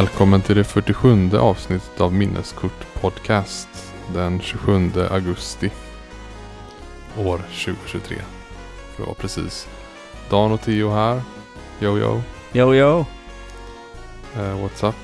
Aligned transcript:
Välkommen 0.00 0.40
till 0.40 0.56
det 0.56 0.64
47 0.64 1.30
avsnittet 1.36 2.00
av 2.00 2.14
Minneskort 2.14 2.86
Podcast 3.00 3.92
den 4.14 4.40
27 4.40 4.90
augusti 5.10 5.70
år 7.18 7.38
2023. 7.38 8.16
För 8.94 9.02
det 9.02 9.06
var 9.08 9.14
precis 9.14 9.68
Dan 10.30 10.52
och 10.52 10.60
Theo 10.60 10.90
här. 10.90 11.22
Yo 11.80 11.98
yo. 11.98 12.20
Jo, 12.52 12.74
jo. 12.74 13.04
Eh, 14.36 14.64
what's 14.64 14.88
up? 14.88 14.94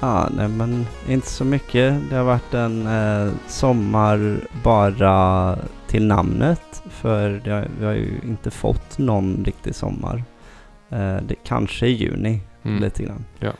Ja, 0.00 0.28
nej 0.36 0.48
men 0.48 0.86
inte 1.08 1.26
så 1.30 1.44
mycket. 1.44 2.10
Det 2.10 2.16
har 2.16 2.24
varit 2.24 2.54
en 2.54 2.86
eh, 2.86 3.32
sommar 3.48 4.40
bara 4.64 5.56
till 5.86 6.06
namnet. 6.06 6.82
För 6.90 7.30
har- 7.50 7.68
vi 7.78 7.84
har 7.86 7.92
ju 7.92 8.20
inte 8.24 8.50
fått 8.50 8.98
någon 8.98 9.44
riktig 9.44 9.74
sommar. 9.74 10.24
Eh, 10.90 11.16
det 11.16 11.34
kanske 11.44 11.86
i 11.86 11.92
juni 11.92 12.40
Mm. 12.62 12.82
lite 12.82 13.02
grann. 13.02 13.24
Ja. 13.38 13.50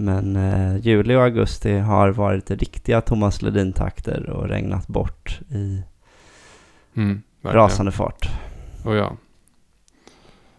Men 0.00 0.36
eh, 0.36 0.76
juli 0.86 1.14
och 1.14 1.22
augusti 1.22 1.78
har 1.78 2.08
varit 2.08 2.50
riktiga 2.50 3.00
Thomas 3.00 3.42
Ledin-takter 3.42 4.30
och 4.30 4.48
regnat 4.48 4.86
bort 4.86 5.40
i 5.50 5.82
Mm, 6.96 7.22
rasande 7.42 7.92
fart. 7.92 8.28
Och 8.84 8.94
ja. 8.96 9.16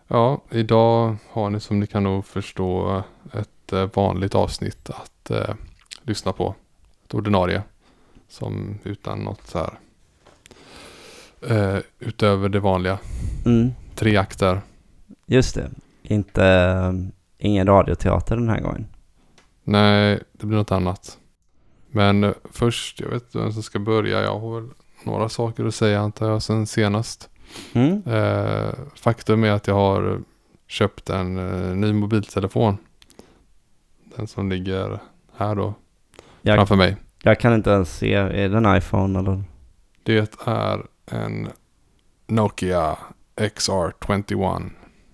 Ja, 0.07 0.41
idag 0.51 1.15
har 1.31 1.49
ni 1.49 1.59
som 1.59 1.79
ni 1.79 1.87
kan 1.87 2.03
nog 2.03 2.25
förstå 2.25 3.03
ett 3.33 3.73
eh, 3.73 3.89
vanligt 3.93 4.35
avsnitt 4.35 4.89
att 4.89 5.31
eh, 5.31 5.55
lyssna 6.03 6.33
på. 6.33 6.55
Ett 7.05 7.13
ordinarie. 7.13 7.63
Som 8.27 8.79
utan 8.83 9.19
något 9.19 9.47
så 9.47 9.57
här. 9.57 9.73
Eh, 11.49 11.79
utöver 11.99 12.49
det 12.49 12.59
vanliga. 12.59 12.99
Mm, 13.45 13.71
Tre 13.95 14.17
akter. 14.17 14.61
just 15.25 15.55
det. 15.55 15.69
Inte, 16.03 16.45
eh, 16.45 16.93
ingen 17.37 17.67
radioteater 17.67 18.35
den 18.35 18.49
här 18.49 18.59
gången. 18.61 18.87
Nej, 19.63 20.23
det 20.31 20.45
blir 20.45 20.57
något 20.57 20.71
annat. 20.71 21.17
Men 21.91 22.33
först, 22.51 22.99
jag 22.99 23.09
vet 23.09 23.23
inte 23.23 23.37
vem 23.37 23.51
som 23.53 23.63
ska 23.63 23.79
börja. 23.79 24.21
Jag 24.21 24.39
har 24.39 24.61
väl 24.61 24.69
några 25.03 25.29
saker 25.29 25.65
att 25.65 25.75
säga 25.75 25.99
antar 25.99 26.29
jag 26.29 26.43
sen 26.43 26.67
senast. 26.67 27.29
Mm? 27.73 28.03
Eh, 28.05 28.73
faktum 28.95 29.43
är 29.43 29.51
att 29.51 29.67
jag 29.67 29.75
har 29.75 30.21
köpt 30.67 31.09
en 31.09 31.37
eh, 31.37 31.75
ny 31.75 31.93
mobiltelefon. 31.93 32.77
Den 34.15 34.27
som 34.27 34.49
ligger 34.49 34.99
här 35.37 35.55
då 35.55 35.73
Jag, 36.41 36.55
framför 36.57 36.75
mig. 36.75 36.97
jag 37.23 37.39
kan 37.39 37.53
inte 37.53 37.69
ens 37.69 37.97
se, 37.97 38.13
är 38.13 38.49
det 38.49 38.57
en 38.57 38.77
iPhone 38.77 39.19
eller? 39.19 39.43
Det 40.03 40.39
är 40.47 40.85
en 41.05 41.49
Nokia 42.27 42.97
XR21. 43.35 44.69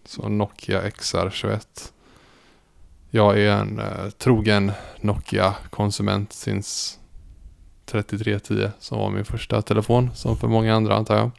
Så 0.05 0.29
Nokia 0.29 0.81
XR21. 0.81 1.91
Jag 3.16 3.39
är 3.39 3.52
en 3.52 3.80
eh, 3.80 4.09
trogen 4.17 4.71
Nokia-konsument 5.02 6.33
since 6.33 6.99
3310 7.85 8.69
som 8.80 8.97
var 8.97 9.09
min 9.09 9.25
första 9.25 9.61
telefon. 9.61 10.09
Som 10.16 10.38
för 10.38 10.47
många 10.47 10.75
andra 10.75 10.95
antar 10.95 11.17
jag. 11.17 11.31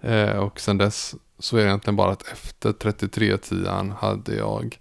Eh, 0.00 0.36
och 0.36 0.60
sen 0.60 0.78
dess 0.78 1.14
så 1.38 1.56
är 1.56 1.60
det 1.60 1.68
egentligen 1.68 1.96
bara 1.96 2.12
att 2.12 2.32
efter 2.32 2.72
3310 2.72 3.94
hade 3.98 4.34
jag 4.34 4.80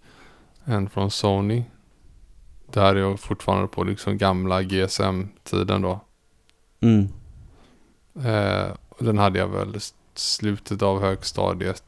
en 0.64 0.90
från 0.90 1.12
Sony. 1.12 1.64
Där 2.72 2.96
är 2.96 3.00
jag 3.00 3.20
fortfarande 3.20 3.68
på 3.68 3.84
liksom 3.84 4.18
gamla 4.18 4.64
GSM-tiden 4.64 5.82
då. 5.82 6.00
Mm. 6.80 7.08
Eh, 8.16 8.74
den 9.00 9.18
hade 9.18 9.40
jag 9.40 9.48
väl 9.48 9.80
slutet 10.16 10.82
av 10.82 11.02
högstadiet 11.02 11.84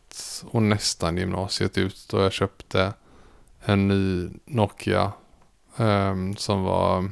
och 0.46 0.62
nästan 0.62 1.18
gymnasiet 1.18 1.78
ut 1.78 2.08
då 2.10 2.20
jag 2.20 2.34
köpte 2.34 2.94
en 3.66 3.88
ny 3.88 4.30
Nokia 4.46 5.12
ehm, 5.78 6.36
som 6.36 6.64
var 6.64 7.10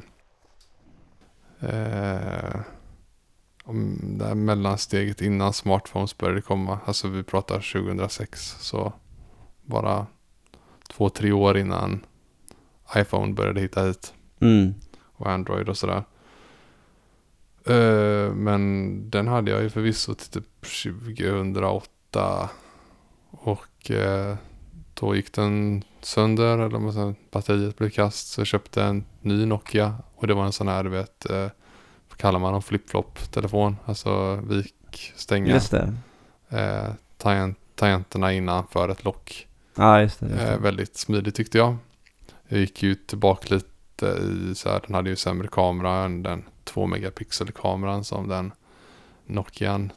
om 3.64 3.98
det 4.18 4.24
här 4.24 4.34
mellansteget 4.34 5.20
innan 5.22 5.52
smartphones 5.52 6.18
började 6.18 6.42
komma. 6.42 6.78
Alltså 6.84 7.08
vi 7.08 7.22
pratar 7.22 7.54
2006 7.54 8.56
så 8.60 8.92
bara 9.62 10.06
två, 10.88 11.08
tre 11.08 11.32
år 11.32 11.58
innan 11.58 12.06
iPhone 12.96 13.32
började 13.32 13.60
hitta 13.60 13.84
hit 13.84 14.14
Mm. 14.40 14.74
och 15.02 15.26
Android 15.30 15.68
och 15.68 15.76
sådär. 15.76 16.04
Eh, 17.66 18.32
men 18.34 19.10
den 19.10 19.28
hade 19.28 19.50
jag 19.50 19.62
ju 19.62 19.70
förvisso 19.70 20.14
till 20.14 20.30
typ 20.30 20.46
2008. 20.84 22.50
Och 23.30 23.90
eh, 23.90 24.36
då 25.00 25.16
gick 25.16 25.32
den 25.32 25.84
sönder, 26.00 26.58
eller 26.58 26.78
man 26.78 26.92
säger, 26.92 27.14
batteriet 27.30 27.78
blev 27.78 27.90
kast. 27.90 28.28
Så 28.28 28.40
jag 28.40 28.46
köpte 28.46 28.82
en 28.82 29.04
ny 29.20 29.46
Nokia. 29.46 29.94
Och 30.14 30.26
det 30.26 30.34
var 30.34 30.44
en 30.44 30.52
sån 30.52 30.68
här, 30.68 30.84
du 30.84 30.90
vet, 30.90 31.30
eh, 31.30 31.48
vad 32.08 32.16
kallar 32.16 32.38
man 32.38 32.52
dem, 32.52 32.62
flip-flop-telefon. 32.62 33.76
Alltså 33.84 34.36
vik, 34.36 35.12
stänga, 35.16 35.54
Just 35.54 35.70
det. 35.70 35.94
eh, 36.48 36.92
tangent, 37.18 37.58
tangenterna 37.74 38.32
innanför 38.32 38.88
ett 38.88 39.04
lock. 39.04 39.46
Ja, 39.76 40.00
just 40.00 40.20
det. 40.20 40.26
Just 40.26 40.40
Eh, 40.40 40.50
det. 40.50 40.56
väldigt 40.56 40.96
smidigt 40.96 41.34
tyckte 41.34 41.58
jag. 41.58 41.76
Jag 42.48 42.60
gick 42.60 42.82
ju 42.82 42.94
tillbaka 42.94 43.54
lite 43.54 44.06
i 44.06 44.54
så 44.54 44.68
här, 44.68 44.80
den 44.86 44.94
hade 44.94 45.10
ju 45.10 45.16
sämre 45.16 45.48
kamera 45.48 46.04
än 46.04 46.22
den 46.22 46.44
2 46.64 46.86
megapixel 46.86 47.52
kameran 47.52 48.04
som 48.04 48.28
den 48.28 48.52
Nokian 49.26 49.92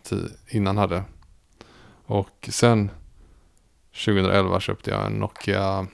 innan 0.50 0.78
hade. 0.78 1.04
Och 2.06 2.50
sen 2.52 2.90
2011 3.94 4.60
köpte 4.60 4.92
jag 4.92 5.06
en 5.06 5.14
Nokia 5.14 5.88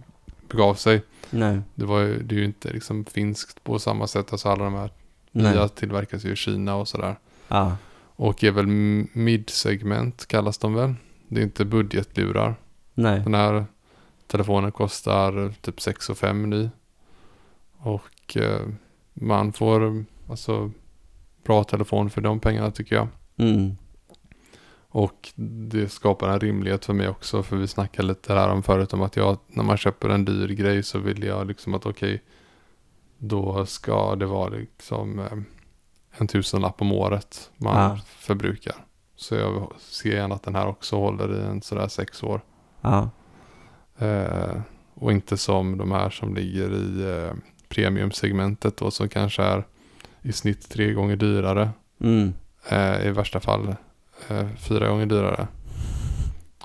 begav 0.48 0.74
sig. 0.74 1.02
Nej. 1.30 1.62
Det, 1.76 1.86
var 1.86 2.00
ju, 2.00 2.24
det 2.24 2.36
är 2.36 2.40
ju 2.40 2.46
inte 2.46 2.74
liksom 2.74 3.06
finskt 3.06 3.64
på 3.64 3.80
samma 3.80 4.08
sätt. 4.08 4.32
Alltså 4.32 4.50
alla 4.50 4.64
de 4.64 4.74
här 4.74 4.92
Nej. 5.32 5.54
nya 5.54 5.68
tillverkas 5.68 6.26
ju 6.26 6.32
i 6.32 6.36
Kina 6.36 6.76
och 6.76 6.88
sådär. 6.88 7.16
Ja. 7.48 7.78
Och 8.16 8.44
är 8.44 8.52
väl 8.52 8.68
mid-segment 9.14 10.26
kallas 10.28 10.58
de 10.58 10.74
väl. 10.74 10.96
Det 11.28 11.40
är 11.42 11.44
inte 11.44 11.66
budgetlurar. 11.66 12.56
Nej. 12.94 13.20
Den 13.20 13.34
här 13.34 13.66
telefonen 14.28 14.72
kostar 14.72 15.54
typ 15.62 15.82
6 15.82 16.10
och 16.10 16.18
5 16.18 16.50
ny. 16.50 16.70
Och 17.78 18.38
eh, 18.38 18.68
man 19.14 19.54
får 19.54 20.06
alltså 20.30 20.72
bra 21.44 21.64
telefon 21.64 22.10
för 22.10 22.22
de 22.22 22.40
pengarna 22.40 22.72
tycker 22.72 22.96
jag. 22.96 23.08
Mm. 23.38 23.78
Och 24.96 25.30
det 25.36 25.90
skapar 25.92 26.30
en 26.30 26.40
rimlighet 26.40 26.86
för 26.86 26.94
mig 26.94 27.08
också. 27.10 27.44
För 27.44 27.56
vi 27.56 27.68
snackade 27.68 28.08
lite 28.08 28.34
här 28.34 28.50
om 28.50 28.64
förut 28.64 28.94
om 28.94 29.02
att 29.02 29.16
jag, 29.16 29.38
när 29.48 29.64
man 29.64 29.78
köper 29.78 30.10
en 30.10 30.26
dyr 30.26 30.48
grej 30.48 30.84
så 30.84 31.00
vill 31.00 31.24
jag 31.24 31.48
liksom 31.48 31.74
att 31.74 31.86
okej, 31.86 32.22
då 33.18 33.66
ska 33.66 34.16
det 34.16 34.26
vara 34.26 34.50
liksom 34.50 35.20
eh, 35.20 35.38
en 36.18 36.28
tusenlapp 36.28 36.82
om 36.82 36.92
året 36.92 37.52
man 37.58 37.76
Ja. 37.92 38.00
förbrukar. 38.06 38.76
Så 39.16 39.36
jag 39.36 39.72
ser 39.80 40.10
gärna 40.16 40.36
att 40.36 40.44
den 40.44 40.56
här 40.56 40.68
också 40.68 40.96
håller 40.96 41.40
i 41.40 41.42
en 41.46 41.62
sådär 41.62 41.88
sex 41.88 42.24
år. 42.24 42.42
Ja. 42.82 43.10
Eh, 43.98 44.62
och 44.94 45.12
inte 45.12 45.38
som 45.38 45.78
de 45.78 45.92
här 45.92 46.10
som 46.10 46.36
ligger 46.36 46.72
i 46.74 47.18
eh, 47.18 47.34
premiumsegmentet 47.70 48.78
då 48.78 48.92
som 48.92 49.10
kanske 49.10 49.44
är 49.44 49.64
i 50.22 50.32
snitt 50.34 50.70
tre 50.70 50.94
gånger 50.94 51.16
dyrare. 51.16 51.70
Mm. 52.00 52.34
Eh, 52.70 53.06
I 53.08 53.12
värsta 53.12 53.40
fall 53.40 53.76
eh, 54.30 54.48
fyra 54.58 54.88
gånger 54.88 55.06
dyrare. 55.06 55.48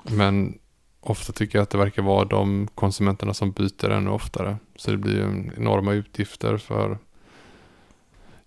Men 0.03 0.57
ofta 1.01 1.33
tycker 1.33 1.57
jag 1.57 1.63
att 1.63 1.69
det 1.69 1.77
verkar 1.77 2.01
vara 2.01 2.25
de 2.25 2.67
konsumenterna 2.75 3.33
som 3.33 3.51
byter 3.51 3.89
ännu 3.89 4.09
oftare. 4.09 4.57
Så 4.75 4.91
det 4.91 4.97
blir 4.97 5.15
ju 5.15 5.51
enorma 5.57 5.93
utgifter 5.93 6.57
för 6.57 6.97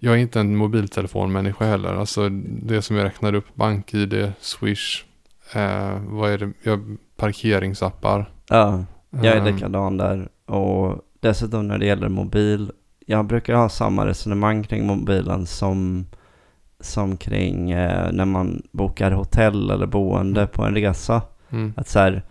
jag 0.04 0.14
är 0.14 0.18
inte 0.18 0.40
en 0.40 0.56
mobiltelefonmänniska 0.56 1.64
heller. 1.64 1.94
Alltså 1.94 2.28
det 2.44 2.82
som 2.82 2.96
jag 2.96 3.04
räknar 3.04 3.34
upp, 3.34 3.54
BankID, 3.54 4.32
Swish, 4.40 5.04
eh, 5.54 6.00
vad 6.06 6.30
är 6.30 6.38
det, 6.38 6.52
jag, 6.62 6.96
parkeringsappar. 7.16 8.30
Ja, 8.48 8.84
jag 9.10 9.26
är 9.26 9.36
Ehm, 9.36 9.44
likadan 9.44 9.96
där. 9.96 10.28
Och 10.46 10.98
dessutom 11.20 11.68
när 11.68 11.78
det 11.78 11.86
gäller 11.86 12.08
mobil, 12.08 12.72
jag 13.06 13.26
brukar 13.26 13.54
ha 13.54 13.68
samma 13.68 14.06
resonemang 14.06 14.62
kring 14.64 14.86
mobilen 14.86 15.46
som, 15.46 16.06
som 16.82 17.16
kring 17.16 17.70
eh, 17.70 18.12
när 18.12 18.24
man 18.24 18.62
bokar 18.72 19.10
hotell 19.10 19.70
eller 19.70 19.86
boende 19.86 20.46
på 20.46 20.62
en 20.62 20.74
resa. 20.74 21.22
Mm, 21.50 21.72
Att 21.76 21.88
så 21.88 21.98
här, 21.98 22.22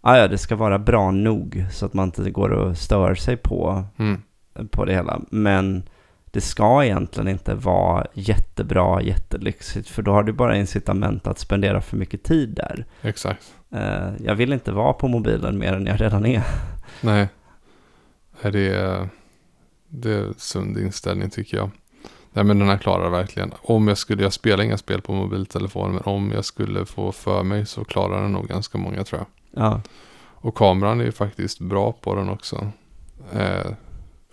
"Ah, 0.00 0.16
ja 0.16 0.28
det 0.28 0.38
ska 0.38 0.56
vara 0.56 0.78
bra 0.78 1.10
nog 1.10 1.64
så 1.72 1.86
att 1.86 1.94
man 1.94 2.04
inte 2.08 2.30
går 2.30 2.50
och 2.50 2.76
stör 2.78 3.14
sig 3.14 3.36
på, 3.36 3.84
mm, 3.98 4.22
på 4.70 4.84
det 4.84 4.92
hela. 4.94 5.20
Men 5.30 5.82
det 6.32 6.40
ska 6.40 6.84
egentligen 6.84 7.28
inte 7.28 7.54
vara 7.54 8.06
jättebra, 8.14 9.02
jättelyxigt, 9.02 9.88
för 9.88 10.02
då 10.02 10.12
har 10.12 10.22
du 10.22 10.32
bara 10.32 10.56
incitament 10.56 11.26
att 11.26 11.38
spendera 11.38 11.80
för 11.80 11.96
mycket 11.96 12.22
tid 12.22 12.48
där. 12.56 12.84
exakt. 13.02 13.54
Eh, 13.72 14.08
jag 14.24 14.34
vill 14.34 14.52
inte 14.52 14.72
vara 14.72 14.92
på 14.92 15.08
mobilen 15.08 15.58
mer 15.58 15.72
än 15.72 15.86
jag 15.86 16.00
redan 16.00 16.26
är. 16.26 16.42
Nej, 17.00 17.28
Det 18.42 18.74
är, 18.74 19.08
det 19.88 20.12
är 20.12 20.26
sund 20.36 20.78
inställning 20.78 21.30
tycker 21.30 21.56
jag. 21.56 21.70
Nej 22.32 22.44
men 22.44 22.58
den 22.58 22.68
här 22.68 22.78
klarar 22.78 23.10
verkligen. 23.10 23.52
Om 23.62 23.88
jag 23.88 23.98
skulle, 23.98 24.22
jag 24.22 24.32
spelar 24.32 24.64
inga 24.64 24.78
spel 24.78 25.00
på 25.00 25.12
mobiltelefon, 25.12 25.92
men 25.92 26.02
om 26.04 26.32
jag 26.34 26.44
skulle 26.44 26.86
få 26.86 27.12
för 27.12 27.42
mig 27.42 27.66
så 27.66 27.84
klarar 27.84 28.22
den 28.22 28.32
nog 28.32 28.48
ganska 28.48 28.78
många 28.78 29.04
tror 29.04 29.20
jag. 29.20 29.62
Ja, 29.64 29.80
Och 30.34 30.54
kameran 30.56 31.00
är 31.00 31.04
ju 31.04 31.12
faktiskt 31.12 31.60
bra 31.60 31.92
på 31.92 32.14
den 32.14 32.28
också. 32.28 32.70
Eh, 33.32 33.66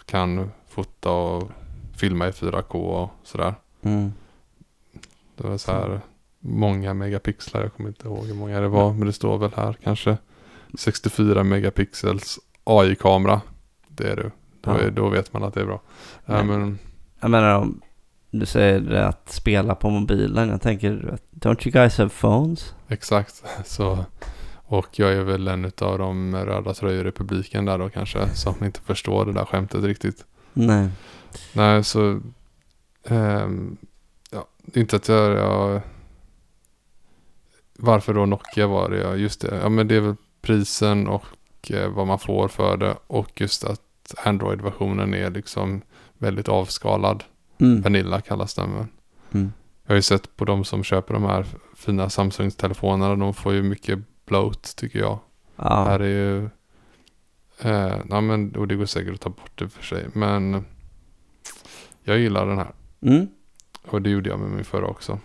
kan 0.05 0.51
fota 0.69 1.11
och 1.11 1.49
filma 1.95 2.27
i 2.27 2.31
4K 2.31 2.75
och 2.75 3.09
sådär. 3.23 3.55
mm. 3.81 4.13
Det 5.35 5.47
var 5.47 5.57
så 5.57 5.71
här 5.71 6.01
många 6.39 6.93
megapixlar, 6.93 7.61
jag 7.61 7.73
kommer 7.73 7.89
inte 7.89 8.07
ihåg 8.07 8.25
hur 8.25 8.33
många 8.35 8.59
det 8.59 8.67
var, 8.67 8.93
men 8.93 9.07
det 9.07 9.13
står 9.13 9.37
väl 9.37 9.51
här 9.55 9.77
kanske. 9.83 10.17
64 10.79 11.43
megapixels 11.43 12.39
AI-kamera. 12.63 13.41
Det 13.87 14.09
är 14.11 14.15
du. 14.15 14.31
Då, 14.61 14.71
Ja. 14.83 14.89
då 14.89 15.09
vet 15.09 15.33
man 15.33 15.43
att 15.43 15.53
det 15.53 15.61
är 15.61 15.65
bra. 15.65 15.81
Men- 16.25 16.47
men, 16.47 16.79
Jag 17.19 17.31
menar 17.31 17.55
om 17.55 17.81
du 18.31 18.45
säger 18.45 18.79
det 18.79 19.07
att 19.07 19.29
spela 19.29 19.75
på 19.75 19.89
mobilen. 19.89 20.49
Jag 20.49 20.61
tänker, 20.61 21.17
don't 21.31 21.67
you 21.67 21.71
guys 21.71 21.97
have 21.97 22.09
phones? 22.09 22.75
exakt. 22.87 23.43
Så, 23.65 24.05
och 24.55 24.99
jag 24.99 25.13
är 25.13 25.23
väl 25.23 25.47
en 25.47 25.71
av 25.81 25.97
de 25.97 26.35
röda 26.35 26.73
tröjor 26.73 27.07
i 27.07 27.11
publiken 27.11 27.65
där 27.65 27.77
då 27.77 27.89
kanske, 27.89 28.29
som 28.29 28.63
inte 28.63 28.81
förstår 28.81 29.25
det 29.25 29.33
där 29.33 29.45
skämtet 29.45 29.83
riktigt. 29.83 30.25
Nej. 30.53 30.89
Nej, 31.53 31.83
så... 31.83 32.21
ehm, 33.03 33.77
ja, 34.31 34.47
inte 34.73 34.95
att 34.95 35.07
jag, 35.07 35.31
jag... 35.31 35.81
Varför 37.79 38.13
då 38.13 38.25
Nokia 38.25 38.67
var 38.67 38.89
det? 38.89 38.97
Ja, 38.97 39.15
just 39.15 39.41
det. 39.41 39.59
Ja, 39.61 39.69
men 39.69 39.87
det 39.87 39.95
är 39.95 40.01
väl 40.01 40.15
prisen 40.41 41.07
och 41.07 41.25
eh, 41.69 41.89
vad 41.89 42.07
man 42.07 42.19
får 42.19 42.47
för 42.47 42.77
det. 42.77 42.95
Och 43.07 43.41
just 43.41 43.63
att 43.63 43.81
Android-versionen 44.17 45.13
är 45.13 45.31
liksom 45.31 45.81
väldigt 46.17 46.49
avskalad. 46.49 47.23
Mm. 47.59 47.81
Vanilla 47.81 48.21
kallas 48.21 48.53
den 48.53 48.73
väl. 48.75 48.85
Mm. 49.33 49.51
Jag 49.85 49.91
har 49.91 49.95
ju 49.95 50.01
sett 50.01 50.35
på 50.37 50.45
de 50.45 50.63
som 50.65 50.83
köper 50.83 51.13
de 51.13 51.23
här 51.23 51.45
fina 51.75 52.09
Samsung-telefonerna. 52.09 53.15
De 53.15 53.33
får 53.33 53.53
ju 53.53 53.63
mycket 53.63 53.99
bloat 54.25 54.75
tycker 54.75 54.99
jag. 54.99 55.19
Ja. 55.55 55.83
Här 55.85 55.99
är 55.99 56.07
ju... 56.07 56.49
Eh, 57.61 57.95
ja, 58.09 58.21
men, 58.21 58.55
och 58.55 58.67
det 58.67 58.75
går 58.75 58.85
säkert 58.85 59.13
att 59.13 59.21
ta 59.21 59.29
bort 59.29 59.51
det 59.55 59.69
för 59.69 59.83
sig. 59.83 60.05
Men 60.13 60.65
jag 62.03 62.19
gillar 62.19 62.45
den 62.47 62.57
här. 62.57 62.71
Mm. 63.01 63.27
Och 63.87 64.01
det 64.01 64.09
gjorde 64.09 64.29
jag 64.29 64.39
med 64.39 64.49
min 64.49 64.63
förra 64.65 64.87
också. 64.87 65.19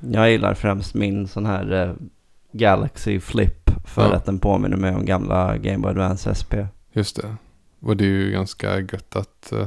Jag 0.00 0.30
gillar 0.30 0.54
främst 0.54 0.94
min 0.94 1.28
sån 1.28 1.46
här 1.46 1.72
eh, 1.72 1.94
Galaxy 2.52 3.20
Flip 3.20 3.70
för 3.86 4.02
Ja. 4.10 4.14
att 4.16 4.24
den 4.24 4.38
påminner 4.38 4.76
mig 4.76 4.94
om 4.94 5.04
gamla 5.04 5.56
Game 5.56 5.78
Boy 5.78 5.90
Advance 5.90 6.34
SP. 6.40 6.52
Just 6.92 7.16
det. 7.16 7.36
Och 7.80 7.96
det 7.96 8.04
är 8.04 8.08
ju 8.08 8.30
ganska 8.30 8.80
gött 8.80 9.16
att 9.16 9.52
eh, 9.52 9.66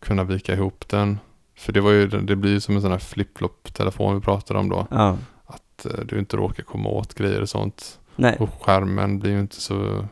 kunna 0.00 0.24
vika 0.24 0.52
ihop 0.54 0.88
den. 0.88 1.18
För 1.56 1.72
det 1.72 1.80
var 1.80 1.90
ju, 1.90 2.06
det 2.06 2.36
blir 2.36 2.50
ju 2.50 2.60
som 2.60 2.76
en 2.76 2.82
sån 2.82 2.90
här 2.90 2.98
flip-flop-telefon 2.98 4.14
vi 4.14 4.20
pratade 4.20 4.60
om 4.60 4.68
då. 4.68 4.86
Ja. 4.90 5.16
Att 5.46 5.86
eh, 5.86 6.04
du 6.04 6.18
inte 6.18 6.36
råkar 6.36 6.62
komma 6.62 6.88
åt 6.88 7.14
grejer 7.14 7.40
och 7.40 7.48
sånt. 7.48 7.98
Nej, 8.16 8.36
Och 8.40 8.62
skärmen 8.62 9.18
blir 9.18 9.30
ju 9.30 9.40
inte 9.40 9.60
så 9.60 10.06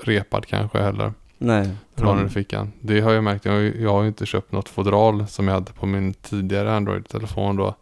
repad 0.00 0.46
kanske 0.46 0.82
heller. 0.82 1.12
nej. 1.38 1.70
Den 1.94 2.26
i 2.26 2.28
fickan. 2.28 2.72
Det 2.80 3.00
har 3.00 3.12
jag 3.12 3.24
märkt. 3.24 3.44
Jag 3.44 3.52
har, 3.52 3.58
ju, 3.58 3.82
jag 3.82 3.92
har 3.92 4.02
ju 4.02 4.08
inte 4.08 4.26
köpt 4.26 4.52
något 4.52 4.68
fodral 4.68 5.26
som 5.26 5.48
jag 5.48 5.54
hade 5.54 5.72
på 5.72 5.86
min 5.86 6.14
tidigare 6.14 6.76
Android-telefon 6.76 7.56
då. 7.56 7.74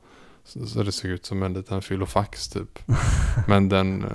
Så, 0.45 0.83
det 0.83 0.93
såg 0.93 1.11
ut 1.11 1.27
som 1.27 1.43
en 1.43 1.55
liten 1.55 1.83
filofax 1.83 2.49
typ. 2.49 2.79
Men 3.49 3.69
den, 3.69 4.07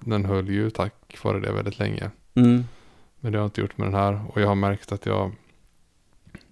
den 0.00 0.24
höll 0.24 0.48
ju 0.48 0.70
tack 0.70 1.18
vare 1.22 1.40
det 1.40 1.52
väldigt 1.52 1.78
länge. 1.78 2.10
Mm. 2.34 2.64
Men 3.20 3.32
det 3.32 3.38
har 3.38 3.42
jag 3.42 3.46
inte 3.46 3.60
gjort 3.60 3.78
med 3.78 3.86
den 3.86 3.94
här. 3.94 4.20
Och 4.28 4.40
jag 4.40 4.48
har 4.48 4.54
märkt 4.54 4.92
att 4.92 5.06
jag 5.06 5.32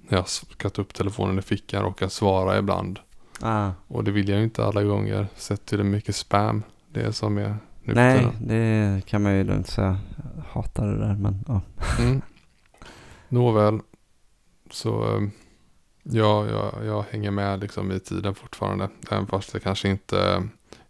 när 0.08 0.18
jag 0.18 0.28
skatt 0.28 0.78
upp 0.78 0.94
telefonen 0.94 1.38
i 1.38 1.42
fickan 1.42 1.82
råkar 1.82 2.08
svara 2.08 2.58
ibland. 2.58 2.98
Ah. 3.40 3.70
Och 3.88 4.04
det 4.04 4.10
vill 4.10 4.28
jag 4.28 4.38
ju 4.38 4.44
inte 4.44 4.64
alla 4.64 4.82
gånger. 4.82 5.26
Sett 5.36 5.66
till 5.66 5.78
hur 5.78 5.84
mycket 5.84 6.16
spam 6.16 6.62
det 6.92 7.02
är 7.02 7.10
som 7.10 7.38
är 7.38 7.56
nu 7.84 7.94
Nej, 7.94 8.28
det 8.40 9.02
kan 9.06 9.22
man 9.22 9.36
ju 9.36 9.44
lugnt 9.44 9.68
säga. 9.68 9.98
Jag 10.36 10.42
hatar 10.62 10.86
det 10.86 10.98
där 10.98 11.14
men 11.14 11.44
ja. 11.48 11.60
Mm. 11.98 12.22
Nåväl. 13.28 13.80
Så 14.70 15.16
eh, 15.16 15.28
ja, 16.02 16.46
jag, 16.46 16.86
jag 16.86 17.04
hänger 17.10 17.30
med 17.30 17.60
liksom 17.60 17.92
i 17.92 18.00
tiden 18.00 18.34
fortfarande. 18.34 18.88
Även 19.10 19.26
fast 19.26 19.54
jag 19.54 19.62
kanske 19.62 19.88
inte 19.88 20.42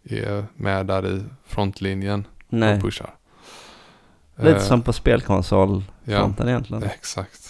är 0.03 0.45
med 0.55 0.85
där 0.85 1.07
i 1.07 1.23
frontlinjen 1.45 2.27
Nej, 2.49 2.75
och 2.75 2.81
pushar. 2.81 3.15
lite 4.35 4.51
Eh, 4.51 4.61
som 4.61 4.81
på 4.81 4.93
spelkonsol 4.93 5.83
ja. 6.03 6.33
egentligen. 6.39 6.83
Exakt. 6.83 7.44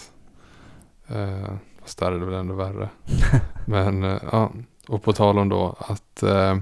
Eh, 1.08 1.54
fast 1.82 1.98
där 1.98 2.12
är 2.12 2.18
det 2.18 2.24
väl 2.26 2.34
ännu 2.34 2.54
värre. 2.54 2.88
Men 3.66 4.02
eh, 4.04 4.18
ja, 4.32 4.52
och 4.88 5.02
på 5.02 5.12
tal 5.12 5.38
om 5.38 5.48
då 5.48 5.76
att 5.78 6.22
eh, 6.22 6.56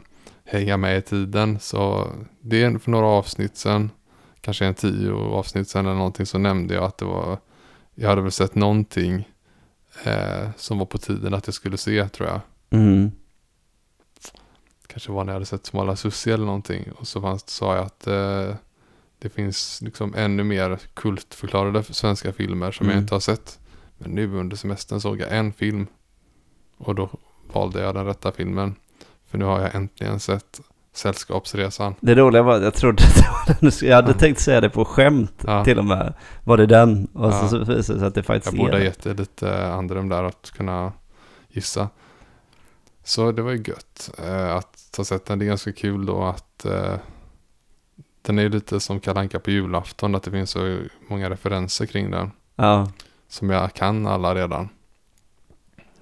hänga 0.44 0.76
med 0.76 0.98
i 0.98 1.02
tiden. 1.02 1.58
Så 1.60 2.08
det 2.40 2.62
är 2.62 2.78
för 2.78 2.90
några 2.90 3.06
avsnitt 3.06 3.56
sedan, 3.56 3.90
kanske 4.40 4.66
en 4.66 4.74
tio 4.74 5.12
avsnitt 5.12 5.68
sedan 5.68 5.86
eller 5.86 5.96
någonting, 5.96 6.26
så 6.26 6.38
nämnde 6.38 6.74
jag 6.74 6.84
att 6.84 6.98
det 6.98 7.04
var, 7.04 7.38
jag 7.94 8.08
hade 8.08 8.22
väl 8.22 8.32
sett 8.32 8.54
någonting 8.54 9.28
eh, 10.04 10.48
som 10.56 10.78
var 10.78 10.86
på 10.86 10.98
tiden 10.98 11.34
att 11.34 11.46
jag 11.46 11.54
skulle 11.54 11.76
se 11.76 12.08
tror 12.08 12.28
jag. 12.28 12.40
Mm. 12.70 13.10
Kanske 14.86 15.12
var 15.12 15.24
när 15.24 15.32
jag 15.32 15.34
hade 15.36 15.46
sett 15.46 15.66
Smala 15.66 15.96
Sussi 15.96 16.30
eller 16.32 16.46
någonting. 16.46 16.92
Och 16.98 17.06
så 17.08 17.20
fanns, 17.20 17.48
sa 17.50 17.76
jag 17.76 17.84
att 17.84 18.06
eh, 18.06 18.54
det 19.18 19.28
finns 19.28 19.82
liksom 19.82 20.14
ännu 20.14 20.44
mer 20.44 20.78
kultförklarade 20.94 21.82
svenska 21.82 22.32
filmer 22.32 22.70
som 22.72 22.86
jag 22.86 22.92
Mm. 22.92 23.02
inte 23.02 23.14
har 23.14 23.20
sett. 23.20 23.58
Men 24.04 24.14
nu 24.14 24.36
under 24.36 24.56
semestern 24.56 25.00
såg 25.00 25.20
jag 25.20 25.36
en 25.36 25.52
film. 25.52 25.86
Och 26.78 26.94
då 26.94 27.08
valde 27.52 27.80
jag 27.80 27.94
den 27.94 28.06
rätta 28.06 28.32
filmen. 28.32 28.74
För 29.30 29.38
nu 29.38 29.44
har 29.44 29.60
jag 29.60 29.74
äntligen 29.74 30.20
sett 30.20 30.60
Sällskapsresan. 30.92 31.94
Det 32.00 32.14
roliga 32.14 32.42
var 32.42 32.56
att 32.56 32.62
jag 32.62 32.74
trodde 32.74 33.02
att 33.04 33.14
det 33.14 33.28
var 33.30 33.70
den 33.80 33.88
Jag 33.88 33.96
hade 33.96 34.10
Ja. 34.12 34.18
tänkt 34.18 34.40
säga 34.40 34.60
det 34.60 34.70
på 34.70 34.84
skämt 34.84 35.44
Ja. 35.46 35.64
till 35.64 35.78
och 35.78 35.84
med. 35.84 36.14
Var 36.44 36.56
det 36.56 36.66
den? 36.66 37.06
Och 37.12 37.26
Ja. 37.32 37.48
så, 37.48 37.58
visade 37.58 37.74
det 37.76 37.82
sig 37.84 38.04
att 38.06 38.14
det 38.14 38.22
faktiskt 38.22 38.52
Jag 38.52 38.58
borde 38.60 38.70
är 38.70 38.72
ha 38.72 38.78
det. 38.78 38.84
gett 38.84 39.02
det 39.02 39.14
lite 39.14 39.66
andrum 39.72 40.08
där 40.08 40.24
att 40.24 40.50
kunna 40.56 40.92
gissa. 41.48 41.88
Så 43.04 43.32
det 43.32 43.42
var 43.42 43.50
ju 43.52 43.56
gött 43.66 44.10
eh, 44.22 44.54
att 44.56 44.94
ha 44.96 45.04
sett 45.04 45.26
den. 45.26 45.38
Det 45.38 45.44
är 45.44 45.46
ganska 45.46 45.72
kul 45.72 46.06
då 46.06 46.24
att 46.24 46.64
eh, 46.64 46.94
den 48.22 48.38
är 48.38 48.48
lite 48.48 48.80
som 48.80 49.00
Kalanka 49.00 49.40
på 49.40 49.50
julafton. 49.50 50.14
Att 50.14 50.22
det 50.22 50.30
finns 50.30 50.50
så 50.50 50.78
många 51.08 51.30
referenser 51.30 51.86
kring 51.86 52.10
den. 52.10 52.30
Ja. 52.56 52.90
Som 53.34 53.50
jag 53.50 53.72
kan 53.74 54.06
alla 54.06 54.34
redan. 54.34 54.68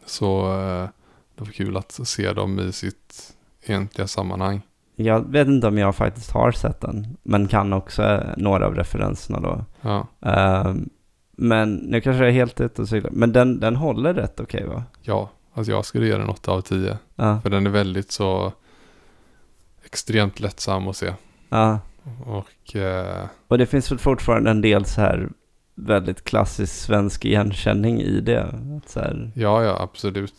Så 0.06 0.40
eh, 0.46 0.88
det 1.34 1.44
var 1.44 1.52
kul 1.52 1.76
att 1.76 1.92
se 1.92 2.32
dem 2.32 2.58
i 2.58 2.72
sitt 2.72 3.34
egentliga 3.62 4.06
sammanhang. 4.06 4.62
Jag 4.96 5.30
vet 5.30 5.48
inte 5.48 5.66
om 5.66 5.78
jag 5.78 5.96
faktiskt 5.96 6.30
har 6.30 6.52
sett 6.52 6.80
den. 6.80 7.16
Men 7.22 7.48
kan 7.48 7.72
också 7.72 8.22
några 8.36 8.66
av 8.66 8.74
referenserna 8.74 9.40
då. 9.40 9.64
Ja, 9.80 10.06
Ehm, 10.20 10.90
men 11.32 11.74
nu 11.74 12.00
kanske 12.00 12.18
jag 12.18 12.28
är 12.28 12.32
helt 12.32 12.60
ute 12.60 12.82
och 12.82 12.88
cyklar. 12.88 13.10
Men 13.10 13.32
den, 13.32 13.60
den 13.60 13.76
håller 13.76 14.14
rätt 14.14 14.40
okej 14.40 14.66
va? 14.66 14.84
ja 15.02 15.30
alltså 15.54 15.72
jag 15.72 15.84
skulle 15.84 16.06
ge 16.06 16.16
den 16.16 16.28
8 16.28 16.52
av 16.52 16.60
10. 16.60 16.98
Ja. 17.16 17.40
För 17.40 17.50
den 17.50 17.66
är 17.66 17.70
väldigt 17.70 18.12
så 18.12 18.52
extremt 19.84 20.40
lättsam 20.40 20.88
att 20.88 20.96
se. 20.96 21.14
ja. 21.48 21.78
Och 22.26 22.76
eh, 22.76 23.26
Och 23.48 23.58
det 23.58 23.66
finns 23.66 23.90
väl 23.92 23.98
fortfarande 23.98 24.50
en 24.50 24.60
del 24.60 24.84
så 24.84 25.00
här 25.00 25.28
väldigt 25.86 26.24
klassisk 26.24 26.72
svensk 26.74 27.24
igenkänning 27.24 28.00
i 28.00 28.20
det. 28.20 28.46
Ja, 29.34 29.62
ja, 29.64 29.76
absolut. 29.80 30.34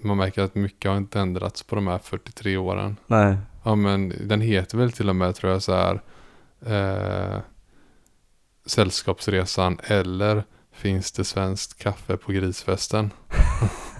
Man 0.00 0.16
märker 0.16 0.42
att 0.42 0.54
mycket 0.54 0.90
har 0.90 0.98
inte 0.98 1.20
ändrats 1.20 1.62
på 1.62 1.74
de 1.74 1.86
här 1.86 1.98
43 1.98 2.56
åren. 2.56 2.96
nej. 3.06 3.36
Ja 3.64 3.74
men 3.74 4.12
den 4.28 4.40
heter 4.40 4.78
väl 4.78 4.92
till 4.92 5.08
och 5.08 5.16
med 5.16 5.34
tror 5.34 5.52
jag 5.52 5.62
så 5.62 5.74
här 5.74 6.00
eh, 6.66 7.38
Sällskapsresan 8.66 9.78
eller 9.84 10.44
Finns 10.72 11.12
det 11.12 11.24
svenskt 11.24 11.78
kaffe 11.82 12.16
på 12.16 12.32
grisfesten? 12.32 13.10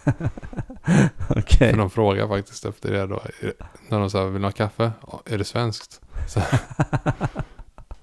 Okej. 1.28 1.70
För 1.70 1.76
de 1.78 1.90
frågar 1.90 2.28
faktiskt 2.28 2.64
efter 2.64 2.92
det 2.92 3.06
då. 3.06 3.20
Är- 3.40 3.52
När 3.88 3.98
de 4.00 4.10
säger 4.10 4.26
vill 4.26 4.40
ni 4.40 4.46
ha 4.46 4.52
kaffe? 4.52 4.92
Ja, 5.06 5.22
är 5.26 5.38
det 5.38 5.44
svenskt? 5.44 6.00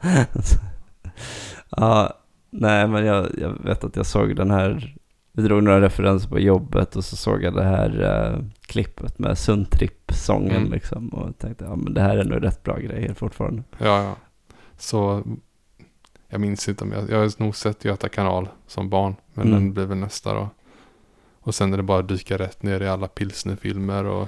Ja, 1.69 2.13
nej 2.53 2.87
men 2.87 3.05
jag, 3.05 3.27
jag 3.37 3.49
vet 3.63 3.83
att 3.83 3.95
jag 3.95 4.05
såg 4.05 4.35
den 4.35 4.51
här, 4.51 4.95
vi 5.31 5.43
drog 5.43 5.63
några 5.63 5.81
referenser 5.81 6.29
på 6.29 6.39
jobbet 6.39 6.95
och 6.95 7.05
så 7.05 7.15
såg 7.15 7.43
jag 7.43 7.53
det 7.55 7.63
här 7.63 8.01
eh, 8.01 8.45
klippet 8.61 9.19
med 9.19 9.37
Sundtripp-sången 9.37 10.51
Mm. 10.57 10.71
liksom 10.71 11.09
och 11.09 11.37
tänkte 11.37 11.65
ja 11.65 11.75
men 11.75 11.93
det 11.93 12.01
här 12.01 12.17
är 12.17 12.23
nog 12.23 12.43
rätt 12.43 12.63
bra 12.63 12.77
grejer 12.77 13.13
fortfarande. 13.13 13.63
ja, 13.77 14.03
ja. 14.03 14.15
Så 14.77 15.23
jag 16.29 16.41
minns 16.41 16.69
inte 16.69 16.83
om 16.83 16.91
jag, 16.91 17.09
jag 17.09 17.17
har 17.19 17.41
nog 17.43 17.55
sett 17.55 17.85
Göta 17.85 18.09
kanal 18.09 18.47
som 18.67 18.89
barn. 18.89 19.15
Men 19.33 19.47
Mm. 19.47 19.59
den 19.59 19.73
blir 19.73 19.85
väl 19.85 19.97
nästa 19.97 20.33
då. 20.33 20.49
Och 21.39 21.55
sen 21.55 21.73
är 21.73 21.77
det 21.77 21.83
bara 21.83 21.99
att 21.99 22.07
dyka 22.07 22.37
rätt 22.37 22.63
ner 22.63 22.81
i 22.81 22.87
alla 22.87 23.07
pilsnerfilmer 23.07 24.05
och 24.05 24.27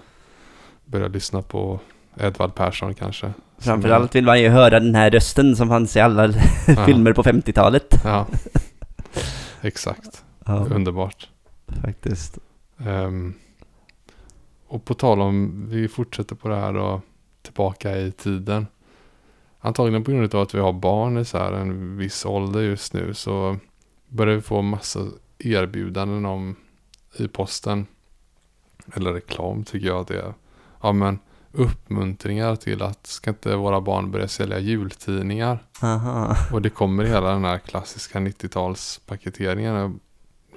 börja 0.85 1.07
lyssna 1.07 1.41
på 1.41 1.79
Edvard 2.19 2.55
Persson 2.55 2.93
kanske. 2.93 3.33
Framförallt 3.57 4.15
vill 4.15 4.25
man 4.25 4.41
ju 4.41 4.49
höra 4.49 4.79
den 4.79 4.95
här 4.95 5.11
rösten 5.11 5.55
som 5.55 5.67
fanns 5.67 5.95
i 5.95 5.99
alla 5.99 6.27
Ja. 6.67 6.85
filmer 6.85 7.13
på 7.13 7.23
50-talet. 7.23 7.95
Ja, 8.03 8.27
exakt. 9.61 10.23
Ja, 10.45 10.65
Underbart. 10.71 11.29
faktiskt. 11.83 12.37
Ehm, 12.79 13.33
och 14.67 14.85
på 14.85 14.93
tal 14.93 15.21
om, 15.21 15.65
vi 15.69 15.87
fortsätter 15.87 16.35
på 16.35 16.47
det 16.47 16.55
här 16.55 16.73
då, 16.73 17.01
tillbaka 17.41 17.97
i 17.97 18.11
tiden. 18.11 18.67
Antagligen 19.59 20.03
på 20.03 20.11
grund 20.11 20.35
av 20.35 20.41
att 20.41 20.55
vi 20.55 20.59
har 20.59 20.73
barn 20.73 21.17
i 21.17 21.25
så 21.25 21.37
här 21.37 21.51
en 21.51 21.97
viss 21.97 22.25
ålder 22.25 22.61
just 22.61 22.93
nu 22.93 23.13
så 23.13 23.57
börjar 24.07 24.35
vi 24.35 24.41
få 24.41 24.61
massa 24.61 24.99
erbjudanden 25.39 26.25
om 26.25 26.55
i 27.17 27.27
posten. 27.27 27.85
Eller 28.93 29.13
reklam 29.13 29.63
tycker 29.63 29.87
jag 29.87 29.97
att 30.01 30.07
det 30.07 30.19
är. 30.21 30.33
Ja 30.81 30.91
men 30.91 31.19
uppmuntringar 31.55 32.55
till 32.55 32.81
att 32.81 33.07
ska 33.07 33.29
inte 33.29 33.55
våra 33.55 33.81
barn 33.81 34.11
börja 34.11 34.27
sälja 34.27 34.59
jultidningar? 34.59 35.59
Aha. 35.81 36.35
Och 36.53 36.61
det 36.61 36.69
kommer 36.69 37.03
hela 37.03 37.31
den 37.31 37.43
här 37.45 37.57
klassiska 37.59 38.19
90-talspaketeringen. 38.19 39.99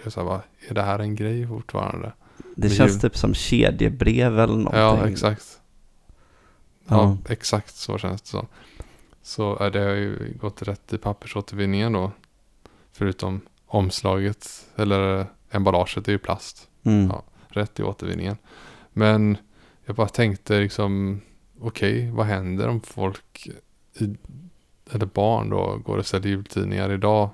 Jag 0.04 0.12
så 0.12 0.20
här, 0.20 0.26
bara, 0.26 0.42
är 0.68 0.74
det 0.74 0.82
här 0.82 0.98
en 0.98 1.14
grej 1.16 1.46
fortfarande? 1.48 2.12
Det 2.56 2.68
Med 2.68 2.76
känns 2.76 2.92
jul. 2.92 3.00
typ 3.00 3.16
som 3.16 3.34
kedjebrev 3.34 4.38
eller 4.38 4.54
någonting. 4.56 4.80
Ja, 4.80 5.08
exakt. 5.08 5.60
Ja, 6.86 6.96
Ja. 6.96 7.32
exakt 7.32 7.76
så 7.76 7.98
känns 7.98 8.22
det 8.22 8.28
som. 8.28 8.46
Så 9.22 9.68
det 9.68 9.78
har 9.80 9.88
ju 9.94 10.34
gått 10.40 10.62
rätt 10.62 10.92
i 10.92 10.98
pappersåtervinningen 10.98 11.92
då. 11.92 12.12
Förutom 12.92 13.40
omslaget, 13.66 14.48
eller 14.76 15.26
emballaget 15.50 16.08
är 16.08 16.12
ju 16.12 16.18
plast. 16.18 16.68
Mm. 16.82 17.06
Ja. 17.06 17.22
Rätt 17.48 17.80
i 17.80 17.82
återvinningen. 17.82 18.36
Men 18.92 19.36
jag 19.88 19.96
bara 19.96 20.08
tänkte 20.08 20.60
liksom, 20.60 21.20
okej, 21.60 22.10
vad 22.10 22.26
händer 22.26 22.68
om 22.68 22.80
folk, 22.80 23.48
i, 23.98 24.16
eller 24.92 25.06
barn 25.06 25.50
då, 25.50 25.80
går 25.84 25.98
och 25.98 26.06
säljer 26.06 26.28
jultidningar 26.30 26.92
idag 26.92 27.30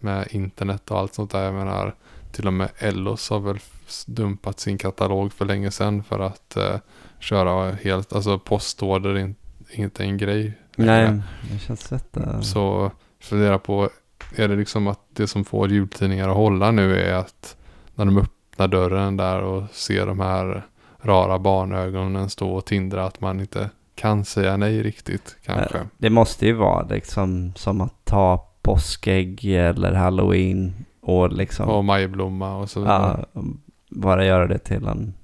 med 0.00 0.28
internet 0.30 0.90
och 0.90 0.98
allt 0.98 1.14
sånt 1.14 1.30
där. 1.30 1.44
Jag 1.44 1.54
menar, 1.54 1.94
till 2.32 2.46
och 2.46 2.52
med 2.52 2.68
Ellos 2.78 3.30
har 3.30 3.40
väl 3.40 3.58
dumpat 4.06 4.60
sin 4.60 4.78
katalog 4.78 5.32
för 5.32 5.44
länge 5.44 5.70
sedan 5.70 6.02
för 6.02 6.18
att 6.20 6.56
eh, 6.56 6.76
köra 7.18 7.72
helt, 7.72 8.12
alltså 8.12 8.38
postorder 8.38 9.10
är 9.10 9.18
in, 9.18 9.34
inte 9.70 10.04
en 10.04 10.18
grej. 10.18 10.58
längre. 10.76 11.10
Nej, 11.12 11.22
det 11.52 11.58
känns 11.58 11.92
rätt. 11.92 12.16
äh, 12.16 12.40
Så 12.40 12.90
fundera 13.20 13.58
på, 13.58 13.90
är 14.36 14.48
det 14.48 14.56
liksom 14.56 14.86
att 14.86 15.00
det 15.12 15.26
som 15.26 15.44
får 15.44 15.70
jultidningar 15.70 16.28
att 16.28 16.36
hålla 16.36 16.70
nu 16.70 17.00
är 17.00 17.14
att 17.14 17.56
när 17.94 18.04
de 18.04 18.18
öppnar 18.18 18.68
dörren 18.68 19.16
där 19.16 19.42
och 19.42 19.62
ser 19.72 20.06
de 20.06 20.20
här 20.20 20.66
rara 21.02 21.38
barnögonen 21.38 22.30
stå 22.30 22.50
och 22.50 22.64
tindra 22.64 23.04
att 23.04 23.20
man 23.20 23.40
inte 23.40 23.70
kan 23.94 24.24
säga 24.24 24.56
nej 24.56 24.82
riktigt 24.82 25.36
kanske. 25.44 25.86
Det 25.96 26.10
måste 26.10 26.46
ju 26.46 26.52
vara 26.52 26.86
liksom 26.86 27.52
som 27.56 27.80
att 27.80 28.04
ta 28.04 28.48
påskägg 28.62 29.44
eller 29.44 29.92
halloween 29.92 30.84
och 31.00 31.32
liksom 31.32 31.68
Och 31.68 31.84
majblomma 31.84 32.56
och 32.56 32.70
så 32.70 32.80
vidare. 32.80 33.24
ja, 33.32 33.42
bara 33.90 34.24
göra 34.24 34.46
det 34.46 34.58
till 34.58 34.86
en 34.86 35.14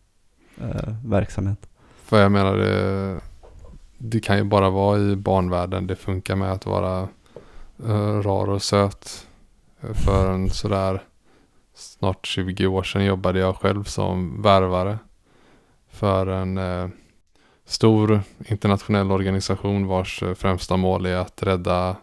eh, 0.61 0.95
verksamhet. 1.05 1.69
För 2.05 2.23
jag 2.23 2.33
menar 2.33 2.57
det, 2.57 3.21
det 3.99 4.21
kan 4.21 4.37
ju 4.39 4.45
bara 4.45 4.71
vara 4.71 4.99
i 4.99 5.17
barnvärlden 5.17 5.87
det 5.87 5.97
funkar 5.97 6.37
med 6.37 6.53
att 6.53 6.67
vara 6.67 7.09
eh, 7.87 8.21
rar 8.21 8.49
och 8.51 8.63
söt. 8.63 9.27
För 9.93 10.31
en 10.31 10.51
sådär 10.51 11.03
snart 11.75 12.27
20 12.27 12.67
år 12.67 12.83
sedan 12.83 13.05
jobbade 13.05 13.39
jag 13.39 13.57
själv 13.57 13.85
som 13.85 14.43
värvare 14.43 14.99
för 16.05 16.27
en 16.27 16.59
eh, 16.59 16.89
stor 17.65 18.21
internationell 18.47 19.11
organisation 19.11 19.87
vars 19.87 20.23
eh, 20.23 20.35
främsta 20.35 20.77
mål 20.77 21.07
är 21.07 21.17
att 21.17 21.43
rädda 21.43 21.97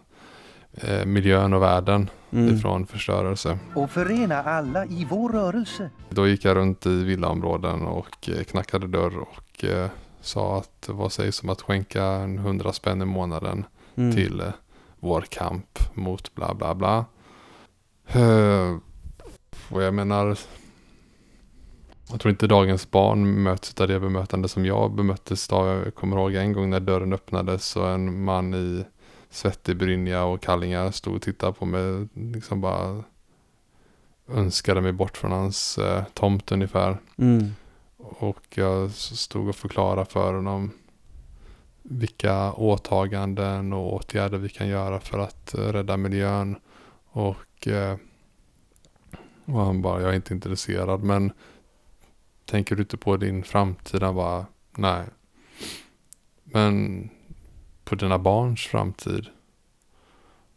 eh, 0.74 1.04
miljön 1.06 1.52
och 1.52 1.62
världen 1.62 2.10
Mm. 2.32 2.54
ifrån 2.56 2.86
förstörelse. 2.86 3.58
och 3.74 3.90
förena 3.90 4.42
alla 4.42 4.84
i 4.86 5.06
vår 5.10 5.28
rörelse. 5.32 5.90
Då 6.10 6.28
gick 6.28 6.44
jag 6.44 6.56
runt 6.56 6.86
i 6.86 7.04
villaområden 7.04 7.82
och 7.82 8.28
eh, 8.28 8.44
knackade 8.44 8.86
dörr 8.86 9.18
och 9.18 9.64
eh, 9.64 9.88
sa 10.20 10.58
att 10.58 10.88
vad 10.92 11.12
sägs 11.12 11.42
om 11.42 11.48
att 11.48 11.62
skänka 11.62 12.04
en 12.04 12.38
hundra 12.38 12.72
spänn 12.72 13.02
i 13.02 13.04
månaden 13.04 13.64
Mm. 13.96 14.14
till 14.16 14.40
eh, 14.40 14.46
vår 15.00 15.20
kamp 15.28 15.78
mot 15.94 16.34
bla 16.34 16.54
bla 16.54 16.74
bla. 16.74 17.04
Eh, 18.06 18.76
och 19.70 19.82
jag 19.82 19.94
menar, 19.94 20.38
jag 22.12 22.20
tror 22.20 22.30
inte 22.30 22.46
dagens 22.46 22.90
barn 22.90 23.42
möts 23.42 23.80
av 23.80 23.88
det 23.88 24.00
bemötande 24.00 24.48
som 24.48 24.66
jag 24.66 24.92
bemöttes 24.92 25.52
av. 25.52 25.66
Jag 25.66 25.94
kommer 25.94 26.16
ihåg 26.16 26.34
en 26.34 26.52
gång 26.52 26.70
när 26.70 26.80
dörren 26.80 27.12
öppnades 27.12 27.76
och 27.76 27.88
en 27.88 28.24
man 28.24 28.54
i 28.54 28.84
svettig 29.30 29.76
brynja 29.76 30.24
och 30.24 30.42
kallingar 30.42 30.90
stod 30.90 31.14
och 31.14 31.22
tittade 31.22 31.52
på 31.52 31.64
mig. 31.64 32.08
Liksom 32.14 32.60
bara 32.60 33.04
önskade 34.28 34.80
mig 34.80 34.92
bort 34.92 35.16
från 35.16 35.32
hans 35.32 35.78
eh, 35.78 36.04
tomt 36.14 36.52
ungefär. 36.52 36.98
Mm. 37.16 37.50
Och 37.96 38.46
jag 38.54 38.90
stod 38.90 39.48
och 39.48 39.56
förklarade 39.56 40.04
för 40.04 40.34
honom 40.34 40.70
vilka 41.82 42.52
åtaganden 42.52 43.72
och 43.72 43.94
åtgärder 43.94 44.38
vi 44.38 44.48
kan 44.48 44.68
göra 44.68 45.00
för 45.00 45.18
att 45.18 45.54
eh, 45.54 45.60
rädda 45.60 45.96
miljön. 45.96 46.56
Och, 47.10 47.68
eh, 47.68 47.96
och 49.44 49.60
han 49.60 49.82
bara, 49.82 50.00
jag 50.00 50.10
är 50.10 50.16
inte 50.16 50.34
intresserad 50.34 51.02
men 51.02 51.32
tänker 52.52 52.76
du 52.76 52.82
inte 52.82 52.96
på 52.96 53.16
din 53.16 53.44
framtid? 53.44 54.02
Han 54.02 54.14
bara, 54.14 54.46
nej. 54.76 55.04
Men 56.44 57.08
på 57.84 57.94
dina 57.94 58.18
barns 58.18 58.66
framtid. 58.66 59.26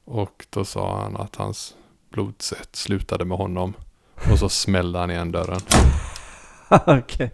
Och 0.06 0.46
då 0.50 0.66
sa 0.66 1.02
han 1.02 1.18
att 1.18 1.36
hans 1.36 1.76
blodsätt 2.10 2.76
slutade 2.76 3.26
med 3.26 3.38
honom. 3.38 3.74
Och 4.32 4.40
så 4.40 4.50
smällde 4.50 5.00
han 5.00 5.12
igen 5.12 5.32
dörren. 5.32 5.60
Okej. 6.88 7.32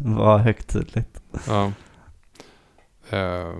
Vad 0.00 0.40
högtidligt. 0.40 1.22
Ja. 1.46 1.72
Eh, 3.10 3.52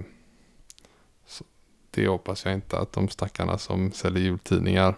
det 1.90 2.08
hoppas 2.08 2.44
jag 2.44 2.54
inte 2.54 2.78
att 2.78 2.92
de 2.92 3.08
stackarna 3.08 3.58
som 3.58 3.92
säljer 3.92 4.22
jultidningar 4.22 4.94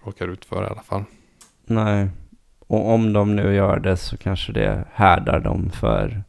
råkar 0.00 0.28
ut 0.28 0.44
för 0.44 0.64
i 0.64 0.66
alla 0.66 0.82
fall. 0.82 1.04
Nej. 1.64 2.08
Och 2.70 2.88
om 2.94 3.12
de 3.12 3.36
nu 3.36 3.54
gör 3.54 3.78
det 3.78 3.96
så 3.96 4.16
kanske 4.16 4.52
det 4.52 4.84
härdar 4.92 5.40
dem 5.40 5.70
för 5.70 6.22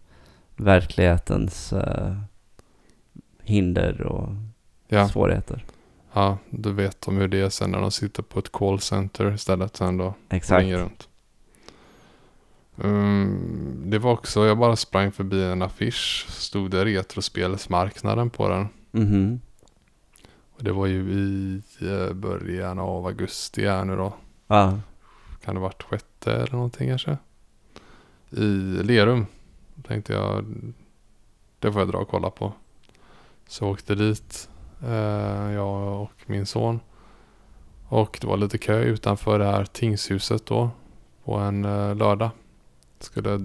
verklighetens 0.55 1.73
eh, 1.73 2.15
hinder 3.43 4.01
och 4.01 4.29
Ja, 4.87 5.07
svårigheter. 5.09 5.65
ja, 6.13 6.37
då 6.49 6.69
vet 6.69 7.01
de 7.01 7.17
hur 7.17 7.27
det 7.27 7.39
är 7.41 7.49
sen 7.49 7.71
när 7.71 7.81
de 7.81 7.91
sitter 7.91 8.23
på 8.23 8.39
ett 8.39 8.51
callcenter 8.51 9.33
istället 9.33 9.75
sen 9.75 9.97
då. 9.97 10.13
Exakt. 10.29 10.65
runt. 10.67 11.07
Mm, 12.83 13.83
det 13.85 13.99
var 13.99 14.11
också, 14.11 14.45
jag 14.45 14.57
bara 14.57 14.75
sprang 14.75 15.11
förbi 15.11 15.43
en 15.43 15.61
affisch. 15.61 16.25
Stod 16.29 16.71
det 16.71 16.85
Retrospelsmarknaden 16.85 18.29
på 18.29 18.49
den. 18.49 18.67
Mhm. 18.91 19.41
Och 20.57 20.63
det 20.63 20.71
var 20.71 20.85
ju 20.85 21.11
i 21.11 21.61
eh, 21.81 22.13
början 22.13 22.79
av 22.79 23.05
augusti 23.05 23.67
här 23.67 23.85
nu 23.85 23.95
då. 23.95 24.13
Ja. 24.47 24.79
Kan 25.45 25.55
det 25.55 25.61
varit 25.61 25.83
sjätte 26.21 26.41
eller 26.41 26.53
någonting 26.53 26.89
kanske? 26.89 27.17
I 28.29 28.83
Lerum. 28.83 29.25
Tänkte 29.87 30.13
jag, 30.13 30.45
det 31.59 31.71
får 31.71 31.81
jag 31.81 31.89
dra 31.89 31.97
och 31.97 32.07
kolla 32.07 32.29
på. 32.29 32.53
Så 33.47 33.63
jag 33.63 33.71
åkte 33.71 33.95
dit, 33.95 34.49
eh, 34.83 35.51
jag 35.53 36.01
och 36.01 36.11
min 36.25 36.45
son. 36.45 36.79
Och 37.89 38.17
det 38.21 38.27
var 38.27 38.37
lite 38.37 38.57
kö 38.57 38.79
utanför 38.83 39.39
det 39.39 39.45
här 39.45 39.65
tingshuset 39.65 40.45
då. 40.45 40.71
På 41.23 41.35
en 41.35 41.65
eh, 41.65 41.95
lördag. 41.95 42.29
Skulle 42.99 43.39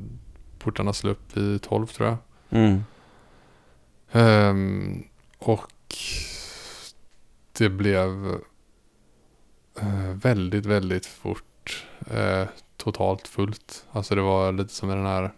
portarna 0.58 0.92
slå 0.92 1.10
upp 1.10 1.36
vid 1.36 1.62
12 1.62 1.86
tror 1.86 2.08
jag. 2.08 2.18
Mm. 2.50 2.84
Ehm, 4.12 5.04
och 5.38 5.72
det 7.58 7.68
blev 7.68 8.40
eh, 9.80 10.14
väldigt, 10.14 10.66
väldigt 10.66 11.06
fort 11.06 11.86
eh, 12.10 12.46
totalt 12.92 13.28
fullt. 13.28 13.84
Alltså 13.92 14.14
det 14.14 14.22
var 14.22 14.52
lite 14.52 14.74
som 14.74 14.90
i 14.90 14.94
den 14.94 15.06
här 15.06 15.30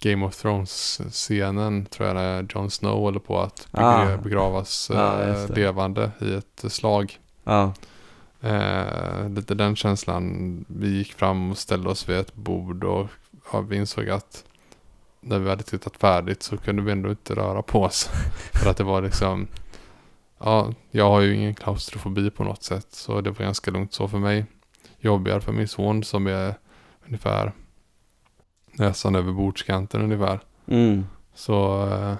Game 0.00 0.26
of 0.26 0.34
Thrones-scenen 0.42 1.86
tror 1.86 2.06
jag 2.08 2.14
när 2.16 2.46
Jon 2.54 2.70
Snow 2.70 2.98
håller 3.00 3.20
på 3.20 3.40
att 3.40 3.68
begra- 3.72 4.14
Ah. 4.14 4.16
begravas 4.16 4.90
Ja, 4.94 5.22
eh, 5.22 5.48
levande 5.54 6.10
i 6.20 6.34
ett 6.34 6.64
slag. 6.72 7.18
Ja. 7.44 7.72
Eh, 8.40 9.28
lite 9.28 9.54
den 9.54 9.76
känslan. 9.76 10.64
Vi 10.68 10.88
gick 10.88 11.12
fram 11.14 11.50
och 11.50 11.58
ställde 11.58 11.88
oss 11.90 12.08
vid 12.08 12.16
ett 12.16 12.34
bord 12.34 12.84
och 12.84 13.06
ja, 13.52 13.60
vi 13.60 13.76
insåg 13.76 14.10
att 14.10 14.44
när 15.20 15.38
vi 15.38 15.50
hade 15.50 15.62
tittat 15.62 15.96
färdigt 15.96 16.42
så 16.42 16.56
kunde 16.56 16.82
vi 16.82 16.92
ändå 16.92 17.10
inte 17.10 17.34
röra 17.34 17.62
på 17.62 17.82
oss. 17.82 18.04
För 18.52 18.70
att 18.70 18.76
det 18.76 18.84
var 18.84 19.02
liksom, 19.02 19.46
ja, 20.38 20.72
jag 20.90 21.08
har 21.10 21.20
ju 21.20 21.34
ingen 21.34 21.54
klaustrofobi 21.54 22.30
på 22.30 22.44
något 22.44 22.62
sätt 22.62 22.86
så 22.90 23.20
det 23.20 23.30
var 23.30 23.44
ganska 23.44 23.70
lugnt 23.70 23.92
så 23.94 24.08
för 24.08 24.18
mig. 24.18 24.44
Jobbigare 25.04 25.40
för 25.40 25.52
min 25.52 25.68
son 25.68 26.04
som 26.04 26.26
är 26.26 26.54
ungefär 27.06 27.52
nästan 28.72 29.14
över 29.14 29.32
bordskanten 29.32 30.02
ungefär. 30.02 30.40
Mm. 30.66 31.06
Så 31.34 31.88
eh, 31.88 32.14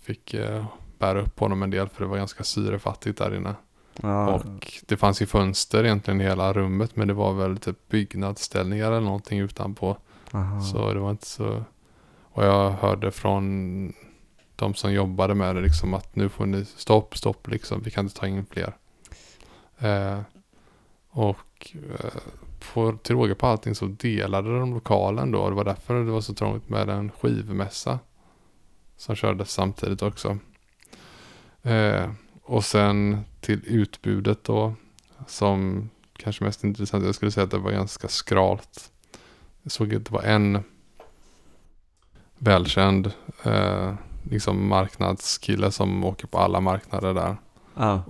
fick 0.00 0.34
eh, 0.34 0.64
bära 0.98 1.20
upp 1.20 1.40
honom 1.40 1.62
en 1.62 1.70
del 1.70 1.88
för 1.88 2.04
det 2.04 2.10
var 2.10 2.16
ganska 2.16 2.44
syrefattigt 2.44 3.18
där 3.18 3.36
inne. 3.36 3.54
Ja. 4.02 4.34
Och 4.34 4.72
det 4.86 4.96
fanns 4.96 5.22
ju 5.22 5.26
fönster 5.26 5.84
egentligen 5.84 6.20
i 6.20 6.24
hela 6.24 6.52
rummet 6.52 6.96
men 6.96 7.08
det 7.08 7.14
var 7.14 7.32
väl 7.32 7.56
typ 7.58 7.88
byggnadsställningar 7.88 8.86
eller 8.86 9.00
någonting 9.00 9.38
utanpå. 9.38 9.96
Aha. 10.32 10.60
Så 10.60 10.92
det 10.92 11.00
var 11.00 11.10
inte 11.10 11.26
så... 11.26 11.64
Och 12.22 12.44
jag 12.44 12.70
hörde 12.70 13.10
från 13.10 13.92
de 14.56 14.74
som 14.74 14.92
jobbade 14.92 15.34
med 15.34 15.56
det 15.56 15.60
liksom 15.60 15.94
att 15.94 16.16
nu 16.16 16.28
får 16.28 16.46
ni 16.46 16.64
stopp, 16.64 17.16
stopp 17.16 17.48
liksom. 17.48 17.82
Vi 17.82 17.90
kan 17.90 18.04
inte 18.04 18.20
ta 18.20 18.26
in 18.26 18.46
fler. 18.46 18.76
Eh, 19.78 20.20
och 21.14 21.74
eh, 21.90 22.20
på, 22.72 22.98
till 23.02 23.16
råga 23.16 23.34
på 23.34 23.46
allting 23.46 23.74
så 23.74 23.86
delade 23.86 24.58
de 24.58 24.74
lokalen 24.74 25.30
då. 25.30 25.48
Det 25.48 25.54
var 25.54 25.64
därför 25.64 25.94
det 25.94 26.10
var 26.10 26.20
så 26.20 26.34
trångt 26.34 26.68
med 26.68 26.88
en 26.88 27.10
skivmässa. 27.10 27.98
Som 28.96 29.14
kördes 29.14 29.50
samtidigt 29.50 30.02
också. 30.02 30.38
Eh, 31.62 32.10
och 32.42 32.64
sen 32.64 33.20
till 33.40 33.60
utbudet 33.66 34.44
då. 34.44 34.74
Som 35.26 35.90
kanske 36.16 36.44
mest 36.44 36.64
intressant. 36.64 37.04
Jag 37.04 37.14
skulle 37.14 37.30
säga 37.30 37.44
att 37.44 37.50
det 37.50 37.58
var 37.58 37.72
ganska 37.72 38.08
skralt. 38.08 38.92
Jag 39.62 39.72
såg 39.72 39.94
att 39.94 40.04
det 40.04 40.12
var 40.12 40.22
en 40.22 40.62
välkänd 42.38 43.12
eh, 43.42 43.94
liksom 44.30 44.68
marknadskille 44.68 45.70
som 45.70 46.04
åker 46.04 46.26
på 46.26 46.38
alla 46.38 46.60
marknader 46.60 47.14
där. 47.14 47.36
Ja. 47.74 48.02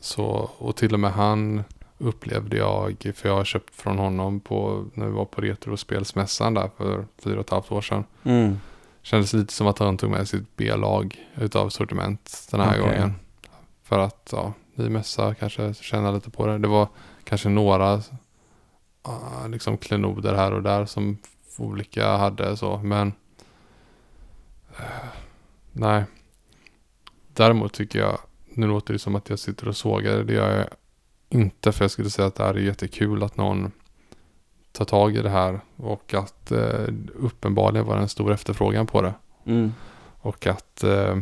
Så, 0.00 0.50
och 0.58 0.76
till 0.76 0.94
och 0.94 1.00
med 1.00 1.12
han 1.12 1.64
upplevde 1.98 2.56
jag, 2.56 3.12
för 3.14 3.28
jag 3.28 3.36
har 3.36 3.44
köpt 3.44 3.74
från 3.74 3.98
honom 3.98 4.40
på, 4.40 4.86
när 4.94 5.06
vi 5.06 5.12
var 5.12 5.24
på 5.24 5.40
Retrospelsmässan 5.40 6.54
där 6.54 6.70
för 6.76 7.06
fyra 7.18 7.34
och 7.34 7.44
ett 7.44 7.50
halvt 7.50 7.72
år 7.72 7.80
sedan. 7.80 8.04
Mm. 8.24 8.60
Kändes 9.02 9.32
lite 9.32 9.52
som 9.52 9.66
att 9.66 9.78
han 9.78 9.96
tog 9.96 10.10
med 10.10 10.28
sitt 10.28 10.56
B-lag 10.56 11.16
utav 11.34 11.68
sortiment 11.68 12.48
den 12.50 12.60
här 12.60 12.80
Okej. 12.80 12.80
gången. 12.80 13.14
För 13.82 13.98
att, 13.98 14.28
ja, 14.32 14.52
ny 14.74 14.88
mässa 14.88 15.34
kanske 15.34 15.74
känna 15.74 16.10
lite 16.10 16.30
på 16.30 16.46
det. 16.46 16.58
Det 16.58 16.68
var 16.68 16.88
kanske 17.24 17.48
några 17.48 18.02
liksom 19.48 19.78
klenoder 19.78 20.34
här 20.34 20.52
och 20.52 20.62
där 20.62 20.86
som 20.86 21.18
olika 21.58 22.16
hade 22.16 22.56
så, 22.56 22.78
men 22.78 23.12
eh, 24.78 25.08
nej. 25.72 26.04
Däremot 27.32 27.72
tycker 27.72 27.98
jag, 27.98 28.18
nu 28.48 28.66
låter 28.66 28.92
det 28.92 28.98
som 28.98 29.16
att 29.16 29.30
jag 29.30 29.38
sitter 29.38 29.68
och 29.68 29.76
sågar, 29.76 30.18
det 30.18 30.32
gör 30.32 30.58
jag 30.58 30.66
inte 31.28 31.72
för 31.72 31.84
jag 31.84 31.90
skulle 31.90 32.10
säga 32.10 32.28
att 32.28 32.34
det 32.34 32.44
här 32.44 32.54
är 32.54 32.60
jättekul 32.60 33.22
att 33.22 33.36
någon 33.36 33.72
tar 34.72 34.84
tag 34.84 35.16
i 35.16 35.22
det 35.22 35.30
här 35.30 35.60
och 35.76 36.14
att 36.14 36.52
eh, 36.52 36.88
uppenbarligen 37.14 37.86
var 37.86 37.96
det 37.96 38.02
en 38.02 38.08
stor 38.08 38.32
efterfrågan 38.32 38.86
på 38.86 39.02
det. 39.02 39.14
Mm. 39.44 39.72
Och 40.18 40.46
att 40.46 40.84
eh, 40.84 41.16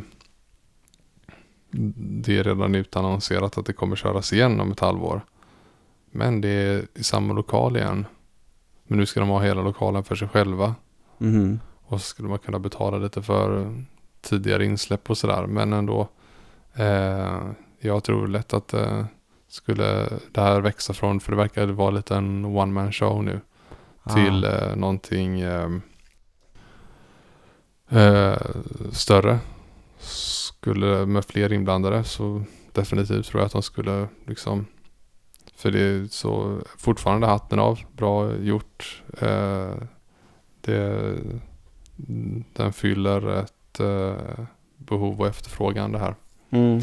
det 1.71 2.39
är 2.39 2.45
redan 2.45 2.75
utannonserat 2.75 3.59
att 3.59 3.67
det 3.67 3.73
kommer 3.73 3.97
köras 3.97 4.33
igen 4.33 4.61
om 4.61 4.73
ett 4.73 4.81
halvår. 4.81 5.21
Men 6.11 6.41
det 6.41 6.49
är 6.49 6.87
i 6.95 7.03
samma 7.03 7.35
lokal 7.35 7.77
igen. 7.77 8.07
Men 8.87 8.99
nu 8.99 9.07
ska 9.07 9.21
de 9.21 9.29
ha 9.29 9.43
hela 9.43 9.63
lokalen 9.63 10.05
för 10.05 10.15
sig 10.15 10.29
själva. 10.29 10.75
Mhm. 11.19 11.61
Och 11.87 12.01
så 12.01 12.07
skulle 12.07 12.29
man 12.29 12.39
kunna 12.39 12.59
betala 12.59 12.99
lite 12.99 13.23
för 13.23 13.75
tidigare 14.21 14.65
insläpp 14.65 15.11
och 15.11 15.19
sådär. 15.19 15.47
Men 15.47 15.73
ändå. 15.73 16.09
Eh, 16.75 17.43
jag 17.79 18.05
tror 18.05 18.29
lätt 18.29 18.55
att 18.55 18.69
det 18.69 19.07
skulle 19.55 20.09
det 20.33 20.41
här 20.41 20.61
växa 20.61 20.93
från. 20.93 21.21
För 21.21 21.33
det 21.33 21.37
verkar 21.39 21.67
vara 21.67 21.91
lite 21.91 22.17
en 22.17 22.45
one 22.45 22.73
man 22.73 22.93
show 22.93 23.25
nu 23.25 23.41
till 24.15 24.45
Ah. 24.45 24.49
eh, 24.49 24.77
någonting 24.77 25.41
eh, 25.41 25.71
eh, 27.89 28.39
större. 28.93 29.39
Skulle 29.99 31.07
med 31.07 31.25
fler 31.25 31.53
inblandade 31.53 32.05
så 32.05 32.45
definitivt 32.73 33.27
tror 33.27 33.41
jag 33.41 33.47
att 33.47 33.53
de 33.53 33.63
skulle 33.63 34.09
liksom 34.27 34.67
för 35.57 35.71
det 35.71 35.81
är 35.81 36.07
så 36.11 36.61
fortfarande 36.79 37.27
hatten 37.27 37.59
av. 37.59 37.81
Bra 37.93 38.37
gjort. 38.37 39.03
Eh, 39.21 39.75
det, 40.61 41.15
den 42.53 42.73
fyller 42.73 43.29
ett 43.29 43.81
eh, 43.81 44.45
behov 44.77 45.21
och 45.21 45.27
efterfrågan 45.27 45.93
det 45.93 45.99
här. 45.99 46.15
Mm. 46.51 46.81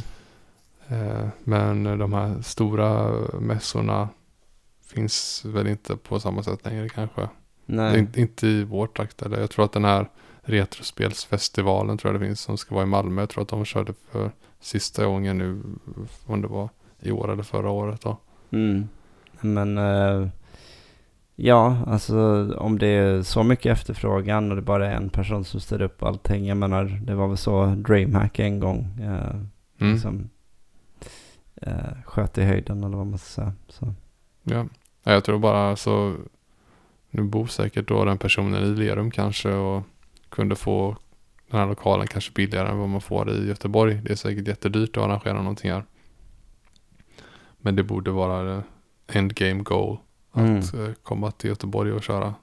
Eh, 0.91 1.27
men 1.43 1.83
de 1.83 2.13
här 2.13 2.41
stora 2.41 3.11
mässorna 3.39 4.09
finns 4.85 5.45
väl 5.45 5.67
inte 5.67 5.97
på 5.97 6.19
samma 6.19 6.43
sätt 6.43 6.65
längre 6.65 6.89
kanske. 6.89 7.29
Nej. 7.65 7.99
In, 7.99 8.09
inte 8.15 8.47
i 8.47 8.63
vår 8.63 8.87
trakt. 8.87 9.21
Eller 9.21 9.39
jag 9.39 9.49
tror 9.49 9.65
att 9.65 9.71
den 9.71 9.85
här 9.85 10.09
Retrospelsfestivalen 10.43 11.97
tror 11.97 12.13
jag 12.13 12.21
det 12.21 12.25
finns 12.25 12.41
som 12.41 12.57
ska 12.57 12.75
vara 12.75 12.83
i 12.83 12.87
Malmö. 12.87 13.21
Jag 13.21 13.29
tror 13.29 13.41
att 13.41 13.47
de 13.49 13.65
körde 13.65 13.93
för 14.11 14.31
sista 14.59 15.05
gången 15.05 15.37
nu. 15.37 15.61
Om 16.25 16.41
det 16.41 16.47
var 16.47 16.69
i 16.99 17.11
år 17.11 17.31
eller 17.31 17.43
förra 17.43 17.69
året 17.69 18.01
då. 18.01 18.17
Mm. 18.51 18.87
Men 19.41 19.77
eh, 19.77 20.27
ja, 21.35 21.77
alltså 21.87 22.47
om 22.57 22.79
det 22.79 22.87
är 22.87 23.21
så 23.21 23.43
mycket 23.43 23.71
efterfrågan 23.71 24.49
och 24.49 24.55
det 24.55 24.61
bara 24.61 24.87
är 24.91 24.95
en 24.95 25.09
person 25.09 25.43
som 25.43 25.59
ställer 25.59 25.85
upp 25.85 26.03
allting. 26.03 26.45
Jag 26.47 26.57
menar, 26.57 26.83
det 27.05 27.15
var 27.15 27.27
väl 27.27 27.37
så 27.37 27.65
DreamHack 27.65 28.39
en 28.39 28.59
gång 28.59 28.99
eh, 29.01 29.35
Mm. 29.81 29.93
liksom, 29.93 30.29
eh, 31.61 32.03
sköt 32.05 32.37
i 32.37 32.43
höjden 32.43 32.83
eller 32.83 32.97
vad 32.97 33.07
man 33.07 33.19
ska 33.19 33.27
säga. 33.27 33.53
Så. 33.67 33.93
Ja. 34.43 34.65
ja, 35.03 35.11
jag 35.11 35.23
tror 35.23 35.39
bara 35.39 35.75
så. 35.75 36.15
Nu 37.09 37.23
bor 37.23 37.47
säkert 37.47 37.87
då 37.87 38.05
den 38.05 38.17
personen 38.17 38.63
i 38.63 38.67
Lerum 38.67 39.11
kanske 39.11 39.53
och 39.53 39.83
kunde 40.29 40.55
få 40.55 40.97
den 41.47 41.59
här 41.59 41.67
lokalen 41.67 42.07
kanske 42.07 42.31
billigare 42.31 42.69
än 42.69 42.77
vad 42.77 42.89
man 42.89 43.01
får 43.01 43.31
i 43.31 43.47
Göteborg. 43.47 44.01
Det 44.03 44.11
är 44.11 44.15
säkert 44.15 44.47
jättedyrt 44.47 44.97
att 44.97 45.03
arrangera 45.03 45.33
någonting 45.33 45.71
här. 45.71 45.85
Men 47.57 47.75
det 47.75 47.83
borde 47.83 48.11
vara 48.11 48.63
endgame 49.07 49.63
goal 49.63 49.97
att 50.31 50.73
eh, 50.73 50.89
komma 51.03 51.31
till 51.31 51.49
Göteborg 51.49 51.91
och 51.91 52.03
köra. 52.03 52.35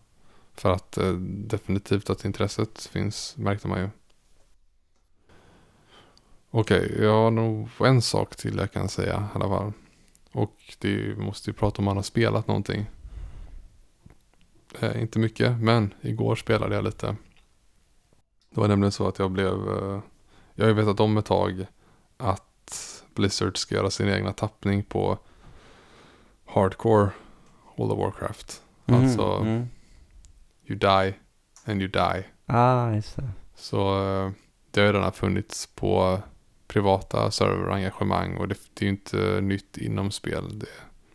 För 0.54 0.72
att 0.72 0.98
eh, 0.98 1.12
definitivt 1.22 2.10
att 2.10 2.24
intresset 2.24 2.90
finns 2.92 3.36
märkte 3.36 3.68
man 3.68 3.80
ju. 3.80 3.88
Okej, 6.50 6.96
jag 7.02 7.12
har 7.14 7.30
nog 7.30 7.68
en 7.80 8.02
sak 8.02 8.36
till 8.36 8.56
jag 8.58 8.72
kan 8.72 8.88
säga 8.88 9.28
i 9.34 9.36
alla 9.36 9.48
fall. 9.48 9.72
Och 10.32 10.54
det 10.78 11.18
måste 11.18 11.50
ju 11.50 11.54
prata 11.54 11.78
om 11.78 11.84
man 11.84 11.96
har 11.96 12.02
spelat 12.02 12.46
någonting. 12.46 12.86
Eh, 14.80 15.02
inte 15.02 15.18
mycket, 15.18 15.58
men 15.60 15.94
igår 16.00 16.36
spelade 16.36 16.74
jag 16.74 16.84
lite. 16.84 17.16
Det 18.50 18.60
var 18.60 18.68
nämligen 18.68 18.92
så 18.92 19.08
att 19.08 19.18
jag 19.18 19.30
blev... 19.30 19.52
Eh, 19.52 20.00
jag 20.54 20.64
har 20.64 20.68
ju 20.68 20.74
vetat 20.74 21.00
om 21.00 21.16
ett 21.16 21.24
tag 21.26 21.66
att 22.16 23.04
Blizzard 23.14 23.56
ska 23.58 23.74
göra 23.74 23.90
sin 23.90 24.08
egna 24.08 24.32
tappning 24.32 24.82
på 24.82 25.18
Hardcore 26.46 27.10
World 27.76 27.92
of 27.92 27.98
Warcraft. 27.98 28.62
Mhm, 28.86 29.02
Alltså, 29.04 29.22
mm. 29.22 29.68
you 30.66 30.78
die 30.78 31.14
and 31.64 31.82
you 31.82 31.90
die. 31.90 32.24
Ah, 32.46 32.90
just 32.94 33.16
det. 33.16 33.30
Så 33.54 34.02
eh, 34.02 34.30
det 34.70 34.80
har 34.80 34.86
ju 34.86 34.92
redan 34.92 35.12
funnits 35.12 35.66
på 35.66 36.22
privata 36.68 37.30
serverengagemang 37.30 38.36
och 38.36 38.48
det, 38.48 38.58
det 38.74 38.84
är 38.84 38.86
ju 38.86 38.90
inte 38.90 39.40
nytt 39.40 39.76
inom 39.76 40.10
spel. 40.10 40.58
Det, 40.58 40.66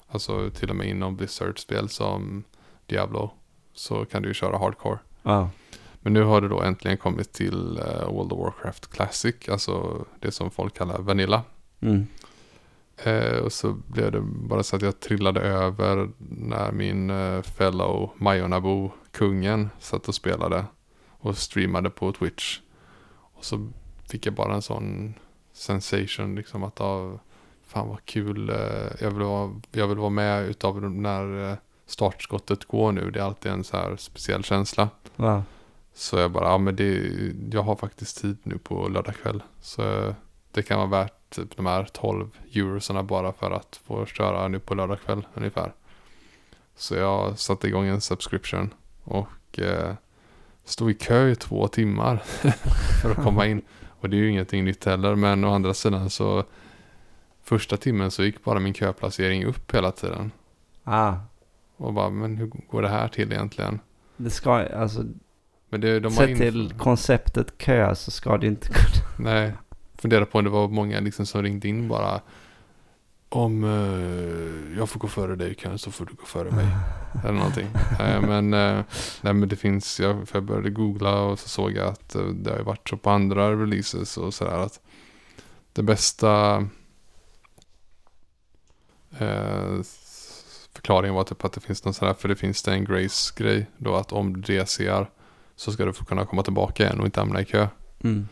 alltså 0.08 0.50
till 0.50 0.70
och 0.70 0.76
med 0.76 0.88
inom 0.88 1.16
Blizzard-spel 1.16 1.90
som 1.90 2.44
Diablo 2.86 3.32
så 3.74 4.06
kan 4.06 4.22
du 4.22 4.28
ju 4.28 4.34
köra 4.34 4.58
hardcore. 4.58 5.00
Ja. 5.24 5.50
Men 6.02 6.14
nu 6.14 6.24
har 6.24 6.42
det 6.42 6.48
då 6.48 6.62
äntligen 6.62 6.98
kommit 6.98 7.34
till 7.34 7.78
eh, 7.78 8.12
World 8.12 8.32
of 8.32 8.40
Warcraft 8.40 8.88
Classic, 8.88 9.36
alltså 9.50 10.06
det 10.20 10.32
som 10.32 10.52
folk 10.52 10.78
kallar 10.78 11.00
Vanilla. 11.00 11.44
Mm. 11.80 12.08
Eh, 12.98 13.38
och 13.38 13.54
så 13.54 13.74
blev 13.88 14.12
det 14.12 14.22
bara 14.22 14.64
så 14.64 14.76
att 14.76 14.82
jag 14.82 15.00
trillade 15.00 15.42
över 15.42 16.10
när 16.30 16.72
min 16.72 17.10
eh, 17.10 17.42
fellow 17.42 18.12
Majonabu, 18.18 18.90
kungen, 19.12 19.70
satt 19.80 20.08
och 20.08 20.16
spelade. 20.16 20.66
och 21.24 21.38
streamade 21.38 21.90
på 21.90 22.12
Twitch. 22.12 22.60
Och 23.16 23.46
så 23.46 23.70
fick 24.10 24.26
jag 24.26 24.34
bara 24.34 24.54
en 24.54 24.62
sån 24.62 25.14
sensation 25.64 26.36
liksom 26.36 26.64
att 26.64 26.82
av 26.82 27.20
fan 27.68 27.88
vad 27.88 28.06
kul, 28.06 28.50
eh, 28.50 28.56
jag 29.00 29.12
vill 29.12 29.24
vara, 29.24 29.62
jag 29.72 29.88
vill 29.88 29.98
vara 29.98 30.10
med 30.10 30.46
utav 30.46 30.92
när 30.92 31.52
eh, 31.52 31.58
startskottet 31.86 32.66
går 32.66 32.92
nu. 32.92 33.12
Det 33.12 33.20
är 33.20 33.24
alltid 33.24 33.52
en 33.52 33.64
så 33.64 33.78
här 33.78 33.96
speciell 33.98 34.44
känsla. 34.44 34.90
Va? 35.16 35.44
Så 35.94 36.18
jag 36.18 36.32
bara, 36.32 36.50
ja 36.50 36.58
men 36.58 36.76
det, 36.76 37.12
jag 37.52 37.64
har 37.64 37.76
faktiskt 37.76 38.22
tid 38.22 38.38
nu 38.44 38.58
på 38.58 38.88
lördag 38.88 39.16
kväll. 39.16 39.44
Så 39.62 40.14
det 40.52 40.64
kan 40.64 40.78
vara 40.78 40.90
värt 41.04 41.30
typ 41.30 41.58
de 41.58 41.66
här 41.66 41.88
12 41.94 42.30
eurosarna 42.56 43.04
bara 43.04 43.34
för 43.34 43.52
att 43.52 43.80
få 43.86 44.06
köra 44.06 44.48
nu 44.48 44.60
på 44.60 44.76
lördag 44.76 45.00
kväll 45.06 45.26
ungefär. 45.34 45.74
Så 46.76 46.96
jag 46.96 47.40
satte 47.40 47.68
igång 47.68 47.86
en 47.88 48.02
subscription 48.02 48.74
och 49.04 49.60
eh, 49.60 49.94
stod 50.66 50.92
i 50.92 50.94
kö 50.94 51.30
i 51.30 51.36
två 51.36 51.68
timmar 51.68 52.18
för 53.02 53.12
att 53.12 53.24
komma 53.24 53.48
in. 53.48 53.62
Och 54.04 54.10
det 54.10 54.18
är 54.18 54.20
ju 54.20 54.30
ingenting 54.30 54.66
nytt 54.66 54.86
heller, 54.86 55.16
men 55.16 55.44
å 55.44 55.54
andra 55.54 55.74
sidan 55.74 56.10
så 56.10 56.44
första 57.44 57.78
timmen 57.78 58.12
så 58.12 58.24
gick 58.24 58.44
bara 58.44 58.60
min 58.60 58.74
köplacering 58.74 59.46
upp 59.46 59.76
hela 59.76 59.92
tiden. 59.92 60.32
Ah, 60.84 61.14
Och 61.78 61.94
bara, 61.94 62.10
men 62.10 62.38
hur 62.38 62.52
går 62.70 62.82
det 62.82 62.90
här 62.90 63.08
till 63.08 63.32
egentligen? 63.32 63.80
det 64.18 64.30
ska, 64.30 64.52
alltså, 64.52 65.04
Men 65.70 65.82
det, 65.82 66.00
de 66.00 66.12
sett 66.12 66.38
till 66.38 66.74
konceptet 66.78 67.58
kö 67.58 67.96
så 67.96 68.12
ska 68.12 68.38
det 68.38 68.48
inte 68.48 68.68
kunna. 68.68 69.32
Nej, 69.32 69.52
fundera 69.98 70.26
på 70.26 70.38
om 70.38 70.44
det 70.44 70.50
var 70.50 70.68
många 70.68 71.00
liksom 71.00 71.26
som 71.26 71.44
ringde 71.44 71.68
in 71.68 71.88
bara. 71.88 72.22
Om 73.36 73.64
eh, 73.64 74.78
jag 74.78 74.90
får 74.90 75.00
gå 75.00 75.08
före 75.08 75.36
dig 75.36 75.52
i 75.52 75.56
kön 75.56 75.78
så 75.78 75.92
får 75.92 76.06
du 76.06 76.14
gå 76.14 76.26
före 76.26 76.52
mig. 76.52 76.68
Eller 77.24 77.34
någonting. 77.34 77.68
Nej, 78.00 78.22
men, 78.22 78.54
eh, 78.54 78.84
nej, 79.22 79.34
men 79.34 79.50
det 79.50 79.56
finns, 79.56 80.00
jag, 80.00 80.28
för 80.28 80.38
jag 80.38 80.44
började 80.44 80.70
googla 80.70 81.22
och 81.22 81.40
så 81.40 81.50
såg 81.50 81.72
jag 81.72 81.88
att 81.88 82.16
eh, 82.16 82.26
det 82.26 82.52
har 82.52 82.58
ju 82.58 82.64
varit 82.64 82.90
så 82.90 82.98
på 82.98 83.10
andra 83.10 83.52
releases 83.52 84.18
och 84.18 84.34
sådär 84.34 84.58
att 84.58 84.80
det 85.74 85.84
bästa 85.84 86.56
eh, 89.18 89.82
förklaringen 90.74 91.16
var 91.16 91.24
typ 91.24 91.46
att 91.46 91.54
det 91.54 91.62
finns 91.62 91.86
någon 91.86 91.94
sån 91.94 92.08
här, 92.08 92.16
för 92.16 92.28
det 92.28 92.36
finns 92.36 92.64
det 92.64 92.72
en 92.72 92.86
grace-grej 92.86 93.66
då 93.78 93.96
att 93.96 94.12
om 94.12 94.42
du 94.42 94.60
DCR 94.64 95.10
så 95.56 95.72
ska 95.72 95.86
du 95.86 95.94
få 95.94 96.06
kunna 96.06 96.26
komma 96.26 96.44
tillbaka 96.44 96.84
igen 96.84 97.00
och 97.00 97.06
inte 97.06 97.20
hamna 97.20 97.42
i 97.42 97.46
kö. 97.46 97.68
Mm. 98.04 98.28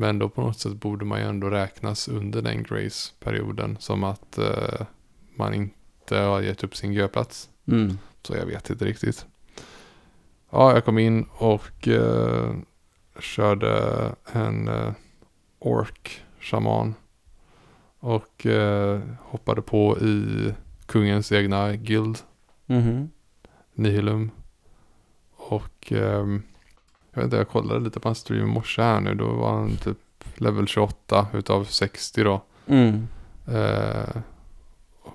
Men 0.00 0.18
då 0.18 0.28
på 0.28 0.40
något 0.40 0.58
sätt 0.58 0.72
borde 0.72 1.04
man 1.04 1.20
ju 1.20 1.26
ändå 1.26 1.50
räknas 1.50 2.08
under 2.08 2.42
den 2.42 2.62
grace-perioden 2.62 3.76
som 3.80 4.04
att 4.04 4.38
eh, 4.38 4.86
man 5.36 5.54
inte 5.54 6.16
har 6.18 6.40
gett 6.40 6.64
upp 6.64 6.76
sin 6.76 6.94
köplats. 6.94 7.50
Mm. 7.66 7.98
Så 8.22 8.36
jag 8.36 8.46
vet 8.46 8.70
inte 8.70 8.84
riktigt. 8.84 9.26
Ja, 10.50 10.72
jag 10.74 10.84
kom 10.84 10.98
in 10.98 11.26
och 11.32 11.88
eh, 11.88 12.54
körde 13.18 13.72
en 14.32 14.68
eh, 14.68 14.92
ork 15.58 16.24
shaman. 16.40 16.94
Och 17.98 18.46
eh, 18.46 19.00
hoppade 19.20 19.62
på 19.62 19.98
i 19.98 20.54
kungens 20.86 21.32
egna 21.32 21.76
guild, 21.76 22.18
Mhm. 22.66 23.10
Nihilum. 23.74 24.30
Och 25.36 25.92
ehm, 25.92 26.42
jag 27.20 27.26
inte, 27.26 27.36
jag 27.36 27.48
kollade 27.48 27.80
lite 27.80 28.00
på 28.00 28.08
hans 28.08 28.18
stream 28.18 28.42
i 28.42 28.52
morse 28.52 28.82
här 28.82 29.00
nu. 29.00 29.14
Då 29.14 29.32
var 29.32 29.52
han 29.52 29.76
typ 29.76 29.98
level 30.34 30.66
28 30.66 31.26
utav 31.32 31.64
60 31.64 32.24
då. 32.24 32.42
Mm. 32.66 33.08
Eh, 33.46 34.22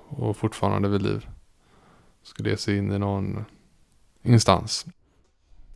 och 0.08 0.38
fortfarande 0.38 0.90
vid 0.90 1.02
liv. 1.02 1.28
Skulle 2.24 2.50
ge 2.50 2.58
sig 2.58 2.78
in 2.78 2.92
i 2.92 3.00
någon 3.00 3.46
instans. 4.24 4.86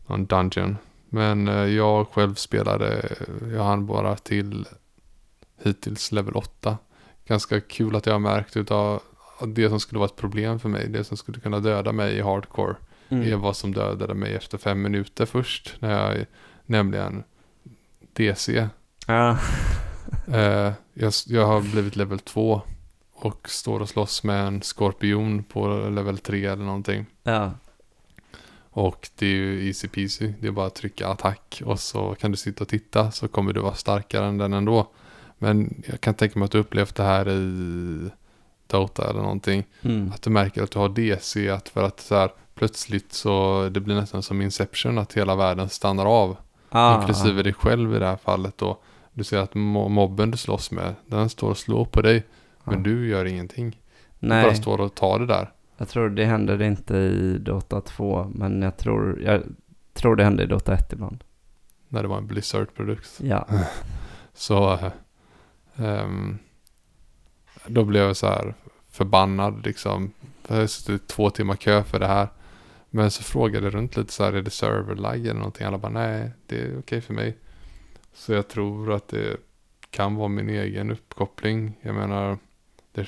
Någon 0.07 0.25
dungeon. 0.25 0.77
Men 1.09 1.47
eh, 1.47 1.65
jag 1.65 2.07
själv 2.07 2.35
spelade, 2.35 3.15
jag 3.53 3.63
hann 3.63 3.85
bara 3.85 4.15
till 4.15 4.65
hittills 5.63 6.11
level 6.11 6.33
8. 6.35 6.77
Ganska 7.25 7.61
kul 7.61 7.95
att 7.95 8.05
jag 8.05 8.13
har 8.13 8.19
märkt 8.19 8.57
utav 8.57 9.01
det 9.47 9.69
som 9.69 9.79
skulle 9.79 9.99
vara 9.99 10.09
ett 10.09 10.15
problem 10.15 10.59
för 10.59 10.69
mig, 10.69 10.87
det 10.89 11.03
som 11.03 11.17
skulle 11.17 11.39
kunna 11.39 11.59
döda 11.59 11.91
mig 11.91 12.17
i 12.17 12.21
hardcore, 12.21 12.75
är 13.09 13.15
Mm. 13.15 13.39
vad 13.41 13.55
som 13.57 13.73
dödade 13.73 14.13
mig 14.13 14.35
efter 14.35 14.57
fem 14.57 14.81
minuter 14.81 15.25
först. 15.25 15.75
När 15.79 16.15
jag 16.17 16.25
nämligen 16.65 17.23
DC 18.13 18.67
Ja. 19.07 19.37
Eh, 20.33 20.71
jag, 20.93 21.13
jag 21.27 21.45
har 21.47 21.61
blivit 21.61 21.95
level 21.95 22.19
2 22.19 22.61
och 23.13 23.49
står 23.49 23.79
och 23.79 23.89
slåss 23.89 24.23
med 24.23 24.47
en 24.47 24.61
skorpion 24.61 25.43
på 25.43 25.67
level 25.89 26.17
3 26.17 26.45
eller 26.45 26.63
någonting. 26.63 27.05
ja. 27.23 27.51
Och 28.71 29.09
det 29.15 29.25
är 29.25 29.29
ju 29.29 29.67
easy 29.67 29.87
peasy. 29.87 30.33
Det 30.39 30.47
är 30.47 30.51
bara 30.51 30.67
att 30.67 30.75
trycka 30.75 31.07
attack 31.07 31.61
och 31.65 31.79
så 31.79 32.15
kan 32.19 32.31
du 32.31 32.37
sitta 32.37 32.63
och 32.63 32.67
titta 32.67 33.11
så 33.11 33.27
kommer 33.27 33.53
du 33.53 33.59
vara 33.61 33.73
starkare 33.73 34.25
än 34.25 34.37
den 34.37 34.53
ändå. 34.53 34.91
Men 35.37 35.83
jag 35.87 36.01
kan 36.01 36.13
tänka 36.13 36.39
mig 36.39 36.45
att 36.45 36.51
du 36.51 36.57
upplevt 36.57 36.95
det 36.95 37.03
här 37.03 37.29
i 37.29 38.09
Dota 38.67 39.09
eller 39.09 39.21
någonting. 39.21 39.63
Mm. 39.81 40.11
Att 40.15 40.21
du 40.21 40.29
märker 40.29 40.63
att 40.63 40.71
du 40.71 40.79
har 40.79 40.89
DC, 40.89 41.49
att 41.49 41.69
för 41.69 41.83
att 41.83 41.99
så 41.99 42.15
här, 42.15 42.31
plötsligt 42.59 43.13
så 43.13 43.69
det 43.71 43.79
blir 43.79 43.95
nästan 43.95 44.23
som 44.23 44.41
Inception 44.41 44.97
att 44.97 45.13
hela 45.13 45.35
världen 45.35 45.69
stannar 45.69 46.05
av. 46.05 46.37
Ah, 46.69 46.99
Inklusive 47.01 47.43
dig 47.43 47.53
själv 47.53 47.95
i 47.95 47.99
det 47.99 48.05
här 48.05 48.17
fallet 48.17 48.57
då. 48.57 48.79
Du 49.13 49.23
ser 49.23 49.37
att 49.37 49.53
mo- 49.53 49.89
mobben 49.89 50.31
du 50.31 50.37
slåss 50.37 50.71
med, 50.71 50.95
den 51.07 51.29
står 51.29 51.49
och 51.49 51.57
slår 51.57 51.85
på 51.85 52.01
dig. 52.01 52.23
Men 52.63 52.75
Ja. 52.75 52.81
du 52.81 53.07
gör 53.07 53.25
ingenting. 53.25 53.69
Du 54.19 54.27
Nej, 54.27 54.43
bara 54.43 54.55
står 54.55 54.81
och 54.81 54.95
tar 54.95 55.19
det 55.19 55.25
där. 55.25 55.51
jag 55.77 55.89
tror 55.89 56.09
det 56.09 56.25
händer 56.25 56.61
inte 56.61 56.95
i 56.97 57.37
Dota 57.37 57.81
2, 57.81 58.31
men 58.35 58.61
jag 58.61 58.77
tror, 58.77 59.21
jag 59.21 59.43
tror 59.93 60.15
det 60.15 60.23
händer 60.23 60.43
i 60.43 60.47
Dota 60.47 60.73
1 60.73 60.93
ibland. 60.93 61.23
När 61.87 62.01
det 62.01 62.07
var 62.07 62.17
en 62.17 62.27
Blizzard-produkt. 62.27 63.19
Ja. 63.23 63.47
Så 64.33 64.79
ehm, 65.75 66.37
då 67.67 67.83
blev 67.83 68.03
jag 68.03 68.17
så 68.17 68.27
här 68.27 68.53
förbannad 68.91 69.65
liksom. 69.65 70.11
Jag 70.47 70.55
har 70.55 70.67
suttit 70.67 71.07
två 71.07 71.29
timmar 71.29 71.55
kö 71.55 71.83
för 71.83 71.99
det 71.99 72.07
här. 72.07 72.27
Men 72.89 73.11
så 73.11 73.23
frågade 73.23 73.65
jag 73.65 73.73
runt 73.73 73.97
lite 73.97 74.13
så 74.13 74.23
här, 74.23 74.33
är 74.33 74.41
det 74.41 74.49
serverlag 74.49 75.19
eller 75.19 75.33
någonting? 75.33 75.67
Alla 75.67 75.77
bara, 75.77 75.91
nej, 75.91 76.31
det 76.47 76.61
är 76.61 76.79
okej 76.79 77.01
för 77.01 77.13
mig. 77.13 77.37
Så 78.13 78.33
jag 78.33 78.47
tror 78.47 78.93
att 78.93 79.07
det 79.07 79.37
kan 79.89 80.15
vara 80.15 80.27
min 80.27 80.49
egen 80.49 80.91
uppkoppling. 80.91 81.77
Jag 81.81 81.95
menar, 81.95 82.37
det 82.91 83.07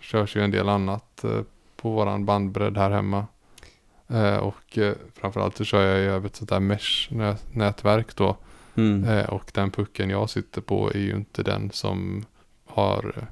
körs 0.00 0.36
ju 0.36 0.44
en 0.44 0.50
del 0.50 0.68
annat 0.68 1.24
eh, 1.24 1.40
på 1.76 1.90
våran 1.90 2.24
bandbredd 2.24 2.76
här 2.76 2.90
hemma. 2.90 3.26
Eh, 4.08 4.36
och 4.36 4.78
eh, 4.78 4.94
framförallt 5.14 5.56
så 5.56 5.64
kör 5.64 5.86
jag 5.86 5.98
ju 5.98 6.06
över 6.06 6.26
ett 6.26 6.36
sånt 6.36 6.50
där 6.50 6.60
mesh-nätverk 6.60 8.16
då. 8.16 8.36
Mm. 8.74 9.24
Och 9.24 9.50
den 9.54 9.70
pucken 9.70 10.10
jag 10.10 10.30
sitter 10.30 10.60
på 10.60 10.90
är 10.90 10.98
ju 10.98 11.12
inte 11.12 11.42
den 11.42 11.70
som 11.70 12.24
har 12.64 13.28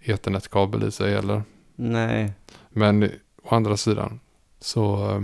ethernetkabel 0.00 0.84
i 0.84 0.90
sig 0.90 1.14
heller. 1.14 1.42
Nej. 1.76 2.32
Men 2.68 3.10
å 3.42 3.54
andra 3.54 3.76
sidan 3.76 4.20
så 4.60 5.10
eh, 5.10 5.22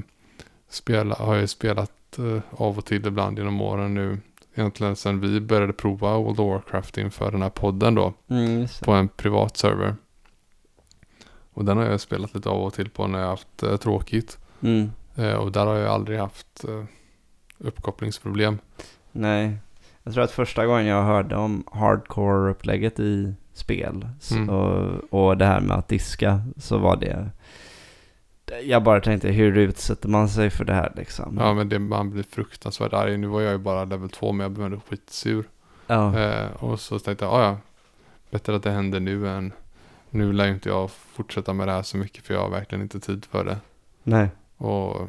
spela, 0.69 1.15
har 1.15 1.37
jag 1.37 1.49
spelat 1.49 2.19
eh, 2.19 2.41
av 2.51 2.79
och 2.79 2.85
till 2.85 3.07
ibland 3.07 3.39
genom 3.39 3.61
åren 3.61 3.95
nu. 3.95 4.19
Egentligen 4.55 4.97
sedan 4.97 5.21
vi 5.21 5.41
började 5.41 5.73
prova 5.73 6.19
World 6.19 6.41
of 6.41 6.47
Warcraft 6.49 6.99
inför 6.99 7.31
den 7.33 7.43
här 7.43 7.51
podden 7.51 7.95
då. 7.95 8.13
Mm. 8.29 8.67
På 8.85 8.93
en 8.93 9.09
privat 9.09 9.57
server. 9.57 9.97
Och 11.53 11.65
den 11.65 11.77
har 11.77 11.85
jag 11.85 12.01
spelat 12.01 12.35
lite 12.35 12.49
av 12.49 12.63
och 12.63 12.75
till 12.75 12.91
på 12.91 13.07
när 13.07 13.19
jag 13.19 13.29
haft 13.29 13.63
eh, 13.63 13.77
tråkigt. 13.77 14.39
Mm. 14.61 14.91
Eh, 15.15 15.35
och 15.35 15.53
där 15.53 15.67
har 15.67 15.75
jag 15.75 15.89
aldrig 15.89 16.19
haft 16.19 16.65
eh, 16.65 16.85
uppkopplingsproblem. 17.59 18.59
Nej. 19.13 19.57
Jag 20.03 20.15
tror 20.15 20.25
att 20.25 20.31
första 20.31 20.67
gången 20.67 20.87
jag 20.87 21.03
hörde 21.03 21.37
om 21.37 21.65
hardcore-upplägget 21.73 23.01
i 23.01 23.35
spel 23.53 24.09
så, 24.21 24.35
Mm. 24.35 24.49
och, 24.49 25.05
och 25.11 25.37
det 25.37 25.45
här 25.45 25.61
med 25.61 25.77
att 25.77 25.89
diska 25.89 26.43
så 26.57 26.79
var 26.79 26.97
det... 26.97 27.31
Jag 28.65 28.83
bara 28.83 29.01
tänkte, 29.01 29.29
hur 29.29 29.57
utsätter 29.57 30.09
man 30.09 30.29
sig 30.29 30.51
för 30.51 30.65
det 30.65 30.75
här 30.75 30.93
liksom? 30.97 31.37
Ja 31.41 31.55
men 31.55 31.69
det, 31.69 31.79
man 31.79 32.11
blir 32.11 32.23
fruktansvärt 32.23 32.93
arg. 32.93 33.17
Nu 33.17 33.27
var 33.27 33.41
jag 33.41 33.53
ju 33.53 33.59
bara 33.59 33.85
level 33.85 34.11
2 34.11 34.33
men 34.33 34.45
jag 34.45 34.51
blev 34.51 34.67
ändå 34.67 34.81
skitsur. 34.89 35.45
Ja. 35.87 36.19
Eh, 36.19 36.51
och 36.65 36.81
så 36.81 36.99
tänkte 36.99 37.25
jag, 37.25 37.35
"Ah, 37.35 37.43
ja 37.43 37.59
bättre 38.31 38.57
att 38.57 38.63
det 38.63 38.71
händer 38.71 39.01
nu 39.01 39.29
än 39.29 39.53
nu 40.11 40.33
lär 40.33 40.47
ju 40.47 40.53
inte 40.55 40.69
jag 40.69 40.91
fortsätta 40.91 41.53
med 41.53 41.69
det 41.69 41.73
här 41.73 41.83
så 41.83 41.97
mycket 41.97 42.25
för 42.25 42.35
jag 42.35 42.41
har 42.41 42.49
verkligen 42.51 42.83
inte 42.83 43.01
tid 43.01 43.25
för 43.25 43.45
det. 43.45 43.57
Nej. 44.03 44.29
Och, 44.57 45.01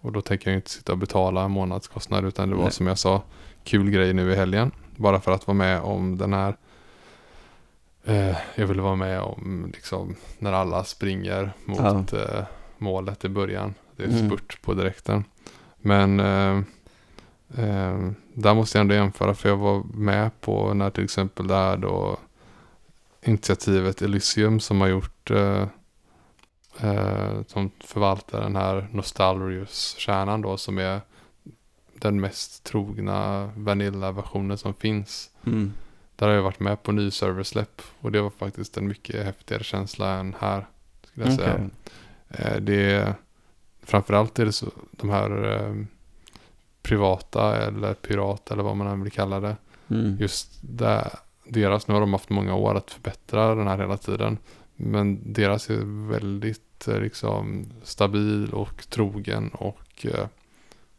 och 0.00 0.12
då 0.12 0.20
tänker 0.20 0.50
jag 0.50 0.58
inte 0.58 0.70
sitta 0.70 0.92
och 0.92 0.98
betala 0.98 1.42
en 1.44 1.50
månadskostnad 1.50 2.24
utan 2.24 2.50
det 2.50 2.56
var 2.56 2.62
Nej. 2.62 2.72
som 2.72 2.86
jag 2.86 2.98
sa, 2.98 3.22
kul 3.64 3.90
grej 3.90 4.12
nu 4.14 4.32
i 4.32 4.36
helgen. 4.36 4.70
Bara 4.96 5.20
för 5.20 5.32
att 5.32 5.46
vara 5.46 5.54
med 5.56 5.80
om 5.80 6.18
den 6.18 6.32
här 6.32 6.56
eh, 8.04 8.36
jag 8.54 8.66
ville 8.66 8.82
vara 8.82 8.96
med 8.96 9.20
om 9.20 9.70
liksom 9.74 10.16
när 10.38 10.52
alla 10.52 10.84
springer 10.84 11.52
mot 11.64 12.12
eh, 12.12 12.42
målet 12.80 13.24
i 13.24 13.28
början. 13.28 13.74
Det 13.96 14.02
är 14.02 14.08
Mm. 14.08 14.28
spurt 14.28 14.62
på 14.62 14.74
direkten. 14.74 15.24
Men 15.76 16.20
eh, 16.20 16.56
eh, 17.56 18.10
där 18.34 18.54
måste 18.54 18.78
jag 18.78 18.82
ändå 18.82 18.94
jämföra 18.94 19.34
för 19.34 19.48
jag 19.48 19.56
var 19.56 19.82
med 19.94 20.40
på 20.40 20.74
när 20.74 20.90
till 20.90 21.04
exempel 21.04 21.46
det 21.46 21.54
här 21.54 21.76
då 21.76 22.18
initiativet 23.22 24.02
Elysium 24.02 24.60
som 24.60 24.80
har 24.80 24.88
gjort 24.88 25.30
eh, 25.30 25.66
eh, 26.80 27.42
som 27.46 27.70
förvaltar 27.80 28.40
den 28.40 28.56
här 28.56 28.88
Nostalrius-kärnan 28.92 30.40
då 30.42 30.56
som 30.56 30.78
är 30.78 31.00
den 31.94 32.20
mest 32.20 32.64
trogna 32.64 33.50
Vanilla-versionen 33.56 34.58
som 34.58 34.74
finns. 34.74 35.30
Mm. 35.46 35.72
Där 36.16 36.26
har 36.28 36.34
jag 36.34 36.42
varit 36.42 36.60
med 36.60 36.82
på 36.82 36.92
ny 36.92 37.10
serversläpp 37.10 37.82
och 38.00 38.12
det 38.12 38.20
var 38.20 38.30
faktiskt 38.30 38.76
en 38.76 38.88
mycket 38.88 39.24
häftigare 39.24 39.64
känsla 39.64 40.12
än 40.14 40.34
här. 40.40 40.66
Skulle 41.04 41.26
jag 41.26 41.34
säga. 41.34 41.70
Eh, 42.30 42.56
det 42.56 42.92
är, 42.92 43.14
framförallt 43.82 44.38
är 44.38 44.44
det 44.44 44.52
så, 44.52 44.66
de 44.90 45.10
här 45.10 45.52
eh, 45.52 45.84
privata 46.82 47.56
eller 47.56 47.94
pirat 47.94 48.50
eller 48.50 48.62
vad 48.62 48.76
man 48.76 48.86
än 48.86 49.02
vill 49.02 49.12
kalla 49.12 49.40
det. 49.40 49.56
Mm. 49.90 50.16
Just 50.20 50.58
där, 50.60 51.10
deras, 51.44 51.88
nu 51.88 51.94
har 51.94 52.00
de 52.00 52.12
haft 52.12 52.30
många 52.30 52.54
år 52.54 52.74
att 52.74 52.90
förbättra 52.90 53.54
den 53.54 53.66
här 53.66 53.78
hela 53.78 53.96
tiden. 53.96 54.38
Men 54.76 55.32
deras 55.32 55.70
är 55.70 56.08
väldigt 56.10 56.88
eh, 56.88 57.00
liksom 57.00 57.66
stabil 57.82 58.52
och 58.52 58.88
trogen 58.88 59.48
och 59.48 60.06
eh, 60.06 60.26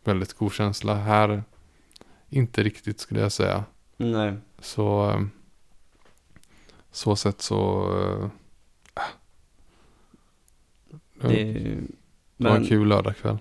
väldigt 0.03 0.33
god 0.33 0.53
känsla. 0.53 0.95
Här 0.95 1.43
inte 2.29 2.63
riktigt 2.63 2.99
skulle 2.99 3.21
jag 3.21 3.31
säga. 3.31 3.63
Nej. 3.97 4.33
Så 4.59 5.15
så 6.91 7.15
sätt 7.15 7.41
så 7.41 8.31
Det, 11.29 11.41
är- 11.41 11.53
det 12.37 12.47
var 12.47 12.51
en 12.55 12.57
men, 12.61 12.67
kul 12.69 12.87
lördagkväll. 12.87 13.37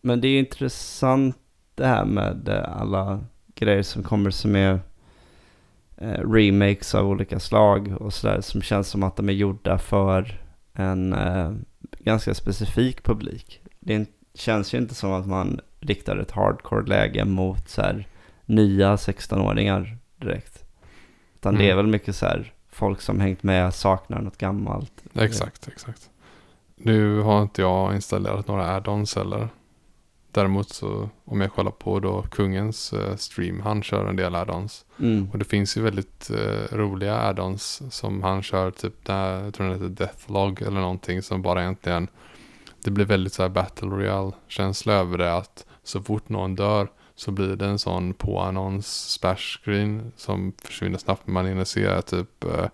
men 0.00 0.20
det 0.20 0.28
är 0.28 0.38
intressant 0.38 1.36
det 1.74 1.86
här 1.86 2.04
med 2.04 2.48
eh, 2.48 2.80
alla 2.80 3.24
grejer 3.54 3.82
som 3.82 4.02
kommer 4.02 4.30
som 4.30 4.56
är 4.56 4.80
eh, 5.96 6.30
remakes 6.30 6.94
av 6.94 7.06
olika 7.08 7.40
slag 7.40 7.94
och 8.00 8.12
sådär 8.14 8.40
som 8.40 8.62
känns 8.62 8.88
som 8.88 9.02
att 9.02 9.16
de 9.16 9.28
är 9.28 9.32
gjorda 9.32 9.78
för 9.78 10.40
en 10.72 11.12
eh, 11.12 11.52
ganska 11.98 12.34
specifik 12.34 13.02
publik. 13.04 13.60
Det 13.80 13.94
en- 13.94 14.06
känns 14.34 14.74
ju 14.74 14.78
inte 14.78 14.94
som 14.94 15.12
att 15.12 15.26
man 15.26 15.60
riktar 15.80 16.16
ett 16.16 16.30
hardcore-läge 16.30 17.24
mot 17.24 17.68
så 17.68 17.82
här, 17.82 18.06
nya 18.46 18.96
16-åringar 18.96 19.96
direkt. 20.16 20.64
Utan 21.34 21.54
det 21.54 21.64
är 21.64 21.72
Mm. 21.72 21.76
väl 21.76 21.86
mycket 21.92 22.16
så 22.16 22.26
här 22.26 22.52
folk 22.68 23.00
som 23.00 23.20
hängt 23.20 23.42
med, 23.42 23.74
saknar 23.74 24.20
något 24.22 24.38
gammalt. 24.38 24.92
Exakt, 25.14 25.68
exakt. 25.68 26.10
Nu 26.84 27.20
har 27.20 27.42
inte 27.42 27.62
jag 27.62 27.94
installerat 27.94 28.48
några 28.48 28.80
add-ons 28.80 29.16
heller. 29.16 29.48
Däremot 30.30 30.68
så 30.68 31.08
om 31.24 31.40
jag 31.40 31.52
kollar 31.52 31.70
på 31.70 32.00
då 32.00 32.22
kungens 32.22 32.92
eh, 32.92 33.16
stream, 33.16 33.60
han 33.60 33.82
kör 33.82 34.06
en 34.06 34.16
del 34.16 34.34
add-ons. 34.34 34.84
Mm. 35.00 35.30
Och 35.32 35.38
det 35.38 35.44
finns 35.44 35.76
ju 35.76 35.82
väldigt 35.82 36.30
eh, 36.30 36.76
roliga 36.76 37.16
add-ons 37.16 37.82
som 37.90 38.22
han 38.22 38.42
kör, 38.42 38.70
typ 38.70 39.04
där, 39.04 39.44
jag 39.44 39.54
tror 39.54 39.66
den 39.66 39.74
heter 39.74 39.88
Deathlog 39.88 40.62
eller 40.62 40.80
någonting 40.80 41.22
som 41.22 41.42
bara 41.42 41.62
egentligen, 41.62 42.08
det 42.84 42.90
blir 42.90 43.04
väldigt 43.04 43.32
så 43.32 43.42
här 43.42 43.48
Battle 43.48 43.88
Royale-känsla 43.88 44.92
över 44.92 45.18
det 45.18 45.34
att 45.34 45.66
så 45.82 46.02
fort 46.02 46.28
någon 46.28 46.54
dör 46.54 46.88
så 47.14 47.30
blir 47.30 47.56
det 47.56 47.66
en 47.66 47.78
sån 47.78 48.14
på-annons 48.14 49.10
splash 49.10 49.58
screen 49.64 50.12
som 50.16 50.52
försvinner 50.62 50.98
snabbt 50.98 51.26
man 51.26 51.46
hinner 51.46 51.64
se 51.64 52.02
typ 52.02 52.44
eh, 52.44 52.68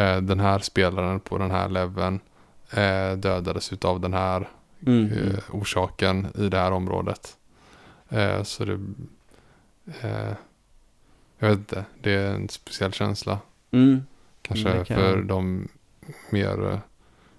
eh, 0.00 0.20
den 0.20 0.40
här 0.40 0.58
spelaren 0.58 1.20
på 1.20 1.38
den 1.38 1.50
här 1.50 1.68
leveln 1.68 2.20
eh, 2.70 3.12
dödades 3.16 3.72
utav 3.72 4.00
den 4.00 4.12
här 4.14 4.48
Mm. 4.86 5.12
eh, 5.12 5.38
orsaken 5.50 6.26
i 6.34 6.48
det 6.48 6.56
här 6.58 6.72
området. 6.72 7.36
Eh, 8.08 8.42
så 8.42 8.64
det, 8.64 8.78
eh, 10.02 10.32
jag 11.38 11.48
vet 11.48 11.58
inte, 11.58 11.84
det 12.02 12.12
är 12.14 12.34
en 12.34 12.48
speciell 12.48 12.92
känsla. 12.92 13.38
Mm. 13.70 14.02
Kanske 14.42 14.72
det 14.72 14.84
kan 14.84 14.96
för 14.96 15.22
de 15.22 15.68
mer 16.30 16.70
eh, 16.72 16.78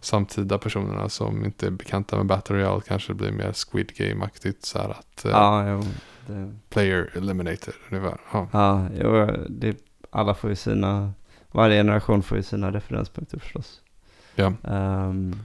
samtida 0.01 0.57
personerna 0.57 1.09
som 1.09 1.45
inte 1.45 1.67
är 1.67 1.71
bekanta 1.71 2.17
med 2.17 2.25
Battle 2.25 2.55
Royale 2.55 2.81
kanske 2.87 3.13
blir 3.13 3.31
mer 3.31 3.53
Squid 3.53 3.91
Game-aktigt 3.95 4.65
så 4.65 4.79
här 4.79 4.89
att 4.89 5.25
eh, 5.25 5.31
Ja, 5.31 5.69
jo. 5.69 5.83
Det, 6.27 6.53
player 6.69 7.09
eliminated 7.15 7.73
ungefär. 7.91 8.17
Ja. 8.33 8.47
ja, 8.51 8.87
jo, 9.01 9.27
det, 9.49 9.77
alla 10.09 10.33
får 10.33 10.49
ju 10.49 10.55
sina, 10.55 11.13
varje 11.51 11.75
generation 11.79 12.23
får 12.23 12.37
ju 12.37 12.43
sina 12.43 12.71
referenspunkter 12.71 13.39
förstås. 13.39 13.81
Ja. 14.39 14.53
Ehm, 14.63 15.35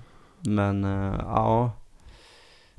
men 0.40 0.84
eh, 0.84 1.14
ja, 1.18 1.72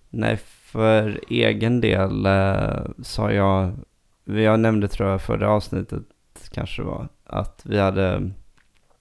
nej 0.10 0.38
för 0.72 1.20
egen 1.30 1.82
del 1.82 2.26
uh, 2.26 3.04
sa 3.04 3.32
jag, 3.32 3.72
jag 4.24 4.60
nämnde 4.60 4.88
tror 4.88 5.10
jag 5.10 5.22
förra 5.22 5.50
avsnittet 5.50 6.04
kanske 6.52 6.82
det 6.82 6.88
var, 6.88 7.08
att 7.26 7.62
vi 7.64 7.80
hade 7.80 8.32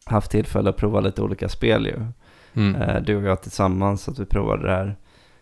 haft 0.04 0.30
tillfälle 0.30 0.70
att 0.70 0.76
prova 0.76 1.00
lite 1.00 1.22
olika 1.22 1.48
spel 1.48 1.86
ju. 1.86 2.06
Mm. 2.54 2.82
Eh, 2.82 3.02
du 3.02 3.16
och 3.16 3.22
jag 3.22 3.42
tillsammans, 3.42 4.08
att 4.08 4.18
vi 4.18 4.24
provade 4.24 4.62
det 4.62 4.74
här 4.74 4.96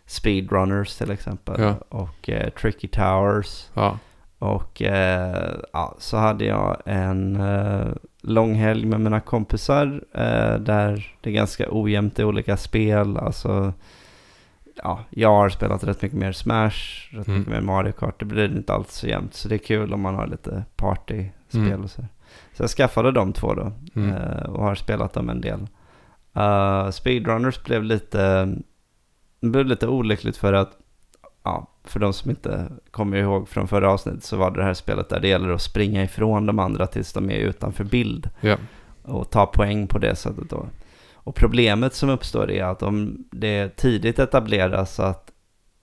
Speedrunners 0.05 0.97
till 0.97 1.11
exempel. 1.11 1.61
Ja. 1.61 1.75
Och 1.89 2.29
Tricky 2.61 2.87
Towers. 2.87 3.69
ja. 3.73 3.99
Och 4.43 4.81
eh, 4.81 5.53
ja, 5.73 5.95
så 5.99 6.17
hade 6.17 6.45
jag 6.45 6.77
en 6.85 7.35
eh, 7.35 7.87
lång 8.21 8.53
helg 8.55 8.85
med 8.85 9.01
mina 9.01 9.19
kompisar 9.19 10.01
eh, 10.13 10.55
där 10.59 11.15
det 11.21 11.29
är 11.29 11.33
ganska 11.33 11.65
ojämnt 11.71 12.19
i 12.19 12.23
olika 12.23 12.57
spel. 12.57 13.17
Alltså, 13.17 13.73
ja, 14.75 14.99
jag 15.09 15.29
har 15.29 15.49
spelat 15.49 15.83
rätt 15.83 16.01
mycket 16.01 16.17
mer 16.19 16.31
Smash, 16.31 17.09
rätt 17.11 17.27
Mm. 17.27 17.39
mycket 17.39 17.53
mer 17.53 17.61
Mario 17.61 17.91
Kart. 17.91 18.19
Det 18.19 18.25
blir 18.25 18.45
inte 18.57 18.73
alltid 18.73 18.91
så 18.93 19.07
jämnt. 19.07 19.33
Så 19.33 19.47
det 19.47 19.55
är 19.55 19.59
kul 19.59 19.93
om 19.93 20.01
man 20.01 20.15
har 20.15 20.27
lite 20.27 20.63
partyspel 20.75 21.61
Mm. 21.67 21.83
och 21.83 21.89
så. 21.89 22.01
Så 22.53 22.63
jag 22.63 22.69
skaffade 22.69 23.11
de 23.11 23.33
två 23.33 23.53
då 23.53 23.71
Mm. 23.95 24.13
eh, 24.13 24.43
och 24.43 24.63
har 24.63 24.75
spelat 24.75 25.13
dem 25.13 25.29
en 25.29 25.41
del. 25.41 25.67
Uh, 26.37 26.89
Speedrunners 26.89 27.63
blev 27.63 27.83
lite, 27.83 28.53
blev 29.41 29.65
lite 29.65 29.87
olyckligt 29.87 30.37
för 30.37 30.53
att, 30.53 30.71
ja, 31.43 31.67
för 31.83 31.99
de 31.99 32.13
som 32.13 32.29
inte 32.29 32.71
kommer 32.91 33.17
ihåg 33.17 33.49
från 33.49 33.67
förra 33.67 33.91
avsnittet 33.91 34.23
så 34.23 34.37
var 34.37 34.51
det 34.51 34.57
det 34.57 34.63
här 34.63 34.73
spelet 34.73 35.09
där 35.09 35.19
det 35.19 35.27
gäller 35.27 35.49
att 35.49 35.61
springa 35.61 36.03
ifrån 36.03 36.45
de 36.45 36.59
andra 36.59 36.87
tills 36.87 37.13
de 37.13 37.29
är 37.29 37.37
utanför 37.37 37.83
bild 37.83 38.29
ja. 38.41 38.57
och 39.03 39.29
ta 39.29 39.45
poäng 39.45 39.87
på 39.87 39.97
det 39.97 40.15
sättet 40.15 40.49
då. 40.49 40.67
Och 41.13 41.35
problemet 41.35 41.93
som 41.93 42.09
uppstår 42.09 42.51
är 42.51 42.63
att 42.63 42.83
om 42.83 43.25
det 43.31 43.75
tidigt 43.77 44.19
etableras 44.19 44.99
att 44.99 45.31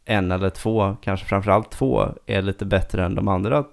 en 0.04 0.32
eller 0.32 0.50
två, 0.50 0.96
kanske 1.02 1.26
framförallt 1.26 1.70
två, 1.70 2.08
är 2.26 2.42
lite 2.42 2.64
bättre 2.64 3.04
än 3.04 3.14
de 3.14 3.28
andra 3.28 3.64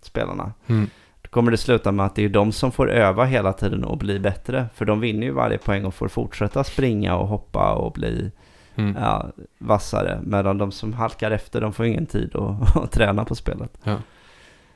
spelarna. 0.00 0.52
Mm. 0.66 0.90
Då 1.22 1.28
kommer 1.28 1.50
det 1.50 1.56
sluta 1.56 1.92
med 1.92 2.06
att 2.06 2.14
det 2.14 2.24
är 2.24 2.28
de 2.28 2.52
som 2.52 2.72
får 2.72 2.90
öva 2.90 3.24
hela 3.24 3.52
tiden 3.52 3.84
och 3.84 3.98
bli 3.98 4.18
bättre. 4.18 4.66
För 4.74 4.84
de 4.84 5.00
vinner 5.00 5.26
ju 5.26 5.32
varje 5.32 5.58
poäng 5.58 5.84
och 5.84 5.94
får 5.94 6.08
fortsätta 6.08 6.64
springa 6.64 7.16
och 7.16 7.28
hoppa 7.28 7.74
och 7.74 7.92
bli 7.92 8.32
Mm. 8.76 8.96
ja, 9.00 9.26
vassare. 9.58 10.20
Medan 10.22 10.58
de 10.58 10.72
som 10.72 10.92
halkar 10.92 11.30
efter, 11.30 11.60
de 11.60 11.72
får 11.72 11.86
ingen 11.86 12.06
tid 12.06 12.36
att, 12.36 12.76
att 12.84 12.92
träna 12.92 13.24
på 13.24 13.34
spelet. 13.34 13.78
Ja. 13.82 13.96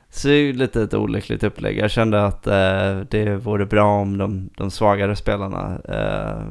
Så 0.09 0.27
det 0.27 0.33
är 0.33 0.41
ju 0.41 0.53
lite 0.53 0.83
ett 0.83 0.93
olyckligt 0.93 1.43
upplägg. 1.43 1.77
Jag 1.77 1.91
kände 1.91 2.25
att 2.25 2.47
eh, 2.47 2.99
det 3.09 3.35
vore 3.43 3.65
bra 3.65 4.01
om 4.01 4.17
de, 4.17 4.49
de 4.57 4.71
svagare 4.71 5.15
spelarna 5.15 5.79
eh, 5.85 6.43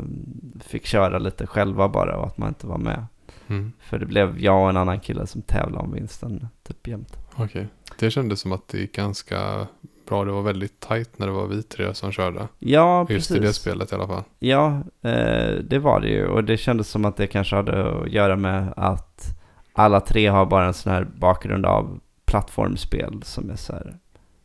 fick 0.60 0.86
köra 0.86 1.18
lite 1.18 1.46
själva 1.46 1.88
bara 1.88 2.16
och 2.16 2.26
att 2.26 2.38
man 2.38 2.48
inte 2.48 2.66
var 2.66 2.78
med. 2.78 3.04
Mm. 3.46 3.72
För 3.80 3.98
det 3.98 4.06
blev 4.06 4.40
jag 4.40 4.62
och 4.62 4.70
en 4.70 4.76
annan 4.76 5.00
kille 5.00 5.26
som 5.26 5.42
tävlade 5.42 5.84
om 5.84 5.92
vinsten 5.92 6.48
typ 6.62 6.86
jämt. 6.86 7.16
Okej. 7.34 7.66
Det 7.98 8.10
kändes 8.10 8.40
som 8.40 8.52
att 8.52 8.68
det 8.68 8.78
gick 8.78 8.94
ganska 8.94 9.66
bra. 10.10 10.24
Det 10.24 10.32
var 10.32 10.42
väldigt 10.42 10.80
tajt 10.80 11.18
när 11.18 11.26
det 11.26 11.32
var 11.32 11.46
vi 11.46 11.62
tre 11.62 11.94
som 11.94 12.12
körde. 12.12 12.48
Ja, 12.58 13.00
Just 13.00 13.28
precis. 13.28 13.36
i 13.36 13.38
det 13.38 13.52
spelet 13.52 13.92
i 13.92 13.94
alla 13.94 14.06
fall. 14.06 14.22
Ja, 14.38 14.82
eh, 15.02 15.54
det 15.54 15.78
var 15.78 16.00
det 16.00 16.08
ju. 16.08 16.26
Och 16.26 16.44
det 16.44 16.56
kändes 16.56 16.88
som 16.88 17.04
att 17.04 17.16
det 17.16 17.26
kanske 17.26 17.56
hade 17.56 18.00
att 18.00 18.08
göra 18.10 18.36
med 18.36 18.72
att 18.76 19.24
alla 19.72 20.00
tre 20.00 20.26
har 20.26 20.46
bara 20.46 20.66
en 20.66 20.74
sån 20.74 20.92
här 20.92 21.04
bakgrund 21.04 21.66
av 21.66 22.00
plattformsspel 22.24 23.22
som 23.22 23.50
är 23.50 23.56
så 23.56 23.72
här. 23.72 23.96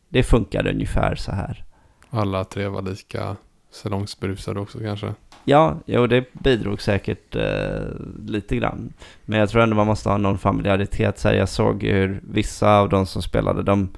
Det 0.08 0.22
funkar 0.22 0.66
ungefär 0.66 1.14
så 1.14 1.32
här. 1.32 1.64
Alla 2.10 2.44
tre 2.44 2.68
var 2.68 2.82
lika 2.82 3.36
salongsberusade 3.70 4.60
också 4.60 4.78
kanske. 4.78 5.14
Ja, 5.44 5.76
jo, 5.86 6.06
det 6.06 6.32
bidrog 6.32 6.82
säkert 6.82 7.36
eh, 7.36 7.84
lite 8.26 8.56
grann. 8.56 8.92
Men 9.24 9.38
jag 9.38 9.48
tror 9.50 9.62
ändå 9.62 9.76
man 9.76 9.86
måste 9.86 10.08
ha 10.08 10.16
någon 10.16 10.38
familjaritet. 10.38 11.18
Så 11.18 11.28
här, 11.28 11.34
jag 11.34 11.48
såg 11.48 11.82
hur 11.82 12.20
vissa 12.30 12.78
av 12.78 12.88
de 12.88 13.06
som 13.06 13.22
spelade, 13.22 13.62
de, 13.62 13.88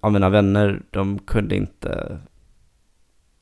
av 0.00 0.12
mina 0.12 0.28
vänner, 0.28 0.82
de 0.90 1.18
kunde 1.18 1.56
inte 1.56 2.18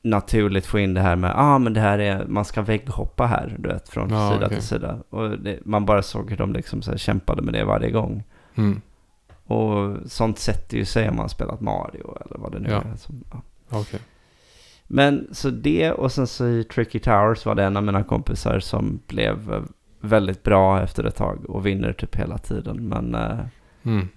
naturligt 0.01 0.65
få 0.65 0.79
in 0.79 0.93
det 0.93 1.01
här 1.01 1.15
med, 1.15 1.31
ah 1.35 1.57
men 1.59 1.73
det 1.73 1.79
här 1.79 1.99
är, 1.99 2.25
man 2.25 2.45
ska 2.45 2.61
vägghoppa 2.61 3.25
här, 3.25 3.55
du 3.59 3.69
vet, 3.69 3.89
från 3.89 4.09
Ja, 4.09 4.31
sida 4.33 4.45
okej. 4.45 4.57
till 4.57 4.67
sida. 4.67 4.97
Och 5.09 5.29
det, 5.39 5.59
man 5.65 5.85
bara 5.85 6.01
såg 6.01 6.29
hur 6.29 6.37
de 6.37 6.53
liksom 6.53 6.81
så 6.81 6.97
kämpade 6.97 7.41
med 7.41 7.53
det 7.53 7.63
varje 7.63 7.91
gång. 7.91 8.23
Mm. 8.55 8.81
Och 9.45 9.97
sånt 10.05 10.39
sätter 10.39 10.77
ju 10.77 10.85
sig 10.85 11.09
om 11.09 11.15
man 11.15 11.29
spelat 11.29 11.61
Mario 11.61 12.17
eller 12.25 12.37
vad 12.37 12.51
det 12.51 12.59
nu 12.59 12.69
Ja. 12.69 12.81
är. 12.93 12.95
Som, 12.97 13.23
ja. 13.31 13.41
Okej. 13.69 13.99
Men 14.87 15.27
så 15.31 15.49
det 15.49 15.91
och 15.91 16.11
sen 16.11 16.27
så 16.27 16.47
i 16.47 16.63
Tricky 16.63 16.99
Towers 16.99 17.45
var 17.45 17.55
det 17.55 17.63
en 17.63 17.77
av 17.77 17.83
mina 17.83 18.03
kompisar 18.03 18.59
som 18.59 18.99
blev 19.07 19.65
väldigt 20.01 20.43
bra 20.43 20.81
efter 20.81 21.03
ett 21.03 21.15
tag 21.15 21.49
och 21.49 21.65
vinner 21.65 21.93
typ 21.93 22.15
hela 22.15 22.37
tiden. 22.37 22.87
Men 22.87 23.15
eh, 23.15 23.39
Mm. 23.83 24.07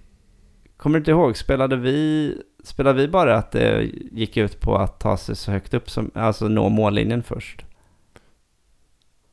Kommer 0.77 0.93
du 0.93 1.01
inte 1.01 1.11
ihåg, 1.11 1.37
spelade 1.37 1.75
vi, 1.75 2.35
spelade 2.63 2.99
vi 3.01 3.07
bara 3.07 3.37
att 3.37 3.51
det 3.51 3.83
gick 4.11 4.37
ut 4.37 4.59
på 4.59 4.75
att 4.77 4.99
ta 4.99 5.17
sig 5.17 5.35
så 5.35 5.51
högt 5.51 5.73
upp 5.73 5.89
som, 5.89 6.11
alltså 6.13 6.47
nå 6.47 6.69
mållinjen 6.69 7.23
först? 7.23 7.65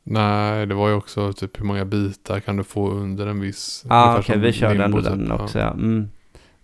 Nej, 0.03 0.65
det 0.65 0.75
var 0.75 0.87
ju 0.89 0.93
också 0.95 1.33
typ 1.33 1.59
hur 1.59 1.65
många 1.65 1.85
bitar 1.85 2.39
kan 2.39 2.57
du 2.57 2.63
få 2.63 2.89
under 2.91 3.27
en 3.27 3.39
viss... 3.39 3.85
Ja, 3.89 3.95
ah, 3.95 4.19
okej, 4.19 4.33
som 4.33 4.41
vi 4.41 4.53
körde 4.53 4.83
ändå 4.83 4.97
typ. 5.01 5.09
den 5.09 5.31
också. 5.31 5.59
Ja. 5.59 5.71
Mm. 5.71 6.09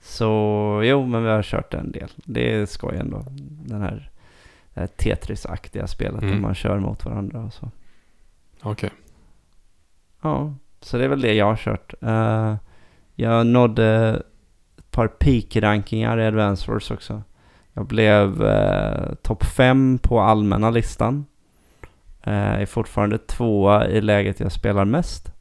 Så 0.01 0.81
jo, 0.83 1.05
men 1.05 1.23
vi 1.23 1.29
har 1.29 1.43
kört 1.43 1.73
en 1.73 1.91
del. 1.91 2.09
Det 2.15 2.53
är 2.53 2.65
skoj 2.65 2.97
ändå. 2.97 3.25
Den 3.65 3.81
här, 3.81 4.09
det 4.73 4.79
här 4.79 4.87
Tetris-aktiga 4.87 5.87
spelet 5.87 6.21
där 6.21 6.27
Mm. 6.27 6.41
man 6.41 6.55
kör 6.55 6.79
mot 6.79 7.05
varandra 7.05 7.39
och 7.39 7.53
så. 7.53 7.71
Okej. 8.61 8.89
Ja, 10.21 10.53
så 10.81 10.97
det 10.97 11.03
är 11.03 11.09
väl 11.09 11.21
det 11.21 11.33
jag 11.33 11.45
har 11.45 11.55
kört. 11.55 11.93
Eh, 12.01 12.55
jag 13.15 13.47
nådde 13.47 14.23
par 14.97 15.07
peak-rankingar 15.07 16.19
i 16.19 16.25
Advance 16.25 16.71
Wars 16.71 16.91
också. 16.91 17.21
Jag 17.73 17.85
blev 17.85 18.41
uh, 18.41 19.13
topp 19.21 19.43
5 19.43 19.99
på 20.01 20.19
allmänna 20.19 20.69
listan. 20.69 21.25
Uh, 22.27 22.33
är 22.33 22.65
fortfarande 22.65 23.17
tvåa 23.17 23.87
i 23.87 24.01
läget 24.01 24.39
jag 24.39 24.51
spelar 24.51 24.85
mest. 24.85 25.31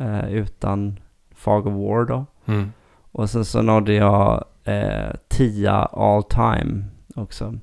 Eh, 0.00 0.32
utan 0.32 1.00
Fog 1.34 1.66
of 1.66 1.74
War 1.74 2.04
då. 2.04 2.26
Mm. 2.46 2.72
Och 3.12 3.30
sen 3.30 3.44
så 3.44 3.62
nådde 3.62 3.92
jag 3.92 4.44
eh, 4.64 5.10
10 5.28 5.70
all 5.72 6.22
time 6.22 6.84
också. 7.14 7.58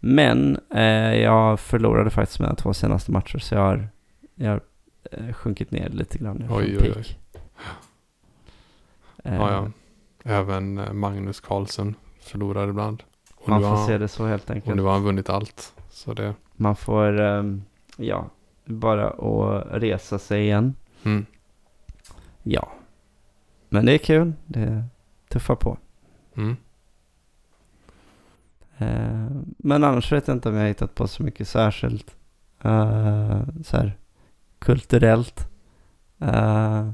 Men 0.00 0.58
eh, 0.74 1.14
jag 1.14 1.60
förlorade 1.60 2.10
faktiskt 2.10 2.40
mina 2.40 2.54
två 2.54 2.74
senaste 2.74 3.12
matcher 3.12 3.38
så 3.38 3.54
jag 3.54 3.60
har, 3.62 3.88
jag 4.34 4.50
har 4.50 4.60
eh, 5.10 5.32
sjunkit 5.32 5.70
ner 5.70 5.88
lite 5.88 6.18
grann 6.18 6.36
nu 6.36 6.46
från 6.46 6.56
Oj, 6.56 6.78
oj, 6.80 6.92
oj. 6.96 7.18
Eh, 9.24 9.34
Ja, 9.34 9.52
ja. 9.52 9.70
Även 10.24 10.78
eh, 10.78 10.92
Magnus 10.92 11.40
Carlsen 11.40 11.94
förlorar 12.20 12.68
ibland. 12.68 13.02
Och 13.34 13.48
Man 13.48 13.60
får 13.60 13.68
har, 13.68 13.86
se 13.86 13.98
det 13.98 14.08
så 14.08 14.26
helt 14.26 14.44
och 14.50 14.50
enkelt. 14.56 14.76
nu 14.76 14.82
har 14.82 14.92
han 14.92 15.02
vunnit 15.04 15.28
allt. 15.30 15.74
Så 15.90 16.14
det... 16.14 16.34
Man 16.56 16.76
får, 16.76 17.20
ehm, 17.20 17.62
ja, 17.96 18.30
bara 18.64 19.10
att 19.10 19.82
resa 19.82 20.18
sig 20.18 20.42
igen. 20.42 20.74
Mm. 21.02 21.26
Ja. 22.42 22.72
Men 23.68 23.86
det 23.86 23.92
är 23.92 23.98
kul. 23.98 24.32
Det 24.46 24.84
tuffar 25.28 25.54
på. 25.54 25.78
Mm. 26.36 26.56
Eh, 28.78 29.30
men 29.58 29.84
annars 29.84 30.12
vet 30.12 30.28
jag 30.28 30.36
inte 30.36 30.48
om 30.48 30.54
jag 30.54 30.62
har 30.62 30.68
hittat 30.68 30.94
på 30.94 31.08
så 31.08 31.22
mycket 31.22 31.48
särskilt. 31.48 32.16
eh, 32.62 33.42
så 33.64 33.76
här 33.76 33.96
kulturellt. 34.58 35.48
Eh, 36.18 36.90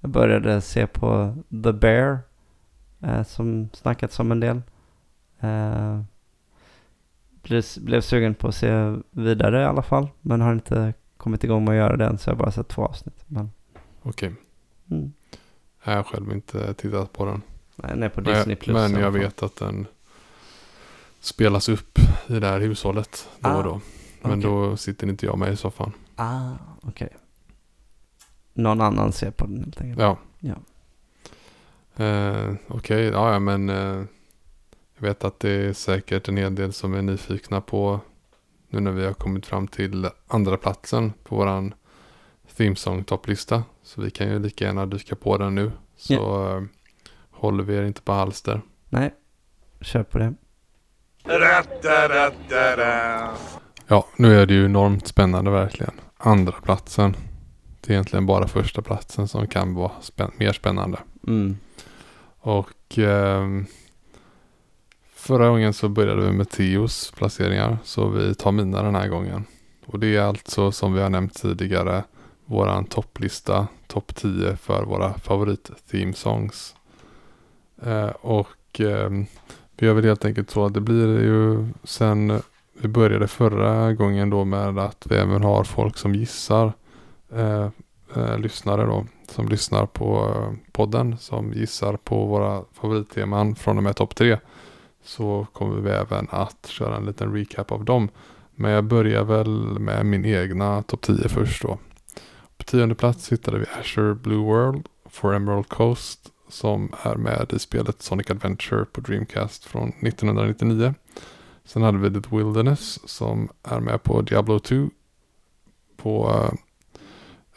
jag 0.00 0.10
började 0.10 0.60
se 0.60 0.86
på 0.86 1.36
The 1.64 1.72
Bear. 1.72 2.18
Eh, 3.04 3.22
som 3.22 3.68
snackats 3.72 4.20
om 4.20 4.32
en 4.32 4.40
del. 4.40 4.62
Uh, 5.44 6.00
blev, 7.42 7.64
blev 7.76 8.00
sugen 8.00 8.34
på 8.34 8.48
att 8.48 8.54
se 8.54 8.96
vidare 9.10 9.62
i 9.62 9.64
alla 9.64 9.82
fall. 9.82 10.08
Men 10.20 10.40
har 10.40 10.52
inte 10.52 10.94
kommit 11.16 11.44
igång 11.44 11.64
med 11.64 11.72
att 11.72 11.78
göra 11.78 11.96
det 11.96 12.06
än. 12.06 12.18
Så 12.18 12.30
jag 12.30 12.34
har 12.34 12.38
bara 12.38 12.50
sett 12.50 12.68
två 12.68 12.84
avsnitt. 12.84 13.24
Men, 13.26 13.50
Okej. 14.02 14.34
mm. 14.90 15.12
Jag 15.84 15.96
har 15.96 16.02
själv 16.02 16.32
inte 16.32 16.74
tittat 16.74 17.12
på 17.12 17.24
den. 17.24 17.42
Nej, 17.76 17.90
den 17.90 18.02
är 18.02 18.08
på 18.08 18.20
Men, 18.20 18.34
Disney 18.34 18.56
Plus. 18.56 18.74
men 18.74 18.90
i 18.90 18.94
alla 18.94 19.04
jag 19.04 19.10
vet 19.10 19.42
att 19.42 19.56
den 19.56 19.86
spelas 21.20 21.68
upp 21.68 21.98
i 22.26 22.38
det 22.40 22.46
här 22.46 22.60
hushållet 22.60 23.28
då 23.40 23.48
Ah, 23.48 23.56
och 23.56 23.64
då. 23.64 23.80
Men 24.22 24.30
okej. 24.38 24.42
då 24.42 24.76
sitter 24.76 25.06
inte 25.08 25.26
jag 25.26 25.38
med 25.38 25.52
i 25.52 25.56
soffan. 25.56 25.92
Ah, 26.16 26.50
okej. 26.82 27.08
Någon 28.54 28.80
annan 28.80 29.12
ser 29.12 29.30
på 29.30 29.46
den 29.46 29.58
helt 29.64 29.80
enkelt. 29.80 30.00
Ja. 30.00 30.18
Eh, 31.96 32.52
Okej, 32.68 33.04
ja, 33.04 33.32
ja 33.32 33.38
men 33.38 33.70
eh, 33.70 34.02
jag 34.96 35.02
vet 35.08 35.24
att 35.24 35.40
det 35.40 35.50
är 35.50 35.72
säkert 35.72 36.28
en 36.28 36.36
hel 36.36 36.54
del 36.54 36.72
som 36.72 36.94
är 36.94 37.02
nyfikna 37.02 37.60
på 37.60 38.00
nu 38.68 38.80
när 38.80 38.90
vi 38.90 39.04
har 39.06 39.12
kommit 39.12 39.46
fram 39.46 39.68
till 39.68 40.08
andra 40.28 40.56
platsen 40.56 41.12
på 41.24 41.36
våran 41.36 41.74
themesong 42.56 43.04
topplista. 43.04 43.62
Så 43.82 44.00
vi 44.00 44.10
kan 44.10 44.28
ju 44.28 44.38
lika 44.38 44.64
gärna 44.64 44.86
dyka 44.86 45.16
på 45.16 45.38
den 45.38 45.54
nu. 45.54 45.70
Så 45.96 46.48
eh, 46.56 46.62
håller 47.30 47.64
vi 47.64 47.76
er 47.76 47.82
inte 47.82 48.02
på 48.02 48.12
halster. 48.12 48.60
Nej, 48.88 49.14
kör 49.80 50.02
på 50.02 50.18
det. 50.18 50.34
Ja, 53.86 54.06
nu 54.16 54.40
är 54.40 54.46
det 54.46 54.54
ju 54.54 54.64
enormt 54.64 55.06
spännande 55.06 55.50
verkligen. 55.50 55.92
Andra 56.16 56.52
platsen. 56.52 57.16
Det 57.80 57.90
är 57.90 57.94
egentligen 57.94 58.26
bara 58.26 58.48
första 58.48 58.82
platsen 58.82 59.28
som 59.28 59.46
kan 59.46 59.74
vara 59.74 59.92
spän- 60.02 60.32
mer 60.38 60.52
spännande. 60.52 60.98
Mm. 61.26 61.56
Och 62.44 62.98
eh, 62.98 63.48
förra 65.14 65.48
gången 65.48 65.72
så 65.72 65.88
började 65.88 66.26
vi 66.26 66.32
med 66.32 66.50
Teos 66.50 67.12
placeringar. 67.16 67.78
Så 67.84 68.08
vi 68.08 68.34
tar 68.34 68.52
mina 68.52 68.82
den 68.82 68.94
här 68.94 69.08
gången. 69.08 69.44
Och 69.86 69.98
det 69.98 70.16
är 70.16 70.20
alltså 70.20 70.72
som 70.72 70.94
vi 70.94 71.00
har 71.02 71.10
nämnt 71.10 71.34
tidigare 71.34 72.04
våran 72.44 72.84
topplista, 72.84 73.68
topp 73.86 74.14
10 74.14 74.56
för 74.56 74.84
våra 74.84 75.14
favorit 75.14 75.70
theme 75.90 76.12
songs. 76.12 76.74
Eh, 77.82 78.10
och 78.20 78.80
eh, 78.80 79.10
vi 79.76 79.86
gör 79.86 79.94
väl 79.94 80.04
helt 80.04 80.24
enkelt 80.24 80.50
så 80.50 80.66
att 80.66 80.74
det 80.74 80.80
blir 80.80 81.22
ju 81.22 81.68
sen 81.84 82.42
vi 82.72 82.88
började 82.88 83.28
förra 83.28 83.92
gången 83.92 84.30
då 84.30 84.44
med 84.44 84.78
att 84.78 85.06
vi 85.10 85.16
även 85.16 85.42
har 85.42 85.64
folk 85.64 85.96
som 85.96 86.14
gissar 86.14 86.72
eh, 87.32 87.68
eh, 88.16 88.38
lyssnare 88.38 88.86
då 88.86 89.06
som 89.28 89.48
lyssnar 89.48 89.86
på 89.86 90.34
eh, 90.34 90.72
podden 90.72 91.18
som 91.18 91.52
gissar 91.52 91.96
på 91.96 92.26
våra 92.26 92.64
favoritteman 92.72 93.54
från 93.54 93.76
och 93.76 93.82
med 93.82 93.96
topp 93.96 94.14
tre. 94.14 94.38
Så 95.02 95.46
kommer 95.52 95.80
vi 95.80 95.90
även 95.90 96.28
att 96.30 96.66
köra 96.66 96.96
en 96.96 97.06
liten 97.06 97.32
recap 97.32 97.72
av 97.72 97.84
dem. 97.84 98.08
Men 98.54 98.70
jag 98.70 98.84
börjar 98.84 99.24
väl 99.24 99.78
med 99.78 100.06
min 100.06 100.24
egna 100.24 100.82
topp 100.82 101.00
10 101.00 101.28
först 101.28 101.62
då. 101.62 101.78
På 102.56 102.64
tionde 102.64 102.94
plats 102.94 103.32
hittade 103.32 103.58
vi 103.58 103.64
Azure 103.80 104.14
Blue 104.14 104.44
World 104.44 104.88
for 105.10 105.34
Emerald 105.34 105.68
Coast 105.68 106.30
som 106.48 106.92
är 107.02 107.16
med 107.16 107.52
i 107.52 107.58
spelet 107.58 108.02
Sonic 108.02 108.30
Adventure 108.30 108.84
på 108.84 109.00
Dreamcast 109.00 109.64
från 109.64 109.88
1999. 109.88 110.94
Sen 111.64 111.82
hade 111.82 111.98
vi 111.98 112.22
The 112.22 112.36
Wilderness 112.36 113.08
som 113.08 113.48
är 113.62 113.80
med 113.80 114.02
på 114.02 114.22
Diablo 114.22 114.58
2 114.58 114.90
på 115.96 116.30
eh, 116.30 116.58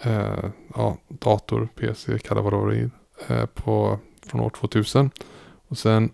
eh, 0.01 0.49
ja, 0.75 0.97
dator, 1.07 1.67
PC, 1.75 2.19
kalla 2.19 2.41
vad 2.41 2.69
det 2.69 2.89
eh, 3.27 3.45
på, 3.45 3.99
från 4.25 4.41
år 4.41 4.49
2000. 4.49 5.11
Och 5.67 5.77
sen 5.77 6.11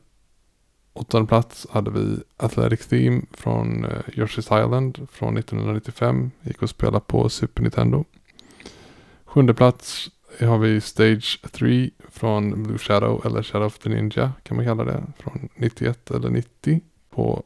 åttonde 0.93 1.27
plats 1.27 1.67
hade 1.71 1.91
vi 1.91 2.17
Athletic 2.37 2.87
Theme 2.87 3.21
från 3.31 3.85
eh, 3.85 4.01
Yoshi's 4.07 4.63
Island 4.63 5.07
från 5.11 5.37
1995. 5.37 6.31
Gick 6.41 6.63
att 6.63 6.69
spela 6.69 6.99
på 6.99 7.29
Super 7.29 7.61
Nintendo. 7.61 8.05
Sjunde 9.25 9.53
plats 9.53 10.09
har 10.39 10.57
vi 10.57 10.81
Stage 10.81 11.41
3 11.51 11.89
från 12.09 12.63
Blue 12.63 12.77
Shadow 12.77 13.25
eller 13.25 13.43
Shadow 13.43 13.67
of 13.67 13.79
the 13.79 13.89
Ninja 13.89 14.31
kan 14.43 14.57
man 14.57 14.65
kalla 14.65 14.83
det. 14.83 15.03
Från 15.17 15.49
91 15.55 16.11
eller 16.11 16.29
90 16.29 16.81
på 17.09 17.43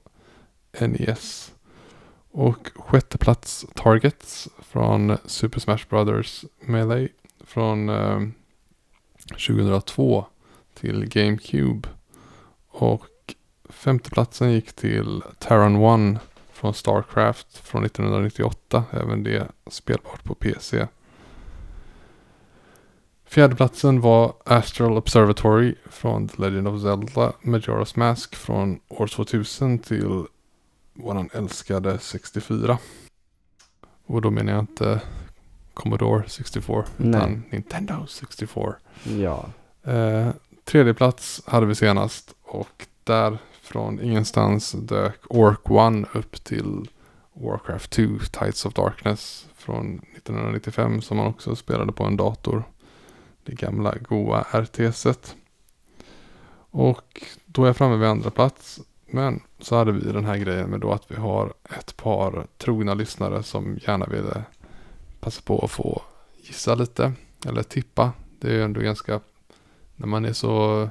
NES. 0.79 1.53
Och 2.31 2.71
sjätte 2.75 3.17
plats 3.17 3.65
Targets 3.75 4.47
från 4.59 5.17
Super 5.25 5.59
Smash 5.59 5.85
Brothers 5.89 6.45
Melee 6.59 7.09
från 7.39 7.89
eh, 7.89 8.21
2002 9.29 10.25
till 10.73 11.05
GameCube. 11.05 11.89
Och 12.67 13.35
femte 13.69 14.09
platsen 14.09 14.51
gick 14.51 14.73
till 14.73 15.23
Terran 15.39 16.15
1 16.15 16.21
från 16.51 16.73
Starcraft 16.73 17.57
från 17.57 17.85
1998. 17.85 18.83
Även 18.91 19.23
det 19.23 19.47
spelbart 19.67 20.23
på 20.23 20.35
PC. 20.35 20.87
Fjärdeplatsen 23.25 24.01
var 24.01 24.33
Astral 24.45 24.97
Observatory 24.97 25.75
från 25.85 26.27
The 26.27 26.41
Legend 26.41 26.67
of 26.67 26.81
Zelda 26.81 27.33
Majora's 27.41 27.99
Mask 27.99 28.35
från 28.35 28.79
år 28.87 29.07
2000 29.07 29.79
till 29.79 30.25
våran 30.97 31.29
älskade 31.33 31.99
64. 31.99 32.77
Och 34.05 34.21
då 34.21 34.31
menar 34.31 34.53
jag 34.53 34.61
inte 34.61 35.01
Commodore 35.73 36.23
64 36.29 36.83
Nej. 36.97 37.09
utan 37.09 37.43
Nintendo 37.49 38.05
64. 38.07 38.75
Ja. 39.03 39.45
Eh, 39.83 40.29
tredje 40.63 40.93
plats 40.93 41.41
hade 41.45 41.65
vi 41.65 41.75
senast 41.75 42.35
och 42.43 42.87
där 43.03 43.37
från 43.61 44.01
ingenstans 44.01 44.71
dök 44.71 45.19
Orc 45.29 45.59
One 45.63 46.07
upp 46.13 46.43
till 46.43 46.89
Warcraft 47.33 47.91
2 47.91 48.03
Tides 48.31 48.65
of 48.65 48.73
Darkness 48.73 49.47
från 49.55 49.95
1995 50.15 51.01
som 51.01 51.17
man 51.17 51.27
också 51.27 51.55
spelade 51.55 51.91
på 51.91 52.03
en 52.03 52.17
dator. 52.17 52.63
Det 53.43 53.55
gamla 53.55 53.95
goa 53.97 54.45
RTS-et. 54.51 55.35
Och 56.71 57.23
då 57.45 57.63
är 57.63 57.67
jag 57.67 57.77
framme 57.77 57.95
vid 57.95 58.07
andra 58.07 58.29
plats. 58.31 58.79
Men 59.09 59.39
så 59.59 59.75
hade 59.75 59.91
vi 59.91 60.11
den 60.11 60.25
här 60.25 60.37
grejen 60.37 60.69
med 60.69 60.79
då 60.79 60.91
att 60.91 61.11
vi 61.11 61.15
har 61.15 61.53
ett 61.79 61.97
par 61.97 62.47
trogna 62.57 62.93
lyssnare 62.93 63.43
som 63.43 63.77
gärna 63.87 64.05
ville 64.05 64.43
passa 65.19 65.41
på 65.41 65.59
att 65.59 65.71
få 65.71 66.01
gissa 66.41 66.75
lite. 66.75 67.13
Eller 67.45 67.63
tippa. 67.63 68.11
Det 68.39 68.47
är 68.49 68.53
ju 68.53 68.63
ändå 68.63 68.81
ganska, 68.81 69.19
när 69.95 70.07
man 70.07 70.25
är 70.25 70.33
så 70.33 70.89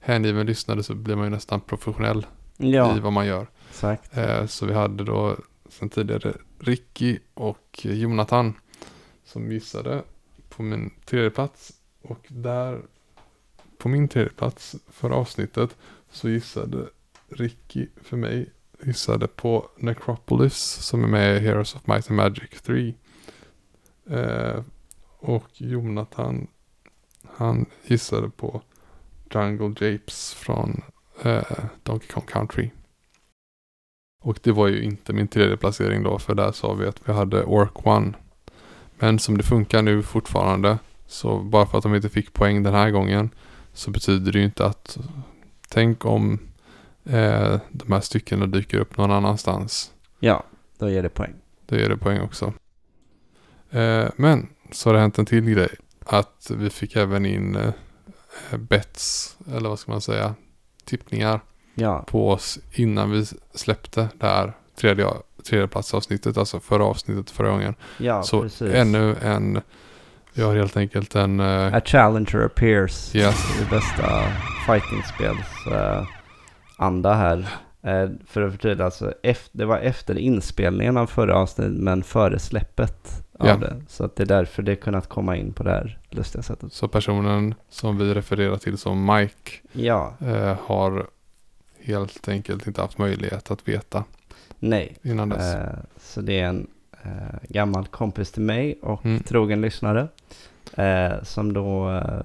hängiven 0.00 0.46
lyssnare 0.46 0.82
så 0.82 0.94
blir 0.94 1.16
man 1.16 1.24
ju 1.24 1.30
nästan 1.30 1.60
professionell 1.60 2.26
Ja, 2.56 2.96
i 2.96 3.00
vad 3.00 3.12
man 3.12 3.26
gör. 3.26 3.46
exakt. 3.70 4.16
Eh, 4.16 4.46
så 4.46 4.66
vi 4.66 4.74
hade 4.74 5.04
då 5.04 5.36
sen 5.68 5.88
tidigare 5.88 6.32
Ricky 6.58 7.18
och 7.34 7.80
Jonathan 7.82 8.54
som 9.24 9.52
gissade 9.52 10.02
på 10.48 10.62
min 10.62 10.90
tredje 11.04 11.30
plats. 11.30 11.72
Och 12.02 12.26
där 12.28 12.82
på 13.78 13.88
min 13.88 14.08
tredje 14.08 14.32
plats 14.32 14.76
för 14.88 15.10
avsnittet 15.10 15.76
så 16.10 16.28
gissade 16.28 16.86
Ricky 17.28 17.86
för 18.02 18.16
mig 18.16 18.50
gissade 18.84 19.26
på 19.26 19.68
Necropolis 19.76 20.56
som 20.58 21.04
är 21.04 21.08
med 21.08 21.36
i 21.36 21.40
Heroes 21.40 21.74
of 21.74 21.86
Might 21.86 22.10
and 22.10 22.16
Magic 22.16 22.62
3. 22.62 22.94
Eh, 24.10 24.62
och 25.18 25.48
Jonathan 25.52 26.46
han 27.36 27.66
gissade 27.86 28.30
på 28.30 28.62
Jungle 29.34 29.90
Japes 29.90 30.34
från 30.34 30.82
eh, 31.22 31.64
Donkey 31.82 32.08
Kong 32.08 32.26
Country. 32.26 32.70
Och 34.22 34.38
det 34.42 34.52
var 34.52 34.68
ju 34.68 34.82
inte 34.82 35.12
min 35.12 35.28
tredje 35.28 35.56
placering 35.56 36.02
då 36.02 36.18
för 36.18 36.34
där 36.34 36.52
sa 36.52 36.74
vi 36.74 36.86
att 36.86 37.08
vi 37.08 37.12
hade 37.12 37.44
Ork 37.44 37.86
One. 37.86 38.12
Men 38.98 39.18
som 39.18 39.36
det 39.36 39.42
funkar 39.42 39.82
nu 39.82 40.02
fortfarande 40.02 40.78
så 41.06 41.38
bara 41.38 41.66
för 41.66 41.78
att 41.78 41.82
de 41.82 41.94
inte 41.94 42.08
fick 42.08 42.32
poäng 42.32 42.62
den 42.62 42.74
här 42.74 42.90
gången 42.90 43.30
så 43.72 43.90
betyder 43.90 44.32
det 44.32 44.38
ju 44.38 44.44
inte 44.44 44.66
att 44.66 44.98
tänk 45.68 46.04
om 46.04 46.38
eh, 47.10 47.58
de 47.70 47.92
här 47.92 48.00
styckena 48.00 48.46
dyker 48.46 48.78
upp 48.78 48.96
någon 48.96 49.10
annanstans. 49.10 49.90
Ja, 50.20 50.42
då 50.78 50.90
ger 50.90 51.02
det 51.02 51.08
poäng. 51.08 51.34
Då 51.66 51.76
ger 51.76 51.88
det 51.88 51.96
poäng 51.96 52.20
också. 52.20 52.52
Eh, 53.70 54.08
men 54.16 54.48
så 54.72 54.88
har 54.88 54.94
det 54.94 55.00
hänt 55.00 55.18
en 55.18 55.26
till 55.26 55.44
grej. 55.50 55.68
Att 56.06 56.50
vi 56.56 56.70
fick 56.70 56.96
även 56.96 57.26
in 57.26 57.56
eh, 57.56 58.58
bets, 58.58 59.36
eller 59.52 59.68
vad 59.68 59.78
ska 59.78 59.92
man 59.92 60.00
säga, 60.00 60.34
tippningar 60.84 61.40
Ja, 61.74 62.04
på 62.08 62.30
oss 62.30 62.58
innan 62.72 63.10
vi 63.10 63.26
släppte 63.54 64.08
det 64.18 64.26
här 64.26 64.52
tredje, 64.80 65.06
tredjeplatsavsnittet, 65.48 66.36
alltså 66.38 66.60
förra 66.60 66.84
avsnittet 66.84 67.30
förra 67.30 67.48
gången. 67.50 67.74
ja 67.98 68.22
så 68.22 68.42
precis. 68.42 68.74
ännu 68.74 69.16
en, 69.22 69.60
vi 70.32 70.42
har 70.42 70.56
helt 70.56 70.76
enkelt 70.76 71.14
en, 71.14 71.40
eh, 71.40 71.74
A 71.74 71.80
Challenger 71.84 72.44
appears 72.44 73.14
Yes. 73.14 73.60
i 73.60 73.64
bästa 73.70 74.22
fightingspels 74.66 75.66
eh, 75.72 76.04
anda 76.76 77.14
här. 77.14 77.48
Eh, 77.82 78.10
för 78.26 78.42
att 78.42 78.52
förtydliga, 78.52 78.84
alltså, 78.84 79.14
det 79.52 79.64
var 79.64 79.78
efter 79.78 80.18
inspelningen 80.18 80.96
av 80.96 81.06
förra 81.06 81.36
avsnittet 81.36 81.72
men 81.72 82.02
före 82.02 82.38
släppet 82.38 83.22
av 83.38 83.46
Ja. 83.48 83.56
det. 83.56 83.76
Så 83.88 84.04
att 84.04 84.16
det 84.16 84.22
är 84.22 84.26
därför 84.26 84.62
det 84.62 84.76
kunnat 84.76 85.08
komma 85.08 85.36
in 85.36 85.52
på 85.52 85.62
det 85.62 85.70
här 85.70 85.98
lustiga 86.10 86.42
sättet. 86.42 86.72
så 86.72 86.88
personen 86.88 87.54
som 87.68 87.98
vi 87.98 88.14
refererar 88.14 88.56
till 88.56 88.78
som 88.78 89.06
Mike 89.16 89.50
Ja, 89.72 90.14
eh, 90.20 90.56
har 90.64 91.06
helt 91.82 92.28
enkelt 92.28 92.66
inte 92.66 92.80
haft 92.82 92.98
möjlighet 92.98 93.50
att 93.50 93.68
veta 93.68 94.04
nej. 94.58 94.96
innan 95.02 95.28
dess. 95.28 95.54
Eh, 95.54 95.68
så 96.00 96.20
det 96.20 96.40
är 96.40 96.46
en 96.48 96.66
eh, 97.04 97.38
gammal 97.48 97.86
kompis 97.86 98.32
till 98.32 98.42
mig 98.42 98.78
och 98.82 99.04
Mm. 99.04 99.22
trogen 99.22 99.60
lyssnare. 99.60 100.08
Eh, 100.76 101.22
som 101.22 101.52
då 101.52 101.90
eh, 101.90 102.20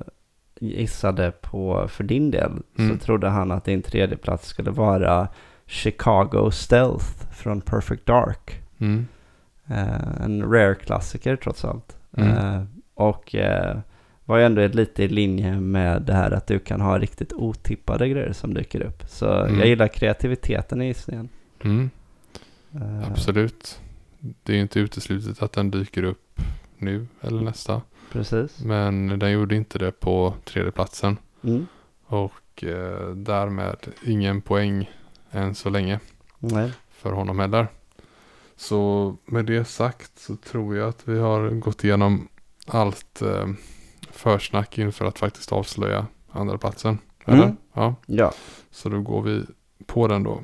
gissade 0.62 1.32
på, 1.32 1.88
för 1.88 2.04
din 2.04 2.32
del, 2.32 2.52
Mm. 2.78 2.92
så 3.00 3.06
trodde 3.06 3.30
han 3.30 3.52
att 3.52 3.66
din 3.66 3.82
tredje 3.82 4.18
plats 4.18 4.48
skulle 4.48 4.72
vara 4.72 5.28
Chicago 5.66 6.52
Stealth 6.52 7.06
från 7.32 7.62
Perfect 7.62 8.06
Dark. 8.06 8.62
Mm. 8.78 9.08
Eh, 9.68 10.22
en 10.24 10.52
rare-klassiker 10.52 11.36
trots 11.36 11.66
allt. 11.66 11.98
Mm. 12.18 12.30
Eh, 12.38 12.64
och 12.94 13.36
eh, 13.36 13.78
var 14.26 14.38
ju 14.38 14.44
ändå 14.46 14.68
lite 14.68 15.04
i 15.04 15.08
linje 15.08 15.60
med 15.60 16.02
det 16.02 16.14
här 16.14 16.32
att 16.32 16.48
du 16.48 16.60
kan 16.60 16.82
ha 16.82 17.00
riktigt 17.00 17.34
otippade 17.34 18.10
grejer 18.10 18.34
som 18.34 18.54
dyker 18.54 18.82
upp. 18.82 19.04
Så 19.08 19.30
Mm. 19.34 19.60
jag 19.60 19.68
gillar 19.68 19.88
kreativiteten 19.88 20.82
i 20.82 20.86
gissningen. 20.88 21.30
Mm. 21.64 21.90
Eh, 22.76 23.08
Absolut. 23.12 23.80
Det 24.44 24.52
är 24.54 24.56
ju 24.56 24.62
inte 24.62 24.80
uteslutet 24.80 25.42
att 25.44 25.52
den 25.54 25.72
dyker 25.72 26.04
upp 26.04 26.42
nu 26.78 27.08
eller 27.22 27.42
nästa. 27.42 27.82
Precis. 28.12 28.60
Men 28.60 29.20
den 29.20 29.32
gjorde 29.32 29.56
inte 29.56 29.80
det 29.80 29.92
på 29.92 30.34
tredje 30.46 30.72
platsen 30.72 31.18
Mm. 31.44 31.68
Och 32.06 32.64
eh, 32.64 33.10
därmed 33.10 33.78
ingen 34.06 34.42
poäng 34.42 34.92
än 35.32 35.56
så 35.56 35.70
länge 35.70 36.00
Nej. 36.40 36.72
för 36.92 37.12
honom 37.12 37.40
heller. 37.40 37.68
Så 38.56 39.16
med 39.26 39.46
det 39.46 39.66
sagt 39.66 40.20
så 40.20 40.36
tror 40.36 40.76
jag 40.76 40.90
att 40.90 41.08
vi 41.08 41.20
har 41.20 41.50
gått 41.50 41.84
igenom 41.84 42.28
allt 42.68 43.22
eh, 43.22 43.48
försnack 44.12 44.78
inför 44.78 45.06
att 45.06 45.20
faktiskt 45.20 45.52
avslöja 45.52 46.08
andra 46.32 46.58
platsen. 46.58 46.98
Eller? 47.26 47.44
Mm. 47.44 47.58
Ja. 47.74 47.96
Ja. 48.06 48.34
Så 48.72 48.90
då 48.90 49.02
går 49.02 49.22
vi 49.22 49.46
på 49.86 50.08
den 50.08 50.24
då. 50.24 50.44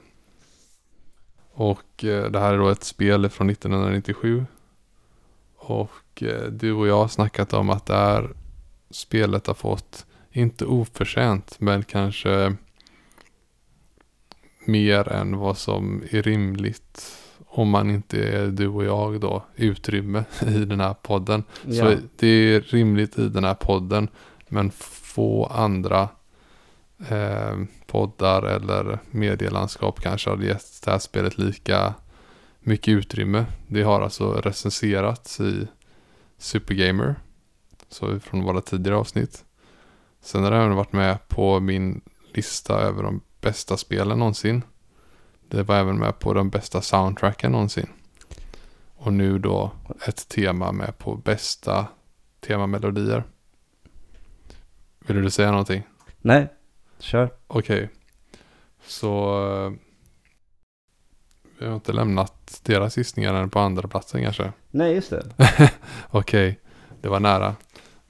Och 1.52 2.04
eh, 2.04 2.32
det 2.32 2.40
här 2.40 2.54
är 2.54 2.58
då 2.58 2.70
ett 2.70 2.84
spel 2.84 3.30
från 3.30 3.50
1997. 3.50 4.46
Och 5.56 5.92
eh, 6.24 6.44
du 6.44 6.74
och 6.74 6.88
jag 6.88 6.98
har 6.98 7.08
snackat 7.08 7.54
om 7.54 7.70
att 7.70 7.86
det 7.86 7.96
här 7.96 8.30
spelet 8.90 9.48
har 9.48 9.54
fått, 9.54 10.06
inte 10.32 10.66
oförtjänt, 10.66 11.56
men 11.60 11.84
kanske 11.84 12.56
mer 14.66 15.10
än 15.10 15.38
vad 15.38 15.58
som 15.58 16.04
är 16.12 16.22
rimligt. 16.22 17.18
Om 17.46 17.70
man 17.70 17.90
inte 17.90 18.24
är 18.24 18.48
du 18.48 18.68
och 18.68 18.86
jag 18.86 19.22
då, 19.22 19.46
utrymme 19.56 20.24
i 20.48 20.66
den 20.66 20.80
här 20.80 20.94
podden. 20.94 21.44
ja. 21.66 21.74
Så 21.74 21.98
det 22.16 22.28
är 22.28 22.62
rimligt 22.62 23.20
i 23.20 23.30
den 23.30 23.44
här 23.44 23.54
podden. 23.54 24.08
Men 24.48 24.72
få 24.72 25.46
andra 25.46 26.10
eh, 27.10 27.58
poddar 27.88 28.44
eller 28.44 29.00
medielandskap 29.12 30.00
kanske 30.02 30.30
hade 30.30 30.46
gett 30.46 30.82
det 30.86 30.92
här 30.92 31.00
spelet 31.00 31.38
lika 31.38 31.94
mycket 32.60 32.92
utrymme. 32.92 33.46
Det 33.68 33.84
har 33.84 34.02
alltså 34.02 34.34
recenserats 34.34 35.40
i 35.40 35.68
Supergamer. 36.38 37.16
Så 37.90 38.20
från 38.20 38.44
våra 38.44 38.62
tidigare 38.62 38.98
avsnitt. 38.98 39.46
Sen 40.22 40.44
har 40.44 40.52
det 40.52 40.58
även 40.58 40.76
varit 40.76 40.94
med 40.94 41.28
på 41.28 41.60
min 41.60 42.02
lista 42.34 42.80
över 42.80 43.04
de 43.04 43.22
bästa 43.42 43.78
spelen 43.78 44.20
någonsin. 44.20 44.64
Det 45.48 45.64
var 45.64 45.76
även 45.76 46.00
med 46.00 46.20
på 46.20 46.34
de 46.34 46.50
bästa 46.50 46.82
soundtracken 46.82 47.52
någonsin. 47.52 47.88
Och 48.96 49.14
nu 49.14 49.40
då 49.40 49.72
ett 50.08 50.30
tema 50.30 50.72
med 50.72 50.98
på 50.98 51.16
bästa 51.16 51.88
temamelodier. 52.40 53.24
Vill 55.00 55.22
du 55.22 55.30
säga 55.30 55.52
någonting? 55.52 55.84
Nej, 56.22 56.48
kör. 57.00 57.30
Okej. 57.48 57.90
Så 58.86 59.46
eh, 59.48 59.87
vi 61.60 61.66
har 61.66 61.76
inte 61.76 61.94
lämnat 61.94 62.62
deras 62.64 62.98
gissningar 62.98 63.34
än 63.34 63.50
på 63.50 63.60
andra 63.60 63.88
platsen 63.88 64.24
kanske. 64.24 64.52
Nej, 64.72 64.94
just 64.96 65.10
det. 65.10 65.26
Okej, 66.10 66.60
det 67.02 67.10
var 67.10 67.20
nära. 67.20 67.56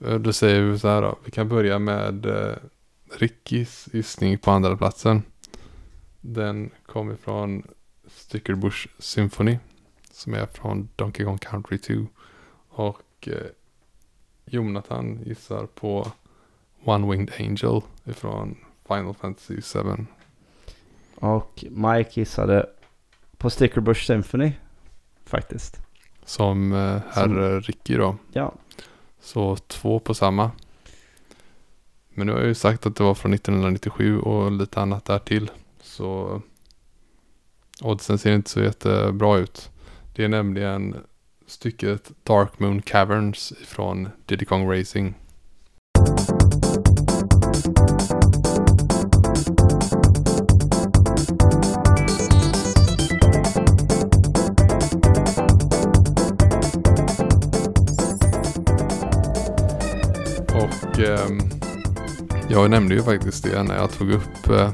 Eh, 0.05 0.15
Då 0.15 0.33
säger 0.33 0.61
vi 0.61 0.79
så 0.79 0.87
här 0.87 1.01
då. 1.01 1.17
Vi 1.25 1.31
kan 1.31 1.49
börja 1.49 1.79
med 1.79 2.25
eh, 2.25 2.55
Rickys 3.17 3.87
gissning 3.93 4.37
på 4.37 4.51
andra 4.51 4.77
platsen. 4.77 5.23
Den 6.21 6.69
kommer 6.85 7.15
från 7.15 7.63
Stickerbush 8.07 8.87
Symphony. 8.99 9.57
Som 10.11 10.33
är 10.33 10.45
från 10.45 10.89
Donkey 10.95 11.25
Kong 11.25 11.37
Country 11.37 11.77
2. 11.77 11.93
Och 12.69 13.27
eh, 13.27 13.33
Jonathan 14.45 15.19
gissar 15.25 15.65
på 15.65 16.11
One 16.83 17.11
Winged 17.11 17.31
Angel 17.39 17.81
ifrån 18.05 18.57
Final 18.87 19.13
Fantasy 19.13 19.61
7. 19.61 19.79
Och 21.15 21.65
Mike 21.71 22.19
gissade 22.19 22.69
på 23.37 23.49
Stickerbush 23.49 24.05
Symphony. 24.05 24.51
Faktiskt. 25.25 25.79
Som 26.25 26.73
eh, 26.73 27.01
herr 27.11 27.61
Ricky 27.61 27.97
då. 27.97 28.15
Ja. 28.33 28.53
Så 29.21 29.55
två 29.55 29.99
på 29.99 30.13
samma. 30.13 30.51
Men 32.09 32.27
nu 32.27 32.33
har 32.33 32.39
jag 32.39 32.47
ju 32.47 32.53
sagt 32.53 32.85
att 32.85 32.95
det 32.95 33.03
var 33.03 33.15
från 33.15 33.33
1997 33.33 34.19
och 34.19 34.51
lite 34.51 34.81
annat 34.81 35.05
där 35.05 35.19
till. 35.19 35.51
Så 35.81 36.41
oddsen 37.81 38.17
ser 38.17 38.35
inte 38.35 38.49
så 38.49 38.61
jättebra 38.61 39.37
ut. 39.37 39.69
Det 40.15 40.23
är 40.23 40.27
nämligen 40.27 40.95
stycket 41.47 42.11
Dark 42.23 42.59
Moon 42.59 42.81
Caverns 42.81 43.53
från 43.65 44.09
Diddy 44.25 44.45
Kong 44.45 44.71
Racing. 44.71 45.15
Jag 62.57 62.71
nämnde 62.71 62.95
ju 62.95 63.03
faktiskt 63.03 63.43
det 63.43 63.63
när 63.63 63.75
jag 63.75 63.91
tog 63.91 64.11
upp 64.11 64.49
eh, 64.49 64.71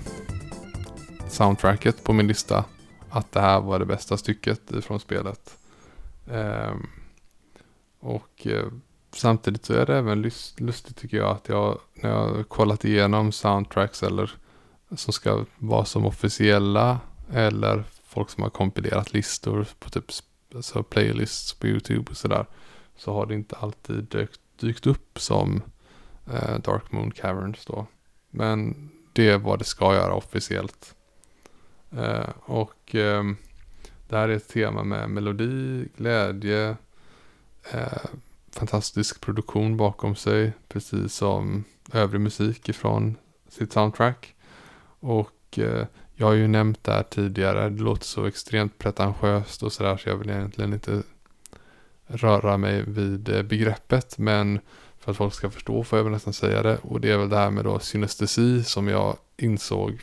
soundtracket 1.28 2.04
på 2.04 2.14
min 2.14 2.28
lista. 2.28 2.66
Att 3.10 3.32
det 3.32 3.40
här 3.40 3.62
var 3.62 3.80
det 3.80 3.86
bästa 3.86 4.18
stycket 4.18 4.72
ifrån 4.72 5.00
spelet. 5.00 5.58
Ehm, 6.32 6.88
och 8.00 8.48
eh, 8.48 8.66
samtidigt 9.16 9.66
så 9.66 9.74
är 9.74 9.86
det 9.86 9.98
även 9.98 10.22
lust, 10.22 10.60
lustigt 10.60 10.98
tycker 10.98 11.18
jag 11.18 11.30
att 11.30 11.50
jag 11.50 11.80
när 11.94 12.10
jag 12.10 12.28
har 12.28 12.44
kollat 12.44 12.86
igenom 12.86 13.32
soundtracks 13.32 14.04
eller 14.04 14.32
som 14.96 15.14
ska 15.14 15.46
vara 15.58 15.86
som 15.86 16.06
officiella 16.06 17.00
eller 17.34 17.84
folk 18.06 18.30
som 18.30 18.44
har 18.44 18.50
kompilerat 18.50 19.14
listor 19.14 19.68
på 19.80 19.90
typ 19.90 20.06
alltså 20.56 20.84
playlists 20.84 21.54
på 21.54 21.68
YouTube 21.68 22.12
och 22.12 22.18
sådär. 22.18 22.46
så 22.98 23.14
har 23.14 23.26
det 23.26 23.34
inte 23.34 23.56
alltid 23.56 24.04
dykt, 24.04 24.40
dykt 24.60 24.88
upp 24.88 25.20
som 25.20 25.62
eh, 26.32 26.60
Dark 26.60 26.92
Moon 26.92 27.12
Caverns 27.12 27.66
då. 27.66 27.88
Men 28.30 28.90
det 29.14 29.30
är 29.30 29.38
vad 29.38 29.60
det 29.60 29.66
ska 29.66 29.94
göra 29.94 30.14
officiellt. 30.14 30.96
Eh, 31.92 32.30
och 32.40 32.96
eh, 32.96 33.24
det 34.08 34.18
här 34.18 34.30
är 34.30 34.36
ett 34.36 34.48
tema 34.48 34.84
med 34.84 35.10
melodi, 35.10 35.88
glädje, 35.98 36.76
eh, 37.72 38.06
fantastisk 38.52 39.22
produktion 39.22 39.78
bakom 39.78 40.16
sig, 40.16 40.54
precis 40.68 41.14
som 41.14 41.64
övrig 41.94 42.22
musik 42.22 42.70
ifrån 42.70 43.18
sitt 43.50 43.74
soundtrack. 43.74 44.36
Och 45.00 45.60
eh, 45.60 45.86
jag 46.16 46.28
har 46.28 46.34
ju 46.34 46.48
nämnt 46.48 46.84
det 46.84 46.92
här 46.92 47.04
tidigare, 47.04 47.70
det 47.70 47.84
låter 47.84 48.06
så 48.06 48.26
extremt 48.26 48.78
pretentiöst 48.78 49.64
och 49.64 49.74
sådär 49.74 49.98
så 49.98 50.10
jag 50.10 50.16
vill 50.16 50.30
egentligen 50.30 50.74
inte 50.74 51.04
röra 52.08 52.58
mig 52.58 52.84
vid 52.88 53.30
eh, 53.30 53.44
begreppet 53.44 54.18
men 54.18 54.60
för 55.04 55.12
att 55.12 55.18
folk 55.18 55.34
ska 55.34 55.50
förstå 55.50 55.84
får 55.84 56.00
jag 56.00 56.04
väl 56.04 56.14
nästan 56.14 56.34
säga 56.34 56.64
det 56.64 56.78
och 56.78 57.02
det 57.02 57.12
är 57.12 57.18
väl 57.18 57.30
det 57.30 57.38
här 57.38 57.52
med 57.52 57.66
då 57.66 57.80
synestesi 57.80 58.64
som 58.64 58.88
jag 58.88 59.18
insåg 59.38 60.00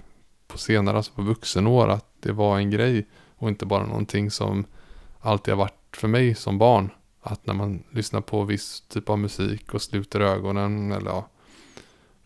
på 0.48 0.58
senare, 0.58 0.96
alltså 0.96 1.12
på 1.12 1.22
vuxenår 1.22 1.88
att 1.88 2.06
det 2.20 2.32
var 2.32 2.58
en 2.58 2.70
grej 2.70 3.06
och 3.36 3.48
inte 3.48 3.66
bara 3.66 3.86
någonting 3.86 4.30
som 4.30 4.64
alltid 5.20 5.54
har 5.54 5.58
varit 5.58 5.96
för 5.96 6.08
mig 6.08 6.34
som 6.34 6.58
barn. 6.58 6.90
Att 7.22 7.46
när 7.46 7.54
man 7.54 7.82
lyssnar 7.90 8.20
på 8.20 8.44
viss 8.44 8.80
typ 8.80 9.10
av 9.10 9.18
musik 9.18 9.74
och 9.74 9.82
sluter 9.82 10.20
ögonen 10.20 10.92
eller 10.92 11.10
ja, 11.10 11.28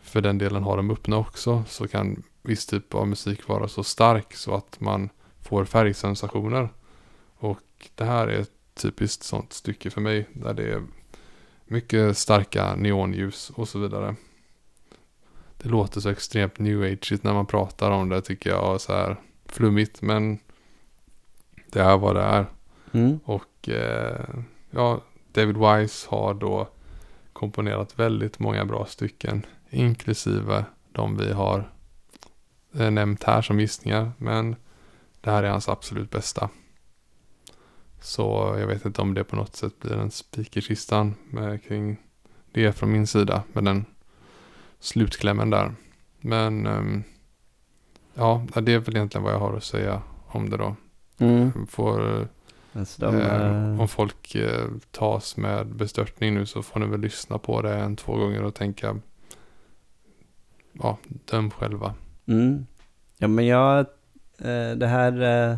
för 0.02 0.20
den 0.20 0.38
delen 0.38 0.62
har 0.62 0.76
de 0.76 0.90
öppna 0.90 1.16
också 1.16 1.64
så 1.68 1.88
kan 1.88 2.22
viss 2.42 2.66
typ 2.66 2.94
av 2.94 3.08
musik 3.08 3.48
vara 3.48 3.68
så 3.68 3.84
stark 3.84 4.34
så 4.34 4.54
att 4.54 4.80
man 4.80 5.08
får 5.40 5.64
färgsensationer. 5.64 6.68
Och 7.36 7.90
det 7.94 8.04
här 8.04 8.26
är 8.26 8.40
ett 8.40 8.50
typiskt 8.74 9.22
sånt 9.22 9.52
stycke 9.52 9.90
för 9.90 10.00
mig 10.00 10.28
där 10.32 10.54
det 10.54 10.72
är 10.72 10.82
mycket 11.64 12.18
starka 12.18 12.74
neonljus 12.76 13.50
och 13.50 13.68
så 13.68 13.78
vidare. 13.78 14.16
Det 15.56 15.68
låter 15.68 16.00
så 16.00 16.08
extremt 16.08 16.58
new 16.58 16.82
age 16.82 17.12
när 17.22 17.34
man 17.34 17.46
pratar 17.46 17.90
om 17.90 18.08
det 18.08 18.22
tycker 18.22 18.50
jag. 18.50 18.80
Så 18.80 18.92
här 18.92 19.20
flummigt 19.46 20.02
men 20.02 20.38
det 21.70 21.80
är 21.80 21.96
vad 21.96 22.16
det 22.16 22.22
är. 22.22 22.46
Mm. 22.92 23.20
Och 23.24 23.68
eh, 23.68 24.24
ja, 24.70 25.00
David 25.32 25.56
Wise 25.56 26.06
har 26.10 26.34
då 26.34 26.68
komponerat 27.32 27.98
väldigt 27.98 28.38
många 28.38 28.64
bra 28.64 28.86
stycken. 28.86 29.46
Inklusive 29.70 30.64
de 30.92 31.16
vi 31.16 31.32
har 31.32 31.70
eh, 32.74 32.90
nämnt 32.90 33.24
här 33.24 33.42
som 33.42 33.60
gissningar. 33.60 34.12
Men 34.18 34.56
det 35.20 35.30
här 35.30 35.42
är 35.42 35.50
hans 35.50 35.68
absolut 35.68 36.10
bästa. 36.10 36.50
Så 38.04 38.56
jag 38.58 38.66
vet 38.66 38.84
inte 38.84 39.02
om 39.02 39.14
det 39.14 39.24
på 39.24 39.36
något 39.36 39.56
sätt 39.56 39.80
blir 39.80 39.92
en 39.92 40.10
spikerkistan 40.10 41.14
med 41.30 41.62
kring 41.64 41.96
det 42.52 42.72
från 42.72 42.92
min 42.92 43.06
sida. 43.06 43.42
Med 43.52 43.64
den 43.64 43.84
slutklämmen 44.80 45.50
där. 45.50 45.74
Men 46.20 46.66
ehm, 46.66 47.02
ja, 48.14 48.46
det 48.62 48.72
är 48.72 48.78
väl 48.78 48.96
egentligen 48.96 49.24
vad 49.24 49.32
jag 49.32 49.38
har 49.38 49.56
att 49.56 49.64
säga 49.64 50.02
om 50.26 50.50
det 50.50 50.56
då. 50.56 50.76
Mm. 51.18 51.66
Får 51.66 52.28
Alltså 52.76 53.00
de, 53.00 53.16
Eh, 53.16 53.72
eh, 53.72 53.80
om 53.80 53.88
folk 53.88 54.34
eh, 54.34 54.68
tas 54.90 55.36
med 55.36 55.66
bestörtning 55.66 56.34
nu 56.34 56.46
så 56.46 56.62
får 56.62 56.80
ni 56.80 56.86
väl 56.86 57.00
lyssna 57.00 57.38
på 57.38 57.62
det 57.62 57.74
en, 57.74 57.96
två 57.96 58.16
gånger 58.16 58.42
och 58.42 58.54
tänka 58.54 58.96
ja, 60.72 60.98
döm 61.24 61.50
själva. 61.50 61.94
Mm. 62.26 62.66
Ja 63.18 63.28
men 63.28 63.46
jag, 63.46 63.78
eh, 64.38 64.70
det 64.76 64.86
här, 64.86 65.22
eh, 65.22 65.56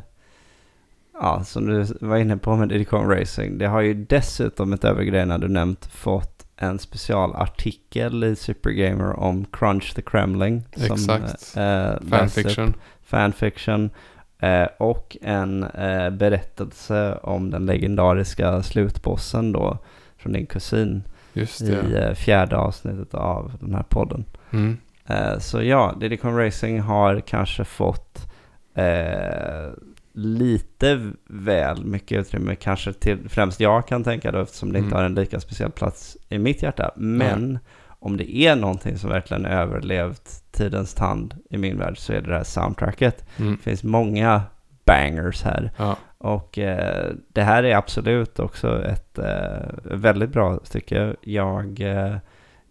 ja 1.21 1.45
som 1.45 1.67
du 1.67 1.85
var 2.01 2.17
inne 2.17 2.37
på 2.37 2.57
med 2.57 2.69
Diddy 2.69 2.85
Kong 2.85 3.11
Racing, 3.11 3.59
det 3.59 3.67
har 3.67 3.81
ju 3.81 3.95
dessutom 3.95 4.73
utöver 4.73 5.03
grejerna 5.03 5.39
du 5.39 5.49
nämnt 5.49 5.87
fått 5.87 6.47
en 6.57 6.79
specialartikel 6.79 8.25
i 8.25 8.37
Supergamer 8.37 9.19
om 9.21 9.45
Crunch 9.53 9.95
the 9.95 10.03
Kremling. 10.03 10.65
Exakt. 10.73 11.57
eh, 11.57 11.63
läste 11.63 12.01
upp 12.01 12.09
Fanfiction. 12.11 12.75
fanfiction 13.05 13.91
eh, 14.39 14.67
och 14.79 15.17
en 15.23 15.63
eh, 15.65 16.11
berättelse 16.11 17.19
om 17.23 17.51
den 17.51 17.67
legendariska 17.67 18.63
slutbossen 18.63 19.53
då 19.53 19.79
från 20.19 20.33
din 20.33 20.47
kusin 20.47 21.03
Just 21.33 21.61
i 21.63 21.71
det. 21.71 22.09
eh, 22.09 22.15
fjärde 22.15 22.57
avsnittet 22.57 23.15
av 23.15 23.53
den 23.61 23.75
här 23.75 23.85
podden. 23.89 24.25
Mm. 24.51 24.77
Eh, 25.07 25.39
så 25.39 25.63
ja, 25.63 25.95
Diddy 26.01 26.17
Kong 26.17 26.39
Racing 26.39 26.81
har 26.81 27.21
kanske 27.21 27.65
fått 27.65 28.29
eh, 28.75 29.71
lite 30.19 31.11
väl 31.29 31.85
mycket 31.85 32.19
utrymme, 32.19 32.55
kanske 32.55 32.93
till 32.93 33.29
främst 33.29 33.61
jag 33.61 33.87
kan 33.89 34.05
tänka 34.05 34.33
då 34.33 34.41
eftersom 34.41 34.73
det 34.73 34.79
inte 34.79 34.87
Mm. 34.89 34.97
har 34.99 35.05
en 35.05 35.15
lika 35.15 35.41
speciell 35.41 35.71
plats 35.71 36.17
i 36.29 36.39
mitt 36.39 36.63
hjärta. 36.63 36.91
Men 36.97 37.59
om 37.89 38.17
det 38.17 38.37
är 38.37 38.57
någonting 38.57 38.99
som 38.99 39.11
verkligen 39.11 39.47
överlevt 39.47 40.45
tidens 40.53 40.95
tand 40.95 41.35
i 41.51 41.59
min 41.59 41.79
värld 41.79 41.99
så 41.99 42.13
är 42.13 42.21
det 42.21 42.31
det 42.31 42.37
här 42.37 42.45
soundtracket. 42.45 43.25
Mm. 43.39 43.53
Det 43.57 43.63
finns 43.63 43.85
många 43.85 44.43
bangers 44.85 45.43
här. 45.43 45.71
Ja. 45.77 45.97
Och 46.19 46.59
eh, 46.59 47.13
det 47.29 47.43
här 47.43 47.63
är 47.63 47.77
absolut 47.77 48.39
också 48.39 48.85
ett 48.85 49.19
eh, 49.19 49.69
väldigt 49.85 50.31
bra 50.31 50.61
stycke. 50.65 51.15
Jag 51.21 51.81
eh, 51.81 52.17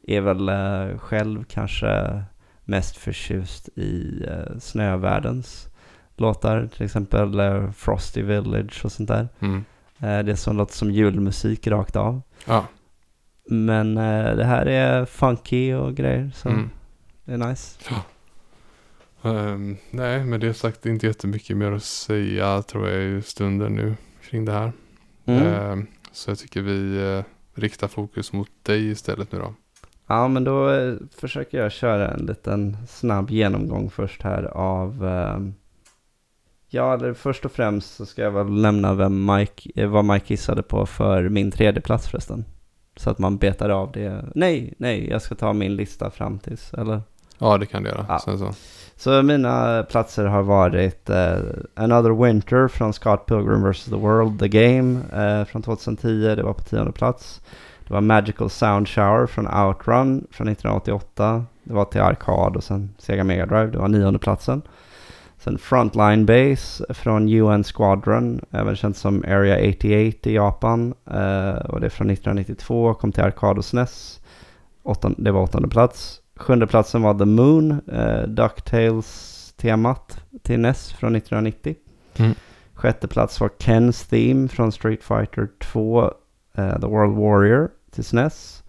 är 0.07 0.21
väl 0.21 0.49
eh, 0.49 0.97
själv 0.97 1.43
kanske 1.43 2.23
mest 2.63 2.97
förtjust 2.97 3.69
i 3.77 4.23
eh, 4.27 4.57
Snövärldens 4.59 5.67
låtar. 6.17 6.69
Till 6.75 6.85
exempel 6.85 7.39
eh, 7.39 7.71
Frosty 7.71 8.21
Village 8.21 8.81
och 8.85 8.91
sånt 8.91 9.09
där. 9.09 9.27
Mm. 9.39 9.65
Eh, 9.99 10.19
det 10.25 10.35
som 10.37 10.57
låter 10.57 10.73
som 10.73 10.91
julmusik 10.91 11.67
rakt 11.67 11.95
av. 11.95 12.21
Ja. 12.45 12.65
Men 13.49 13.97
eh, 13.97 14.35
det 14.35 14.43
här 14.45 14.65
är 14.65 15.05
funky 15.05 15.73
och 15.73 15.95
grejer. 15.95 16.31
Så 16.35 16.49
Mm. 16.49 16.69
det 17.25 17.33
är 17.33 17.37
nice. 17.37 17.79
Ehm, 19.23 19.77
nej, 19.91 20.23
med 20.25 20.39
det 20.39 20.53
sagt 20.53 20.85
inte 20.85 21.07
jättemycket 21.07 21.57
mer 21.57 21.71
att 21.71 21.83
säga 21.83 22.61
tror 22.61 22.89
jag 22.89 23.03
i 23.03 23.21
stunden 23.21 23.73
nu 23.75 23.95
kring 24.29 24.45
det 24.45 24.51
här. 24.51 24.71
Mm. 25.25 25.43
Ehm, 25.47 25.87
så 26.11 26.31
jag 26.31 26.39
tycker 26.39 26.61
vi 26.61 26.97
eh, 27.17 27.23
riktar 27.61 27.87
fokus 27.87 28.33
mot 28.33 28.49
dig 28.63 28.89
istället 28.89 29.31
nu 29.31 29.39
då. 29.39 29.53
Ja, 30.07 30.27
men 30.27 30.43
då 30.43 30.69
eh, 30.69 30.93
försöker 31.17 31.57
jag 31.61 31.71
köra 31.71 32.11
en 32.11 32.25
liten 32.25 32.77
snabb 32.87 33.29
genomgång 33.29 33.89
först 33.89 34.21
här 34.21 34.43
av... 34.43 35.05
ehm, 35.05 35.53
ja, 36.75 36.93
eller 36.93 37.13
först 37.13 37.45
och 37.45 37.51
främst 37.51 37.95
så 37.95 38.05
ska 38.05 38.21
jag 38.21 38.31
väl 38.31 38.51
nämna 38.51 38.93
vem 38.93 39.25
Mike, 39.25 39.71
eh, 39.75 39.89
vad 39.89 40.05
Mike 40.05 40.33
gissade 40.33 40.63
på 40.63 40.85
för 40.85 41.29
min 41.29 41.51
tredje 41.51 41.81
plats 41.81 42.07
förresten. 42.07 42.45
Så 42.95 43.09
att 43.09 43.19
man 43.19 43.37
betar 43.37 43.69
av 43.69 43.91
det. 43.91 44.25
Nej, 44.35 44.73
nej, 44.77 45.09
jag 45.09 45.21
ska 45.21 45.35
ta 45.35 45.53
min 45.53 45.75
lista 45.75 46.09
fram 46.09 46.39
tills, 46.39 46.73
eller? 46.73 47.01
Ja, 47.37 47.57
det 47.57 47.65
kan 47.65 47.83
du 47.83 47.89
göra. 47.89 48.05
Ja. 48.09 48.19
Sen 48.19 48.39
så. 48.39 48.53
Så 48.95 49.23
mina 49.23 49.83
platser 49.83 50.25
har 50.25 50.43
varit 50.43 51.09
eh, 51.09 51.37
Another 51.73 52.23
Winter 52.23 52.67
från 52.67 52.93
Scott 52.93 53.25
Pilgrim 53.25 53.71
vs. 53.71 53.85
The 53.85 53.95
World, 53.95 54.39
The 54.39 54.47
Game 54.47 54.99
eh, 55.13 55.45
från 55.45 55.61
2010, 55.61 56.35
det 56.35 56.43
var 56.43 56.53
på 56.53 56.63
tionde 56.63 56.91
plats. 56.91 57.41
Det 57.87 57.93
var 57.93 58.01
Magical 58.01 58.49
Sound 58.49 58.87
Shower 58.87 59.27
från 59.27 59.47
Outrun 59.47 60.27
från 60.31 60.47
1988. 60.47 61.45
Det 61.63 61.73
var 61.73 61.85
till 61.85 62.01
arkad 62.01 62.55
och 62.55 62.63
sen 62.63 62.89
Sega 62.97 63.23
Mega 63.23 63.45
Drive, 63.45 63.67
det 63.67 63.77
var 63.77 63.87
nionde 63.87 64.19
platsen. 64.19 64.61
Sen 65.45 65.57
Frontline 65.57 66.25
Base 66.25 66.93
från 66.93 67.29
UN 67.29 67.63
Squadron, 67.63 68.41
även 68.51 68.75
känt 68.75 68.97
som 68.97 69.23
Area 69.27 69.69
88 69.69 70.29
i 70.29 70.33
Japan. 70.33 70.93
Eh, 71.05 71.55
och 71.55 71.79
det 71.79 71.85
är 71.85 71.89
från 71.89 72.09
1992, 72.09 72.93
kom 72.93 73.11
till 73.11 73.23
arkad 73.23 73.57
och 73.57 73.65
SNES. 73.65 74.21
Åttonde, 74.83 75.23
det 75.23 75.31
var 75.31 75.41
åttonde 75.41 75.67
plats. 75.67 76.21
Sjunde 76.35 76.67
platsen 76.67 77.01
var 77.01 77.13
The 77.13 77.25
Moon, 77.25 77.71
eh, 77.71 78.27
DuckTales-temat 78.27 80.19
till 80.43 80.59
NES 80.59 80.93
från 80.93 81.15
1990. 81.15 81.75
Mm. 82.17 82.33
Sjätte 82.73 83.07
plats 83.07 83.39
var 83.39 83.49
Kens 83.59 84.07
Theme 84.07 84.47
från 84.47 84.71
Street 84.71 85.03
Fighter 85.03 85.49
2, 85.59 86.03
eh, 86.55 86.79
The 86.79 86.87
World 86.87 87.17
Warrior 87.17 87.69
till 87.91 88.03
SNES. 88.03 88.63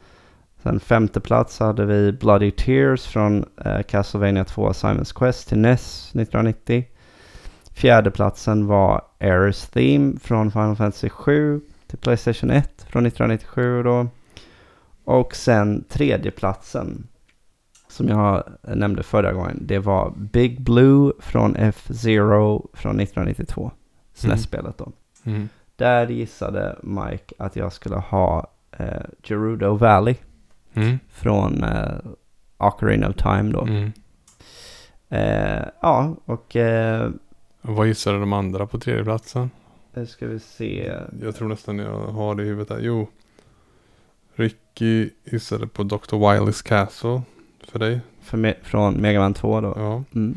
Sen 0.66 0.80
femte 0.80 1.20
plats 1.20 1.58
hade 1.58 1.84
vi 1.84 2.12
Bloody 2.12 2.50
Tears 2.50 3.06
från 3.06 3.44
eh, 3.64 3.82
Castlevania 3.82 4.44
2 4.44 4.70
Simon's 4.70 5.18
Quest 5.18 5.48
till 5.48 5.58
NES 5.58 6.08
1990. 6.08 6.84
Fjärde 7.72 8.10
platsen 8.10 8.66
var 8.66 9.02
Ares 9.20 9.68
Theme 9.68 10.18
från 10.22 10.50
Final 10.50 10.76
Fantasy 10.76 11.08
7 11.08 11.60
till 11.86 11.98
Playstation 11.98 12.50
1 12.50 12.86
från 12.90 13.06
1997 13.06 13.82
då. 13.82 14.08
Och 15.04 15.36
sen 15.36 15.84
tredje 15.88 16.30
platsen 16.30 17.08
som 17.88 18.08
jag 18.08 18.44
nämnde 18.62 19.02
förra 19.02 19.32
gången. 19.32 19.58
Det 19.60 19.78
var 19.78 20.12
Big 20.16 20.62
Blue 20.62 21.12
från 21.18 21.56
F-Zero 21.56 22.68
från 22.72 23.00
1992. 23.00 23.70
SNES-spelet 24.14 24.78
då. 24.78 24.92
Mm. 25.24 25.48
Där 25.76 26.08
gissade 26.08 26.76
Mike 26.82 27.34
att 27.38 27.56
jag 27.56 27.72
skulle 27.72 27.96
ha 27.96 28.50
eh, 28.78 29.02
Gerudo 29.22 29.74
Valley 29.74 30.16
Mm. 30.76 30.98
från 31.12 31.64
eh, 31.64 31.94
Ocarina 32.58 33.08
of 33.08 33.16
Time 33.16 33.52
då. 33.52 33.60
Mm. 33.62 33.92
Eh, 35.08 35.64
ja, 35.82 36.16
och 36.24 36.56
eh, 36.56 37.10
Vad 37.62 37.86
gissade 37.86 38.18
de 38.20 38.32
andra 38.32 38.66
på 38.66 38.78
tredje 38.78 39.04
platsen? 39.04 39.50
nu 39.94 40.06
ska 40.06 40.26
vi 40.26 40.38
se. 40.40 40.92
Jag 41.22 41.36
tror 41.36 41.48
nästan 41.48 41.78
jag 41.78 41.98
har 41.98 42.34
det 42.34 42.42
i 42.42 42.46
huvudet 42.46 42.68
där. 42.68 42.78
Jo. 42.80 43.08
Ricky 44.34 45.10
gissade 45.24 45.66
på 45.66 45.82
Dr. 45.82 46.16
Wileys 46.32 46.62
Castle 46.62 47.22
för 47.68 47.78
dig. 47.78 48.00
För 48.22 48.38
me- 48.38 48.54
från 48.62 48.94
Mega 48.94 49.20
Man 49.20 49.34
2 49.34 49.60
då. 49.60 49.72
Ja. 49.76 50.04
Mm. 50.14 50.36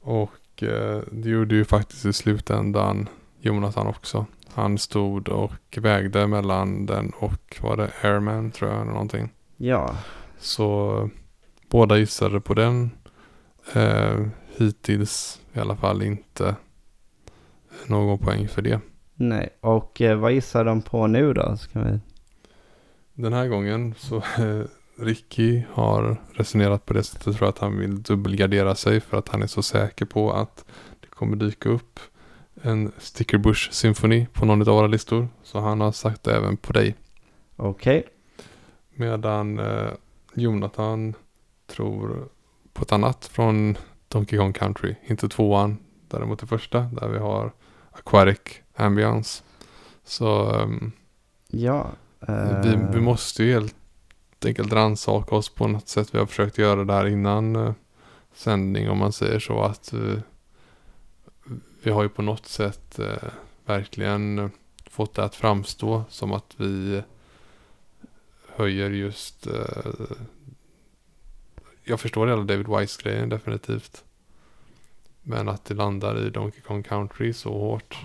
Och 0.00 0.62
eh, 0.62 1.00
det 1.12 1.28
gjorde 1.28 1.54
ju 1.54 1.64
faktiskt 1.64 2.04
i 2.04 2.12
slutändan 2.12 3.08
Jonathan 3.40 3.86
också. 3.86 4.26
Han 4.54 4.78
stod 4.78 5.28
och 5.28 5.78
vägde 5.80 6.26
mellan 6.26 6.86
den 6.86 7.12
och 7.18 7.56
var 7.62 7.76
det 7.76 7.90
Airman 8.02 8.50
tror 8.50 8.70
jag 8.70 8.80
eller 8.80 8.92
någonting. 8.92 9.30
Ja, 9.56 9.96
Så 10.38 11.10
båda 11.68 11.98
gissade 11.98 12.40
på 12.40 12.54
den. 12.54 12.90
Eh, 13.74 14.26
hittills 14.56 15.40
i 15.54 15.58
alla 15.60 15.76
fall 15.76 16.02
inte 16.02 16.56
någon 17.86 18.18
poäng 18.18 18.48
för 18.48 18.62
det. 18.62 18.80
nej. 19.14 19.48
Och 19.60 20.00
eh, 20.00 20.18
vad 20.18 20.32
gissar 20.32 20.64
de 20.64 20.82
på 20.82 21.06
nu 21.06 21.32
då? 21.32 21.56
Ska 21.56 21.80
vi... 21.80 21.98
Den 23.14 23.32
här 23.32 23.48
gången 23.48 23.94
så 23.98 24.16
eh, 24.16 24.62
Ricky 24.98 25.62
har 25.72 26.16
resonerat 26.32 26.86
på 26.86 26.94
det 26.94 27.02
sättet. 27.02 27.26
Jag 27.26 27.36
tror 27.36 27.48
att 27.48 27.58
han 27.58 27.78
vill 27.78 28.02
dubbelgardera 28.02 28.74
sig 28.74 29.00
för 29.00 29.16
att 29.18 29.28
han 29.28 29.42
är 29.42 29.46
så 29.46 29.62
säker 29.62 30.04
på 30.04 30.32
att 30.32 30.64
det 31.00 31.06
kommer 31.06 31.36
dyka 31.36 31.68
upp 31.68 32.00
en 32.62 32.92
Sticker 32.98 33.38
Bush 33.38 33.70
symfoni 33.72 34.26
på 34.32 34.46
någon 34.46 34.60
av 34.60 34.66
våra 34.66 34.86
listor. 34.86 35.28
Så 35.42 35.60
han 35.60 35.80
har 35.80 35.92
sagt 35.92 36.22
det 36.22 36.36
även 36.36 36.56
på 36.56 36.72
dig. 36.72 36.94
Okej. 37.56 38.04
Medan 38.96 39.58
eh, 39.58 39.90
Jonathan 40.34 41.14
tror 41.66 42.28
på 42.72 42.82
ett 42.82 42.92
annat 42.92 43.24
från 43.26 43.76
Donkey 44.08 44.38
Kong 44.38 44.52
Country. 44.52 44.94
Inte 45.06 45.28
tvåan, 45.28 45.78
däremot 46.08 46.38
det 46.38 46.46
första 46.46 46.80
där 46.80 47.08
vi 47.08 47.18
har 47.18 47.52
Aquatic 47.92 48.38
Ambience. 48.76 49.42
Så 50.04 50.50
ehm, 50.54 50.92
Ja. 51.48 51.86
eh, 52.28 52.60
vi, 52.60 52.76
vi 52.94 53.00
måste 53.00 53.44
ju 53.44 53.52
helt 53.52 53.74
enkelt 54.46 54.72
rannsaka 54.72 55.34
oss 55.34 55.48
på 55.48 55.68
något 55.68 55.88
sätt. 55.88 56.14
Vi 56.14 56.18
har 56.18 56.26
försökt 56.26 56.58
göra 56.58 56.84
det 56.84 56.92
här 56.92 57.06
innan 57.06 57.56
eh, 57.56 57.72
sändning 58.34 58.90
om 58.90 58.98
man 58.98 59.12
säger 59.12 59.38
så. 59.38 59.60
att 59.62 59.92
eh, 59.92 60.18
Vi 61.82 61.90
har 61.90 62.02
ju 62.02 62.08
på 62.08 62.22
något 62.22 62.46
sätt 62.46 62.98
eh, 62.98 63.28
verkligen 63.66 64.38
eh, 64.38 64.48
fått 64.90 65.14
det 65.14 65.24
att 65.24 65.34
framstå 65.34 66.04
som 66.08 66.32
att 66.32 66.54
vi 66.56 67.02
höjer 68.56 68.90
just 68.90 69.46
eh, 69.46 69.52
Jag 71.84 72.00
förstår 72.00 72.26
hela 72.26 72.42
David 72.42 72.66
Wise-grejen 72.68 73.28
definitivt. 73.28 74.04
Men 75.22 75.48
att 75.48 75.64
det 75.64 75.74
landar 75.74 76.26
i 76.26 76.30
Donkey 76.30 76.60
Kong 76.60 76.82
Country 76.82 77.32
så 77.32 77.52
hårt. 77.58 77.96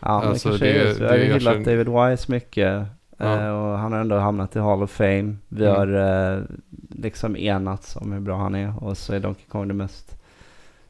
Ja, 0.00 0.20
men 0.20 0.28
alltså, 0.28 0.48
det 0.48 0.58
kanske 0.58 0.66
det- 0.66 0.90
är 0.90 0.94
så. 0.94 0.98
Vi 1.00 1.06
har 1.08 1.16
ju 1.16 1.24
jag 1.24 1.34
hyllat 1.34 1.54
känner- 1.54 1.64
David 1.84 1.88
Wise 2.10 2.32
mycket. 2.32 2.86
Ja. 3.16 3.40
eh, 3.44 3.48
Och 3.48 3.78
han 3.78 3.92
har 3.92 4.00
ändå 4.00 4.16
hamnat 4.16 4.56
i 4.56 4.58
Hall 4.58 4.82
of 4.82 4.90
Fame. 4.90 5.36
Vi 5.48 5.64
Mm. 5.66 5.76
har 5.76 5.88
eh, 6.36 6.42
liksom 6.90 7.36
enats 7.36 7.96
om 7.96 8.12
hur 8.12 8.20
bra 8.20 8.36
han 8.38 8.54
är. 8.54 8.84
Och 8.84 8.98
så 8.98 9.14
är 9.14 9.20
Donkey 9.20 9.44
Kong 9.48 9.68
det 9.68 9.74
mest 9.74 10.16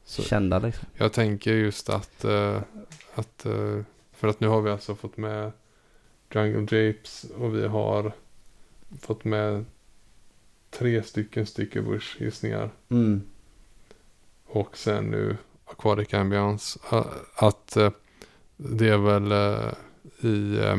Så- 0.04 0.22
kända 0.22 0.58
liksom. 0.58 0.88
Jag 0.94 1.12
tänker 1.12 1.52
just 1.52 1.88
att, 1.90 2.24
eh, 2.24 2.56
att 3.14 3.46
eh, 3.46 3.80
för 4.12 4.28
att 4.28 4.40
nu 4.40 4.48
har 4.48 4.60
vi 4.62 4.70
alltså 4.70 4.94
fått 4.94 5.16
med 5.16 5.52
Jungle 6.34 6.78
Japes 6.78 7.26
och 7.38 7.54
vi 7.56 7.66
har 7.66 8.12
fått 9.00 9.24
med 9.24 9.64
tre 10.70 11.02
stycken 11.02 11.46
Sticker 11.46 11.82
Bush 11.82 12.22
gissningar. 12.22 12.70
Mm. 12.90 13.22
Och 14.46 14.76
sen 14.76 15.04
nu 15.04 15.36
Aquatic 15.64 16.14
Ambience. 16.14 16.78
eh, 16.92 17.06
Att 17.36 17.76
eh, 17.76 17.90
det 18.56 18.88
är 18.88 18.98
väl 18.98 19.32
eh, 19.32 19.72
i, 20.30 20.58
eh, 20.58 20.76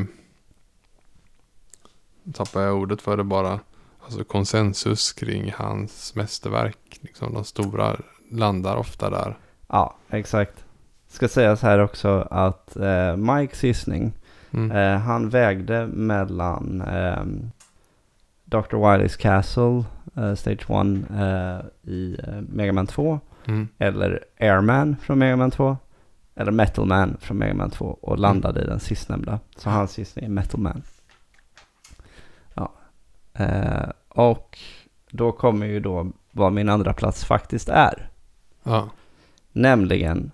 tappar 2.32 2.60
jag 2.62 2.76
ordet 2.76 3.02
för 3.02 3.16
det 3.16 3.24
bara, 3.24 3.60
alltså 4.00 4.24
konsensus 4.24 5.12
kring 5.12 5.52
hans 5.56 6.14
mästerverk. 6.14 6.98
Liksom 7.00 7.34
de 7.34 7.44
stora 7.44 7.96
landar 8.30 8.76
ofta 8.76 9.10
där. 9.10 9.38
Ja, 9.68 9.96
exakt. 10.08 10.64
Ska 11.08 11.28
sägas 11.28 11.62
här 11.62 11.78
också 11.78 12.26
att 12.30 12.76
eh, 12.76 13.16
Mikes 13.16 13.62
gissning, 13.64 14.12
Mm. 14.52 14.70
eh, 14.70 15.00
han 15.00 15.28
vägde 15.28 15.86
mellan 15.86 16.80
ehm, 16.80 17.50
Dr. 18.50 18.76
Wileys 18.76 19.16
Castle, 19.16 19.84
eh, 20.16 20.34
Stage 20.34 20.70
1 20.70 20.70
eh, 20.70 21.92
i 21.92 22.16
eh, 22.28 22.40
Mega 22.48 22.72
Man 22.72 22.86
2. 22.86 23.20
Mm. 23.46 23.68
eller 23.78 24.24
Airman 24.40 24.96
från 25.02 25.18
Mega 25.18 25.36
Man 25.36 25.50
2 25.50 25.76
eller 26.34 26.52
Metal 26.52 26.86
Man 26.86 27.16
från 27.20 27.38
Mega 27.38 27.54
Man 27.54 27.70
2 27.70 27.98
och 28.02 28.18
landade 28.18 28.62
i 28.62 28.66
den 28.66 28.80
sistnämnda. 28.80 29.40
Så 29.56 29.70
hans 29.70 29.98
gissning 29.98 30.24
är 30.24 30.28
Metal 30.28 30.60
Man. 30.60 30.82
Ja. 32.54 32.72
Eh, 33.34 33.88
och 34.08 34.58
då 35.10 35.32
kommer 35.32 35.66
ju 35.66 35.80
då 35.80 36.06
vad 36.32 36.52
min 36.52 36.68
andra 36.68 36.92
plats 36.92 37.24
faktiskt 37.24 37.68
är. 37.68 38.10
Ja. 38.62 38.88
Nämligen 39.52 40.30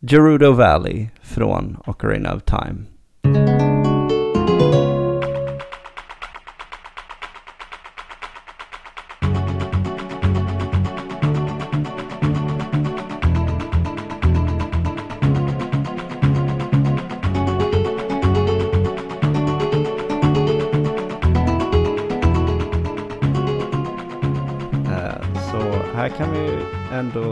Gerudo 0.00 0.52
Valley 0.52 1.08
från 1.22 1.76
Ocarina 1.86 2.34
of 2.34 2.42
Time. 2.42 3.69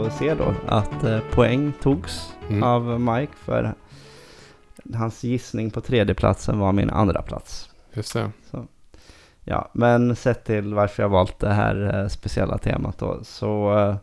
Ändå 0.09 0.17
se 0.17 0.33
då 0.33 0.53
att 0.67 1.03
eh, 1.03 1.19
poäng 1.33 1.73
togs 1.81 2.33
Mm. 2.49 2.63
av 2.63 2.99
Mike 3.01 3.33
för 3.35 3.73
hans 4.93 5.23
gissning 5.23 5.71
på 5.71 5.81
tredjeplatsen 5.81 6.59
var 6.59 6.71
min 6.71 6.89
andra 6.89 7.21
plats. 7.21 7.69
Just 7.93 8.13
det. 8.13 8.31
Ja, 9.43 9.69
men 9.73 10.15
sett 10.15 10.45
till 10.45 10.73
varför 10.73 11.03
jag 11.03 11.09
valt 11.09 11.39
det 11.39 11.49
här 11.53 11.99
eh, 12.01 12.07
speciella 12.07 12.57
temat 12.57 12.97
då 12.97 13.19
så 13.23 13.77
eh, 13.77 13.95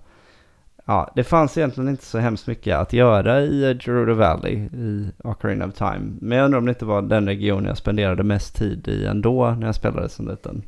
ja, 0.84 1.12
det 1.14 1.24
fanns 1.24 1.58
egentligen 1.58 1.88
inte 1.90 2.04
så 2.04 2.18
hemskt 2.18 2.46
mycket 2.46 2.76
att 2.76 2.92
göra 2.92 3.40
i 3.40 3.78
Gerudo 3.80 4.14
Valley 4.14 4.54
i 4.56 5.10
Ocarina 5.24 5.66
of 5.66 5.74
Time. 5.74 6.16
Men 6.20 6.38
jag 6.38 6.44
undrar 6.44 6.58
om 6.58 6.64
det 6.66 6.70
inte 6.70 6.84
var 6.84 7.02
den 7.02 7.26
region 7.26 7.64
jag 7.64 7.76
spenderade 7.78 8.22
mest 8.22 8.56
tid 8.56 8.88
i 8.88 9.06
ändå 9.06 9.50
när 9.50 9.66
jag 9.66 9.74
spelade 9.74 10.08
som 10.08 10.28
liten. 10.28 10.62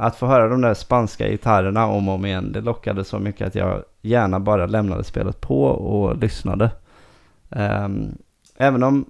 Att 0.00 0.16
få 0.16 0.26
höra 0.26 0.48
de 0.48 0.60
där 0.60 0.74
spanska 0.74 1.28
gitarrerna 1.28 1.86
om 1.86 2.08
och 2.08 2.14
om 2.14 2.26
igen, 2.26 2.52
det 2.52 2.60
lockade 2.60 3.04
så 3.04 3.18
mycket 3.18 3.46
att 3.46 3.54
jag 3.54 3.82
gärna 4.02 4.40
bara 4.40 4.66
lämnade 4.66 5.04
spelet 5.04 5.40
på 5.40 5.64
och 5.64 6.16
lyssnade. 6.16 6.70
Ehm, 7.50 8.18
även 8.56 8.82
om 8.82 9.04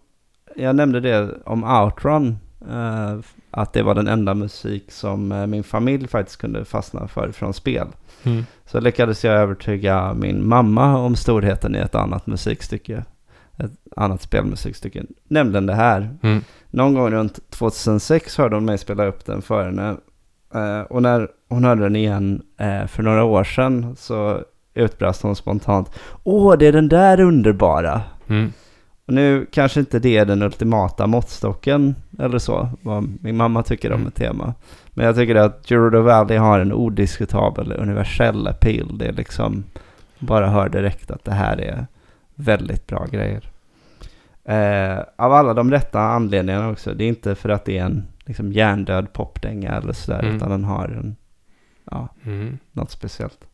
jag 0.56 0.76
nämnde 0.76 1.00
det 1.00 1.30
om 1.44 1.64
Outrun, 1.64 2.38
eh, 2.70 3.18
att 3.50 3.72
det 3.72 3.82
var 3.82 3.94
den 3.94 4.08
enda 4.08 4.34
musik 4.34 4.92
som 4.92 5.32
eh, 5.32 5.46
min 5.46 5.64
familj 5.64 6.08
faktiskt 6.08 6.40
kunde 6.40 6.64
fastna 6.64 7.08
för 7.08 7.32
från 7.32 7.54
spel. 7.54 7.86
Mm. 8.22 8.44
Så 8.66 8.80
lyckades 8.80 9.24
jag 9.24 9.34
övertyga 9.34 10.14
min 10.14 10.48
mamma 10.48 10.98
om 10.98 11.16
storheten 11.16 11.76
i 11.76 11.78
ett 11.78 11.94
annat 11.94 12.26
musikstycke. 12.26 13.04
Ett 13.56 13.72
annat 13.96 14.22
spelmusikstycke, 14.22 15.02
nämligen 15.28 15.66
det 15.66 15.74
här. 15.74 16.16
Mm. 16.22 16.42
Någon 16.70 16.94
gång 16.94 17.10
runt 17.10 17.50
2006 17.50 18.38
hörde 18.38 18.56
hon 18.56 18.64
mig 18.64 18.78
spela 18.78 19.06
upp 19.06 19.24
den 19.24 19.42
för 19.42 19.64
henne. 19.64 19.96
Eh, 20.54 20.80
och 20.80 21.02
när 21.02 21.28
hon 21.48 21.64
hörde 21.64 21.82
den 21.82 21.96
igen 21.96 22.42
eh, 22.58 22.86
för 22.86 23.02
några 23.02 23.24
år 23.24 23.44
sedan 23.44 23.96
så 23.96 24.40
utbrast 24.74 25.22
hon 25.22 25.36
spontant 25.36 25.90
Åh, 26.24 26.56
det 26.58 26.66
är 26.66 26.72
den 26.72 26.88
där 26.88 27.20
underbara! 27.20 28.00
Mm. 28.28 28.52
Och 29.06 29.14
nu 29.14 29.46
kanske 29.52 29.80
inte 29.80 29.98
det 29.98 30.16
är 30.16 30.24
den 30.24 30.42
ultimata 30.42 31.06
måttstocken 31.06 31.94
eller 32.18 32.38
så, 32.38 32.68
vad 32.82 33.08
min 33.22 33.36
mamma 33.36 33.62
tycker 33.62 33.92
om 33.92 33.94
Mm. 34.00 34.08
ett 34.08 34.14
tema. 34.14 34.54
Men 34.90 35.06
jag 35.06 35.16
tycker 35.16 35.34
att 35.34 35.66
Gerudo 35.68 36.00
Valley 36.00 36.38
har 36.38 36.60
en 36.60 36.72
odiskutabel 36.72 37.72
universell 37.72 38.46
appeal. 38.46 38.98
Det 38.98 39.06
är 39.06 39.12
liksom, 39.12 39.64
bara 40.18 40.48
hör 40.48 40.68
direkt 40.68 41.10
att 41.10 41.24
det 41.24 41.32
här 41.32 41.60
är 41.60 41.86
väldigt 42.34 42.86
bra 42.86 43.06
grejer. 43.10 43.50
Eh, 44.44 44.98
av 45.16 45.32
alla 45.32 45.54
de 45.54 45.70
rätta 45.70 46.00
anledningarna 46.00 46.70
också. 46.70 46.94
Det 46.94 47.04
är 47.04 47.08
inte 47.08 47.34
för 47.34 47.48
att 47.48 47.64
det 47.64 47.78
är 47.78 47.84
en 47.84 48.04
liksom, 48.28 48.52
hjärndöd 48.52 49.12
popdänga 49.12 49.72
eller 49.72 49.92
sådär, 49.92 50.22
Mm. 50.22 50.36
utan 50.36 50.50
den 50.50 50.64
har 50.64 50.88
en, 50.88 51.16
ja, 51.90 52.08
Mm. 52.22 52.58
något 52.72 52.90
speciellt. 52.90 53.44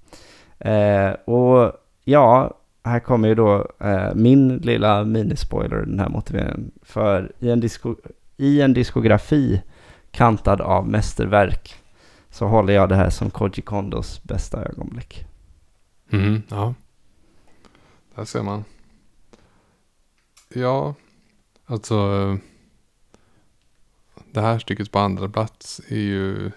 Eh, 0.59 1.11
och 1.11 1.73
ja, 2.05 2.55
här 2.85 3.01
kommer 3.01 3.29
ju 3.29 3.35
då 3.35 3.69
eh, 3.81 4.15
min 4.15 4.57
lilla 4.57 5.05
minispoiler, 5.05 5.77
den 5.77 6.01
här 6.01 6.09
motiveringen. 6.09 6.71
För 6.83 7.33
i 7.39 7.51
en, 7.51 7.61
disko, 7.61 7.97
i 8.37 8.61
en 8.61 8.73
diskografi 8.75 9.63
kantad 10.11 10.61
av 10.61 10.89
mästerverk 10.89 11.75
så 12.31 12.47
håller 12.47 12.73
jag 12.73 12.89
det 12.89 12.95
här 12.97 13.11
som 13.11 13.31
Koji 13.31 13.63
Kondos 13.63 14.23
bästa 14.23 14.65
ögonblick. 14.65 15.27
Mm. 16.13 16.43
Ja. 16.49 16.75
Där 18.15 18.25
ser 18.25 18.43
man. 18.43 18.65
Ja, 20.55 20.95
alltså. 21.67 21.97
Det 24.35 24.41
här 24.41 24.59
stycket 24.59 24.91
på 24.91 24.99
andra 24.99 25.29
plats 25.29 25.81
är 25.89 25.97
ju 25.97 26.51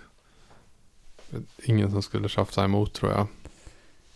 ingen 1.63 1.91
som 1.91 2.01
skulle 2.01 2.30
tjafsa 2.30 2.63
emot 2.63 2.93
tror 2.93 3.11
jag. 3.11 3.28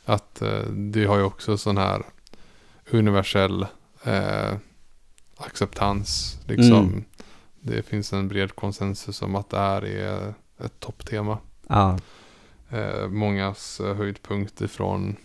Att 0.06 0.42
eh, 0.42 0.64
det 0.70 1.06
har 1.06 1.18
ju 1.18 1.24
också 1.24 1.58
sån 1.58 1.78
här 1.78 2.04
universell 2.92 3.66
eh, 4.04 4.54
acceptans. 5.38 6.38
Liksom. 6.48 6.78
Mm. 6.78 7.04
Det 7.60 7.84
finns 7.84 8.14
en 8.14 8.28
bred 8.28 8.56
konsensus 8.56 9.22
om 9.22 9.36
att 9.36 9.50
det 9.50 9.58
här 9.58 9.86
är 9.86 10.34
ett 10.58 10.80
topptema. 10.80 11.38
Ja. 11.68 12.00
Eh, 12.70 13.08
mångas 13.08 13.82
höjdpunkt 13.98 14.62
ifrån 14.62 15.16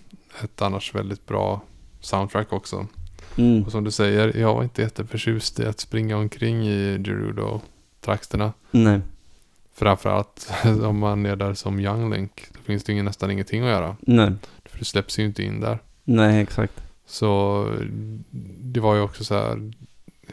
ett 0.43 0.63
annars 0.63 0.95
väldigt 0.95 1.27
bra 1.27 1.61
soundtrack 2.01 2.53
också. 2.53 2.87
Mm. 3.37 3.65
Och 3.65 3.73
som 3.73 3.85
du 3.85 3.91
säger, 3.91 4.37
jag 4.37 4.55
var 4.55 4.63
inte 4.63 4.83
jätteförtjust 4.83 5.61
i 5.61 5.67
att 5.67 5.81
springa 5.81 6.17
omkring 6.17 6.67
i 6.67 6.99
Gerudo-trakterna. 8.07 8.53
Nej. 8.71 9.01
Framförallt 9.75 10.51
om 10.85 10.99
man 10.99 11.27
är 11.27 11.37
där 11.37 11.55
som 11.55 11.81
Young 11.81 12.13
Link. 12.13 12.43
Då 12.53 12.59
finns 12.65 12.85
det 12.85 12.93
ju 12.93 13.03
nästan 13.03 13.31
ingenting 13.31 13.63
att 13.63 13.69
göra. 13.69 13.97
Nej. 14.01 14.33
För 14.65 14.79
det 14.79 14.85
släpps 14.85 15.19
ju 15.19 15.25
inte 15.25 15.43
in 15.43 15.61
där. 15.61 15.79
Nej, 16.05 16.43
exakt. 16.43 16.83
Så 17.07 17.67
det 18.61 18.81
var 18.81 18.95
ju 18.95 19.01
också 19.01 19.25
så 19.25 19.35
här. 19.35 19.73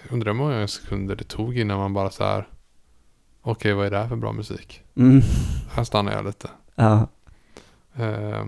Undrar 0.10 0.32
hur 0.32 0.38
många 0.40 0.68
sekunder 0.68 1.16
det 1.16 1.24
tog 1.24 1.58
innan 1.58 1.78
man 1.78 1.94
bara 1.94 2.10
så 2.10 2.24
här. 2.24 2.48
Okej, 3.42 3.74
vad 3.74 3.86
är 3.86 3.92
det 3.92 3.98
här 3.98 4.08
för 4.08 4.16
bra 4.16 4.32
musik? 4.32 4.82
Mm. 4.96 5.22
Här 5.72 5.84
stannar 5.84 6.12
jag 6.12 6.26
lite. 6.26 6.50
Ja. 6.76 7.08
Eh, 7.96 8.46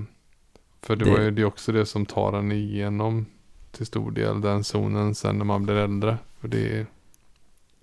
för 0.82 0.95
det, 0.95 1.05
Det- 1.05 1.11
var 1.11 1.19
ju 1.19 1.32
det 1.32 1.41
är 1.41 1.45
också 1.45 1.71
det 1.71 1.86
som 1.86 2.05
tar 2.05 2.34
en 2.34 2.51
igenom 2.51 3.26
till 3.71 3.86
stor 3.86 4.11
del 4.11 4.41
den 4.41 4.63
zonen 4.63 5.15
sen 5.15 5.38
när 5.38 5.45
man 5.45 5.63
blir 5.65 5.76
äldre. 5.76 6.17
För 6.41 6.47
det 6.47 6.80
är, 6.80 6.86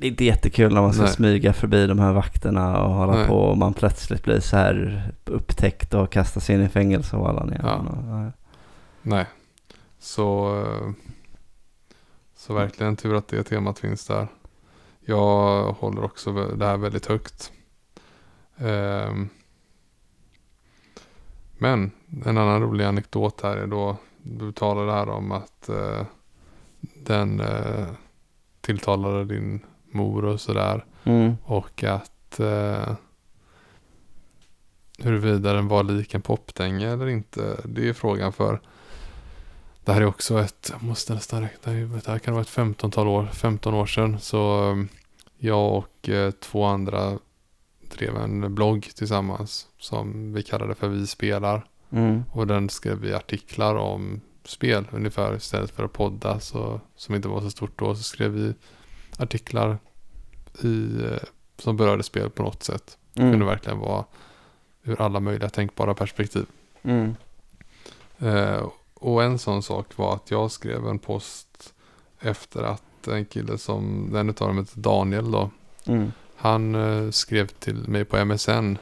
Det 0.03 0.07
är 0.07 0.11
inte 0.11 0.25
jättekul 0.25 0.75
när 0.75 0.81
man 0.81 0.93
ska 0.93 1.03
Nej. 1.03 1.13
smyga 1.13 1.53
förbi 1.53 1.87
de 1.87 1.99
här 1.99 2.13
vakterna 2.13 2.85
och 2.85 2.95
hålla 2.95 3.13
Nej. 3.13 3.27
på 3.27 3.35
och 3.35 3.59
man 3.59 3.75
plötsligt 3.75 4.25
blir 4.25 4.41
så 4.41 4.57
här 4.57 5.03
upptäckt 5.25 5.95
och 5.95 6.13
kastas 6.13 6.51
in 6.51 6.63
i 6.63 6.69
fängelse 6.69 7.17
och 7.17 7.29
alla 7.29 7.45
ner. 7.45 7.61
Ja. 7.63 7.85
Ja. 7.87 8.31
nej. 9.03 9.27
Så, 9.99 10.61
eh, 10.61 10.91
så 12.35 12.55
verkligen 12.55 12.97
tur 12.97 13.15
att 13.15 13.29
det 13.29 13.43
temat 13.43 13.79
finns 13.79 14.07
där. 14.07 14.29
Jag 15.01 15.73
håller 15.73 16.05
också 16.05 16.33
det 16.33 16.67
här 16.67 16.77
väldigt 16.77 17.07
högt. 17.07 17.53
Ehm, 18.57 19.29
men 21.59 21.91
en 22.25 22.39
annan 22.39 22.63
rolig 22.63 22.85
anekdot 22.85 23.41
här 23.41 23.57
är 23.57 23.67
då 23.67 23.97
du 24.23 24.53
talade 24.53 24.93
här 24.93 25.09
om 25.09 25.33
att 25.33 25.69
eh, 25.69 26.07
den 26.81 27.41
eh, 27.41 27.87
tilltalade 28.61 29.25
din 29.25 29.61
mor 29.95 30.25
och 30.25 30.41
sådär. 30.41 30.85
Mm. 31.05 31.37
Och 31.45 31.85
att 31.85 32.41
eh, 32.41 32.95
huruvida 34.99 35.53
den 35.53 35.69
var 35.69 35.83
lik 35.83 36.15
en 36.15 36.23
popdänga 36.23 36.91
eller 36.91 37.09
inte. 37.09 37.61
Det 37.65 37.89
är 37.89 37.93
frågan 37.93 38.33
för 38.33 38.61
det 39.85 39.93
här 39.93 40.01
är 40.01 40.07
också 40.07 40.41
ett, 40.41 40.69
jag 40.73 40.83
måste 40.83 41.15
nästan 41.15 41.43
räkna 41.43 41.73
i 41.73 41.77
huvudet, 41.77 42.05
det 42.05 42.11
här 42.11 42.19
kan 42.19 42.35
vara 42.35 42.43
ett 42.43 42.49
15-tal 42.49 43.09
år, 43.09 43.29
15 43.33 43.75
år 43.75 43.87
sedan. 43.87 44.21
Så 44.21 44.71
eh, 44.71 44.85
jag 45.39 45.77
och 45.77 46.09
eh, 46.09 46.31
två 46.31 46.65
andra 46.65 47.19
drev 47.99 48.17
en 48.17 48.55
blogg 48.55 48.91
tillsammans 48.95 49.67
som 49.79 50.33
vi 50.33 50.43
kallade 50.43 50.75
för 50.75 50.89
Vi 50.89 51.07
spelar. 51.07 51.67
Mm. 51.91 52.25
Och 52.31 52.47
den 52.47 52.69
skrev 52.69 52.99
vi 52.99 53.15
artiklar 53.15 53.75
om 53.75 54.21
spel 54.45 54.89
ungefär 54.93 55.37
istället 55.37 55.71
för 55.71 55.85
att 55.85 55.93
podda 55.93 56.41
så, 56.41 56.81
som 56.97 57.15
inte 57.15 57.29
var 57.29 57.41
så 57.41 57.51
stort 57.51 57.79
då. 57.79 57.95
Så 57.95 58.03
skrev 58.03 58.31
vi 58.31 58.55
artiklar 59.19 59.79
i, 60.63 61.03
eh, 61.05 61.19
som 61.59 61.77
berörde 61.77 62.03
spel 62.03 62.31
på 62.31 62.43
något 62.43 62.63
sätt. 62.63 62.99
Det 63.13 63.21
kunde 63.21 63.35
Mm. 63.37 63.47
verkligen 63.47 63.79
vara 63.79 64.05
ur 64.83 65.01
alla 65.01 65.21
möjliga 65.21 65.49
tänkbara 65.51 65.95
perspektiv. 65.95 66.47
Mm. 66.83 67.15
Eh, 68.19 68.69
och 68.95 69.23
en 69.23 69.39
sån 69.39 69.63
sak 69.63 69.87
var 69.97 70.15
att 70.15 70.31
jag 70.31 70.51
skrev 70.51 70.87
en 70.89 70.99
post 70.99 71.75
efter 72.21 72.63
att 72.63 73.09
en 73.09 73.25
kille 73.25 73.59
som, 73.59 74.09
den 74.13 74.31
utav 74.31 74.49
dem 74.49 74.59
heter 74.59 74.81
Daniel 74.81 75.31
då. 75.31 75.51
Mm. 75.87 76.13
Han 76.37 76.75
eh, 76.75 77.11
skrev 77.11 77.47
till 77.47 77.89
mig 77.89 78.05
på 78.05 78.25
MSN 78.25 78.79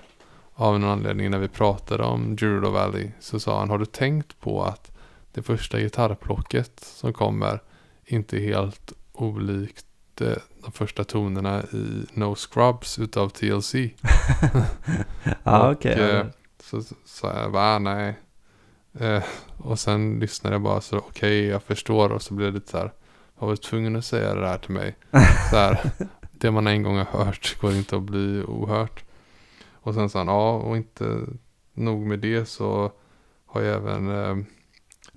av 0.54 0.74
en 0.76 0.84
anledning 0.84 1.30
när 1.30 1.38
vi 1.38 1.48
pratade 1.48 2.04
om 2.04 2.36
Gerudo 2.36 2.70
Valley. 2.70 3.10
Så 3.20 3.40
sa 3.40 3.58
han, 3.58 3.70
har 3.70 3.78
du 3.78 3.86
tänkt 3.86 4.40
på 4.40 4.62
att 4.64 4.90
det 5.32 5.42
första 5.42 5.78
gitarrplocket 5.78 6.80
som 6.80 7.12
kommer 7.12 7.60
inte 8.04 8.36
är 8.36 8.40
helt 8.40 8.92
olikt 9.12 9.86
eh, 10.20 10.36
de 10.62 10.72
första 10.72 11.04
tonerna 11.04 11.62
i 11.62 12.06
No 12.14 12.34
Scrubs 12.34 12.98
utav 12.98 13.28
TLC. 13.28 13.74
Ja, 15.44 15.66
Och, 15.66 15.72
okej. 15.72 16.10
eh, 16.10 16.26
Så 16.62 16.82
sa 17.04 17.40
jag 17.40 17.52
bara, 17.52 17.78
nej. 17.78 18.18
Eh, 18.98 19.22
och 19.58 19.78
sen 19.78 20.20
lyssnade 20.20 20.54
jag 20.54 20.62
bara 20.62 20.80
så, 20.80 20.98
okej 20.98 21.44
jag 21.46 21.62
förstår. 21.62 22.12
Och 22.12 22.22
så 22.22 22.34
blev 22.34 22.52
det 22.52 22.58
lite 22.58 22.70
så 22.70 22.78
här, 22.78 22.92
jag 23.40 23.46
var 23.46 23.56
tvungen 23.56 23.96
att 23.96 24.04
säga 24.04 24.34
det 24.34 24.46
här 24.48 24.58
till 24.58 24.70
mig. 24.74 24.96
Så 25.50 25.56
här, 25.56 25.90
det 26.32 26.50
man 26.50 26.66
en 26.66 26.82
gång 26.82 26.96
har 26.96 27.24
hört 27.24 27.60
går 27.60 27.72
inte 27.74 27.96
att 27.96 28.02
bli 28.02 28.42
ohört. 28.46 29.04
Och 29.72 29.94
sen 29.94 30.10
sa 30.10 30.18
han, 30.18 30.28
ja 30.28 30.52
och 30.56 30.76
inte 30.76 31.18
nog 31.74 32.06
med 32.06 32.18
det 32.18 32.44
så 32.48 32.92
har 33.46 33.62
jag 33.62 33.76
även 33.76 34.08
eh, 34.24 34.36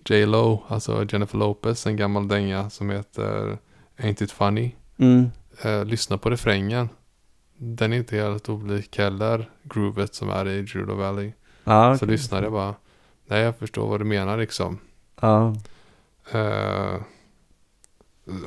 J 0.06 0.26
Lo, 0.26 0.64
alltså 0.68 1.06
Jennifer 1.10 1.38
Lopez, 1.38 1.88
en 1.88 1.96
gammal 1.98 2.28
dänga 2.28 2.70
som 2.70 2.90
heter 2.90 3.58
Ain't 3.98 4.24
It 4.24 4.32
Funny. 4.32 4.72
Mm. 4.98 5.32
Eh, 5.62 5.86
lyssna 5.86 6.18
på 6.18 6.30
refrängen. 6.30 6.90
Den 7.58 7.94
är 7.94 7.98
inte 7.98 8.16
helt 8.16 8.50
olik 8.50 8.98
heller 8.98 9.50
groovet 9.64 10.16
som 10.16 10.30
är 10.30 10.48
i 10.48 10.66
Judo 10.68 10.96
Valley. 10.96 11.32
Ja, 11.64 11.98
Så 11.98 12.06
okej. 12.06 12.08
lyssnade 12.16 12.44
jag 12.44 12.52
bara. 12.54 12.76
Nej, 13.26 13.42
jag 13.42 13.58
förstår 13.58 13.88
vad 13.88 14.00
du 14.02 14.06
menar 14.06 14.38
liksom. 14.38 14.80
Ja. 15.22 15.56
Eh, 16.32 16.96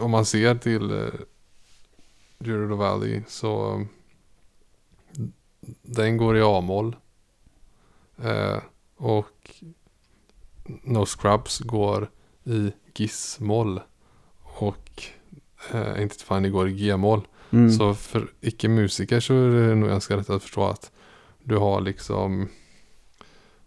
om 0.01 0.11
man 0.11 0.25
ser 0.27 0.55
till 0.55 0.91
uh, 0.91 1.15
Judo 2.39 2.77
Valley 2.77 3.23
så 3.29 3.85
den 5.83 6.17
går 6.17 6.37
i 6.37 6.43
A-moll. 6.43 6.97
Eh, 8.23 8.59
och 8.97 9.51
No 10.83 11.07
Scrubs 11.07 11.59
går 11.59 12.11
i 12.45 12.73
Giss-moll. 12.95 13.81
Och 14.43 15.03
uh, 15.75 16.03
Inte 16.03 16.25
Funny 16.25 16.49
går 16.49 16.69
i 16.69 16.73
G-moll. 16.73 17.27
Mm. 17.51 17.71
Så 17.71 17.95
för 17.95 18.29
icke-musiker 18.41 19.21
så 19.21 19.35
är 19.35 19.69
det 19.69 19.75
nog 19.75 19.89
ganska 19.89 20.17
lätt 20.17 20.31
att 20.31 20.43
förstå 20.43 20.65
att 20.65 20.91
du 21.43 21.57
har 21.57 21.81
liksom 21.81 22.49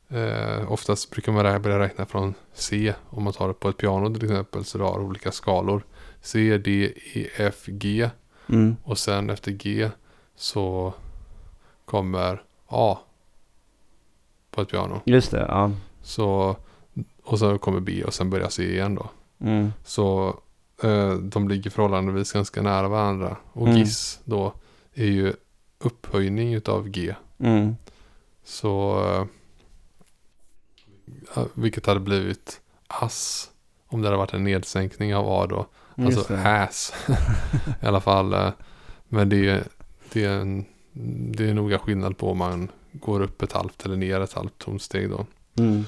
eh, 0.10 0.72
oftast 0.72 1.12
brukar 1.12 1.32
man 1.32 1.62
börja 1.62 1.80
räkna 1.80 2.06
från 2.06 2.34
C 2.54 2.94
om 3.10 3.24
man 3.24 3.34
tar 3.34 3.48
det 3.48 3.54
på 3.54 3.70
ett 3.70 3.78
piano 3.78 4.14
till 4.14 4.24
exempel 4.24 4.66
så 4.66 4.78
du 4.78 4.84
har 4.84 5.00
olika 5.00 5.32
skalor 5.32 5.84
C, 6.22 6.58
D, 6.58 6.94
E, 7.14 7.28
F, 7.38 7.66
G 7.66 8.10
Mm. 8.50 8.76
och 8.84 8.98
sen 8.98 9.30
efter 9.30 9.52
G 9.52 9.90
så 10.36 10.94
kommer 11.86 12.44
A 12.68 12.98
på 14.52 14.62
ett 14.62 14.70
piano. 14.70 15.02
Just 15.06 15.32
det, 15.32 15.46
ja. 15.48 15.72
Så, 16.02 16.56
och 17.24 17.40
så 17.40 17.58
kommer 17.58 17.80
B 17.80 18.04
och 18.04 18.14
sen 18.14 18.30
börjar 18.30 18.50
C 18.50 18.64
igen 18.64 18.96
då. 18.96 19.10
Mm. 19.40 19.74
Så 19.86 20.28
eh, 20.28 20.34
de 21.22 21.50
ligger 21.50 21.70
förhållandevis 21.70 22.32
ganska 22.32 22.62
nära 22.62 22.88
varandra. 22.88 23.38
Och 23.54 23.68
Mm. 23.68 23.80
Giss 23.80 24.20
då 24.24 24.54
är 24.94 25.06
ju 25.06 25.34
upphöjning 25.80 26.54
utav 26.54 26.90
G. 26.90 27.16
Mm. 27.40 27.76
Så 28.44 29.02
eh, 31.36 31.44
vilket 31.54 31.86
hade 31.86 32.00
blivit 32.00 32.62
ass 32.88 33.50
om 33.88 34.02
det 34.02 34.08
hade 34.08 34.18
varit 34.18 34.34
en 34.34 34.44
nedsänkning 34.44 35.16
av 35.16 35.26
A 35.30 35.46
då. 35.50 35.66
Just 35.96 36.18
Alltså 36.18 36.34
ass 36.34 36.94
i 37.82 37.86
alla 37.86 38.02
fall. 38.02 38.34
eh, 38.34 38.50
Men 39.08 39.30
det 39.30 39.50
är, 39.50 39.64
det 40.14 40.26
är 40.26 40.30
en 40.40 40.66
det 41.32 41.50
är 41.50 41.54
noga 41.54 41.80
skillnad 41.80 42.18
på 42.18 42.32
om 42.32 42.38
man 42.38 42.72
går 42.92 43.22
upp 43.22 43.42
ett 43.42 43.52
halvt 43.52 43.86
eller 43.86 43.96
ner 43.98 44.20
ett 44.22 44.34
halvt 44.34 44.58
tonsteg 44.58 45.10
då. 45.10 45.26
Mm. 45.60 45.86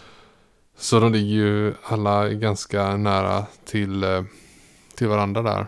Så 0.78 1.00
de 1.00 1.12
ligger 1.12 1.36
ju 1.36 1.74
alla 1.84 2.30
ganska 2.30 2.98
nära 2.98 3.46
till, 3.66 4.04
eh, 4.04 4.24
till 5.02 5.10
varandra 5.10 5.42
där. 5.42 5.68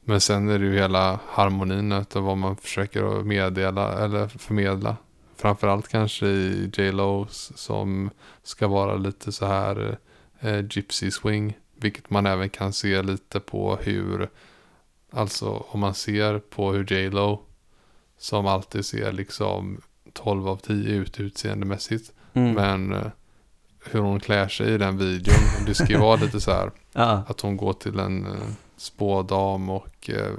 Men 0.00 0.20
sen 0.20 0.48
är 0.48 0.58
det 0.58 0.64
ju 0.64 0.74
hela 0.74 1.20
harmonin 1.26 1.92
av 1.92 2.06
vad 2.12 2.38
man 2.38 2.56
försöker 2.56 3.22
meddela 3.22 4.04
eller 4.04 4.28
förmedla. 4.28 4.96
Framförallt 5.36 5.88
kanske 5.88 6.26
i 6.26 6.70
J.Lo 6.76 7.26
som 7.30 8.10
ska 8.42 8.68
vara 8.68 8.96
lite 8.96 9.32
så 9.32 9.46
här 9.46 9.98
eh, 10.40 10.64
gypsy 10.70 11.10
swing. 11.10 11.58
Vilket 11.76 12.10
man 12.10 12.26
även 12.26 12.48
kan 12.48 12.72
se 12.72 13.02
lite 13.02 13.40
på 13.40 13.76
hur, 13.76 14.28
alltså 15.10 15.64
om 15.68 15.80
man 15.80 15.94
ser 15.94 16.38
på 16.38 16.72
hur 16.72 16.92
J.Lo 16.92 17.42
som 18.18 18.46
alltid 18.46 18.84
ser 18.84 19.12
liksom 19.12 19.80
12 20.12 20.48
av 20.48 20.56
10 20.56 20.94
ut 20.94 21.20
utseendemässigt. 21.20 22.12
Mm. 22.32 22.52
Men 22.52 22.92
eh, 22.92 23.10
hur 23.90 24.00
hon 24.00 24.20
klär 24.20 24.48
sig 24.48 24.74
i 24.74 24.78
den 24.78 24.98
videon. 24.98 25.34
Det 25.66 25.74
ska 25.74 25.86
ju 25.86 25.98
vara 25.98 26.16
lite 26.20 26.40
så 26.40 26.50
här 26.50 26.70
Ja. 26.92 27.22
att 27.28 27.40
hon 27.40 27.56
går 27.56 27.72
till 27.72 27.98
en 27.98 28.26
eh, 28.26 28.32
spådam 28.76 29.70
och 29.70 30.10
eh, 30.10 30.32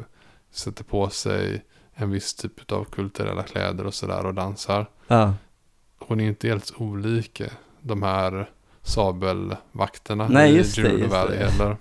sätter 0.51 0.83
på 0.83 1.09
sig 1.09 1.63
en 1.93 2.11
viss 2.11 2.33
typ 2.33 2.71
av 2.71 2.83
kulturella 2.83 3.43
kläder 3.43 3.85
och 3.85 3.93
sådär 3.93 4.25
och 4.25 4.33
dansar. 4.33 4.85
Ja. 5.07 5.33
hon 5.99 6.19
är 6.19 6.27
inte 6.27 6.47
helt 6.47 6.73
olik 6.77 7.41
de 7.81 8.03
här 8.03 8.49
sabelvakterna 8.81 10.27
Nej, 10.27 10.51
i 10.53 10.57
just 10.57 10.77
Valley 11.09 11.37
heller. 11.37 11.77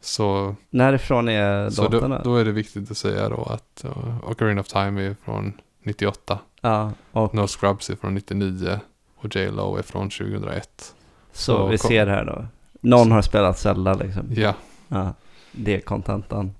Så, 0.00 0.56
Närifrån 0.70 1.28
är 1.28 1.70
så 1.70 1.88
då, 1.88 2.20
då 2.24 2.36
är 2.36 2.44
det 2.44 2.52
viktigt 2.52 2.90
att 2.90 2.96
säga 2.96 3.28
då 3.28 3.42
att 3.42 3.84
uh, 3.84 4.30
Ocarina 4.30 4.60
of 4.60 4.68
Time 4.68 5.02
är 5.06 5.16
från 5.24 5.52
98. 5.82 6.38
Ja, 6.60 6.92
och 7.12 7.34
No 7.34 7.46
Scrubs 7.46 7.90
är 7.90 7.96
från 7.96 8.14
99 8.14 8.80
och 9.22 9.36
J.Lo 9.36 9.76
är 9.76 9.82
från 9.82 10.10
2001. 10.10 10.94
så, 11.32 11.42
så 11.56 11.66
vi 11.66 11.78
kom- 11.78 11.88
ser 11.88 12.06
här 12.06 12.24
då. 12.24 12.46
Någon 12.80 13.10
har 13.12 13.22
spelat 13.22 13.58
Zelda 13.58 13.94
liksom. 13.94 14.26
Ja, 14.36 14.54
Ja, 14.88 15.14
det 15.52 15.74
är 15.76 15.80
kontentan. 15.80 16.54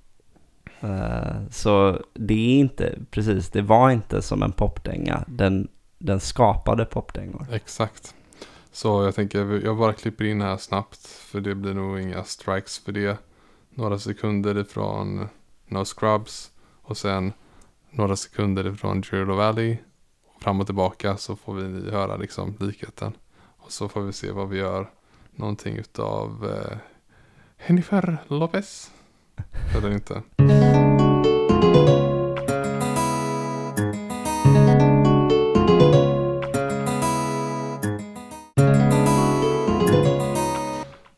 Eh, 0.80 1.48
så 1.50 2.00
det 2.14 2.34
är 2.34 2.58
inte, 2.60 2.98
precis, 3.10 3.50
det 3.50 3.62
var 3.62 3.90
inte 3.90 4.22
som 4.22 4.42
en 4.42 4.52
popdänga. 4.52 5.24
Den, 5.26 5.68
den 5.98 6.20
skapade 6.20 6.84
popdängor. 6.84 7.46
exakt. 7.52 8.14
Så 8.72 9.04
jag 9.04 9.14
tänker, 9.14 9.64
jag 9.64 9.76
bara 9.78 9.92
klipper 9.92 10.24
in 10.24 10.40
här 10.40 10.56
snabbt. 10.56 11.06
För 11.06 11.40
det 11.40 11.54
blir 11.54 11.74
nog 11.74 12.00
inga 12.00 12.24
strikes 12.24 12.78
för 12.78 12.92
det. 12.92 13.16
Några 13.70 13.98
sekunder 13.98 14.58
ifrån 14.58 15.28
No 15.68 15.84
Scrubs. 15.84 16.50
Och 16.82 16.96
sen 16.96 17.32
några 17.90 18.16
sekunder 18.16 18.66
ifrån 18.66 19.02
Gerudo 19.02 19.34
Valley. 19.34 19.76
Fram 20.42 20.60
och 20.60 20.66
tillbaka 20.66 21.16
så 21.16 21.36
får 21.36 21.54
vi 21.54 21.90
höra 21.90 22.16
liksom 22.16 22.54
likheten. 22.60 23.12
Och 23.58 23.72
så 23.72 23.88
får 23.88 24.00
vi 24.00 24.12
se 24.12 24.30
vad 24.30 24.48
vi 24.48 24.58
gör. 24.58 24.90
Någonting 25.30 25.76
utav 25.76 26.50
eh, 26.50 26.78
Jennifer 27.66 28.18
Lopez. 28.28 28.90
Eller 29.76 29.90
inte. 29.90 30.22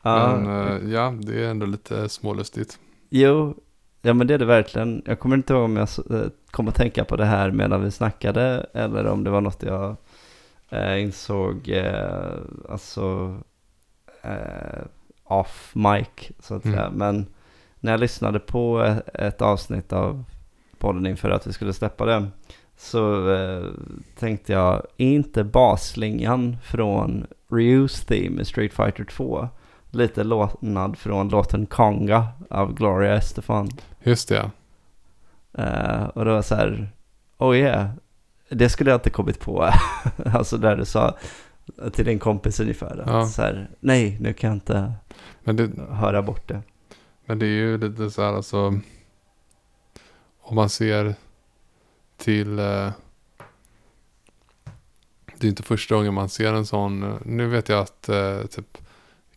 Men 0.03 0.47
eh, 0.47 0.91
ja, 0.93 1.15
det 1.21 1.45
är 1.45 1.51
ändå 1.51 1.67
lite 1.67 2.09
smålustigt. 2.09 2.79
Jo, 3.11 3.55
ja 4.05 4.15
men 4.15 4.27
det 4.27 4.35
är 4.35 4.39
det 4.39 4.45
verkligen. 4.45 5.03
Jag 5.07 5.19
kommer 5.19 5.37
inte 5.37 5.53
ihåg 5.53 5.63
om 5.65 5.77
jag 5.77 5.89
eh, 6.11 6.27
kom 6.51 6.69
att 6.69 6.75
tänka 6.75 7.05
på 7.05 7.17
det 7.17 7.25
här 7.25 7.51
medan 7.51 7.85
vi 7.85 7.91
snackade 7.91 8.67
eller 8.73 9.07
om 9.07 9.25
det 9.25 9.31
var 9.31 9.41
något 9.41 9.63
jag 9.63 9.97
eh, 10.71 11.03
insåg, 11.03 11.69
eh, 11.69 12.29
alltså 12.69 13.37
eh, 14.23 14.85
off 15.25 15.73
mic 15.75 16.31
så 16.41 16.55
att 16.55 16.65
Mm. 16.65 16.77
säga. 16.77 16.91
Men 16.91 17.27
när 17.81 17.93
jag 17.93 18.01
lyssnade 18.01 18.39
på 18.39 18.81
ett, 18.83 19.09
ett 19.15 19.43
avsnitt 19.43 19.93
av 19.93 20.25
podden 20.79 21.07
inför 21.07 21.31
att 21.31 21.47
vi 21.47 21.53
skulle 21.53 21.73
släppa 21.73 22.05
det 22.07 22.27
så 22.77 23.33
eh, 23.33 23.65
tänkte 24.19 24.53
jag, 24.53 24.75
är 24.97 25.07
inte 25.07 25.45
basslingan 25.45 26.57
från 26.65 27.27
Ryus 27.51 28.01
theme 28.07 28.43
i 28.43 28.45
Street 28.45 28.73
Fighter 28.73 29.05
2 29.05 29.49
lite 29.95 30.25
lånad 30.25 30.99
från 30.99 31.29
låten 31.29 31.67
Konga 31.67 32.27
av 32.51 32.75
Gloria 32.75 33.15
Estefan? 33.17 33.69
Just 34.03 34.29
det, 34.29 34.35
ja. 34.35 34.51
Eh, 35.63 36.05
och 36.05 36.25
det 36.25 36.31
var 36.33 36.43
så 36.43 36.55
här, 36.55 36.89
oh 37.39 37.57
yeah, 37.57 37.91
det 38.49 38.69
skulle 38.69 38.91
jag 38.91 38.97
inte 38.99 39.11
kommit 39.11 39.41
på. 39.41 39.71
alltså 40.35 40.57
där 40.59 40.77
du 40.77 40.85
sa 40.85 41.17
till 41.93 42.05
din 42.05 42.19
kompis 42.19 42.61
ungefär, 42.61 42.99
att 42.99 43.07
Ja. 43.11 43.27
så 43.27 43.43
här, 43.43 43.71
nej, 43.81 44.17
nu 44.21 44.33
kan 44.33 44.49
jag 44.51 44.57
inte 44.57 44.93
Men 45.41 45.57
det, 45.57 45.71
höra 45.91 46.23
bort 46.23 46.49
det. 46.49 46.63
Men 47.27 47.39
det 47.39 47.47
är 47.47 47.51
ju 47.51 47.79
lite 47.79 48.11
så 48.11 48.23
här 48.23 48.33
alltså. 48.33 48.81
Om 50.47 50.57
man 50.57 50.69
ser 50.69 51.15
till. 52.17 52.59
Eh, 52.59 52.91
det 55.39 55.47
är 55.47 55.49
inte 55.49 55.63
första 55.63 55.95
gången 55.95 56.15
man 56.15 56.29
ser 56.29 56.53
en 56.55 56.67
sån. 56.67 57.03
eh, 57.03 57.15
Nu 57.25 57.47
vet 57.47 57.69
jag 57.69 57.81
att 57.81 58.09
eh, 58.09 58.43
typ 58.43 58.79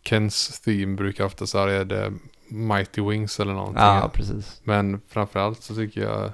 Kens 0.08 0.60
theme 0.60 0.96
brukar 0.96 1.24
ofta 1.24 1.46
så 1.46 1.58
här 1.58 1.68
är 1.68 1.84
det 1.84 2.12
Mighty 2.48 3.02
Wings 3.02 3.40
eller 3.40 3.52
någonting. 3.52 3.82
Ja, 3.82 4.10
precis. 4.14 4.60
Men 4.64 5.00
framförallt 5.08 5.62
så 5.62 5.74
tycker 5.74 6.00
jag 6.00 6.32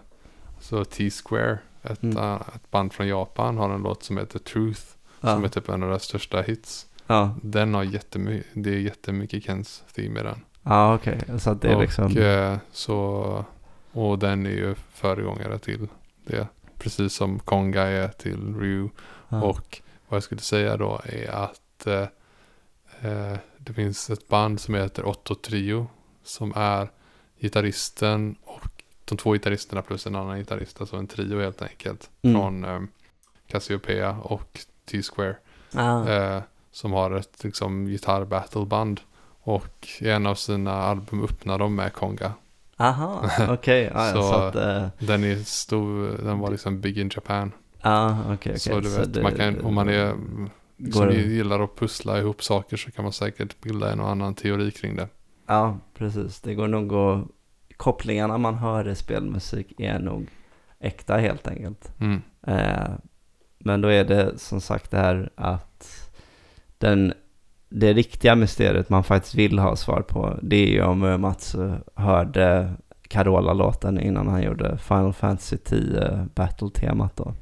så 0.61 0.85
T-Square. 0.85 1.59
Ett, 1.83 2.03
Mm. 2.03 2.17
eh, 2.17 2.35
ett 2.55 2.71
band 2.71 2.93
från 2.93 3.09
Japan 3.09 3.59
har 3.59 3.71
en 3.75 3.83
låt 3.83 4.03
som 4.03 4.19
heter 4.19 4.39
Truth. 4.39 4.83
Ja, 5.21 5.35
Som 5.35 5.45
är 5.45 5.49
typ 5.49 5.69
en 5.69 5.83
av 5.83 5.89
deras 5.89 6.03
största 6.03 6.43
hits. 6.43 6.87
ja. 7.07 7.35
Den 7.43 7.75
har 7.75 7.83
jättemycket, 7.83 8.47
det 8.53 8.71
är 8.71 8.79
jättemycket 8.79 9.45
Kens 9.45 9.83
theme 9.95 10.21
i 10.21 10.23
den. 10.23 10.41
ja 10.63 10.95
okej. 10.95 11.19
Så 11.39 11.51
att 11.51 11.63
det 11.63 11.69
är 11.69 11.75
och, 11.77 11.83
liksom, 11.83 12.17
eh, 12.17 12.57
så, 12.73 13.45
och 13.93 14.19
den 14.19 14.47
är 14.47 14.51
ju 14.51 14.75
föregångare 14.93 15.59
till 15.59 15.89
det. 16.25 16.47
Precis 16.79 17.15
som 17.15 17.39
Konga 17.39 17.83
är 17.83 18.09
till 18.09 18.55
Ryu. 18.57 18.89
ja. 19.29 19.43
Och 19.43 19.81
vad 20.09 20.17
jag 20.17 20.23
skulle 20.23 20.41
säga 20.41 20.77
då 20.77 21.01
är 21.05 21.31
att 21.31 21.87
eh, 21.87 22.07
eh, 23.11 23.39
det 23.67 23.73
finns 23.73 24.11
ett 24.11 24.29
band 24.29 24.61
som 24.61 24.75
heter 24.75 25.07
Otto 25.07 25.35
Trio. 25.35 25.87
Som 26.23 26.53
är 26.57 26.89
gitarristen 27.41 28.37
och 28.45 28.83
de 29.05 29.17
två 29.19 29.33
gitarristerna 29.33 29.83
plus 29.83 30.07
en 30.07 30.15
annan 30.17 30.39
gitarrist. 30.39 30.81
Alltså 30.81 30.97
en 30.97 31.07
trio 31.07 31.41
helt 31.41 31.63
enkelt. 31.63 32.11
Mm. 32.23 32.37
Från 32.41 32.65
eh, 32.65 32.81
Cassiopeia 33.47 34.11
och 34.11 34.59
T-Square. 34.91 35.37
Ah. 35.75 36.09
Eh, 36.09 36.43
som 36.73 36.93
har 36.93 37.11
ett 37.11 37.45
liksom 37.45 37.89
gitarr-battleband. 37.89 39.01
Och 39.47 39.89
i 40.01 40.09
en 40.11 40.27
av 40.27 40.35
sina 40.35 40.73
album 40.73 41.25
öppnar 41.25 41.59
de 41.59 41.75
med 41.75 41.93
Konga. 41.93 42.33
Aha, 42.77 43.31
okej. 43.49 43.91
Ja, 43.95 44.13
Så- 44.13 44.23
så, 44.23 44.33
att, 44.35 44.55
eh, 44.57 44.87
Den 44.99 45.25
är 45.25 45.37
stor, 45.37 46.09
den 46.25 46.39
var 46.39 46.51
liksom 46.51 46.81
big 46.81 46.99
in 46.99 47.11
Japan. 47.15 47.53
ja, 47.83 48.19
okej, 48.25 48.35
okej. 48.35 48.59
så 48.59 48.81
du 48.81 48.89
vet, 48.89 49.15
det- 49.15 49.23
man 49.23 49.33
kan, 49.35 49.61
om 49.65 49.75
man 49.75 49.89
är, 49.89 50.15
Går 50.77 51.07
det- 51.07 51.15
gillar 51.15 51.61
att 51.61 51.77
pussla 51.77 52.19
ihop 52.19 52.43
saker 52.43 52.77
så 52.77 52.91
kan 52.91 53.03
man 53.03 53.13
säkert 53.13 53.61
bilda 53.61 53.93
en 53.93 54.01
och 54.01 54.11
annan 54.11 54.35
teori 54.35 54.71
kring 54.71 54.97
det. 54.97 55.09
Ja, 55.47 55.79
precis. 55.95 56.41
Det 56.41 56.55
går 56.55 56.69
nog 56.69 56.93
att... 56.95 57.25
Kopplingarna 57.77 58.39
man 58.39 58.55
hör 58.55 58.89
i 58.89 58.95
spelmusik 58.95 59.81
är 59.81 59.99
nog 59.99 60.27
äkta 60.81 61.17
helt 61.17 61.49
enkelt. 61.49 61.93
Mm. 62.01 62.23
Eh, 62.47 62.91
men 63.59 63.81
då 63.81 63.89
är 63.89 64.05
det 64.05 64.39
som 64.39 64.61
sagt 64.61 64.91
det 64.91 64.99
här 64.99 65.31
att 65.35 66.11
den, 66.79 67.13
det 67.69 67.93
riktiga 67.93 68.35
mysteriet 68.35 68.89
man 68.89 69.05
faktiskt 69.05 69.35
vill 69.35 69.59
ha 69.59 69.77
svar 69.77 70.01
på 70.03 70.39
det 70.43 70.57
är 70.57 70.71
ju 70.71 70.83
om 70.83 71.05
eh, 71.05 71.19
Mats 71.19 71.55
eh, 71.55 71.75
hörde 71.95 72.73
Carola-låten 73.09 74.01
innan 74.01 74.29
han 74.29 74.43
gjorde 74.43 74.79
Final 74.79 75.13
Fantasy 75.13 75.57
10 75.57 76.29
Battle-temat 76.35 77.17
då. 77.17 77.35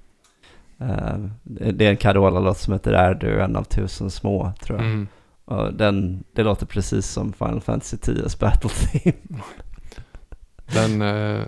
Eh, 0.89 1.18
det 1.45 1.87
är 1.87 1.91
en 1.91 1.97
Carola-låt 1.97 2.59
som 2.59 2.72
heter 2.72 2.93
Är 2.93 3.14
du 3.14 3.43
en 3.43 3.57
av 3.57 3.64
tusen 3.64 4.11
små 4.11 4.53
tror 4.61 4.78
jag. 4.78 4.87
Mm. 4.87 5.09
Och 5.45 5.74
den, 5.74 6.24
det 6.33 6.43
låter 6.43 6.66
precis 6.66 7.07
som 7.07 7.33
Final 7.33 7.61
Fantasy 7.61 7.97
10s 7.97 8.41
Battle-theme. 8.41 9.41
Den 10.72 11.03
eh, 11.03 11.47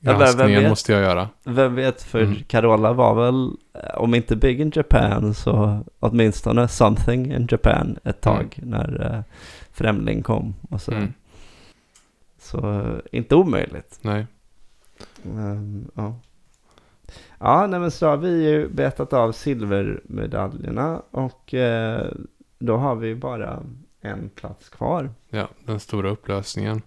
granskningen 0.00 0.62
vet? 0.62 0.68
måste 0.68 0.92
jag 0.92 1.02
göra. 1.02 1.28
Vem 1.44 1.74
vet, 1.74 2.02
för 2.02 2.22
Mm. 2.22 2.36
Carola 2.46 2.92
var 2.92 3.14
väl, 3.14 3.50
eh, 3.74 3.98
om 3.98 4.14
inte 4.14 4.36
big 4.36 4.60
in 4.60 4.72
Japan 4.74 5.34
så 5.34 5.84
åtminstone 6.00 6.68
something 6.68 7.32
in 7.32 7.48
Japan 7.50 7.98
ett 8.04 8.20
tag 8.20 8.58
när 8.62 9.14
uh, 9.14 9.22
Främling 9.72 10.22
kom 10.22 10.54
och 10.70 10.80
så. 10.80 10.92
Mm. 10.92 11.12
Så 12.38 12.80
eh, 12.80 12.98
inte 13.12 13.34
omöjligt. 13.34 13.98
Nej. 14.02 14.26
Ehm, 15.24 15.90
ja. 15.94 16.14
Ja, 17.38 17.66
nej 17.66 17.80
men 17.80 17.90
så 17.90 18.06
har 18.06 18.16
vi 18.16 18.50
ju 18.50 18.68
betat 18.68 19.12
av 19.12 19.32
silvermedaljerna 19.32 21.02
och 21.10 21.54
eh, 21.54 22.06
då 22.58 22.76
har 22.76 22.96
vi 22.96 23.14
bara 23.14 23.62
en 24.00 24.28
plats 24.28 24.68
kvar. 24.68 25.10
Ja, 25.28 25.48
den 25.64 25.80
stora 25.80 26.10
upplösningen. 26.10 26.82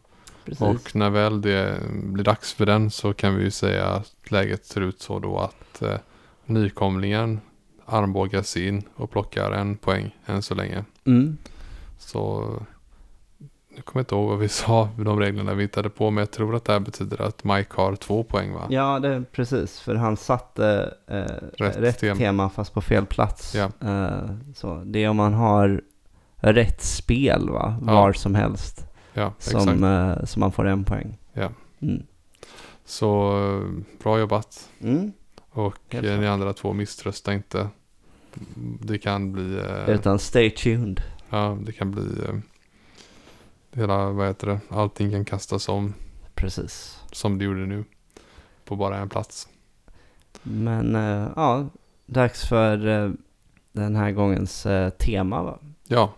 Precis. 0.45 0.61
Och 0.61 0.95
när 0.95 1.09
väl 1.09 1.41
det 1.41 1.79
blir 1.91 2.23
dags 2.23 2.53
för 2.53 2.65
den 2.65 2.91
så 2.91 3.13
kan 3.13 3.35
vi 3.35 3.43
ju 3.43 3.51
säga 3.51 3.85
att 3.85 4.31
läget 4.31 4.65
ser 4.65 4.81
ut 4.81 5.01
så 5.01 5.19
då 5.19 5.39
att 5.39 5.81
eh, 5.81 5.97
nykomlingen 6.45 7.39
armbågas 7.85 8.57
in 8.57 8.83
och 8.95 9.11
plockar 9.11 9.51
en 9.51 9.77
poäng 9.77 10.15
än 10.25 10.41
så 10.41 10.55
länge. 10.55 10.85
Mm. 11.05 11.37
Så 11.97 12.53
nu 13.79 13.83
kommer 13.83 13.99
jag 13.99 14.03
inte 14.03 14.15
ihåg 14.15 14.29
vad 14.29 14.39
vi 14.39 14.49
sa 14.49 14.89
de 14.97 15.19
reglerna 15.19 15.53
vi 15.53 15.63
hittade 15.63 15.89
på. 15.89 16.11
Men 16.11 16.21
jag 16.21 16.31
tror 16.31 16.55
att 16.55 16.65
det 16.65 16.73
här 16.73 16.79
betyder 16.79 17.21
att 17.21 17.43
Mike 17.43 17.69
har 17.81 17.95
två 17.95 18.23
poäng 18.23 18.53
va? 18.53 18.67
Ja, 18.69 18.99
det 18.99 19.23
precis. 19.31 19.79
För 19.79 19.95
han 19.95 20.17
satte 20.17 20.93
eh, 21.07 21.15
Rätt 21.57 21.77
rätt, 21.77 21.99
tema. 21.99 22.15
tema. 22.15 22.49
fast 22.49 22.73
på 22.73 22.81
fel 22.81 23.05
plats. 23.05 23.55
Ja. 23.55 23.71
Eh, 23.89 24.29
så 24.55 24.83
det 24.85 25.03
är 25.03 25.09
om 25.09 25.17
man 25.17 25.33
har 25.33 25.81
rätt 26.35 26.81
spel 26.81 27.49
va? 27.49 27.77
Ja. 27.87 27.93
Var 27.93 28.13
som 28.13 28.35
helst. 28.35 28.85
Ja. 29.13 29.33
Som, 29.37 29.83
eh, 29.83 30.25
som 30.25 30.39
man 30.39 30.51
får 30.51 30.67
en 30.67 30.83
poäng. 30.83 31.17
Ja. 31.33 31.49
Mm. 31.81 32.03
Så 32.85 33.37
eh, 33.37 33.83
bra 34.03 34.19
jobbat. 34.19 34.69
Mm. 34.81 35.11
Och 35.49 35.77
Helt 35.89 36.05
eh, 36.05 36.09
klart. 36.09 36.19
ni 36.21 36.27
andra 36.27 36.53
två 36.53 36.73
misströsta 36.73 37.33
inte. 37.33 37.67
Det 38.81 38.97
kan 38.97 39.31
bli, 39.31 39.57
eh, 39.57 39.89
Utan 39.89 40.19
stay 40.19 40.49
tuned. 40.51 41.01
ja 41.29 41.57
det 41.65 41.71
kan 41.71 41.91
bli, 41.91 42.03
hela, 43.71 44.09
vad 44.09 44.27
heter 44.27 44.47
det, 44.47 44.59
allting 44.69 45.11
kan 45.11 45.25
kastas 45.25 45.69
om 45.69 45.93
Precis. 46.35 46.99
som 47.11 47.37
det 47.37 47.45
gjorde 47.45 47.65
nu. 47.65 47.83
På 48.65 48.75
bara 48.75 48.97
en 48.97 49.09
plats. 49.09 49.47
Men 50.43 50.95
eh, 50.95 51.27
ja, 51.35 51.65
dags 52.05 52.47
för 52.47 52.87
eh, 52.87 53.11
den 53.71 53.95
här 53.95 54.11
gångens 54.11 54.65
eh, 54.65 54.89
tema 54.89 55.43
va? 55.43 55.59
Ja, 55.87 56.13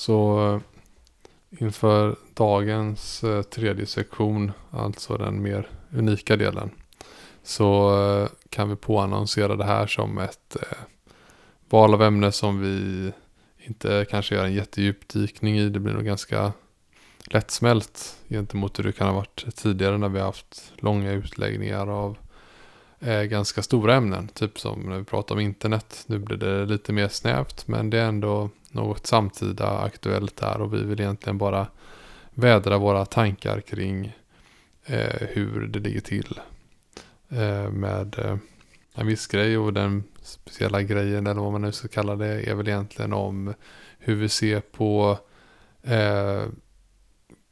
Så 0.00 0.48
eh, 0.48 0.60
inför 1.62 2.16
dagens 2.34 3.24
eh, 3.24 3.42
tredje 3.42 3.86
sektion, 3.86 4.52
alltså 4.70 5.16
den 5.16 5.42
mer 5.42 5.68
unika 5.92 6.36
delen, 6.36 6.70
så 7.42 8.00
eh, 8.02 8.28
kan 8.48 8.70
vi 8.70 8.76
påannonsera 8.76 9.56
det 9.56 9.64
här 9.64 9.86
som 9.86 10.18
ett 10.18 10.56
val 11.70 11.94
av 11.94 12.02
ämne 12.02 12.32
som 12.32 12.60
vi 12.60 13.12
inte 13.58 14.06
kanske 14.10 14.34
gör 14.34 14.44
en 14.44 14.54
jättedjupdykning 14.54 15.58
i. 15.58 15.68
Det 15.68 15.80
blir 15.80 15.94
nog 15.94 16.04
ganska 16.04 16.52
lättsmält 17.24 18.16
gentemot 18.28 18.78
hur 18.78 18.84
det 18.84 18.92
kan 18.92 19.06
ha 19.06 19.14
varit 19.14 19.56
tidigare 19.56 19.98
när 19.98 20.08
vi 20.08 20.18
har 20.18 20.26
haft 20.26 20.72
långa 20.76 21.12
utläggningar 21.12 21.86
av 21.86 22.16
eh, 23.00 23.22
ganska 23.22 23.62
stora 23.62 23.94
ämnen. 23.94 24.28
Typ 24.28 24.58
som 24.58 24.80
när 24.80 24.98
vi 24.98 25.04
pratar 25.04 25.34
om 25.34 25.40
internet. 25.40 26.04
Nu 26.06 26.18
blir 26.18 26.36
det 26.36 26.66
lite 26.66 26.92
mer 26.92 27.08
snävt 27.08 27.68
men 27.68 27.90
det 27.90 27.98
är 27.98 28.08
ändå 28.08 28.50
något 28.70 29.06
samtida 29.06 29.78
aktuellt 29.78 30.40
här 30.40 30.60
och 30.60 30.74
vi 30.74 30.84
vill 30.84 31.00
egentligen 31.00 31.38
bara 31.38 31.66
vädra 32.34 32.78
våra 32.78 33.04
tankar 33.04 33.60
kring 33.60 34.12
eh, 34.84 35.28
hur 35.28 35.66
det 35.66 35.78
ligger 35.78 36.00
till 36.00 36.40
eh, 37.28 37.70
med 37.70 38.18
eh, 38.18 38.36
en 38.94 39.06
viss 39.06 39.26
grej 39.26 39.58
och 39.58 39.72
den 39.72 40.04
speciella 40.22 40.82
grejen 40.82 41.26
eller 41.26 41.40
vad 41.40 41.52
man 41.52 41.62
nu 41.62 41.72
ska 41.72 41.88
kalla 41.88 42.16
det 42.16 42.50
är 42.50 42.54
väl 42.54 42.68
egentligen 42.68 43.12
om 43.12 43.54
hur 43.98 44.14
vi 44.14 44.28
ser 44.28 44.60
på 44.60 45.18
eh, 45.82 46.42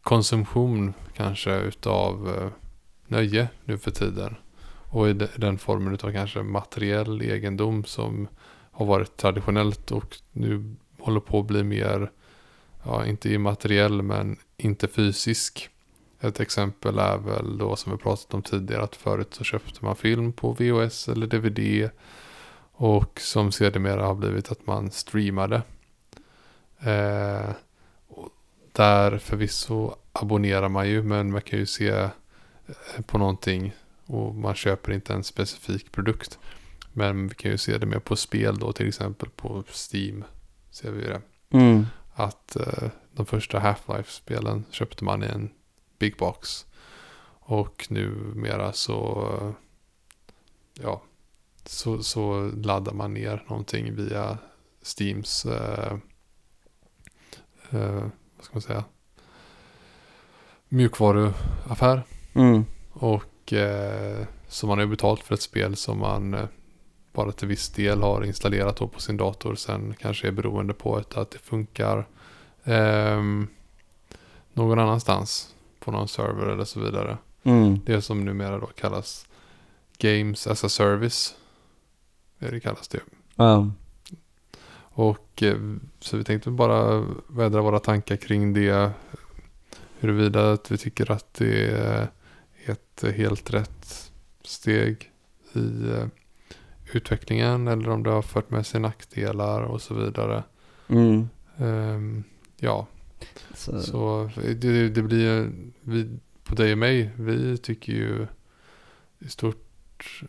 konsumtion 0.03 0.95
kanske 1.15 1.59
utav 1.59 2.29
eh, 2.29 2.49
nöje 3.07 3.49
nu 3.65 3.79
för 3.79 3.91
tiden. 3.91 4.37
Och 4.91 5.09
i 5.09 5.13
den 5.37 5.59
formen 5.59 5.95
utav 5.95 6.13
kanske 6.13 6.43
materiell 6.43 7.23
egendom 7.23 7.85
som 7.85 8.29
har 8.71 8.87
varit 8.87 9.17
traditionellt 9.17 9.91
och 9.91 10.17
nu 10.33 10.77
håller 10.99 11.21
på 11.21 11.41
att 11.41 11.47
bli 11.47 11.65
mer, 11.65 12.11
ja 12.85 13.07
inte 13.07 13.33
immateriell 13.33 14.03
men 14.03 14.37
inte 14.57 14.89
fysisk. 14.89 15.69
Ett 16.21 16.41
exempel 16.41 16.99
är 16.99 17.19
väl 17.19 17.59
då 17.59 17.77
som 17.77 17.93
vi 17.93 17.99
pratat 17.99 18.35
om 18.35 18.43
tidigare 18.43 18.83
att 18.83 18.97
förut 18.97 19.35
så 19.35 19.45
köpte 19.45 19.85
man 19.85 19.97
film 19.97 20.33
på 20.33 20.53
VHS 20.53 21.09
eller 21.09 21.27
DVD. 21.27 21.91
Och 22.73 23.21
som 23.21 23.53
sedermera 23.53 24.07
har 24.07 24.15
blivit 24.15 24.53
att 24.53 24.67
man 24.67 24.91
streamade. 24.91 25.63
Eh, 26.81 27.51
där 28.73 29.19
förvisso 29.19 29.95
abonnerar 30.13 30.69
man 30.69 30.89
ju 30.89 31.03
men 31.03 31.33
man 31.33 31.43
kan 31.43 31.59
ju 31.59 31.67
se 31.67 31.89
eh, 31.89 32.11
på 33.07 33.19
någonting 33.19 33.75
och 34.07 34.35
man 34.35 34.55
köper 34.55 34.93
inte 34.93 35.15
en 35.15 35.25
specifik 35.25 35.93
produkt. 35.93 36.39
Men 36.93 37.29
vi 37.29 37.35
kan 37.35 37.51
ju 37.51 37.59
se 37.59 37.79
det 37.79 37.87
mer 37.87 37.99
på 37.99 38.17
spel 38.17 38.59
då 38.59 38.73
till 38.73 38.89
exempel 38.89 39.29
på 39.29 39.65
Steam. 39.93 40.25
Ser 40.79 40.91
vi 40.91 41.03
det. 41.03 41.21
Mm. 41.51 41.87
Att 42.15 42.57
eh, 42.57 42.91
de 43.13 43.27
första 43.27 43.59
Half-Life-spelen 43.59 44.65
köpte 44.71 45.05
man 45.05 45.23
i 45.23 45.27
en 45.27 45.51
Big 45.99 46.17
Box. 46.17 46.67
Och 47.41 47.87
numera 47.91 48.73
så, 48.73 49.29
eh, 49.41 49.51
ja, 50.83 51.03
så, 51.65 52.03
så 52.03 52.51
laddar 52.57 52.93
man 52.93 53.15
ner 53.15 53.45
någonting 53.49 53.95
via 53.95 54.39
Steams, 54.83 55.47
eh, 55.47 55.93
eh, 57.71 58.09
vad 58.37 58.45
ska 58.45 58.53
man 58.53 58.63
säga, 58.63 58.85
mjukvaruaffär. 60.69 62.03
Mm. 62.35 62.65
Och 62.93 63.53
eh, 63.53 64.27
så 64.49 64.67
man 64.67 64.79
har 64.79 64.85
ju 64.85 64.91
betalt 64.91 65.23
för 65.23 65.35
ett 65.35 65.43
spel 65.43 65.77
som 65.77 65.99
man 65.99 66.35
eh, 66.35 66.49
bara 67.19 67.33
till 67.33 67.49
viss 67.49 67.69
del 67.69 68.03
har 68.03 68.25
installerat 68.25 68.77
på 68.77 69.01
sin 69.01 69.17
dator. 69.17 69.55
Sen 69.55 69.95
kanske 69.99 70.29
är 70.29 70.33
beroende 70.33 70.75
på 70.75 70.97
att, 70.97 71.31
det 71.31 71.39
funkar 71.39 72.07
ehm, 72.65 73.49
någon 74.53 74.79
annanstans 74.79 75.55
på 75.81 75.91
någon 75.91 76.09
server 76.09 76.47
eller 76.47 76.65
så 76.65 76.81
vidare. 76.81 77.19
Mm. 77.43 77.81
Det 77.85 78.03
som 78.03 78.25
numera 78.25 78.59
då 78.59 78.67
kallas 78.67 79.27
Games 79.99 80.47
as 80.47 80.65
a 80.65 80.69
Service. 80.69 81.35
Det 82.39 82.47
är 82.47 82.53
det 82.53 82.61
kallas 82.61 82.89
det. 82.89 83.01
Ja. 83.37 83.71
Och 84.81 85.43
eh, 85.43 85.59
så 86.01 86.17
vi 86.17 86.25
tänkte 86.25 86.51
bara 86.51 87.07
vädra 87.29 87.63
våra 87.63 87.79
tankar 87.79 88.17
kring 88.17 88.55
det. 88.55 88.91
Huruvida 90.01 90.53
att 90.53 90.71
vi 90.71 90.79
tycker 90.79 91.11
att 91.11 91.35
det 91.35 91.67
är 91.71 92.09
ett 92.67 93.05
helt 93.17 93.51
rätt 93.51 94.13
steg 94.43 95.11
i 95.53 95.91
eh, 95.91 96.07
utvecklingen. 96.93 97.69
Eller 97.69 97.89
om 97.89 98.03
det 98.03 98.11
har 98.11 98.23
fört 98.23 98.51
med 98.51 98.67
sig 98.67 98.81
nackdelar 98.81 99.63
och 99.63 99.83
så 99.83 99.95
vidare. 99.95 100.43
Mm. 100.89 101.29
Ehm, 101.59 102.25
ja, 102.57 102.87
Så, 103.55 103.83
så 103.83 104.31
det, 104.57 104.89
det 104.89 105.03
blir 105.03 105.53
vi, 105.81 106.19
på 106.45 106.55
dig 106.55 106.73
och 106.73 106.79
mig. 106.79 107.11
Vi 107.17 107.59
tycker 107.59 107.93
ju 107.93 108.27
i 109.19 109.29
stort 109.29 110.23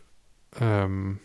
ehm, 0.58 1.18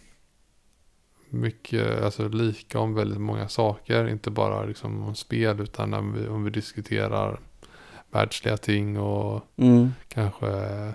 mycket, 1.30 2.04
alltså 2.04 2.28
lika 2.28 2.80
om 2.80 2.94
väldigt 2.94 3.22
många 3.22 3.48
saker. 3.48 4.08
Inte 4.08 4.32
bara 4.32 4.66
liksom 4.66 5.04
om 5.04 5.16
spel 5.16 5.62
utan 5.62 5.90
när 5.90 6.02
vi, 6.02 6.28
om 6.28 6.44
vi 6.44 6.50
diskuterar 6.50 7.40
världsliga 8.12 8.58
ting 8.58 9.00
och 9.00 9.42
mm. 9.56 9.92
kanske 10.08 10.94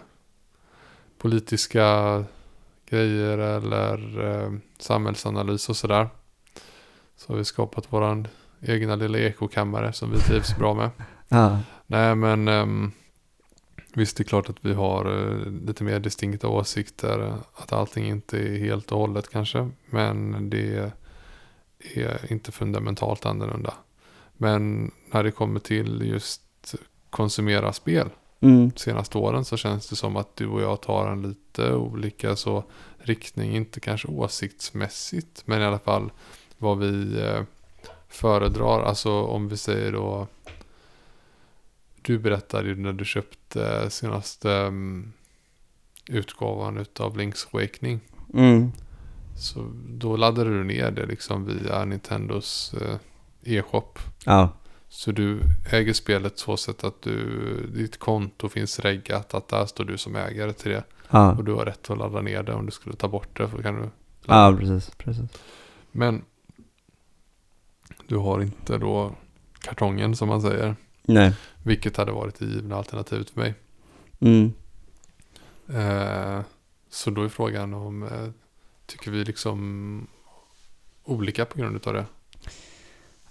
politiska 1.18 2.24
grejer 2.91 3.38
eller 3.38 4.24
eh, 4.30 4.53
samhällsanalys 4.78 5.68
och 5.68 5.76
sådär. 5.76 6.09
Så 7.16 7.32
har 7.32 7.38
vi 7.38 7.45
skapat 7.45 7.93
våran 7.93 8.28
egna 8.61 8.97
lilla 8.97 9.18
ekokammare 9.18 9.93
som 9.93 10.11
vi 10.11 10.18
trivs 10.18 10.57
bra 10.57 10.74
med. 10.74 10.91
Ja. 11.32 11.59
Nej 11.86 12.14
men 12.14 12.49
um, 12.49 12.93
visst 13.95 14.16
det 14.16 14.22
är 14.22 14.24
klart 14.24 14.49
att 14.49 14.57
vi 14.61 14.74
har 14.74 15.05
eh, 15.05 15.53
lite 15.66 15.84
mer 15.84 16.01
distinkta 16.01 16.49
åsikter. 16.49 17.34
Att 17.55 17.72
allting 17.72 18.07
inte 18.07 18.38
är 18.38 18.59
helt 18.59 18.93
och 18.93 18.99
hållet 18.99 19.30
kanske. 19.30 19.70
Men 19.86 20.51
det 20.51 20.93
är 21.95 22.32
inte 22.32 22.53
fundamentalt 22.53 23.26
annorlunda. 23.26 23.74
Men 24.32 24.91
när 25.12 25.24
det 25.24 25.30
kommer 25.30 25.61
till 25.61 26.03
just 26.03 26.43
konsumera 27.11 27.72
spel 27.72 28.11
Mm. 28.43 28.70
senaste 28.76 29.18
åren 29.18 29.45
så 29.45 29.57
känns 29.57 29.88
det 29.88 29.97
som 29.97 30.16
att 30.16 30.36
du 30.36 30.47
och 30.47 30.62
jag 30.62 30.80
tar 30.80 31.07
en 31.07 31.22
lite 31.22 31.74
olika 31.74 32.36
så 32.36 32.64
riktning. 32.99 33.57
Inte 33.57 33.80
kanske 33.80 34.09
åsiktsmässigt 34.09 35.43
men 35.45 35.62
i 35.62 35.64
alla 35.64 35.78
fall 35.78 36.12
vad 36.59 36.78
vi 36.78 37.20
eh, 37.22 37.43
föredrar. 38.09 38.82
Alltså 38.82 39.22
om 39.22 39.49
vi 39.49 39.57
säger 39.57 39.93
då 39.93 40.26
du 42.03 42.18
berättade 42.18 42.68
ju 42.68 42.76
när 42.76 42.93
du 42.93 43.05
köpte 43.05 43.91
senaste 43.91 44.49
um, 44.49 45.12
utgåvan 46.07 46.78
utav 46.78 47.16
Link's 47.18 47.47
Awakening. 47.53 48.01
Mm. 48.34 48.72
Så 49.36 49.72
då 49.88 50.16
laddade 50.16 50.51
du 50.51 50.64
ner 50.64 50.91
det 50.91 51.07
liksom 51.07 51.45
via 51.45 51.84
Nintendos 51.84 52.74
eh, 52.74 52.97
e-shop. 53.43 53.93
Ja. 54.24 54.49
Så 54.93 55.12
du 55.12 55.41
äger 55.70 55.93
spelet 55.93 56.38
så 56.38 56.57
sätt 56.57 56.84
att 56.84 57.03
du, 57.03 57.66
ditt 57.66 57.99
konto 57.99 58.49
finns 58.49 58.80
reggat 58.80 59.34
att 59.34 59.49
där 59.49 59.66
står 59.66 59.84
du 59.84 59.99
som 59.99 60.16
ägare 60.16 60.53
till 60.53 60.70
det. 60.70 60.84
Ja. 61.11 61.32
Och 61.32 61.45
du 61.45 61.53
har 61.53 61.64
rätt 61.64 61.91
att 61.91 61.99
ladda 61.99 62.20
ner 62.20 62.43
det 62.43 62.55
om 62.55 62.66
du 62.66 62.72
skulle 62.72 62.97
ta 62.97 63.09
bort 63.09 63.38
det. 63.38 63.49
För 63.49 63.62
kan 63.62 63.82
du 63.82 63.91
Ja, 64.26 64.57
precis. 64.59 64.91
precis. 64.91 65.30
Men 65.93 66.24
du 68.07 68.16
har 68.16 68.41
inte 68.41 68.78
då 68.78 69.14
kartongen 69.61 70.16
som 70.16 70.28
man 70.28 70.43
säger. 70.43 70.76
Nej. 71.03 71.34
Vilket 71.62 71.97
hade 71.97 72.12
varit 72.12 72.38
det 72.38 72.47
givna 72.47 72.76
alternativet 72.76 73.30
för 73.30 73.41
mig. 73.41 73.55
Mm. 74.20 74.53
Eh, 75.68 76.41
så 76.91 77.11
då 77.11 77.22
är 77.22 77.28
frågan 77.28 77.74
om 77.74 78.03
eh, 78.03 78.28
tycker 78.86 79.11
vi 79.11 79.24
liksom 79.24 80.07
olika 81.05 81.45
på 81.45 81.59
grund 81.59 81.86
av 81.86 81.95
det? 81.95 82.07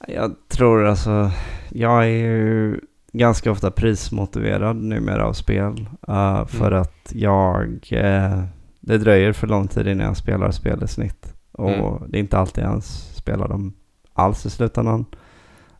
Jag 0.08 0.36
tror 0.47 0.86
alltså, 0.86 1.32
jag 1.70 2.04
är 2.04 2.08
ju 2.10 2.80
ganska 3.14 3.52
ofta 3.52 3.72
prismotiverad 3.72 4.76
numera 4.76 5.26
av 5.26 5.34
spel. 5.34 5.86
eh, 6.08 6.45
för 6.45 6.68
Mm. 6.72 6.82
att 6.82 7.12
jag, 7.14 7.88
eh, 7.91 8.43
det 8.80 8.97
dröjer 8.97 9.34
för 9.34 9.47
lång 9.47 9.68
tid 9.68 9.88
innan 9.88 10.06
jag 10.08 10.18
spelar 10.18 10.52
spel 10.52 10.84
i 10.84 10.88
snitt. 10.88 11.34
Och 11.52 11.72
Mm. 11.72 12.12
det 12.12 12.18
är 12.18 12.20
inte 12.20 12.38
alltid 12.38 12.64
jag 12.64 12.70
ens 12.70 13.16
spelar 13.16 13.47
dem 13.47 13.74
alls 14.14 14.45
i 14.45 14.50
slutändan. 14.50 15.06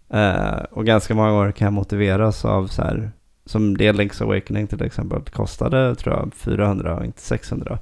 Eh, 0.10 0.64
och 0.72 0.86
ganska 0.86 1.16
många 1.16 1.32
gånger 1.32 1.52
kan 1.52 1.66
jag 1.66 1.74
motiveras 1.74 2.46
av 2.46 2.68
så 2.68 2.82
här, 2.82 3.12
som 3.46 3.78
det 3.78 3.92
Link's 3.92 4.24
Awakening 4.24 4.68
till 4.68 4.84
exempel 4.84 5.22
kostade 5.22 5.96
tror 5.96 6.16
jag 6.16 6.34
400 6.34 6.98
och 6.98 7.06
inte 7.06 7.22
600 7.22 7.80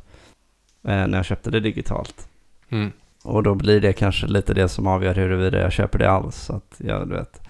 eh, 0.88 1.08
när 1.08 1.16
jag 1.18 1.26
köpte 1.26 1.50
det 1.52 1.60
digitalt. 1.60 2.28
Mm. 2.70 2.92
Och 3.28 3.44
då 3.44 3.56
blir 3.56 3.82
det 3.82 3.94
kanske 3.94 4.28
lite 4.28 4.54
det 4.54 4.68
som 4.68 4.88
avgör 4.88 5.16
huruvida 5.16 5.62
jag 5.62 5.72
köper 5.72 6.00
det 6.00 6.10
alls. 6.10 6.36
Så 6.36 6.56
att 6.56 6.76
jag 6.78 7.08
du 7.08 7.14
vet, 7.14 7.42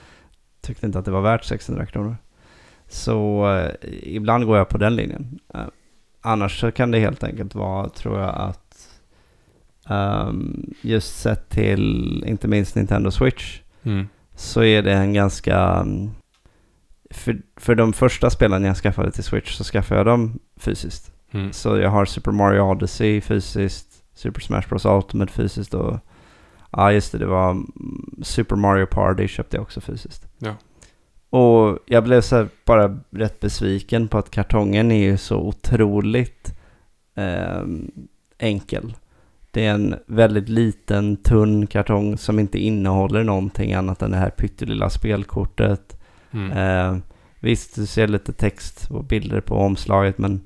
tyckte 0.61 0.85
inte 0.85 0.99
att 0.99 1.05
det 1.05 1.11
var 1.11 1.21
värt 1.21 1.43
600 1.43 1.85
kronor. 1.85 2.17
Så 2.87 3.49
eh, 3.55 3.71
ibland 4.03 4.45
går 4.45 4.57
jag 4.57 4.69
på 4.69 4.77
den 4.77 4.95
linjen. 4.95 5.39
Eh, 5.53 5.61
annars 6.21 6.59
så 6.59 6.71
kan 6.71 6.91
det 6.91 6.99
helt 6.99 7.23
enkelt 7.23 7.55
vara, 7.55 7.89
tror 7.89 8.19
jag, 8.19 8.35
att 8.35 8.89
ehm, 9.89 10.73
just 10.81 11.19
sett 11.19 11.49
till 11.49 12.23
inte 12.27 12.47
minst 12.47 12.75
Nintendo 12.75 13.11
Switch 13.11 13.59
Mm. 13.83 14.07
så 14.35 14.63
är 14.63 14.81
det 14.81 14.93
en 14.93 15.13
ganska... 15.13 15.85
För, 17.11 17.37
för 17.55 17.75
de 17.75 17.93
första 17.93 18.29
spelen 18.29 18.63
jag 18.63 18.77
skaffade 18.77 19.11
till 19.11 19.23
Switch 19.23 19.53
så 19.53 19.63
skaffade 19.63 19.99
jag 19.99 20.05
dem 20.05 20.39
fysiskt. 20.55 21.11
Mm. 21.31 21.53
Så 21.53 21.77
jag 21.77 21.89
har 21.89 22.05
Super 22.05 22.31
Mario 22.31 22.61
Odyssey 22.61 23.21
fysiskt, 23.21 23.96
Super 24.17 24.41
Smash 24.41 24.69
Bros 24.69 24.85
Ultimate 24.85 25.33
fysiskt 25.33 25.73
och... 25.73 25.99
Ja 26.71 26.91
just 26.91 27.11
det, 27.11 27.17
det 27.17 27.25
var 27.25 27.51
mm, 27.51 28.15
Super 28.21 28.55
Mario 28.55 28.85
Party 28.85 29.27
köpte 29.27 29.57
jag 29.57 29.61
också 29.61 29.81
fysiskt. 29.81 30.27
Ja. 30.37 30.55
Och 31.29 31.79
jag 31.85 32.03
blev 32.03 32.21
så 32.21 32.35
här 32.35 32.47
bara 32.65 32.99
rätt 33.09 33.39
besviken 33.39 34.07
på 34.07 34.17
att 34.17 34.31
kartongen 34.31 34.91
är 34.91 35.03
ju 35.03 35.17
så 35.17 35.37
otroligt 35.37 36.53
ehm, 37.15 37.91
enkel. 38.37 38.93
Det 39.51 39.65
är 39.65 39.73
en 39.73 39.95
väldigt 40.05 40.49
liten, 40.49 41.17
tunn 41.17 41.67
kartong 41.67 42.17
som 42.17 42.39
inte 42.39 42.59
innehåller 42.59 43.23
någonting 43.23 43.73
annat 43.73 44.01
än 44.01 44.11
det 44.11 44.17
här 44.17 44.29
pyttelilla 44.29 44.89
spelkortet. 44.89 45.99
Mm. 46.31 46.51
Eh, 46.51 46.97
visst, 47.39 47.75
du 47.75 47.85
ser 47.85 48.07
lite 48.07 48.33
text 48.33 48.91
och 48.91 49.03
bilder 49.03 49.41
på 49.41 49.55
omslaget, 49.55 50.17
men 50.17 50.41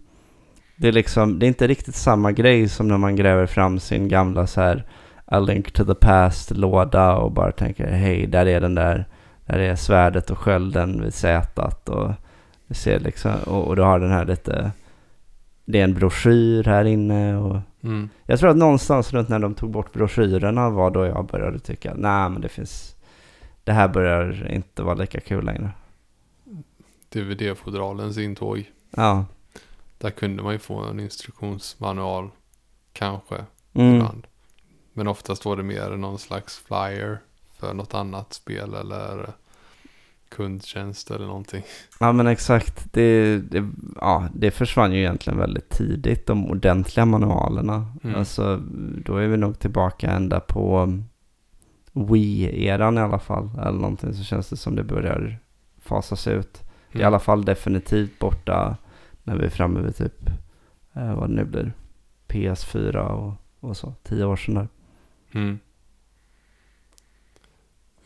det 0.81 0.87
är 0.87 0.91
liksom, 0.91 1.39
det 1.39 1.45
är 1.45 1.47
inte 1.47 1.67
riktigt 1.67 1.95
samma 1.95 2.31
grej 2.31 2.69
som 2.69 2.87
när 2.87 2.97
man 2.97 3.15
gräver 3.15 3.45
fram 3.45 3.79
sin 3.79 4.07
gamla 4.07 4.47
så 4.47 4.61
här 4.61 4.85
A 5.25 5.39
Link 5.39 5.71
to 5.71 5.85
the 5.85 5.95
Past-låda 5.95 7.15
och 7.15 7.31
bara 7.31 7.51
tänker 7.51 7.87
hej, 7.87 8.27
där 8.27 8.45
är 8.45 8.61
den 8.61 8.75
där, 8.75 9.05
där 9.45 9.59
är 9.59 9.75
svärdet 9.75 10.29
och 10.29 10.37
skölden 10.37 11.01
vid 11.01 11.13
sätet 11.13 11.89
och 11.89 12.11
ser 12.69 12.99
liksom, 12.99 13.31
och, 13.45 13.67
och 13.67 13.75
du 13.75 13.81
har 13.81 13.99
den 13.99 14.11
här 14.11 14.25
lite, 14.25 14.71
det 15.65 15.79
är 15.79 15.83
en 15.83 15.93
broschyr 15.93 16.63
här 16.63 16.85
inne 16.85 17.37
och 17.37 17.57
Mm. 17.83 18.09
jag 18.25 18.39
tror 18.39 18.49
att 18.49 18.57
någonstans 18.57 19.13
runt 19.13 19.29
när 19.29 19.39
de 19.39 19.53
tog 19.53 19.71
bort 19.71 19.93
broschyrerna 19.93 20.69
var 20.69 20.91
då 20.91 21.05
jag 21.05 21.25
började 21.25 21.59
tycka, 21.59 21.93
nej 21.95 22.29
men 22.29 22.41
det 22.41 22.49
finns, 22.49 22.95
det 23.63 23.71
här 23.71 23.87
börjar 23.87 24.51
inte 24.51 24.83
vara 24.83 24.95
lika 24.95 25.19
kul 25.19 25.45
längre. 25.45 25.69
DVD-fodralens 27.09 28.17
intåg. 28.17 28.71
Ja. 28.95 29.25
Där 30.01 30.09
kunde 30.11 30.43
man 30.43 30.53
ju 30.53 30.59
få 30.59 30.79
en 30.83 30.99
instruktionsmanual. 30.99 32.29
Kanske. 32.93 33.45
Mm. 33.73 33.95
Ibland. 33.95 34.27
Men 34.93 35.07
oftast 35.07 35.45
var 35.45 35.57
det 35.57 35.63
mer 35.63 35.89
någon 35.89 36.19
slags 36.19 36.57
flyer. 36.57 37.19
För 37.59 37.73
något 37.73 37.93
annat 37.93 38.33
spel 38.33 38.73
eller 38.73 39.29
kundtjänst 40.29 41.11
eller 41.11 41.25
någonting. 41.25 41.63
Ja 41.99 42.11
men 42.11 42.27
exakt, 42.27 42.93
det, 42.93 43.37
det, 43.37 43.69
ja, 43.95 44.27
det 44.33 44.51
försvann 44.51 44.93
ju 44.93 44.99
egentligen 44.99 45.39
väldigt 45.39 45.69
tidigt, 45.69 46.27
de 46.27 46.45
ordentliga 46.51 47.05
manualerna. 47.05 47.93
Mm. 48.03 48.15
Alltså, 48.15 48.57
då 49.05 49.17
är 49.17 49.27
vi 49.27 49.37
nog 49.37 49.59
tillbaka 49.59 50.11
ända 50.11 50.39
på 50.39 50.97
Wii-eran 51.93 52.97
i 52.97 53.01
alla 53.01 53.19
fall. 53.19 53.49
Eller 53.59 53.79
någonting 53.79 54.13
så 54.13 54.23
känns 54.23 54.49
det 54.49 54.57
som 54.57 54.75
det 54.75 54.83
börjar 54.83 55.39
fasas 55.81 56.27
ut. 56.27 56.53
Det 56.91 56.97
är 56.97 56.99
i 56.99 57.01
Mm. 57.01 57.07
alla 57.07 57.19
fall 57.19 57.45
definitivt 57.45 58.19
borta 58.19 58.77
när 59.31 59.37
vi 59.39 59.45
är 59.45 59.49
framme 59.49 59.81
vid 59.81 59.95
typ, 59.95 60.29
eh, 60.93 61.15
vad 61.15 61.29
det 61.29 61.35
nu 61.35 61.45
blir, 61.45 61.73
PS4 62.27 62.95
och, 62.97 63.33
och 63.59 63.77
så, 63.77 63.93
tio 64.03 64.25
år 64.25 64.35
sedan 64.35 64.55
där. 64.55 64.67
Mm. 65.31 65.59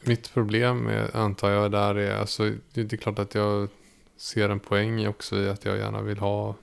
Mitt 0.03 0.33
problem 0.33 0.77
med, 0.77 1.15
antar 1.15 1.49
jag 1.49 1.71
där 1.71 1.95
är, 1.95 2.17
alltså 2.19 2.51
det 2.73 2.93
är 2.93 2.97
klart 2.97 3.19
att 3.19 3.35
jag 3.35 3.69
ser 4.17 4.49
en 4.49 4.59
poäng 4.59 5.07
också 5.07 5.35
i 5.37 5.49
att 5.49 5.65
jag 5.65 5.77
gärna 5.77 6.01
vill 6.01 6.17
ha 6.17 6.55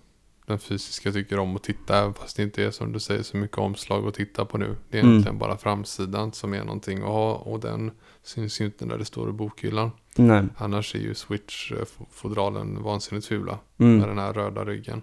den 0.47 0.59
fysiska 0.59 1.09
jag 1.09 1.15
tycker 1.15 1.39
om 1.39 1.57
att 1.57 1.63
titta, 1.63 2.13
fast 2.13 2.37
det 2.37 2.43
inte 2.43 2.65
är 2.65 2.71
som 2.71 2.93
du 2.93 3.01
säger 3.01 3.23
så 3.23 3.37
mycket 3.37 3.59
omslag 3.59 4.07
att 4.07 4.15
titta 4.15 4.45
på 4.45 4.59
nu. 4.59 4.77
Det 4.91 4.99
är 4.99 5.03
Mm. 5.03 5.13
egentligen 5.13 5.39
bara 5.39 5.57
framsidan 5.57 6.33
som 6.33 6.55
är 6.55 6.65
någonting 6.65 6.99
att 6.99 7.09
ha 7.09 7.35
och 7.35 7.61
den 7.61 7.91
syns 8.23 8.61
ju 8.61 8.65
inte 8.65 8.87
när 8.87 8.99
det 8.99 9.05
står 9.05 9.29
i 9.29 9.33
bokhyllan. 9.33 9.91
Nej. 10.17 10.45
Annars 10.57 10.95
är 10.95 10.99
ju 10.99 11.15
Switch-fodralen 11.15 12.83
vansinnigt 12.83 13.27
fula 13.27 13.59
med 13.77 13.89
Mm. 13.95 14.09
den 14.09 14.19
här 14.19 14.33
röda 14.33 14.65
ryggen. 14.65 15.03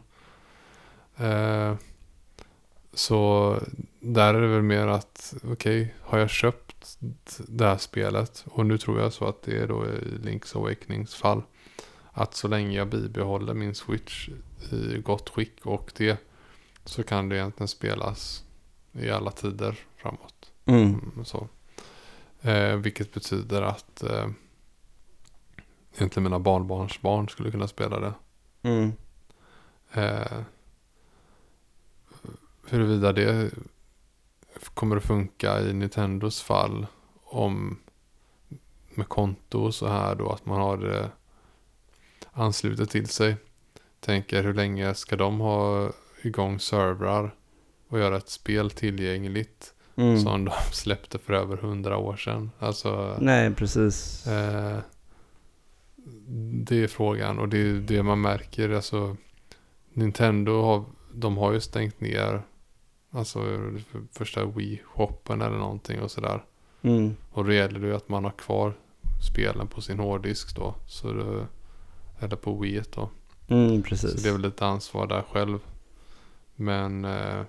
Eh, 1.17 1.75
så 2.93 3.55
där 3.99 4.33
är 4.33 4.41
det 4.41 4.47
väl 4.47 4.61
mer 4.61 4.87
att, 4.87 5.33
okej, 5.43 5.93
har 6.01 6.19
jag 6.19 6.29
köpt 6.29 6.97
det 7.47 7.65
här 7.65 7.77
spelet 7.77 8.45
och 8.51 8.65
nu 8.65 8.77
tror 8.77 8.99
jag 8.99 9.13
så 9.13 9.27
att 9.27 9.41
det 9.43 9.57
är 9.57 9.67
då 9.67 9.85
i 9.85 9.89
Link's 10.23 10.57
Awakenings 10.57 11.15
fall. 11.15 11.41
Att 12.11 12.35
så 12.35 12.47
länge 12.47 12.77
jag 12.77 12.87
bibehåller 12.89 13.53
min 13.53 13.75
Switch 13.75 14.29
i 14.71 14.97
gott 15.01 15.29
skick 15.29 15.65
och 15.65 15.91
det 15.97 16.17
så 16.85 17.03
kan 17.03 17.29
det 17.29 17.35
egentligen 17.35 17.67
spelas 17.67 18.43
i 18.91 19.09
alla 19.09 19.31
tider 19.31 19.75
framåt. 19.97 20.51
Mm. 20.65 20.81
Mm, 20.83 21.25
så. 21.25 21.47
Eh, 22.41 22.75
vilket 22.75 23.13
betyder 23.13 23.61
att 23.61 24.03
eh, 24.03 24.27
egentligen 25.95 26.23
mina 26.23 26.39
barnbarns 26.39 27.01
barn 27.01 27.29
skulle 27.29 27.51
kunna 27.51 27.67
spela 27.67 27.99
det. 27.99 28.13
Mm. 28.61 28.91
Eh, 29.93 30.41
huruvida 32.69 33.13
det 33.13 33.51
kommer 34.73 34.97
att 34.97 35.03
funka 35.03 35.59
i 35.61 35.73
Nintendos 35.73 36.41
fall 36.41 36.87
om 37.23 37.79
med 38.89 39.09
konto 39.09 39.59
och 39.59 39.75
så 39.75 39.87
här 39.87 40.15
då 40.15 40.29
att 40.31 40.45
man 40.45 40.61
har 40.61 40.77
det 40.77 41.09
anslutet 42.31 42.89
till 42.89 43.07
sig. 43.07 43.35
Tänker 43.99 44.43
hur 44.43 44.53
länge 44.53 44.93
ska 44.93 45.15
de 45.15 45.39
ha 45.39 45.89
igång 46.21 46.59
servrar 46.59 47.35
och 47.87 47.99
göra 47.99 48.17
ett 48.17 48.29
spel 48.29 48.71
tillgängligt 48.71 49.73
Mm. 49.95 50.19
som 50.19 50.45
de 50.45 50.51
släppte 50.71 51.19
för 51.19 51.33
över 51.33 51.57
hundra 51.57 51.97
år 51.97 52.15
sedan. 52.15 52.51
Alltså 52.59 53.17
Nej, 53.19 53.53
precis. 53.53 54.27
Eh, 54.27 54.77
det 56.65 56.83
är 56.83 56.87
frågan 56.87 57.39
och 57.39 57.49
det 57.49 57.57
är 57.57 57.73
det 57.73 58.03
man 58.03 58.21
märker. 58.21 58.69
Alltså, 58.69 59.17
Nintendo 59.93 60.61
har, 60.61 60.85
de 61.13 61.37
har 61.37 61.53
ju 61.53 61.59
stängt 61.59 62.01
ner 62.01 62.41
alltså 63.11 63.39
för- 63.91 64.01
första 64.11 64.45
Wii-shoppen 64.45 65.45
eller 65.45 65.57
någonting 65.57 66.01
och 66.01 66.11
sådär. 66.11 66.43
Mm. 66.81 67.15
Och 67.31 67.45
då 67.45 67.53
gäller 67.53 67.79
det 67.79 67.87
ju 67.87 67.95
att 67.95 68.09
man 68.09 68.23
har 68.23 68.31
kvar 68.31 68.73
spelen 69.31 69.67
på 69.67 69.81
sin 69.81 69.99
hårddisk 69.99 70.55
då. 70.55 70.75
Så 70.87 71.13
det, 71.13 71.47
eller 72.19 72.35
på 72.35 72.57
Wii 72.59 72.81
då. 72.95 73.09
Mm, 73.47 73.77
Så 73.83 73.89
precis. 73.89 74.23
det 74.23 74.29
är 74.29 74.33
väl 74.33 74.41
lite 74.41 74.65
ansvar 74.65 75.07
där 75.07 75.21
själv. 75.31 75.59
Men 76.55 77.05
eh, 77.05 77.41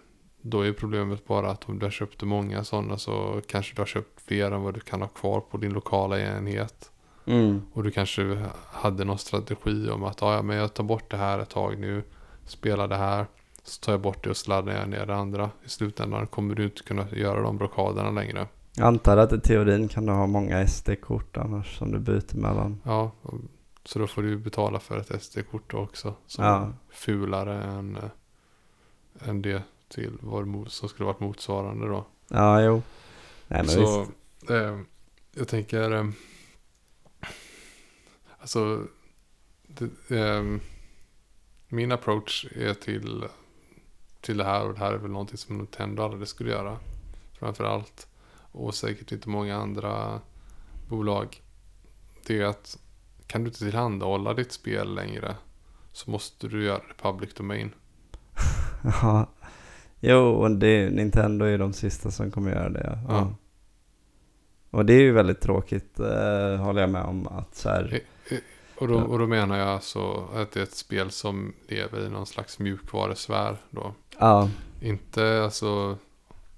då 0.43 0.61
är 0.67 0.73
problemet 0.73 1.27
bara 1.27 1.51
att 1.51 1.69
om 1.69 1.79
du 1.79 1.87
har 1.87 1.91
köpt 1.91 2.23
många 2.23 2.65
sådana 2.65 2.99
så 2.99 3.41
kanske 3.47 3.75
du 3.77 3.81
har 3.81 3.87
köpt 3.87 4.21
fler 4.21 4.51
än 4.53 4.63
vad 4.63 4.75
du 4.75 4.81
kan 4.81 5.01
ha 5.01 5.09
kvar 5.09 5.41
på 5.41 5.57
din 5.57 5.73
lokala 5.73 6.21
enhet. 6.21 6.91
Mm. 7.31 7.63
Och 7.73 7.83
du 7.85 7.91
kanske 7.91 8.47
hade 8.73 9.05
någon 9.05 9.19
strategi 9.19 9.91
om 9.91 10.05
att 10.05 10.23
ah, 10.23 10.35
ja, 10.35 10.43
men 10.43 10.57
jag 10.57 10.75
tar 10.75 10.85
bort 10.85 11.11
det 11.11 11.17
här 11.17 11.39
ett 11.39 11.51
tag 11.51 11.79
nu. 11.79 12.03
Spelar 12.47 12.89
det 12.89 12.97
här. 12.97 13.27
Så 13.65 13.81
tar 13.81 13.93
jag 13.93 14.01
bort 14.01 14.25
det 14.25 14.31
och 14.31 14.37
sladdar 14.37 14.73
jag 14.73 14.89
ner 14.89 15.07
det 15.07 15.15
andra. 15.17 15.51
I 15.65 15.69
slutändan 15.69 16.27
kommer 16.27 16.55
du 16.55 16.65
inte 16.65 16.83
kunna 16.83 17.07
göra 17.13 17.43
de 17.43 17.59
blockaderna 17.59 18.11
längre. 18.11 18.47
Jag 18.75 18.87
antar 18.87 19.17
att 19.17 19.33
i 19.33 19.41
teorin 19.41 19.89
kan 19.89 20.07
du 20.07 20.13
ha 20.13 20.27
många 20.27 20.67
SD-kort 20.67 21.37
annars 21.37 21.79
som 21.79 21.93
du 21.93 21.99
byter 21.99 22.37
mellan. 22.37 22.81
Ja, 22.85 23.11
så 23.85 23.99
då 23.99 24.07
får 24.07 24.23
du 24.23 24.37
betala 24.39 24.81
för 24.81 24.99
ett 24.99 25.23
SD-kort 25.23 25.75
också. 25.75 26.15
Som 26.27 26.45
Ja. 26.45 26.57
är 26.63 26.73
fulare 26.91 27.63
än, 27.63 27.97
eh, 27.97 29.29
än 29.29 29.43
det 29.43 29.63
till 29.89 30.13
vad 30.21 30.67
som 30.73 30.89
skulle 30.89 31.07
varit 31.07 31.21
motsvarande 31.21 31.89
då. 31.89 32.07
Ja, 32.29 32.63
jo. 32.63 32.83
Nej, 33.49 33.59
men 33.63 33.69
så 33.69 33.99
visst. 34.01 34.11
eh, 34.51 34.79
jag 35.35 35.49
tänker, 35.49 35.91
eh, 35.93 36.05
alltså 38.41 38.87
det, 39.67 40.17
eh, 40.17 40.43
min 41.69 41.93
approach 41.93 42.47
är 42.57 42.75
till, 42.75 43.25
till 44.21 44.37
det 44.37 44.45
här 44.45 44.67
och 44.67 44.75
det 44.75 44.81
här 44.81 44.93
är 44.93 44.99
väl 44.99 45.11
någonting 45.11 45.39
som 45.39 45.57
Nintendo 45.57 46.03
aldrig 46.03 46.29
skulle 46.29 46.51
göra. 46.51 46.79
Framförallt. 47.39 48.07
Och 48.53 48.75
säkert 48.75 49.13
inte 49.13 49.29
många 49.29 49.57
andra 49.57 50.21
bolag. 50.89 51.43
Det 52.27 52.41
är 52.41 52.45
att 52.45 52.79
kan 53.27 53.45
du 53.45 53.49
inte 53.49 53.59
tillhandahålla 53.59 54.35
ditt 54.35 54.53
spel 54.53 54.95
längre 54.95 55.37
så 55.93 56.11
måste 56.11 56.49
du 56.49 56.65
göra 56.65 56.83
det 56.89 57.03
public 57.03 57.35
domain. 57.35 57.71
Ja. 59.03 59.27
Jo, 60.01 60.19
och 60.19 60.51
det, 60.51 60.91
Nintendo 60.91 61.45
är 61.45 61.59
de 61.59 61.73
sista 61.73 62.11
som 62.11 62.31
kommer 62.31 62.51
göra 62.51 62.69
det. 62.69 62.99
Ja. 63.09 63.15
Ja. 63.15 63.35
Och 64.71 64.87
det 64.87 64.93
är 64.93 65.01
ju 65.01 65.13
väldigt 65.13 65.41
tråkigt, 65.41 66.01
eh, 66.01 66.57
håller 66.57 66.81
jag 66.81 66.91
med 66.91 67.03
om. 67.03 67.27
Att 67.29 67.55
så 67.55 67.69
här, 67.69 68.01
Och 68.77 68.89
då, 68.89 68.99
och 69.01 69.19
då 69.19 69.27
menar 69.27 69.59
jag 69.59 69.69
alltså 69.69 70.29
att 70.35 70.53
det 70.53 70.61
är 70.61 70.65
ett 70.65 70.75
spel 70.77 71.11
som 71.11 71.53
lever 71.69 72.07
i 72.07 72.09
någon 72.09 72.27
slags 72.27 72.59
mjukvarusfär 72.59 73.57
då. 73.71 73.95
ja, 74.19 74.49
Inte 74.81 75.43
alltså 75.45 75.99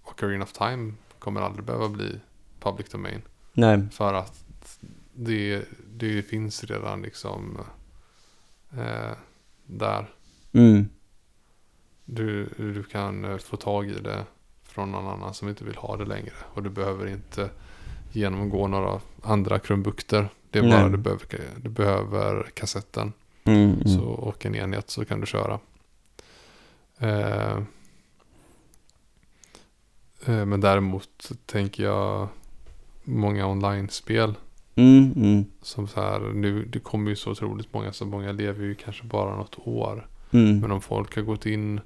Ocarina 0.04 0.44
of 0.44 0.52
Time 0.52 0.92
kommer 1.18 1.40
aldrig 1.40 1.64
behöva 1.64 1.88
bli 1.88 2.20
public 2.60 2.88
domain. 2.90 3.22
nej, 3.52 3.82
För 3.92 4.14
att 4.14 4.44
det, 5.14 5.64
det 5.94 6.22
finns 6.22 6.64
redan 6.64 7.02
liksom 7.02 7.58
eh, 8.78 9.12
där. 9.66 10.10
mm, 10.52 10.88
Du, 12.04 12.44
du 12.56 12.82
kan 12.84 13.24
eh, 13.24 13.36
få 13.38 13.56
tag 13.56 13.88
i 13.88 13.98
det 14.00 14.24
från 14.62 14.92
någon 14.92 15.06
annan 15.06 15.34
som 15.34 15.48
inte 15.48 15.64
vill 15.64 15.76
ha 15.76 15.96
det 15.96 16.04
längre. 16.04 16.32
Och 16.54 16.62
du 16.62 16.70
behöver 16.70 17.06
inte 17.06 17.50
genomgå 18.16 18.66
några 18.66 19.00
andra 19.22 19.58
krumbukter. 19.58 20.28
Det 20.50 20.58
är 20.58 20.62
bara 20.62 20.82
Nej. 20.82 20.90
du 20.90 20.96
behöver, 20.96 21.26
du 21.56 21.68
behöver 21.70 22.50
kassetten. 22.54 23.12
mm, 23.44 23.72
mm. 23.74 23.88
Så, 23.88 24.04
och 24.04 24.46
en 24.46 24.54
enhet 24.54 24.90
så 24.90 25.04
kan 25.04 25.20
du 25.20 25.26
köra. 25.26 25.60
Eh, 26.98 27.56
eh, 30.26 30.44
men 30.46 30.60
däremot 30.60 31.30
tänker 31.46 31.84
jag 31.84 32.28
många 33.04 33.46
online-spel. 33.46 34.34
Mm, 34.74 35.12
mm, 35.16 35.44
Som 35.62 35.88
så 35.88 36.00
här, 36.00 36.20
nu, 36.20 36.64
det 36.64 36.78
kommer 36.78 37.10
ju 37.10 37.16
så 37.16 37.30
otroligt 37.30 37.72
många, 37.72 37.92
så 37.92 38.06
många 38.06 38.32
lever 38.32 38.64
ju 38.64 38.74
kanske 38.74 39.04
bara 39.04 39.36
något 39.36 39.58
år. 39.58 40.06
mm, 40.30 40.60
Men 40.60 40.70
om 40.70 40.80
folk 40.80 41.16
har 41.16 41.22
gått 41.22 41.46
in 41.46 41.80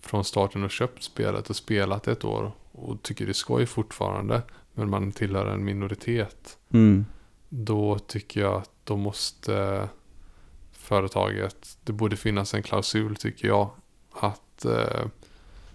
från 0.00 0.24
starten 0.24 0.64
och 0.64 0.70
köpt 0.70 1.02
spelet 1.02 1.50
och 1.50 1.56
spelat 1.56 2.08
ett 2.08 2.24
år 2.24 2.52
och 2.72 3.02
tycker 3.02 3.24
det 3.24 3.30
är 3.30 3.34
skoj 3.34 3.66
fortfarande, 3.66 4.42
men 4.76 4.90
man 4.90 5.12
tillhör 5.12 5.46
en 5.46 5.64
minoritet, 5.64 6.58
mm, 6.70 7.06
då 7.48 7.98
tycker 7.98 8.40
jag 8.40 8.54
att 8.54 8.70
då 8.84 8.96
måste 8.96 9.88
företaget, 10.72 11.78
det 11.84 11.92
borde 11.92 12.16
finnas 12.16 12.54
en 12.54 12.62
klausul 12.62 13.16
tycker 13.16 13.48
jag, 13.48 13.70
att 14.12 14.64
eh, 14.64 15.06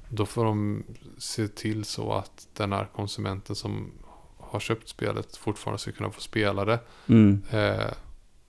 då 0.10 0.26
får 0.26 0.46
de 0.46 0.84
se 1.18 1.48
till 1.48 1.86
så 1.86 2.14
att 2.14 2.48
den 2.54 2.74
här 2.74 2.88
konsumenten 2.96 3.56
som 3.56 3.92
har 4.38 4.60
köpt 4.60 4.90
spelet 4.90 5.38
fortfarande 5.38 5.80
ska 5.80 5.92
kunna 5.92 6.12
få 6.12 6.22
spela 6.22 6.66
det. 6.66 6.80
mm, 7.08 7.42
Eh, 7.52 7.92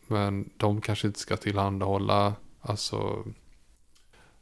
men 0.06 0.50
de 0.56 0.80
kanske 0.80 1.06
inte 1.06 1.20
ska 1.20 1.36
tillhandahålla, 1.36 2.34
alltså 2.60 3.24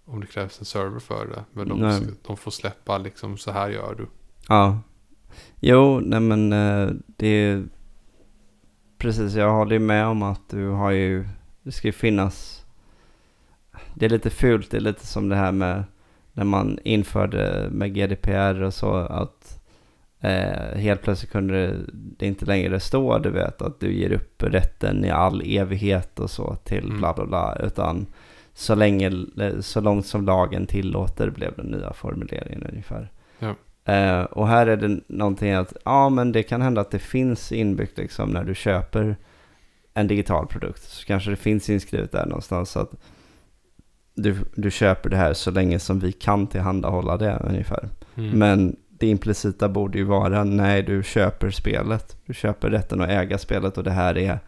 om 0.04 0.20
det 0.20 0.26
krävs 0.26 0.58
en 0.58 0.64
server 0.64 1.00
för 1.00 1.26
det. 1.26 1.44
Men 1.52 1.68
de, 1.68 1.78
ska, 1.78 2.12
de 2.26 2.36
får 2.36 2.50
släppa 2.50 2.98
liksom, 2.98 3.38
så 3.38 3.50
här 3.50 3.70
gör 3.70 3.94
du. 3.94 4.06
ja. 4.48 4.78
Jo, 5.60 6.00
nej 6.00 6.20
men 6.20 6.52
eh, 6.52 6.88
det 7.06 7.26
är 7.26 7.64
precis, 8.98 9.34
jag 9.34 9.52
håller 9.52 9.72
ju 9.72 9.78
med 9.78 10.06
om 10.06 10.22
att 10.22 10.48
du 10.50 10.68
har 10.68 10.90
ju, 10.90 11.28
det 11.62 11.72
ska 11.72 11.88
ju 11.88 11.92
finnas, 11.92 12.64
det 13.94 14.04
är 14.06 14.10
lite 14.10 14.30
fult, 14.30 14.70
det 14.70 14.76
är 14.76 14.80
lite 14.80 15.06
som 15.06 15.28
det 15.28 15.36
här 15.36 15.52
med 15.52 15.84
när 16.32 16.44
man 16.44 16.78
införde 16.84 17.68
med 17.70 17.94
GDPR 17.94 18.62
och 18.62 18.74
så 18.74 18.94
att 18.94 19.60
eh, 20.20 20.78
helt 20.78 21.02
plötsligt 21.02 21.32
kunde 21.32 21.66
det, 21.66 21.76
det 21.92 22.26
inte 22.26 22.46
längre 22.46 22.80
stå, 22.80 23.18
du 23.18 23.30
vet, 23.30 23.62
att 23.62 23.80
du 23.80 23.92
ger 23.92 24.12
upp 24.12 24.42
rätten 24.42 25.04
i 25.04 25.10
all 25.10 25.42
evighet 25.44 26.20
och 26.20 26.30
så 26.30 26.54
till 26.54 26.84
Mm. 26.84 26.98
bla 26.98 27.14
bla 27.14 27.26
bla, 27.26 27.56
utan 27.66 28.06
så 28.54 28.74
länge, 28.74 29.12
så 29.60 29.80
långt 29.80 30.06
som 30.06 30.24
lagen 30.24 30.66
tillåter 30.66 31.30
blev 31.30 31.56
den 31.56 31.66
nya 31.66 31.92
formuleringen 31.92 32.66
ungefär. 32.70 33.10
Ja. 33.38 33.54
Eh, 33.84 34.22
och 34.22 34.48
här 34.48 34.66
är 34.66 34.76
det 34.76 35.00
någonting 35.06 35.52
att, 35.52 35.72
ja 35.84 36.08
men 36.08 36.32
det 36.32 36.42
kan 36.42 36.62
hända 36.62 36.80
att 36.80 36.90
det 36.90 36.98
finns 36.98 37.52
inbyggt 37.52 37.98
liksom 37.98 38.30
när 38.30 38.44
du 38.44 38.54
köper 38.54 39.16
en 39.94 40.06
digital 40.06 40.46
produkt. 40.46 40.82
Så 40.82 41.06
kanske 41.06 41.30
det 41.30 41.36
finns 41.36 41.70
inskrivet 41.70 42.12
där 42.12 42.26
någonstans 42.26 42.76
att 42.76 42.90
du, 44.14 44.36
du 44.54 44.70
köper 44.70 45.10
det 45.10 45.16
här 45.16 45.32
så 45.32 45.50
länge 45.50 45.78
som 45.78 46.00
vi 46.00 46.12
kan 46.12 46.46
tillhandahålla 46.46 47.16
det 47.16 47.42
ungefär. 47.44 47.88
Mm. 48.16 48.38
Men 48.38 48.76
det 48.88 49.06
implicita 49.06 49.68
borde 49.68 49.98
ju 49.98 50.04
vara, 50.04 50.44
nej 50.44 50.82
du 50.82 51.02
köper 51.02 51.50
spelet. 51.50 52.16
Du 52.26 52.34
köper 52.34 52.70
rätten 52.70 53.00
att 53.00 53.10
äga 53.10 53.38
spelet 53.38 53.78
och 53.78 53.84
det 53.84 53.90
här 53.90 54.18
är 54.18 54.38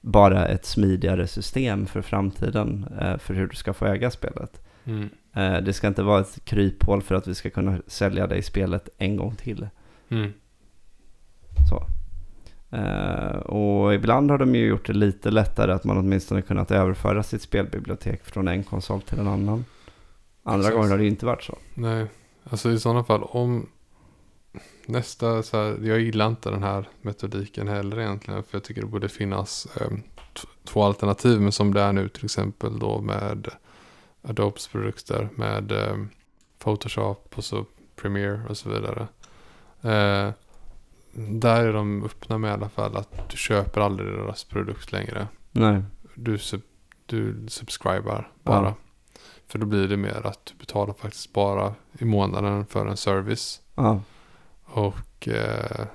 bara 0.00 0.46
ett 0.46 0.64
smidigare 0.64 1.26
system 1.26 1.86
för 1.86 2.02
framtiden 2.02 2.86
eh, 3.00 3.18
för 3.18 3.34
hur 3.34 3.46
du 3.46 3.56
ska 3.56 3.72
få 3.72 3.86
äga 3.86 4.10
spelet. 4.10 4.60
Mm. 4.84 5.08
Eh, 5.34 5.56
det 5.56 5.72
ska 5.72 5.86
inte 5.86 6.02
vara 6.02 6.20
ett 6.20 6.44
kryphål 6.44 7.02
för 7.02 7.14
att 7.14 7.28
vi 7.28 7.34
ska 7.34 7.50
kunna 7.50 7.78
sälja 7.86 8.26
dig 8.26 8.42
spelet 8.42 8.88
en 8.98 9.16
gång 9.16 9.34
till. 9.34 9.68
Mm. 10.08 10.32
Så. 11.68 11.86
Eh, 12.76 13.36
och 13.36 13.94
ibland 13.94 14.30
har 14.30 14.38
de 14.38 14.54
ju 14.54 14.66
gjort 14.66 14.86
det 14.86 14.92
lite 14.92 15.30
lättare 15.30 15.72
att 15.72 15.84
man 15.84 15.98
åtminstone 15.98 16.42
kunnat 16.42 16.70
överföra 16.70 17.22
sitt 17.22 17.42
spelbibliotek 17.42 18.24
från 18.24 18.48
en 18.48 18.62
konsol 18.62 19.02
till 19.02 19.18
en 19.18 19.28
annan. 19.28 19.64
Andra 20.42 20.70
gånger 20.70 20.88
har 20.88 20.98
det 20.98 21.04
ju 21.04 21.10
inte 21.10 21.26
varit 21.26 21.42
så. 21.42 21.58
Nej, 21.74 22.06
alltså 22.44 22.70
i 22.70 22.78
sådana 22.78 23.04
fall 23.04 23.22
om 23.22 23.66
nästa 24.86 25.42
så 25.42 25.56
här, 25.56 25.78
jag 25.82 26.00
gillar 26.00 26.26
inte 26.26 26.50
den 26.50 26.62
här 26.62 26.88
metodiken 27.02 27.68
heller 27.68 28.00
egentligen. 28.00 28.42
För 28.42 28.56
jag 28.56 28.64
tycker 28.64 28.80
det 28.80 28.86
borde 28.86 29.08
finnas 29.08 29.66
eh, 29.80 29.88
två 30.64 30.82
alternativ. 30.82 31.40
Men 31.40 31.52
som 31.52 31.74
det 31.74 31.80
är 31.80 31.92
nu 31.92 32.08
till 32.08 32.24
exempel 32.24 32.78
då 32.78 33.00
med 33.00 33.48
Adobes 34.24 34.68
produkter. 34.68 35.28
Med 35.34 35.72
eh, 35.72 35.96
Photoshop 36.58 37.38
och 37.38 37.44
så 37.44 37.66
Premiere 37.96 38.40
och 38.48 38.56
så 38.56 38.68
vidare. 38.68 39.08
Eh, 39.82 40.32
där 41.16 41.64
är 41.64 41.72
de 41.72 42.04
öppna 42.04 42.38
med 42.38 42.48
i 42.48 42.52
alla 42.52 42.68
fall 42.68 42.96
att 42.96 43.30
du 43.30 43.36
köper 43.36 43.80
aldrig 43.80 44.12
deras 44.12 44.44
produkt 44.44 44.92
längre. 44.92 45.28
Nej. 45.52 45.82
Du, 46.14 46.38
sub, 46.38 46.62
du 47.06 47.46
subscribar 47.48 48.30
bara. 48.42 48.64
Ja. 48.64 48.74
För 49.46 49.58
då 49.58 49.66
blir 49.66 49.88
det 49.88 49.96
mer 49.96 50.26
att 50.26 50.46
du 50.46 50.54
betalar 50.54 50.94
faktiskt 50.94 51.32
bara 51.32 51.74
i 51.98 52.04
månaden 52.04 52.66
för 52.66 52.86
en 52.86 52.96
service. 52.96 53.60
Ja. 53.74 54.00
Och 54.64 55.28
eh, 55.28 55.86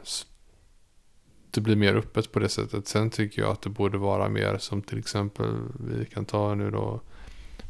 det 1.51 1.61
blir 1.61 1.75
mer 1.75 1.95
öppet 1.95 2.31
på 2.31 2.39
det 2.39 2.49
sättet. 2.49 2.87
Sen 2.87 3.09
tycker 3.09 3.41
jag 3.41 3.51
att 3.51 3.61
det 3.61 3.69
borde 3.69 3.97
vara 3.97 4.29
mer 4.29 4.57
som 4.57 4.81
till 4.81 4.99
exempel 4.99 5.55
vi 5.79 6.05
kan 6.05 6.25
ta 6.25 6.55
nu 6.55 6.71
då 6.71 7.01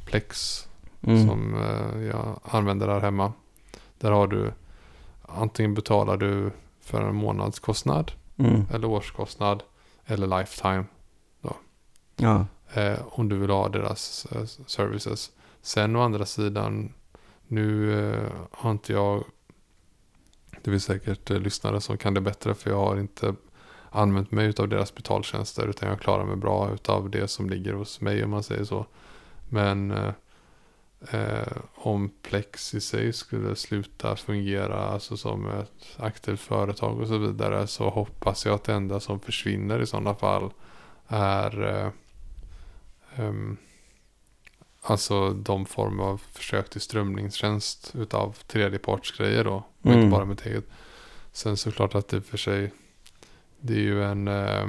Plex 0.10 0.66
Mm. 1.02 1.28
som 1.28 1.56
eh, 1.56 2.02
jag 2.04 2.40
använder 2.44 2.88
där 2.88 3.00
hemma. 3.00 3.34
Där 3.98 4.12
har 4.12 4.28
du 4.28 4.52
antingen 5.22 5.74
betalar 5.74 6.18
du 6.18 6.52
för 6.82 7.02
en 7.02 7.16
månadskostnad 7.16 8.12
Mm. 8.38 8.66
eller 8.74 8.88
årskostnad 8.88 9.64
eller 10.06 10.40
lifetime 10.40 10.84
Ja. 12.18 12.46
eh, 12.74 13.00
om 13.06 13.30
du 13.30 13.38
vill 13.38 13.50
ha 13.50 13.70
deras 13.70 14.26
eh, 14.32 14.46
services. 14.66 15.32
Sen 15.62 15.96
å 15.96 16.02
andra 16.02 16.26
sidan, 16.26 16.94
nu 17.48 17.94
eh, 18.14 18.32
har 18.52 18.72
inte 18.72 18.94
jag, 18.94 19.24
det 20.64 20.72
finns 20.72 20.84
säkert 20.84 21.32
eh, 21.32 21.40
lyssnare 21.40 21.82
som 21.82 21.98
kan 21.98 22.14
det 22.14 22.22
bättre 22.22 22.54
för 22.56 22.70
jag 22.70 22.78
har 22.78 22.98
inte 23.00 23.36
använt 23.90 24.32
mig 24.32 24.54
av 24.60 24.68
deras 24.70 24.96
betaltjänster 24.96 25.68
utan 25.68 25.90
jag 25.90 26.00
klarar 26.00 26.26
mig 26.26 26.36
bra 26.36 26.72
utav 26.74 27.10
det 27.10 27.28
som 27.28 27.50
ligger 27.50 27.74
hos 27.74 28.02
mig 28.02 28.24
om 28.24 28.30
man 28.32 28.44
säger 28.44 28.64
så. 28.64 28.86
Men 29.50 29.92
eh, 29.92 30.14
eh, 31.12 31.58
om 31.76 32.12
Plex 32.22 32.74
i 32.74 32.82
sig 32.82 33.14
skulle 33.14 33.56
sluta 33.56 34.16
fungera 34.16 34.76
alltså 34.76 35.18
som 35.18 35.50
ett 35.50 35.96
aktivt 35.98 36.40
företag 36.40 37.00
och 37.02 37.08
så 37.08 37.18
vidare 37.18 37.68
så 37.68 37.90
hoppas 37.90 38.46
jag 38.46 38.56
att 38.56 38.64
det 38.64 38.74
enda 38.74 39.00
som 39.00 39.20
försvinner 39.20 39.80
i 39.82 39.88
sådana 39.88 40.16
fall 40.16 40.52
är 41.08 41.64
eh, 41.64 41.92
ehm, 43.16 43.58
alltså 44.82 45.30
de 45.30 45.66
former 45.66 46.04
av 46.04 46.22
försök 46.32 46.70
till 46.70 46.82
strömningstjänst 46.82 47.96
utav 47.96 48.38
tredjepartsgrejer 48.48 49.44
då. 49.44 49.64
Och 49.82 49.86
Mm. 49.86 50.00
inte 50.00 50.12
bara 50.12 50.26
mitt 50.26 50.46
eget. 50.46 50.66
Sen 51.32 51.58
såklart 51.58 51.96
att 51.96 52.08
det 52.08 52.22
för 52.22 52.38
sig 52.38 52.72
det 53.60 53.74
är 53.74 53.80
ju 53.80 54.04
en 54.04 54.28
eh, 54.28 54.68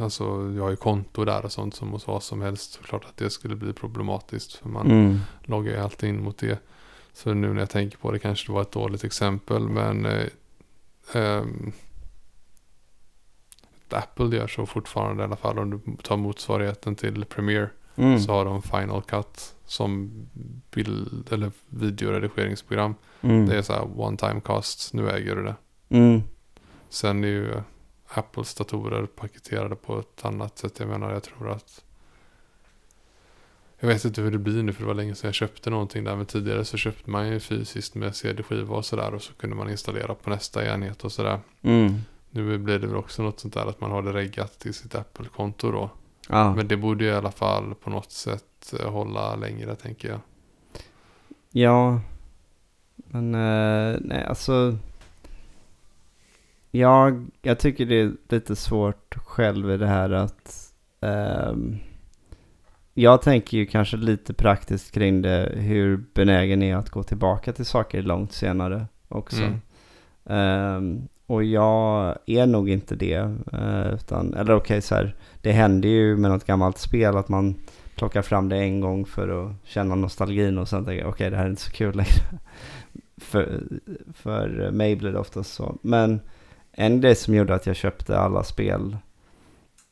Alltså 0.00 0.52
jag 0.56 0.62
har 0.62 0.70
ju 0.70 0.76
konto 0.76 1.24
där 1.24 1.44
och 1.44 1.52
sånt 1.52 1.74
som 1.74 1.88
hos 1.90 2.06
vad 2.06 2.22
som 2.22 2.42
helst. 2.42 2.72
Såklart 2.72 3.04
att 3.04 3.16
det 3.16 3.30
skulle 3.30 3.56
bli 3.56 3.72
problematiskt. 3.72 4.52
För 4.54 4.68
man 4.68 4.90
Mm. 4.90 5.18
loggar 5.42 5.72
ju 5.72 5.78
alltid 5.78 6.08
in 6.08 6.22
mot 6.22 6.38
det. 6.38 6.58
Så 7.12 7.34
nu 7.34 7.52
när 7.52 7.60
jag 7.60 7.70
tänker 7.70 7.98
på 7.98 8.12
det 8.12 8.18
kanske 8.18 8.48
det 8.48 8.52
var 8.54 8.62
ett 8.62 8.72
dåligt 8.72 9.04
exempel. 9.04 9.68
Men 9.68 10.06
eh, 10.06 10.26
ehm, 11.14 11.72
Apple 13.90 14.36
gör 14.36 14.46
så 14.46 14.66
fortfarande 14.66 15.22
i 15.22 15.24
alla 15.26 15.36
fall. 15.36 15.58
Om 15.58 15.70
du 15.70 15.80
tar 16.02 16.16
motsvarigheten 16.16 16.94
till 16.96 17.24
Premiere. 17.24 17.70
Mm. 17.96 18.18
Så 18.20 18.32
har 18.32 18.44
de 18.44 18.62
Final 18.62 19.02
Cut 19.02 19.54
som 19.66 20.10
bild 20.70 21.28
eller 21.32 21.50
videoredigeringsprogram. 21.68 22.94
Mm. 23.20 23.46
Det 23.46 23.56
är 23.58 23.62
så 23.62 23.72
här 23.72 24.00
one 24.00 24.16
time 24.16 24.40
cost. 24.40 24.94
Nu 24.94 25.10
äger 25.10 25.36
du 25.36 25.42
det. 25.42 25.54
Mm. 25.88 26.22
Sen 26.88 27.24
är 27.24 27.28
ju 27.28 27.54
Apples 28.08 28.54
datorer 28.54 29.06
paketerade 29.06 29.76
på 29.76 29.98
ett 29.98 30.24
annat 30.24 30.58
sätt. 30.58 30.78
Jag 30.78 30.88
menar 30.88 31.12
jag 31.12 31.22
tror 31.22 31.50
att 31.50 31.84
Jag 33.80 33.88
vet 33.88 34.04
inte 34.04 34.20
hur 34.20 34.30
det 34.30 34.38
blir 34.38 34.62
nu 34.62 34.72
för 34.72 34.82
det 34.82 34.86
var 34.86 34.94
länge 34.94 35.14
sedan 35.14 35.28
jag 35.28 35.34
köpte 35.34 35.70
någonting 35.70 36.04
där. 36.04 36.16
Men 36.16 36.26
tidigare 36.26 36.64
så 36.64 36.76
köpte 36.76 37.10
man 37.10 37.28
ju 37.28 37.40
fysiskt 37.40 37.94
med 37.94 38.16
CD-skiva 38.16 38.76
och 38.76 38.84
sådär. 38.84 39.14
Och 39.14 39.22
så 39.22 39.32
kunde 39.32 39.56
man 39.56 39.70
installera 39.70 40.14
på 40.14 40.30
nästa 40.30 40.66
enhet 40.66 41.04
och 41.04 41.12
sådär. 41.12 41.40
Mm. 41.62 41.94
Nu 42.30 42.58
blir 42.58 42.78
det 42.78 42.86
väl 42.86 42.96
också 42.96 43.22
något 43.22 43.40
sånt 43.40 43.54
där 43.54 43.66
att 43.66 43.80
man 43.80 43.90
har 43.90 44.02
det 44.02 44.12
reggat 44.12 44.58
till 44.58 44.74
sitt 44.74 44.94
Apple-konto 44.94 45.70
då. 45.70 45.90
Ja. 46.28 46.54
Men 46.54 46.68
det 46.68 46.76
borde 46.76 47.04
ju 47.04 47.10
i 47.10 47.14
alla 47.14 47.30
fall 47.30 47.74
på 47.74 47.90
något 47.90 48.12
sätt 48.12 48.74
eh, 48.80 48.90
hålla 48.90 49.36
längre 49.36 49.76
tänker 49.76 50.08
jag. 50.08 50.20
Ja, 51.50 52.00
men 52.96 53.34
eh, 53.34 53.98
nej 54.00 54.24
alltså. 54.24 54.78
Jag, 56.70 57.26
jag 57.42 57.58
tycker 57.58 57.86
det 57.86 58.00
är 58.00 58.12
lite 58.28 58.56
svårt 58.56 59.14
själv 59.16 59.70
i 59.70 59.76
det 59.76 59.86
här 59.86 60.10
att. 60.10 60.72
ehm, 61.00 61.78
jag 62.94 63.22
tänker 63.22 63.58
ju 63.58 63.66
kanske 63.66 63.96
lite 63.96 64.34
praktiskt 64.34 64.94
kring 64.94 65.22
det. 65.22 65.52
Hur 65.56 66.04
benägen 66.14 66.62
är 66.62 66.70
jag 66.70 66.78
att 66.78 66.90
gå 66.90 67.02
tillbaka 67.02 67.52
till 67.52 67.64
saker 67.64 68.02
långt 68.02 68.32
senare 68.32 68.86
också. 69.08 69.42
Mm. 69.42 69.60
Ehm, 70.26 71.08
och 71.26 71.44
jag 71.44 72.18
är 72.26 72.46
nog 72.46 72.70
inte 72.70 72.96
det. 72.96 73.36
eh, 73.52 73.94
utan, 73.94 74.34
eller 74.34 74.54
okej 74.54 74.82
så 74.82 74.94
här. 74.94 75.14
Det 75.42 75.52
händer 75.52 75.88
ju 75.88 76.16
med 76.16 76.30
något 76.30 76.46
gammalt 76.46 76.78
spel 76.78 77.16
att 77.16 77.28
man 77.28 77.54
plockar 77.96 78.22
fram 78.22 78.48
det 78.48 78.56
en 78.56 78.80
gång 78.80 79.04
för 79.06 79.28
att 79.28 79.52
känna 79.64 79.94
nostalgin 79.94 80.58
och 80.58 80.68
sen 80.68 80.84
tänker 80.84 81.06
okej 81.06 81.30
det 81.30 81.36
här 81.36 81.44
är 81.44 81.50
inte 81.50 81.62
så 81.62 81.70
kul 81.70 81.96
längre. 81.96 82.38
för, 83.16 83.62
för 84.14 84.70
mig 84.70 84.96
blir 84.96 85.12
det 85.12 85.18
oftast 85.18 85.54
så. 85.54 85.78
Men 85.82 86.20
en 86.72 87.00
grej 87.00 87.14
som 87.14 87.34
gjorde 87.34 87.54
att 87.54 87.66
jag 87.66 87.76
köpte 87.76 88.18
alla 88.18 88.42
spel 88.44 88.96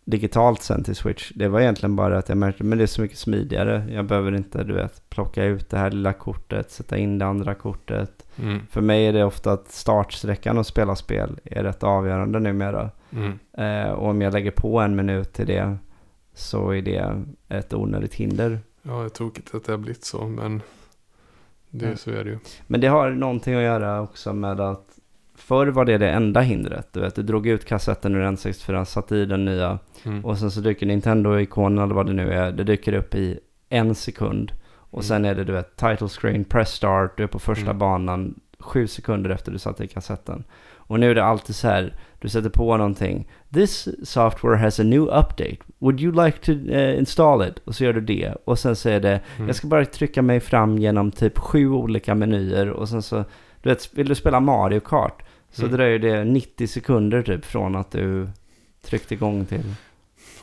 digitalt 0.04 0.62
sen 0.62 0.84
till 0.84 0.96
Switch, 0.96 1.32
det 1.34 1.48
var 1.48 1.60
egentligen 1.60 1.96
bara 1.96 2.18
att 2.18 2.28
jag 2.28 2.38
märkte 2.38 2.64
men 2.64 2.78
det 2.78 2.84
är 2.84 2.86
så 2.86 3.02
mycket 3.02 3.18
smidigare. 3.18 3.86
Jag 3.90 4.04
behöver 4.04 4.34
inte, 4.34 4.64
du 4.64 4.74
vet, 4.74 5.08
plocka 5.10 5.44
ut 5.44 5.70
det 5.70 5.78
här 5.78 5.90
lilla 5.90 6.12
kortet, 6.12 6.70
sätta 6.70 6.96
in 6.98 7.18
det 7.18 7.26
andra 7.26 7.54
kortet. 7.54 8.26
Mm. 8.38 8.60
För 8.70 8.80
mig 8.80 9.06
är 9.06 9.12
det 9.12 9.24
ofta 9.24 9.52
att 9.52 9.68
startsträckan 9.70 10.58
att 10.58 10.66
spela 10.66 10.96
spel 10.96 11.38
är 11.44 11.62
rätt 11.62 11.82
avgörande 11.82 12.40
numera. 12.40 12.90
Mm. 13.10 13.38
Eh, 13.52 13.90
och 13.92 14.08
om 14.08 14.22
jag 14.22 14.32
lägger 14.32 14.50
på 14.50 14.80
en 14.80 14.96
minut 14.96 15.32
till 15.32 15.46
det 15.46 15.76
så 16.34 16.70
är 16.70 16.82
det 16.82 17.22
ett 17.48 17.74
onödigt 17.74 18.14
hinder. 18.14 18.60
Ja, 18.82 18.92
det 18.98 19.04
är 19.04 19.08
tokigt 19.08 19.54
att 19.54 19.64
det 19.64 19.72
har 19.72 19.78
blivit 19.78 20.04
så. 20.04 20.24
Men 20.24 20.62
det, 21.70 21.88
Ja. 21.88 21.96
så 21.96 22.10
är 22.10 22.24
det 22.24 22.30
ju. 22.30 22.38
Men 22.66 22.80
det 22.80 22.86
har 22.86 23.10
någonting 23.10 23.54
att 23.54 23.62
göra 23.62 24.00
också 24.02 24.32
med 24.32 24.60
att 24.60 24.95
förr 25.36 25.66
var 25.66 25.84
det 25.84 25.98
det 25.98 26.10
enda 26.10 26.40
hindret. 26.40 26.88
Du 26.92 27.00
vet, 27.00 27.14
du 27.14 27.22
drog 27.22 27.46
ut 27.46 27.64
kassetten 27.64 28.14
ur 28.14 28.20
N64, 28.22 28.84
satte 28.84 29.16
i 29.16 29.26
den 29.26 29.44
nya 29.44 29.78
Mm. 30.04 30.24
och 30.24 30.38
sen 30.38 30.50
så 30.50 30.60
dyker 30.60 30.86
Nintendo-ikonen 30.86 31.84
eller 31.84 31.94
vad 31.94 32.06
det 32.06 32.12
nu 32.12 32.32
är, 32.32 32.52
det 32.52 32.64
dyker 32.64 32.92
upp 32.92 33.14
i 33.14 33.38
en 33.68 33.94
sekund. 33.94 34.52
Och 34.90 35.04
sen 35.04 35.24
är 35.24 35.34
det 35.34 35.44
du 35.44 35.52
vet, 35.52 35.76
title 35.76 36.08
screen, 36.08 36.44
press 36.44 36.70
start, 36.72 37.16
du 37.16 37.22
är 37.22 37.26
på 37.26 37.38
första 37.38 37.64
Mm. 37.70 37.78
banan 37.78 38.34
sju 38.58 38.86
sekunder 38.86 39.30
efter 39.30 39.52
du 39.52 39.58
satte 39.58 39.84
i 39.84 39.88
kassetten. 39.88 40.44
Och 40.76 41.00
nu 41.00 41.10
är 41.10 41.14
det 41.14 41.24
alltid 41.24 41.56
så 41.56 41.68
här, 41.68 41.94
du 42.20 42.28
sätter 42.28 42.50
på 42.50 42.76
någonting. 42.76 43.28
This 43.54 43.88
software 44.10 44.56
has 44.56 44.80
a 44.80 44.82
new 44.82 45.02
update. 45.02 45.56
Would 45.78 46.00
you 46.00 46.24
like 46.24 46.38
to 46.38 46.52
eh, 46.70 46.98
install 46.98 47.48
it? 47.48 47.58
Och 47.64 47.74
så 47.74 47.84
gör 47.84 47.92
du 47.92 48.00
det. 48.00 48.34
Och 48.44 48.58
sen 48.58 48.76
så 48.76 48.88
är 48.88 49.00
det, 49.00 49.20
Mm. 49.36 49.46
jag 49.46 49.56
ska 49.56 49.66
bara 49.68 49.84
trycka 49.84 50.22
mig 50.22 50.40
fram 50.40 50.78
genom 50.78 51.10
typ 51.10 51.38
sju 51.38 51.68
olika 51.70 52.14
menyer. 52.14 52.70
Och 52.70 52.88
sen 52.88 53.02
så, 53.02 53.24
du 53.62 53.68
vet, 53.68 53.94
vill 53.98 54.08
du 54.08 54.14
spela 54.14 54.40
Mario 54.40 54.80
Kart? 54.80 55.22
Så 55.56 55.62
Mm. 55.62 55.76
dröjer 55.76 55.98
det 55.98 56.24
90 56.24 56.66
sekunder 56.66 57.22
typ 57.22 57.44
från 57.44 57.76
att 57.76 57.90
du 57.90 58.28
tryckte 58.82 59.14
igång 59.14 59.46
till. 59.46 59.74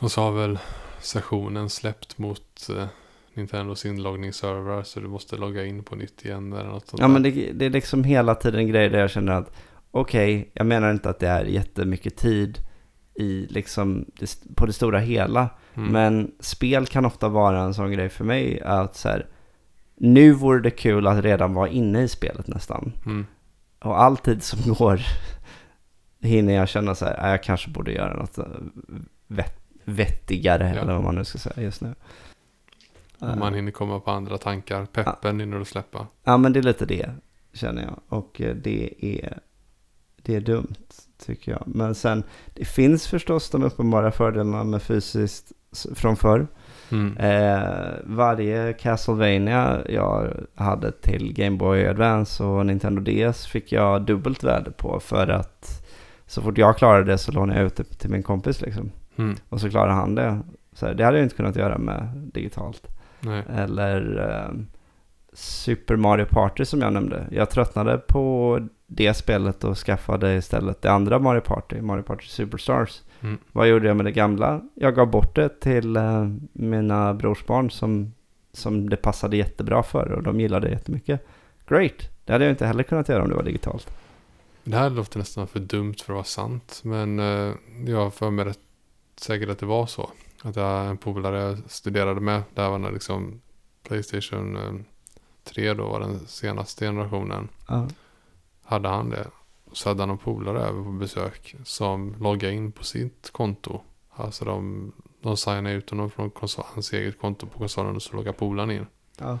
Och 0.00 0.10
så 0.12 0.20
har 0.20 0.32
väl 0.32 0.58
sessionen 1.00 1.70
släppt 1.70 2.18
mot 2.18 2.68
eh, 2.78 2.86
Nintendos 3.34 3.84
inloggningsservrar. 3.86 4.82
Så 4.82 5.00
du 5.00 5.08
måste 5.08 5.36
logga 5.36 5.64
in 5.64 5.82
på 5.84 5.96
nytt 5.96 6.24
igen 6.24 6.52
eller 6.52 6.68
något 6.70 6.88
sånt 6.88 7.00
Ja 7.00 7.06
där. 7.06 7.12
men 7.12 7.22
det, 7.22 7.30
det 7.52 7.64
är 7.66 7.70
liksom 7.70 8.04
hela 8.04 8.34
tiden 8.34 8.60
en 8.60 8.68
grej 8.68 8.88
där 8.88 8.98
jag 8.98 9.10
känner 9.10 9.32
att 9.32 9.56
okej, 9.90 10.50
jag 10.54 10.66
menar 10.66 10.90
inte 10.90 11.10
att 11.10 11.18
det 11.18 11.28
är 11.28 11.44
jättemycket 11.44 12.16
tid 12.16 12.58
i 13.14 13.46
liksom 13.50 14.04
det, 14.18 14.38
på 14.56 14.66
det 14.66 14.72
stora 14.72 14.98
hela. 14.98 15.48
Mm. 15.74 15.92
Men 15.92 16.32
spel 16.40 16.86
kan 16.86 17.04
ofta 17.04 17.28
vara 17.28 17.60
en 17.62 17.74
sån 17.74 17.92
grej 17.92 18.08
för 18.08 18.24
mig 18.24 18.60
att 18.60 18.96
så 18.96 19.08
här, 19.08 19.26
nu 19.96 20.32
vore 20.32 20.60
det 20.60 20.70
kul 20.70 21.06
att 21.06 21.24
redan 21.24 21.54
vara 21.54 21.68
inne 21.68 22.02
i 22.02 22.08
spelet 22.08 22.46
nästan. 22.48 22.92
Mm. 23.06 23.26
Och 23.84 24.02
all 24.02 24.16
tid 24.16 24.42
som 24.42 24.74
går 24.74 25.00
hinner 26.20 26.54
jag 26.54 26.68
känna 26.68 26.94
så 26.94 27.04
här, 27.04 27.16
"Ah, 27.24 27.30
jag 27.30 27.42
kanske 27.42 27.70
borde 27.70 27.92
göra 27.92 28.16
något 28.16 28.38
eh, 28.38 28.44
vett, 29.26 29.60
vettigare 29.84 30.72
Ja. 30.74 30.80
eller 30.82 30.92
vad 30.94 31.02
man 31.04 31.14
nu 31.14 31.24
ska 31.24 31.38
säga 31.38 31.62
just 31.62 31.80
nu. 31.80 31.94
Och 33.18 33.36
man 33.38 33.54
hinner 33.54 33.70
komma 33.72 34.00
på 34.00 34.10
andra 34.10 34.38
tankar. 34.38 34.86
Peppen 34.86 35.40
hinner 35.40 35.58
du 35.58 35.64
släppa. 35.64 36.06
Ja 36.24 36.36
men 36.36 36.52
det 36.52 36.58
är 36.58 36.62
lite 36.62 36.86
det 36.86 37.10
känner 37.52 37.82
jag. 37.82 38.00
Och 38.08 38.40
eh, 38.40 38.54
det 38.54 38.94
är, 39.00 39.38
det 40.22 40.34
är 40.34 40.40
dumt 40.40 40.74
tycker 41.26 41.52
jag. 41.52 41.62
Men 41.66 41.94
sen 41.94 42.22
det 42.54 42.64
finns 42.64 43.06
förstås 43.06 43.50
de 43.50 43.62
uppenbara 43.62 44.10
fördelarna 44.12 44.64
med 44.64 44.82
fysiskt 44.82 45.52
från 45.94 46.16
förr. 46.16 46.46
Mm. 46.90 47.16
Eh, 47.16 47.92
varje 48.04 48.72
Castlevania 48.72 49.80
jag 49.88 50.32
hade 50.54 50.92
till 50.92 51.32
Game 51.32 51.56
Boy 51.56 51.86
Advance 51.86 52.44
och 52.44 52.66
Nintendo 52.66 53.02
DS 53.02 53.46
fick 53.46 53.72
jag 53.72 54.02
dubbelt 54.02 54.44
värde 54.44 54.70
på. 54.70 55.00
För 55.00 55.28
att 55.28 55.86
så 56.26 56.42
fort 56.42 56.58
jag 56.58 56.76
klarade 56.76 57.04
det 57.12 57.18
så 57.18 57.32
lånade 57.32 57.58
jag 57.58 57.66
ut 57.66 57.76
det 57.76 57.84
till 57.84 58.10
min 58.10 58.22
kompis 58.22 58.60
liksom. 58.60 58.90
Mm. 59.16 59.36
Och 59.48 59.60
så 59.60 59.70
klarade 59.70 59.92
han 59.92 60.14
det. 60.14 60.40
Så 60.72 60.86
här, 60.86 60.94
det 60.94 61.04
hade 61.04 61.16
jag 61.16 61.24
inte 61.24 61.36
kunnat 61.36 61.56
göra 61.56 61.78
med 61.78 62.08
digitalt. 62.32 62.88
Nej. 63.20 63.42
Eller 63.56 64.28
eh, 64.30 64.54
Super 65.32 65.96
Mario 65.96 66.24
Party 66.24 66.64
som 66.64 66.80
jag 66.80 66.92
nämnde. 66.92 67.26
Jag 67.30 67.50
tröttnade 67.50 67.98
på 67.98 68.60
det 68.86 69.14
spelet 69.14 69.64
och 69.64 69.78
skaffade 69.78 70.34
istället 70.34 70.82
det 70.82 70.90
andra 70.90 71.18
Mario 71.18 71.40
Party, 71.40 71.80
Mario 71.80 72.02
Party 72.02 72.26
Superstars. 72.26 73.02
Mm. 73.24 73.38
Vad 73.52 73.68
gjorde 73.68 73.86
jag 73.86 73.96
med 73.96 74.06
det 74.06 74.12
gamla? 74.12 74.62
Jag 74.74 74.94
gav 74.94 75.10
bort 75.10 75.36
det 75.36 75.60
till 75.60 75.96
eh, 75.96 76.28
mina 76.52 77.14
brorsbarn 77.14 77.70
som, 77.70 78.14
som 78.52 78.90
det 78.90 78.96
passade 78.96 79.36
jättebra 79.36 79.82
för 79.82 80.12
och 80.12 80.22
de 80.22 80.40
gillade 80.40 80.66
det 80.66 80.72
jättemycket. 80.72 81.26
Great! 81.66 82.10
Det 82.24 82.32
hade 82.32 82.44
jag 82.44 82.52
inte 82.52 82.66
heller 82.66 82.82
kunnat 82.82 83.08
göra 83.08 83.22
om 83.22 83.28
det 83.28 83.34
var 83.34 83.42
digitalt. 83.42 83.96
Det 84.64 84.76
här 84.76 84.90
låter 84.90 85.18
nästan 85.18 85.46
för 85.46 85.60
dumt 85.60 85.94
för 85.94 86.12
att 86.12 86.16
vara 86.16 86.24
sant. 86.24 86.80
Men 86.84 87.18
eh, 87.18 87.54
jag 87.86 87.96
har 87.96 88.10
för 88.10 88.30
mig 88.30 88.44
rätt 88.44 88.58
säkert 89.16 89.48
att 89.48 89.58
det 89.58 89.66
var 89.66 89.86
så. 89.86 90.10
Att 90.42 90.56
jag 90.56 90.86
en 90.86 90.96
polare 90.96 91.40
jag 91.40 91.58
studerade 91.66 92.20
med. 92.20 92.42
Där 92.54 92.70
var 92.70 92.78
när 92.78 92.92
liksom 92.92 93.40
Playstation 93.82 94.56
eh, 94.56 94.74
3 95.44 95.74
då 95.74 95.88
var 95.88 96.00
den 96.00 96.26
senaste 96.26 96.84
generationen. 96.84 97.48
Ja. 97.68 97.88
Hade 98.62 98.88
han 98.88 99.10
det. 99.10 99.26
Så 99.74 99.88
hade 99.88 100.02
han 100.02 100.10
en 100.10 100.18
polare 100.18 100.60
över 100.60 100.82
på 100.84 100.90
besök. 100.90 101.54
Som 101.64 102.14
loggade 102.20 102.54
in 102.54 102.72
på 102.72 102.84
sitt 102.84 103.30
konto. 103.32 103.80
Alltså 104.10 104.44
de, 104.44 104.92
de 105.22 105.36
signade 105.36 105.72
ut 105.72 105.90
honom 105.90 106.10
från 106.10 106.30
konsol, 106.30 106.64
hans 106.74 106.92
eget 106.92 107.20
konto 107.20 107.46
på 107.46 107.58
konsolen. 107.58 107.96
Och 107.96 108.02
så 108.02 108.16
loggade 108.16 108.38
polaren 108.38 108.70
in. 108.70 108.86
Ja. 109.18 109.38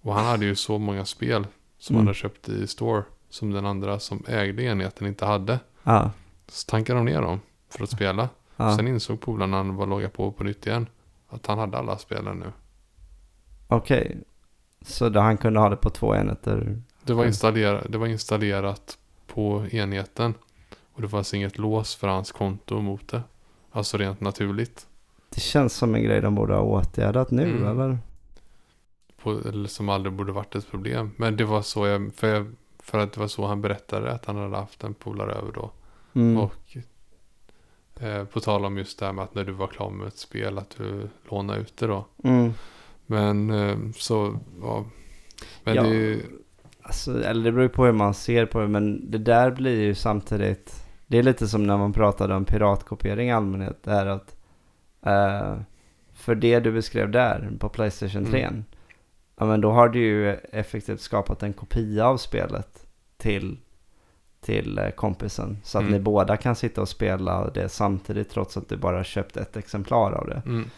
Och 0.00 0.14
han 0.14 0.24
hade 0.24 0.44
ju 0.44 0.54
så 0.54 0.78
många 0.78 1.04
spel. 1.04 1.46
Som 1.78 1.94
Mm. 1.96 2.00
han 2.00 2.06
hade 2.06 2.18
köpt 2.18 2.48
i 2.48 2.66
store. 2.66 3.02
Som 3.28 3.50
den 3.50 3.66
andra 3.66 3.98
som 3.98 4.22
ägde 4.28 4.62
enheten 4.62 5.06
inte 5.06 5.24
hade. 5.26 5.58
Ja. 5.82 6.10
Så 6.48 6.70
tankade 6.70 6.98
de 6.98 7.04
ner 7.04 7.22
dem 7.22 7.40
för 7.68 7.82
att 7.84 7.90
spela. 7.90 8.28
ja. 8.56 8.76
Sen 8.76 8.88
insåg 8.88 9.20
polaren 9.20 9.50
när 9.50 9.56
han 9.58 9.76
var 9.76 9.86
loggat 9.86 10.12
på 10.12 10.32
på 10.32 10.44
nytt 10.44 10.66
igen. 10.66 10.86
Att 11.28 11.46
han 11.46 11.58
hade 11.58 11.78
alla 11.78 11.98
spelen 11.98 12.38
nu. 12.38 12.52
Okej. 13.68 14.18
Så 14.82 15.08
då 15.08 15.20
han 15.20 15.36
kunde 15.36 15.60
ha 15.60 15.68
det 15.68 15.76
på 15.76 15.90
två 15.90 16.14
enheter? 16.14 16.82
Det 17.04 17.12
var, 17.14 17.24
installerat, 17.26 17.86
det 17.88 17.98
var 17.98 18.06
installerat 18.06 18.98
på 19.26 19.66
enheten. 19.70 20.34
Och 20.92 21.02
det 21.02 21.08
fanns 21.08 21.34
inget 21.34 21.58
lås 21.58 21.94
för 21.96 22.08
hans 22.08 22.32
konto 22.32 22.80
mot 22.80 23.08
det. 23.08 23.22
Alltså 23.70 23.96
rent 23.96 24.20
naturligt. 24.20 24.86
Det 25.34 25.40
känns 25.40 25.74
som 25.74 25.94
en 25.94 26.02
grej 26.02 26.20
de 26.20 26.34
borde 26.34 26.54
ha 26.54 26.60
åtgärdat 26.62 27.30
nu 27.30 27.42
Mm. 27.42 27.66
eller? 27.80 27.98
På, 29.22 29.30
eller 29.48 29.68
som 29.68 29.88
aldrig 29.88 30.12
borde 30.12 30.32
varit 30.32 30.54
ett 30.54 30.70
problem. 30.70 31.10
Men 31.16 31.36
det 31.36 31.44
var 31.44 31.62
så 31.62 31.86
jag, 31.86 32.14
för, 32.14 32.34
jag, 32.34 32.54
för 32.78 32.98
att 32.98 33.12
det 33.12 33.20
var 33.20 33.28
så 33.28 33.46
han 33.46 33.60
berättade 33.62 34.12
att 34.12 34.24
han 34.24 34.36
hade 34.36 34.56
haft 34.56 34.84
en 34.84 34.94
polare 34.94 35.32
över 35.32 35.52
då. 35.52 35.70
Mm. 36.14 36.36
Och 36.36 36.76
eh, 38.02 38.24
på 38.24 38.40
tal 38.40 38.64
om 38.64 38.78
just 38.78 38.98
det 38.98 39.06
här 39.06 39.12
med 39.12 39.24
att 39.24 39.34
när 39.34 39.44
du 39.44 39.52
var 39.52 39.66
klar 39.66 39.90
med 39.90 40.06
ett 40.06 40.18
spel 40.18 40.58
att 40.58 40.70
du 40.78 41.08
lånade 41.30 41.60
ut 41.60 41.76
det 41.76 41.86
då. 41.86 42.06
Mm. 42.24 42.52
Men 43.06 43.50
eh, 43.50 43.76
så, 43.96 44.38
ja. 44.62 44.84
Men 45.64 45.74
Ja. 45.74 45.82
det 45.82 45.88
är 45.88 45.92
ju- 45.94 46.22
Alltså, 46.86 47.24
eller 47.24 47.44
det 47.44 47.52
beror 47.52 47.62
ju 47.62 47.68
på 47.68 47.84
hur 47.84 47.92
man 47.92 48.14
ser 48.14 48.46
på 48.46 48.60
det, 48.60 48.68
men 48.68 49.10
det 49.10 49.18
där 49.18 49.50
blir 49.50 49.80
ju 49.82 49.94
samtidigt... 49.94 50.82
Det 51.06 51.18
är 51.18 51.22
lite 51.22 51.48
som 51.48 51.66
när 51.66 51.76
man 51.76 51.92
pratade 51.92 52.34
om 52.34 52.44
piratkopiering 52.44 53.28
i 53.28 53.32
allmänhet. 53.32 53.78
Det 53.82 53.90
är 53.90 54.06
att... 54.06 54.36
eh, 55.06 55.56
för 56.14 56.34
det 56.34 56.60
du 56.60 56.72
beskrev 56.72 57.10
där 57.10 57.50
på 57.58 57.68
Playstation 57.68 58.24
3. 58.24 58.42
Mm. 58.42 58.64
Ja 59.38 59.46
men 59.46 59.60
då 59.60 59.70
har 59.70 59.88
du 59.88 59.98
ju 59.98 60.34
effektivt 60.34 61.00
skapat 61.00 61.42
en 61.42 61.52
kopia 61.52 62.06
av 62.06 62.16
spelet 62.16 62.86
till, 63.16 63.58
till 64.40 64.78
eh, 64.78 64.90
kompisen. 64.90 65.58
Så 65.62 65.78
att 65.78 65.82
Mm. 65.82 65.92
ni 65.92 66.00
båda 66.00 66.36
kan 66.36 66.56
sitta 66.56 66.80
och 66.80 66.88
spela 66.88 67.50
det 67.50 67.68
samtidigt 67.68 68.30
trots 68.30 68.56
att 68.56 68.68
du 68.68 68.76
bara 68.76 69.04
köpt 69.04 69.36
ett 69.36 69.56
exemplar 69.56 70.12
av 70.12 70.26
det. 70.28 70.42
mm, 70.46 70.70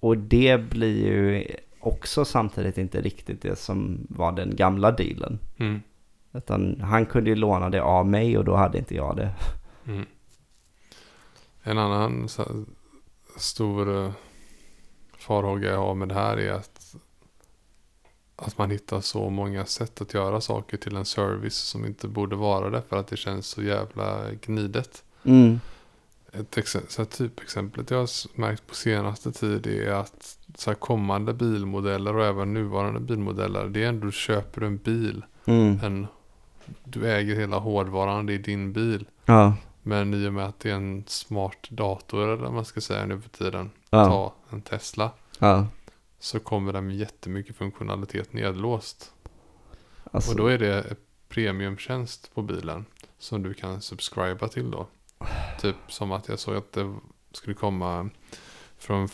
Och 0.00 0.18
det 0.18 0.70
blir 0.70 1.06
ju 1.06 1.44
också 1.88 2.24
samtidigt 2.24 2.78
inte 2.78 3.00
riktigt 3.00 3.42
det 3.42 3.58
som 3.58 4.06
var 4.08 4.32
den 4.32 4.56
gamla 4.56 4.90
dealen. 4.90 5.38
Mm. 5.56 5.82
Utan 6.32 6.80
han 6.80 7.06
kunde 7.06 7.30
ju 7.30 7.36
låna 7.36 7.70
det 7.70 7.82
av 7.82 8.06
mig 8.06 8.38
och 8.38 8.44
då 8.44 8.56
hade 8.56 8.78
inte 8.78 8.94
jag 8.94 9.16
det. 9.16 9.30
Mm. 9.86 10.06
En 11.62 11.78
annan 11.78 12.28
stor 13.36 14.04
eh, 14.04 14.12
farhåga 15.18 15.70
jag 15.70 15.78
har 15.78 15.94
med 15.94 16.08
det 16.08 16.14
här 16.14 16.36
är 16.36 16.52
att, 16.52 16.94
att 18.36 18.58
man 18.58 18.70
hittar 18.70 19.00
så 19.00 19.30
många 19.30 19.66
sätt 19.66 20.00
att 20.00 20.14
göra 20.14 20.40
saker 20.40 20.76
till 20.76 20.96
en 20.96 21.04
service 21.04 21.56
som 21.56 21.86
inte 21.86 22.08
borde 22.08 22.36
vara 22.36 22.70
det 22.70 22.82
för 22.88 22.96
att 22.96 23.06
det 23.06 23.16
känns 23.16 23.46
så 23.46 23.62
jävla 23.62 24.32
gnidet. 24.32 25.04
Mm. 25.24 25.60
Ett 26.32 26.68
så 26.88 27.04
typexemplet 27.04 27.90
jag 27.90 27.98
har 27.98 28.38
märkt 28.40 28.66
på 28.66 28.74
senaste 28.74 29.32
tid 29.32 29.66
är 29.66 29.92
att 29.92 30.38
så 30.54 30.74
kommande 30.74 31.34
bilmodeller 31.34 32.16
och 32.16 32.24
även 32.24 32.54
nuvarande 32.54 33.00
bilmodeller 33.00 33.68
det 33.68 33.84
är 33.84 33.88
ändå 33.88 34.06
du 34.06 34.12
köper 34.12 34.62
en 34.62 34.76
bil. 34.76 35.24
Mm. 35.44 35.80
En, 35.82 36.06
du 36.84 37.12
äger 37.12 37.34
hela 37.34 37.58
hårdvaran, 37.58 38.26
det 38.26 38.34
är 38.34 38.38
din 38.38 38.72
bil. 38.72 39.08
Ja. 39.24 39.54
Men 39.82 40.14
i 40.14 40.28
och 40.28 40.32
med 40.32 40.46
att 40.46 40.60
det 40.60 40.70
är 40.70 40.74
en 40.74 41.04
smart 41.06 41.70
dator 41.70 42.22
eller 42.22 42.36
vad 42.36 42.52
man 42.52 42.64
ska 42.64 42.80
säga 42.80 43.06
nu 43.06 43.20
för 43.20 43.30
tiden. 43.30 43.70
Ja. 43.90 44.06
Ta 44.06 44.34
en 44.50 44.62
Tesla. 44.62 45.10
Ja. 45.38 45.66
Så 46.18 46.40
kommer 46.40 46.72
den 46.72 46.86
med 46.86 46.96
jättemycket 46.96 47.56
funktionalitet 47.56 48.32
nedlåst. 48.32 49.12
Alltså, 50.10 50.30
Och 50.30 50.36
då 50.36 50.46
är 50.46 50.58
det 50.58 50.96
premiumtjänst 51.28 52.34
på 52.34 52.42
bilen. 52.42 52.84
Som 53.18 53.42
du 53.42 53.54
kan 53.54 53.80
subscriba 53.80 54.48
till 54.48 54.70
då. 54.70 54.86
Typ 55.60 55.76
som 55.88 56.12
att 56.12 56.28
jag 56.28 56.38
såg 56.38 56.56
att 56.56 56.72
det 56.72 56.96
skulle 57.32 57.54
komma 57.54 58.10
från 58.78 59.08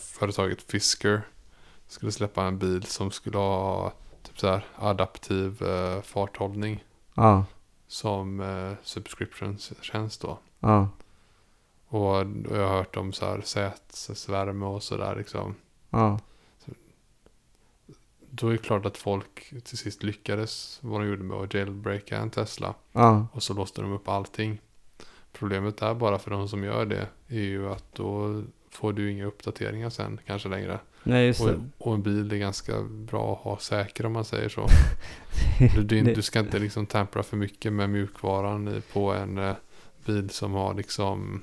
företaget 0.00 0.62
Fisker. 0.62 1.22
Skulle 1.86 2.12
släppa 2.12 2.44
en 2.44 2.58
bil 2.58 2.82
som 2.82 3.10
skulle 3.10 3.38
ha 3.38 3.92
typ 4.22 4.38
så 4.38 4.48
här 4.48 4.66
adaptiv 4.76 5.62
eh, 5.62 6.02
farthållning. 6.02 6.84
ja. 7.14 7.44
Som 7.86 8.40
eh, 8.40 8.72
subscription-tjänst 8.82 10.20
då. 10.20 10.38
Ja. 10.60 10.88
Och 11.88 12.16
jag 12.50 12.68
har 12.68 12.76
hört 12.76 12.96
om 12.96 13.12
så 13.12 13.26
här 13.26 13.40
sätesvärme 13.40 14.66
och 14.66 14.82
sådär 14.82 15.16
liksom. 15.16 15.54
Ja. 15.90 16.18
Då 18.30 18.48
är 18.48 18.52
det 18.52 18.58
klart 18.58 18.86
att 18.86 18.96
folk 18.98 19.52
till 19.64 19.78
sist 19.78 20.02
lyckades 20.02 20.78
vad 20.82 21.00
de 21.00 21.08
gjorde 21.08 21.22
med 21.22 21.36
att 21.36 21.54
jailbreaka 21.54 22.16
en 22.16 22.30
Tesla. 22.30 22.74
Ja. 22.92 23.26
Och 23.32 23.42
så 23.42 23.54
låste 23.54 23.82
de 23.82 23.92
upp 23.92 24.08
allting. 24.08 24.60
Problemet 25.32 25.82
är 25.82 25.94
bara 25.94 26.18
för 26.18 26.30
de 26.30 26.48
som 26.48 26.64
gör 26.64 26.86
det 26.86 27.06
är 27.28 27.40
ju 27.40 27.68
att 27.68 27.94
då 27.94 28.42
får 28.70 28.92
du 28.92 29.10
inga 29.10 29.26
uppdateringar 29.26 29.90
sen 29.90 30.20
kanske 30.26 30.48
längre. 30.48 30.78
Nej, 31.02 31.30
Och, 31.30 31.86
och 31.86 31.94
en 31.94 32.02
bil 32.02 32.32
är 32.32 32.36
ganska 32.36 32.82
bra 32.82 33.32
att 33.32 33.38
ha 33.38 33.58
säker 33.58 34.06
om 34.06 34.12
man 34.12 34.24
säger 34.24 34.48
så. 34.48 34.66
Du, 35.84 36.02
du, 36.02 36.22
ska 36.22 36.40
inte 36.40 36.58
liksom 36.58 36.86
tampra 36.86 37.22
för 37.22 37.36
mycket 37.36 37.72
med 37.72 37.90
mjukvaran 37.90 38.82
på 38.92 39.12
en 39.12 39.38
eh, 39.38 39.54
bil 40.06 40.30
som 40.30 40.52
har 40.52 40.74
liksom 40.74 41.42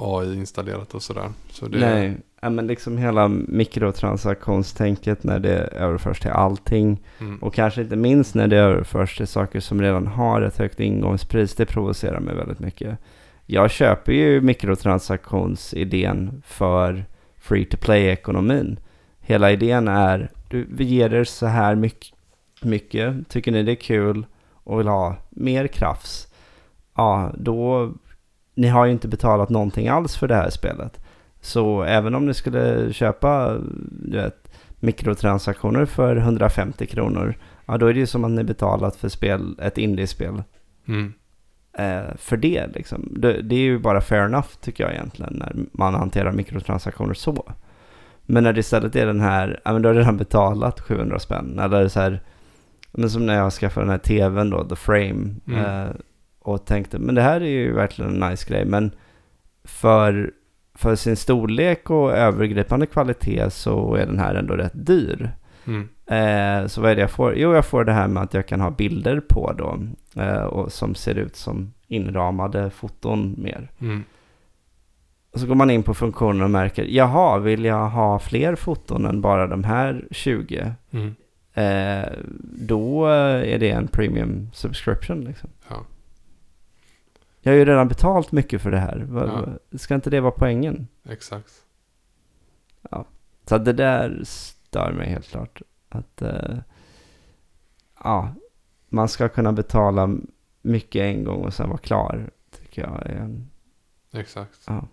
AI 0.00 0.34
installerat 0.34 0.94
och 0.94 1.02
sådär. 1.02 1.28
Så 1.50 1.66
det, 1.68 1.78
Nej, 1.78 2.16
ja, 2.40 2.50
men 2.50 2.66
liksom 2.66 2.98
hela 2.98 3.28
mikrotransaktionstänket 3.28 5.24
när 5.24 5.38
det 5.38 5.56
överförs 5.58 6.20
till 6.20 6.30
allting. 6.30 7.02
Mm, 7.20 7.38
Och 7.38 7.54
kanske 7.54 7.82
inte 7.82 7.96
minst 7.96 8.34
när 8.34 8.46
det 8.48 8.56
överförs 8.56 9.16
till 9.16 9.26
saker 9.26 9.60
som 9.60 9.82
redan 9.82 10.06
har 10.06 10.42
ett 10.42 10.58
högt 10.58 10.80
ingångspris. 10.80 11.54
Det 11.54 11.66
provocerar 11.66 12.20
mig 12.20 12.34
väldigt 12.34 12.60
mycket. 12.60 12.98
Jag 13.46 13.70
köper 13.70 14.12
ju 14.12 14.40
mikrotransaktionsidén 14.40 16.42
för 16.46 17.04
free 17.38 17.64
to 17.64 17.76
play-ekonomin. 17.76 18.78
Hela 19.20 19.50
idén 19.52 19.88
är, 19.88 20.30
du, 20.48 20.66
vi 20.70 20.84
ger 20.84 21.14
er 21.14 21.24
så 21.24 21.46
här 21.46 21.74
mycket, 21.74 22.14
mycket, 22.62 23.28
tycker 23.28 23.52
ni 23.52 23.62
det 23.62 23.72
är 23.72 23.76
kul 23.76 24.26
och 24.52 24.80
vill 24.80 24.88
ha 24.88 25.16
mer 25.30 25.66
krafts. 25.66 26.26
Ja, 26.96 27.32
då, 27.38 27.92
ni 28.60 28.68
har 28.68 28.86
ju 28.86 28.92
inte 28.92 29.08
betalat 29.08 29.50
någonting 29.50 29.88
alls 29.88 30.16
för 30.16 30.28
det 30.28 30.34
här 30.34 30.50
spelet. 30.50 31.00
Så 31.40 31.82
även 31.82 32.14
om 32.14 32.26
ni 32.26 32.34
skulle 32.34 32.92
köpa, 32.92 33.56
du 33.90 34.16
vet, 34.16 34.50
mikrotransaktioner 34.80 35.84
för 35.86 36.16
150 36.16 36.86
kronor, 36.86 37.34
ja 37.66 37.78
då 37.78 37.86
är 37.86 37.94
det 37.94 38.00
ju 38.00 38.06
som 38.06 38.24
att 38.24 38.30
ni 38.30 38.44
betalat 38.44 38.96
för 38.96 39.08
spel, 39.08 39.56
ett 39.62 39.78
indiespel 39.78 40.42
mm, 40.88 41.12
eh, 41.78 42.16
för 42.16 42.36
det 42.36 42.66
liksom. 42.74 43.08
Det, 43.16 43.42
det 43.42 43.54
är 43.54 43.60
ju 43.60 43.78
bara 43.78 44.00
fair 44.00 44.24
enough 44.24 44.48
tycker 44.60 44.84
jag 44.84 44.92
egentligen 44.92 45.34
när 45.34 45.56
man 45.72 45.94
hanterar 45.94 46.32
mikrotransaktioner 46.32 47.14
så. 47.14 47.52
Men 48.22 48.44
när 48.44 48.52
det 48.52 48.60
istället 48.60 48.96
är 48.96 49.06
den 49.06 49.20
här, 49.20 49.60
ja 49.64 49.72
men 49.72 49.82
du 49.82 49.88
har 49.88 49.94
redan 49.94 50.16
betalat 50.16 50.80
700 50.80 51.18
spänn. 51.18 51.58
Eller 51.58 51.88
så 51.88 52.00
här, 52.00 52.20
men 52.92 53.10
som 53.10 53.26
när 53.26 53.34
jag 53.34 53.52
skaffade 53.52 53.86
den 53.86 53.90
här 53.90 53.98
tvn 53.98 54.50
då, 54.50 54.64
The 54.64 54.76
Frame. 54.76 55.34
Mm. 55.46 55.64
Eh, 55.64 55.90
och 56.40 56.64
tänkte, 56.66 56.98
men 56.98 57.14
det 57.14 57.22
här 57.22 57.40
är 57.40 57.46
ju 57.48 57.72
verkligen 57.72 58.22
en 58.22 58.30
nice 58.30 58.48
grej. 58.48 58.64
Men 58.64 58.90
för, 59.64 60.32
för 60.74 60.94
sin 60.96 61.16
storlek 61.16 61.90
och 61.90 62.12
övergripande 62.12 62.86
kvalitet 62.86 63.50
så 63.50 63.94
är 63.94 64.06
den 64.06 64.18
här 64.18 64.34
ändå 64.34 64.54
rätt 64.54 64.72
dyr. 64.86 65.30
mm, 65.66 65.88
Eh, 66.06 66.66
så 66.66 66.80
vad 66.80 66.90
är 66.90 66.94
det 66.94 67.00
jag 67.00 67.10
får? 67.10 67.36
Jo, 67.36 67.54
jag 67.54 67.64
får 67.66 67.84
det 67.84 67.92
här 67.92 68.08
med 68.08 68.22
att 68.22 68.34
jag 68.34 68.46
kan 68.46 68.60
ha 68.60 68.70
bilder 68.70 69.20
på 69.28 69.52
då. 69.58 69.78
Eh, 70.22 70.42
och 70.42 70.72
som 70.72 70.94
ser 70.94 71.14
ut 71.14 71.36
som 71.36 71.72
inramade 71.88 72.70
foton 72.70 73.34
mer. 73.38 73.70
mm, 73.80 74.04
Och 75.32 75.40
så 75.40 75.46
går 75.46 75.54
man 75.54 75.70
in 75.70 75.82
på 75.82 75.94
funktionen 75.94 76.42
och 76.42 76.50
märker, 76.50 76.84
jaha, 76.84 77.38
vill 77.38 77.64
jag 77.64 77.88
ha 77.88 78.18
fler 78.18 78.54
foton 78.54 79.06
än 79.06 79.20
bara 79.20 79.46
de 79.46 79.64
här 79.64 80.04
20? 80.10 80.72
mm. 80.90 81.14
Eh, 81.54 82.08
då 82.68 83.06
är 83.06 83.58
det 83.58 83.70
en 83.70 83.88
premium 83.88 84.48
subscription 84.52 85.20
liksom. 85.20 85.50
Ja. 85.68 85.76
Jag 87.40 87.52
har 87.52 87.56
ju 87.56 87.64
redan 87.64 87.88
betalt 87.88 88.32
mycket 88.32 88.62
för 88.62 88.70
det 88.70 88.78
här. 88.78 89.08
Ja. 89.14 89.78
Ska 89.78 89.94
inte 89.94 90.10
det 90.10 90.20
vara 90.20 90.32
poängen? 90.32 90.88
Exakt. 91.04 91.64
Så 93.50 93.54
att 93.54 93.64
det 93.64 93.72
där 93.72 94.20
stör 94.24 94.92
mig 94.92 95.08
helt 95.08 95.28
klart. 95.28 95.62
Att 95.88 96.22
eh, 96.22 96.58
ja, 98.04 98.34
man 98.88 99.08
ska 99.08 99.28
kunna 99.28 99.52
betala 99.52 100.16
mycket 100.62 101.00
en 101.02 101.24
gång 101.24 101.44
och 101.44 101.54
sen 101.54 101.68
vara 101.68 101.78
klar. 101.78 102.30
Tycker 102.50 102.82
jag 102.82 103.06
är 103.06 103.14
en, 103.14 103.50
Exakt. 104.12 104.60
ja. 104.66 104.86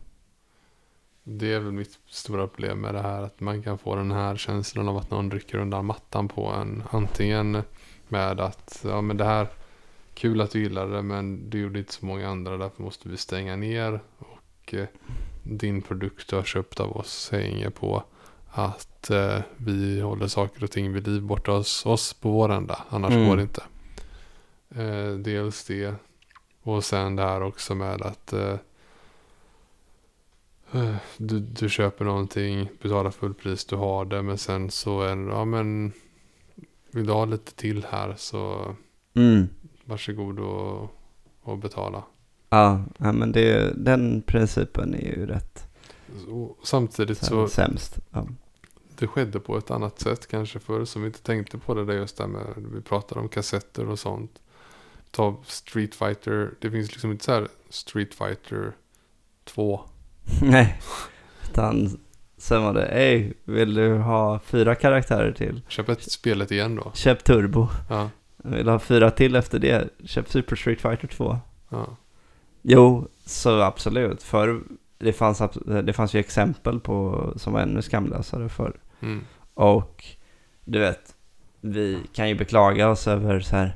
Det 1.24 1.54
är 1.54 1.60
väl 1.60 1.72
mitt 1.72 2.00
stora 2.06 2.48
problem 2.48 2.82
med 2.82 2.94
det 2.94 3.02
här. 3.02 3.22
Att 3.22 3.40
man 3.40 3.64
kan 3.64 3.78
få 3.78 3.96
den 3.96 4.12
här 4.12 4.36
känslan 4.36 4.88
av 4.88 4.98
att 4.98 5.12
någon 5.12 5.32
rycker 5.32 5.58
undan 5.58 5.86
mattan 5.86 6.28
på 6.28 6.48
en. 6.48 6.84
Antingen 6.92 7.64
med 8.08 8.40
att, 8.40 8.82
ja 8.88 9.02
men 9.02 9.18
det 9.18 9.26
här, 9.26 9.48
kul 10.18 10.42
att 10.42 10.52
du 10.52 10.60
gillar 10.62 10.88
det 10.88 11.02
men 11.02 11.50
du 11.50 11.60
gjorde 11.60 11.80
inte 11.80 11.94
så 11.94 12.06
många 12.06 12.30
andra. 12.30 12.58
Därför 12.58 12.84
måste 12.84 13.10
vi 13.10 13.18
stänga 13.18 13.56
ner. 13.56 14.00
Och 14.18 14.74
eh, 14.74 14.88
din 15.44 15.82
produkt 15.82 16.30
du 16.30 16.36
har 16.36 16.44
köpt 16.44 16.80
av 16.80 16.98
oss 16.98 17.30
hänger 17.32 17.70
på 17.70 18.04
att 18.50 19.10
eh, 19.10 19.40
vi 19.58 20.02
håller 20.02 20.28
saker 20.28 20.64
och 20.64 20.72
ting 20.72 20.94
vid 20.94 21.08
liv 21.08 21.22
borta 21.22 21.52
hos 21.52 21.86
oss 21.86 22.14
på 22.14 22.32
vår 22.32 22.50
ända. 22.52 22.84
Annars 22.90 23.12
Mm. 23.14 23.28
går 23.28 23.36
det 23.38 23.42
inte. 23.42 23.64
Eh, 24.76 25.14
dels 25.20 25.66
det. 25.66 25.96
Och 26.62 26.84
sen 26.84 27.16
det 27.16 27.24
här 27.24 27.42
också 27.44 27.76
med 27.76 28.02
att 28.02 28.34
eh, 28.34 28.56
Eh, 30.72 30.96
Du, 31.18 31.40
du 31.40 31.70
köper 31.70 32.06
någonting, 32.06 32.70
betalar 32.82 33.12
fullpris, 33.12 33.66
du 33.66 33.76
har 33.76 34.06
det. 34.06 34.22
Men 34.22 34.38
sen 34.38 34.72
så 34.72 35.02
är 35.02 35.16
det, 35.16 35.32
ja 35.32 35.46
men 35.46 35.92
vill 36.92 37.06
du 37.06 37.14
ha 37.14 37.26
lite 37.26 37.54
till 37.56 37.86
här 37.90 38.14
så 38.18 38.76
Mm. 39.16 39.48
Varsågod 39.88 40.40
och, 40.40 40.90
och 41.42 41.58
betala. 41.58 42.04
Ja, 42.50 42.84
ja, 42.98 43.12
men 43.12 43.32
det, 43.32 43.74
den 43.86 44.22
principen 44.22 44.94
är 44.94 45.18
ju 45.18 45.26
rätt 45.26 45.68
Och 46.30 46.58
samtidigt 46.64 47.18
så 47.18 47.48
sämst. 47.48 47.98
Ja. 48.12 48.28
det 48.98 49.08
skedde 49.08 49.40
på 49.40 49.58
ett 49.58 49.72
annat 49.72 50.00
sätt 50.00 50.28
kanske 50.28 50.60
förr 50.60 50.86
som 50.86 51.02
vi 51.02 51.08
inte 51.08 51.22
tänkte 51.22 51.58
på 51.58 51.74
det 51.74 51.86
där 51.86 51.94
just 51.94 52.18
där 52.18 52.28
med, 52.28 52.46
vi 52.74 52.82
pratade 52.82 53.22
om 53.22 53.30
kassetter 53.30 53.90
och 53.90 54.00
sånt. 54.00 54.32
Ta 55.12 55.36
Street 55.46 55.96
Fighter, 55.96 56.54
det 56.62 56.72
finns 56.72 56.92
liksom 56.92 57.12
inte 57.12 57.26
så 57.26 57.32
här 57.32 57.48
Street 57.70 58.14
Fighter 58.14 58.76
2. 59.44 59.82
Nej, 60.42 60.80
utan 61.50 62.00
sen 62.38 62.64
var 62.64 62.74
det, 62.74 62.90
hej, 62.92 63.34
vill 63.44 63.74
du 63.74 63.98
ha 63.98 64.40
fyra 64.40 64.76
karaktärer 64.76 65.32
till? 65.32 65.62
Köp 65.68 65.90
ett 65.90 66.12
spelet 66.12 66.52
igen 66.52 66.76
då. 66.76 66.92
Köp 66.94 67.24
Turbo. 67.24 67.68
Ja, 67.90 68.10
Vill 68.52 68.68
ha 68.68 68.80
fyra 68.80 69.12
till 69.12 69.36
efter 69.36 69.60
det? 69.60 69.90
Köp 70.06 70.30
Super 70.30 70.56
Street 70.56 70.82
Fighter 70.82 71.08
2. 71.08 71.40
ja, 71.70 71.86
Jo, 72.62 73.08
så 73.26 73.62
absolut. 73.62 74.24
För 74.24 74.62
det 75.00 75.14
fanns, 75.14 75.42
det 75.84 75.94
fanns 75.94 76.14
ju 76.14 76.20
exempel 76.20 76.80
på 76.80 77.28
som 77.36 77.54
var 77.54 77.60
ännu 77.62 77.82
skamlösare 77.82 78.50
förr. 78.50 78.74
mm, 79.02 79.22
Och 79.54 80.06
du 80.66 80.80
vet, 80.80 81.16
vi 81.62 82.00
kan 82.14 82.30
ju 82.30 82.36
beklaga 82.36 82.90
oss 82.90 83.08
över 83.08 83.40
så 83.40 83.56
här, 83.56 83.76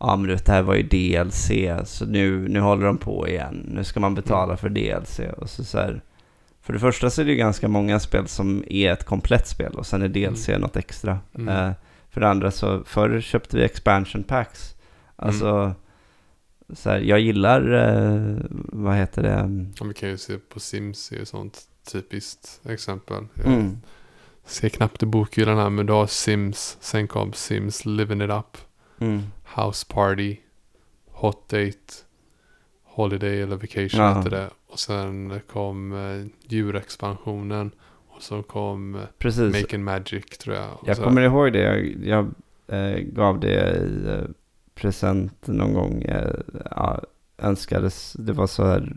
ja 0.00 0.16
men 0.16 0.26
du 0.26 0.34
vet 0.34 0.46
det 0.46 0.52
här 0.52 0.62
var 0.62 0.74
ju 0.74 0.82
DLC, 0.82 1.50
så 1.84 2.06
nu, 2.06 2.48
nu 2.48 2.60
håller 2.60 2.86
de 2.86 2.98
på 2.98 3.28
igen. 3.28 3.66
Nu 3.74 3.84
ska 3.84 4.00
man 4.00 4.14
betala 4.14 4.56
för 4.56 4.68
DLC. 4.68 5.20
Och 5.38 5.50
så, 5.50 5.64
så 5.64 5.78
här, 5.78 6.02
För 6.60 6.72
det 6.72 6.78
första 6.78 7.10
så 7.10 7.20
är 7.20 7.24
det 7.24 7.30
ju 7.30 7.36
ganska 7.36 7.68
många 7.68 8.00
spel 8.00 8.28
som 8.28 8.64
är 8.70 8.92
ett 8.92 9.04
komplett 9.04 9.46
spel 9.48 9.72
och 9.74 9.86
sen 9.86 10.02
är 10.02 10.08
DLC 10.08 10.48
något 10.48 10.76
extra. 10.76 11.18
Mm. 11.34 11.72
För 12.12 12.20
det 12.20 12.28
andra 12.28 12.50
så, 12.50 12.84
förr 12.84 13.20
köpte 13.20 13.56
vi 13.56 13.64
expansion 13.64 14.22
packs. 14.24 14.74
Alltså, 15.16 15.46
Mm. 15.48 15.74
så 16.74 16.90
här, 16.90 16.98
jag 16.98 17.20
gillar, 17.20 17.72
eh, 17.72 18.36
vad 18.72 18.96
heter 18.96 19.22
det? 19.22 19.70
Ja, 19.80 19.84
vi 19.86 19.94
kan 19.94 20.08
ju 20.08 20.18
se 20.18 20.38
på 20.38 20.60
Sims, 20.60 21.08
det 21.08 21.16
är 21.16 21.22
ett 21.22 21.28
sånt 21.28 21.60
typiskt 21.92 22.60
exempel. 22.68 23.26
Jag 23.34 23.46
Mm. 23.46 23.76
ser 24.44 24.68
knappt 24.68 25.02
i 25.02 25.06
bokhyllan 25.06 25.56
här, 25.58 25.70
men 25.70 25.86
du 25.86 25.92
har 25.92 26.06
Sims, 26.06 26.76
sen 26.80 27.08
kom 27.08 27.32
Sims 27.32 27.84
Living 27.84 28.22
It 28.22 28.30
Up, 28.30 28.56
Mm. 28.98 29.22
House 29.56 29.86
Party, 29.88 30.36
Hot 31.10 31.48
Date, 31.48 31.92
Holiday 32.84 33.42
eller 33.42 33.56
Vacation 33.56 34.00
Ja. 34.00 34.12
hette 34.12 34.30
det. 34.30 34.50
Och 34.66 34.78
sen 34.78 35.40
kom 35.52 35.92
eh, 35.92 36.26
djurexpansionen 36.48 37.70
och 37.76 37.91
så 38.22 38.42
kom 38.42 39.00
Precis. 39.18 39.62
Make 39.62 39.76
and 39.76 39.84
Magic 39.84 40.24
tror 40.38 40.56
jag. 40.56 40.78
Jag 40.86 40.96
så- 40.96 41.02
kommer 41.02 41.22
ihåg 41.22 41.52
det. 41.52 41.58
Jag, 41.62 41.96
jag 42.04 42.30
eh, 42.78 42.98
gav 43.00 43.40
det 43.40 43.76
i 43.76 44.08
eh, 44.08 44.24
present 44.74 45.46
någon 45.46 45.74
gång. 45.74 46.02
Eh, 46.02 46.30
ja, 46.70 47.00
önskades, 47.38 48.12
det 48.12 48.32
var 48.32 48.46
så 48.46 48.64
här. 48.66 48.96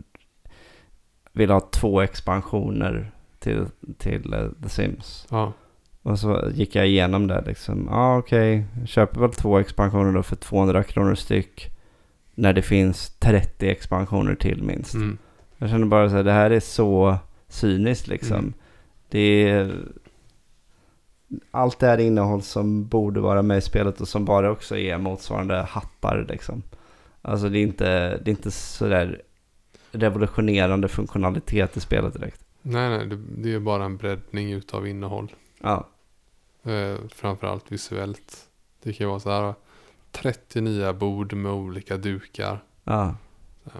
Vill 1.32 1.50
ha 1.50 1.60
två 1.60 2.00
expansioner 2.00 3.12
till, 3.38 3.66
till 3.98 4.32
eh, 4.32 4.48
The 4.62 4.68
Sims. 4.68 5.26
Ja, 5.30 5.52
Och 6.02 6.18
så 6.18 6.48
gick 6.52 6.74
jag 6.74 6.86
igenom 6.86 7.26
det 7.26 7.44
liksom. 7.46 7.88
Ja 7.90 7.96
ah, 7.96 8.18
okej, 8.18 8.64
jag 8.78 8.88
köper 8.88 9.20
väl 9.20 9.32
två 9.32 9.58
expansioner 9.58 10.12
då 10.12 10.22
för 10.22 10.36
200 10.36 10.82
kronor 10.82 11.14
styck. 11.14 11.70
När 12.34 12.52
det 12.52 12.62
finns 12.62 13.16
30 13.18 13.68
expansioner 13.68 14.34
till 14.34 14.62
minst. 14.62 14.94
mm, 14.94 15.18
Jag 15.58 15.70
känner 15.70 15.86
bara 15.86 16.10
så 16.10 16.16
här, 16.16 16.24
det 16.24 16.32
här 16.32 16.50
är 16.50 16.60
så 16.60 17.18
cyniskt 17.48 18.08
liksom. 18.08 18.36
Mm. 18.38 18.54
Det 19.08 19.48
är 19.48 19.84
allt 21.50 21.78
det 21.78 21.86
här 21.86 21.98
innehåll 21.98 22.42
som 22.42 22.86
borde 22.88 23.20
vara 23.20 23.42
med 23.42 23.58
i 23.58 23.60
spelet 23.60 24.00
och 24.00 24.08
som 24.08 24.24
bara 24.24 24.50
också 24.50 24.76
är 24.76 24.98
motsvarande 24.98 25.54
hattar 25.54 26.26
liksom. 26.28 26.62
Alltså 27.22 27.48
det 27.48 27.58
är 27.58 27.62
inte, 27.62 27.84
det 28.16 28.30
är 28.30 28.34
inte 28.34 28.50
sådär 28.50 29.22
revolutionerande 29.92 30.88
funktionalitet 30.88 31.76
i 31.76 31.80
spelet 31.80 32.12
direkt. 32.14 32.46
nej 32.62 32.88
nej, 32.90 33.06
det, 33.06 33.16
det 33.16 33.48
är 33.48 33.52
ju 33.52 33.60
bara 33.60 33.84
en 33.84 33.96
breddning 33.96 34.52
utav 34.52 34.86
innehåll. 34.86 35.32
Ja, 35.62 35.88
Eh, 36.66 36.96
framförallt 37.08 37.72
visuellt. 37.72 38.48
Det 38.82 38.92
kan 38.92 39.04
ju 39.04 39.08
vara 39.08 39.20
så 39.20 39.30
här 39.30 39.54
30 40.12 40.60
nya 40.60 40.92
bord 40.92 41.32
med 41.32 41.52
olika 41.52 41.96
dukar. 41.96 42.64
ja. 42.84 43.14
Ja. 43.64 43.70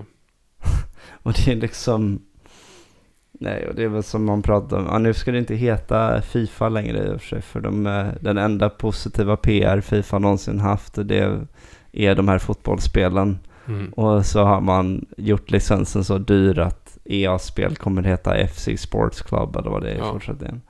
och 1.23 1.33
det 1.33 1.53
är 1.53 1.57
liksom... 1.57 2.23
Nej, 3.41 3.69
och 3.69 3.75
det 3.75 3.85
är 3.85 3.89
väl 3.89 4.03
som 4.03 4.25
man 4.25 4.43
pratar 4.43 4.79
om. 4.79 4.87
Ja, 4.87 4.99
nu 4.99 5.15
ska 5.15 5.33
det 5.33 5.39
inte 5.39 5.55
heta 5.55 6.23
Fifa 6.23 6.69
längre 6.69 7.07
i 7.07 7.17
och 7.17 7.21
för 7.21 7.29
sig. 7.29 7.43
För 7.43 7.61
de, 7.61 7.87
eh, 7.87 8.07
den 8.21 8.39
enda 8.39 8.69
positiva 8.71 9.37
PR 9.37 9.81
Fifa 9.81 10.19
någonsin 10.19 10.61
haft. 10.61 10.95
Det 11.05 11.39
är 11.93 12.15
de 12.15 12.29
här 12.29 12.39
fotbollsspelen. 12.39 13.39
Mm. 13.69 13.93
Och 13.93 14.27
så 14.27 14.45
har 14.45 14.61
man 14.61 15.07
gjort 15.17 15.51
licensen 15.51 16.05
så 16.05 16.19
dyr 16.19 16.59
att 16.59 16.99
EA-spel 17.05 17.77
kommer 17.77 18.01
att 18.03 18.09
heta 18.09 18.35
FC 18.49 18.69
Sports 18.79 19.23
Club 19.23 19.57
eller 19.57 19.71
vad 19.71 19.83
det 19.83 19.91
är 19.91 19.95
i 19.95 19.99
Ja. 19.99 20.13
fortsättningen. 20.13 20.63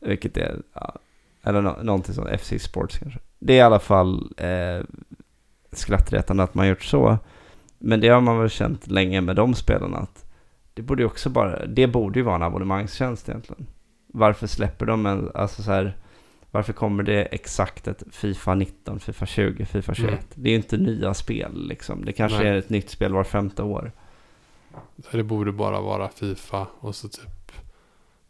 Vilket 0.00 0.36
är, 0.36 0.56
ja, 0.74 0.94
eller 1.44 1.62
nå- 1.62 1.78
någonting 1.82 2.14
sånt, 2.14 2.28
FC 2.40 2.52
Sports 2.62 2.98
kanske. 2.98 3.20
Det 3.38 3.52
är 3.52 3.56
i 3.56 3.60
alla 3.60 3.78
fall 3.78 4.32
eh, 4.36 4.84
skrattretande 5.72 6.42
att 6.42 6.54
man 6.54 6.68
gjort 6.68 6.82
så. 6.84 7.18
Men 7.78 8.00
det 8.00 8.08
har 8.08 8.20
man 8.20 8.38
väl 8.38 8.50
känt 8.50 8.86
länge 8.90 9.20
med 9.20 9.36
de 9.36 9.54
spelen 9.54 9.94
att 9.94 10.25
det 10.76 10.82
borde 10.82 11.02
ju 11.02 11.06
också 11.06 11.30
bara, 11.30 11.66
det 11.66 11.86
borde 11.86 12.18
ju 12.18 12.22
vara 12.22 12.34
en 12.34 12.42
abonnemangstjänst 12.42 13.28
egentligen. 13.28 13.66
Varför 14.06 14.46
släpper 14.46 14.86
de 14.86 15.06
en, 15.06 15.30
alltså 15.34 15.62
så 15.62 15.70
här, 15.70 15.96
varför 16.50 16.72
kommer 16.72 17.02
det 17.02 17.24
exakt 17.24 17.88
ett 17.88 18.02
Fifa 18.10 18.54
19, 18.54 19.00
Fifa 19.00 19.26
20, 19.26 19.64
Fifa 19.64 19.94
21? 19.94 20.10
Mm. 20.10 20.24
Det 20.34 20.48
är 20.48 20.50
ju 20.50 20.56
inte 20.56 20.76
nya 20.76 21.14
spel 21.14 21.68
liksom. 21.68 22.04
Det 22.04 22.12
kanske 22.12 22.38
Nej. 22.38 22.48
är 22.48 22.54
ett 22.54 22.70
nytt 22.70 22.90
spel 22.90 23.12
var 23.12 23.24
femte 23.24 23.62
år. 23.62 23.92
Det 25.10 25.22
borde 25.22 25.52
bara 25.52 25.80
vara 25.80 26.08
Fifa 26.08 26.66
och 26.80 26.94
så 26.94 27.08
typ 27.08 27.52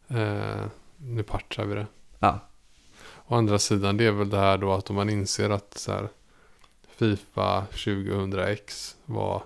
eh, 0.09 0.67
nu 0.97 1.23
patchar 1.23 1.65
vi 1.65 1.75
det. 1.75 1.87
Ja. 2.19 2.39
Å 3.27 3.35
andra 3.35 3.59
sidan 3.59 3.97
det 3.97 4.07
är 4.07 4.13
väl 4.13 4.31
det 4.31 4.39
här 4.39 4.59
då 4.59 4.73
att 4.73 4.91
om 4.91 4.97
man 4.97 5.11
inser 5.11 5.51
att 5.51 5.79
så 5.79 5.93
här, 5.93 6.09
Fifa 6.89 7.67
2000X 7.73 8.95
var 9.05 9.43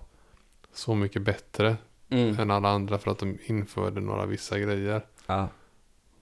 så 0.75 0.95
mycket 0.95 1.23
bättre 1.23 1.77
än 2.11 2.51
alla 2.51 2.69
andra 2.69 2.99
för 2.99 3.11
att 3.11 3.19
de 3.19 3.39
införde 3.47 4.01
några 4.01 4.27
vissa 4.27 4.59
grejer. 4.59 5.03
Ja. 5.27 5.49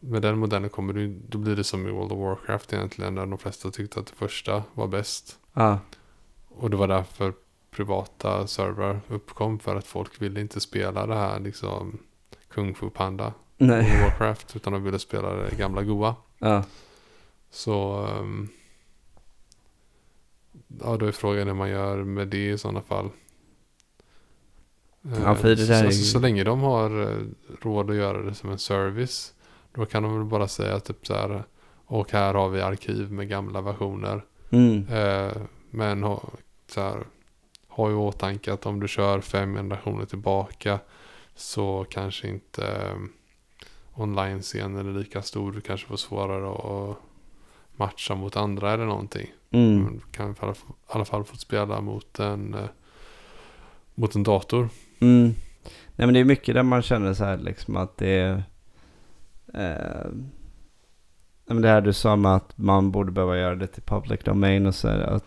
Med 0.00 0.22
den 0.22 0.38
modellen 0.38 0.70
kommer 0.70 0.92
du, 0.92 1.20
då 1.28 1.38
blir 1.38 1.56
det 1.56 1.64
som 1.64 1.88
i 1.88 1.90
World 1.90 2.12
of 2.12 2.18
Warcraft 2.18 2.72
egentligen 2.72 3.14
där 3.14 3.26
de 3.26 3.38
flesta 3.38 3.70
tyckte 3.70 4.00
att 4.00 4.06
det 4.06 4.14
första 4.14 4.62
var 4.74 4.86
bäst. 4.86 5.38
Ja. 5.52 5.78
Och 6.48 6.70
det 6.70 6.76
var 6.76 6.88
därför 6.88 7.32
privata 7.70 8.46
servrar 8.46 9.00
uppkom 9.08 9.58
för 9.58 9.76
att 9.76 9.86
folk 9.86 10.22
ville 10.22 10.40
inte 10.40 10.60
spela 10.60 11.06
det 11.06 11.14
här 11.14 11.40
liksom 11.40 11.98
Kung 12.48 12.74
Fu 12.74 12.90
Panda 12.90 13.32
Nej. 13.56 13.82
World 13.82 13.94
of 13.94 14.02
Warcraft 14.02 14.56
utan 14.56 14.72
de 14.72 14.82
ville 14.82 14.98
spela 14.98 15.34
det 15.34 15.56
gamla 15.58 15.82
goa. 15.82 16.16
Ja. 16.38 16.62
Så 17.50 18.06
ehm, 18.06 18.48
ja, 20.68 20.96
då 20.96 21.06
är 21.06 21.12
frågan 21.12 21.46
hur 21.46 21.54
man 21.54 21.70
gör 21.70 22.04
med 22.04 22.28
det 22.28 22.50
i 22.50 22.58
sådana 22.58 22.80
fall. 22.80 23.10
Ja, 25.02 25.34
för 25.34 25.48
det 25.48 25.56
så, 25.56 25.72
där 25.72 25.84
är 25.84 25.90
så, 25.90 26.04
så 26.04 26.18
länge 26.18 26.44
de 26.44 26.60
har 26.60 27.00
eh, 27.00 27.18
råd 27.60 27.90
att 27.90 27.96
göra 27.96 28.22
det 28.22 28.34
som 28.34 28.50
en 28.50 28.58
service. 28.58 29.34
Då 29.72 29.86
kan 29.86 30.02
de 30.02 30.18
väl 30.18 30.24
bara 30.24 30.48
säga 30.48 30.80
typ 30.80 31.06
så 31.06 31.14
här. 31.14 31.44
Och 31.86 32.12
här 32.12 32.34
har 32.34 32.48
vi 32.48 32.60
arkiv 32.60 33.12
med 33.12 33.28
gamla 33.28 33.60
versioner. 33.60 34.24
Mm. 34.50 34.88
Eh, 34.88 35.32
men 35.70 36.02
ha, 36.02 36.22
så 36.66 36.80
här, 36.80 37.06
ha 37.68 37.90
i 37.90 37.94
åtanke 37.94 38.52
att 38.52 38.66
om 38.66 38.80
du 38.80 38.88
kör 38.88 39.20
fem 39.20 39.54
generationer 39.54 40.04
tillbaka 40.04 40.78
så 41.34 41.86
kanske 41.90 42.28
inte 42.28 42.66
eh, 42.66 42.96
online-scenen 43.94 44.88
är 44.88 44.98
lika 44.98 45.22
stor. 45.22 45.52
Du 45.52 45.60
kanske 45.60 45.86
får 45.86 45.96
svårare 45.96 46.50
att 46.50 46.96
matcha 47.76 48.14
mot 48.14 48.36
andra 48.36 48.72
eller 48.72 48.86
någonting. 48.86 49.32
Mm. 49.50 49.94
Du 49.94 50.00
kan 50.12 50.30
i 50.30 50.34
alla 50.86 51.04
fall, 51.04 51.24
få 51.24 51.36
spela 51.36 51.80
mot 51.80 52.18
en, 52.18 52.54
eh, 52.54 52.68
mot 53.94 54.14
en 54.14 54.22
dator. 54.22 54.68
Mm. 55.00 55.34
Nej 55.96 56.06
men 56.06 56.14
det 56.14 56.20
är 56.20 56.24
mycket 56.24 56.54
där 56.54 56.62
man 56.62 56.82
känner 56.82 57.12
så 57.14 57.24
här 57.24 57.36
liksom 57.38 57.76
att 57.76 57.96
det 57.98 58.08
är... 58.20 58.42
Eh, 59.54 60.10
men 61.46 61.62
det 61.62 61.68
här 61.68 61.80
du 61.80 61.92
sa 61.92 62.16
med 62.16 62.34
att 62.34 62.58
man 62.58 62.90
borde 62.90 63.12
behöva 63.12 63.38
göra 63.38 63.54
det 63.54 63.66
till 63.66 63.82
public 63.82 64.20
domain 64.24 64.66
och 64.66 64.74
så 64.74 64.88
här, 64.88 64.98
att 65.00 65.24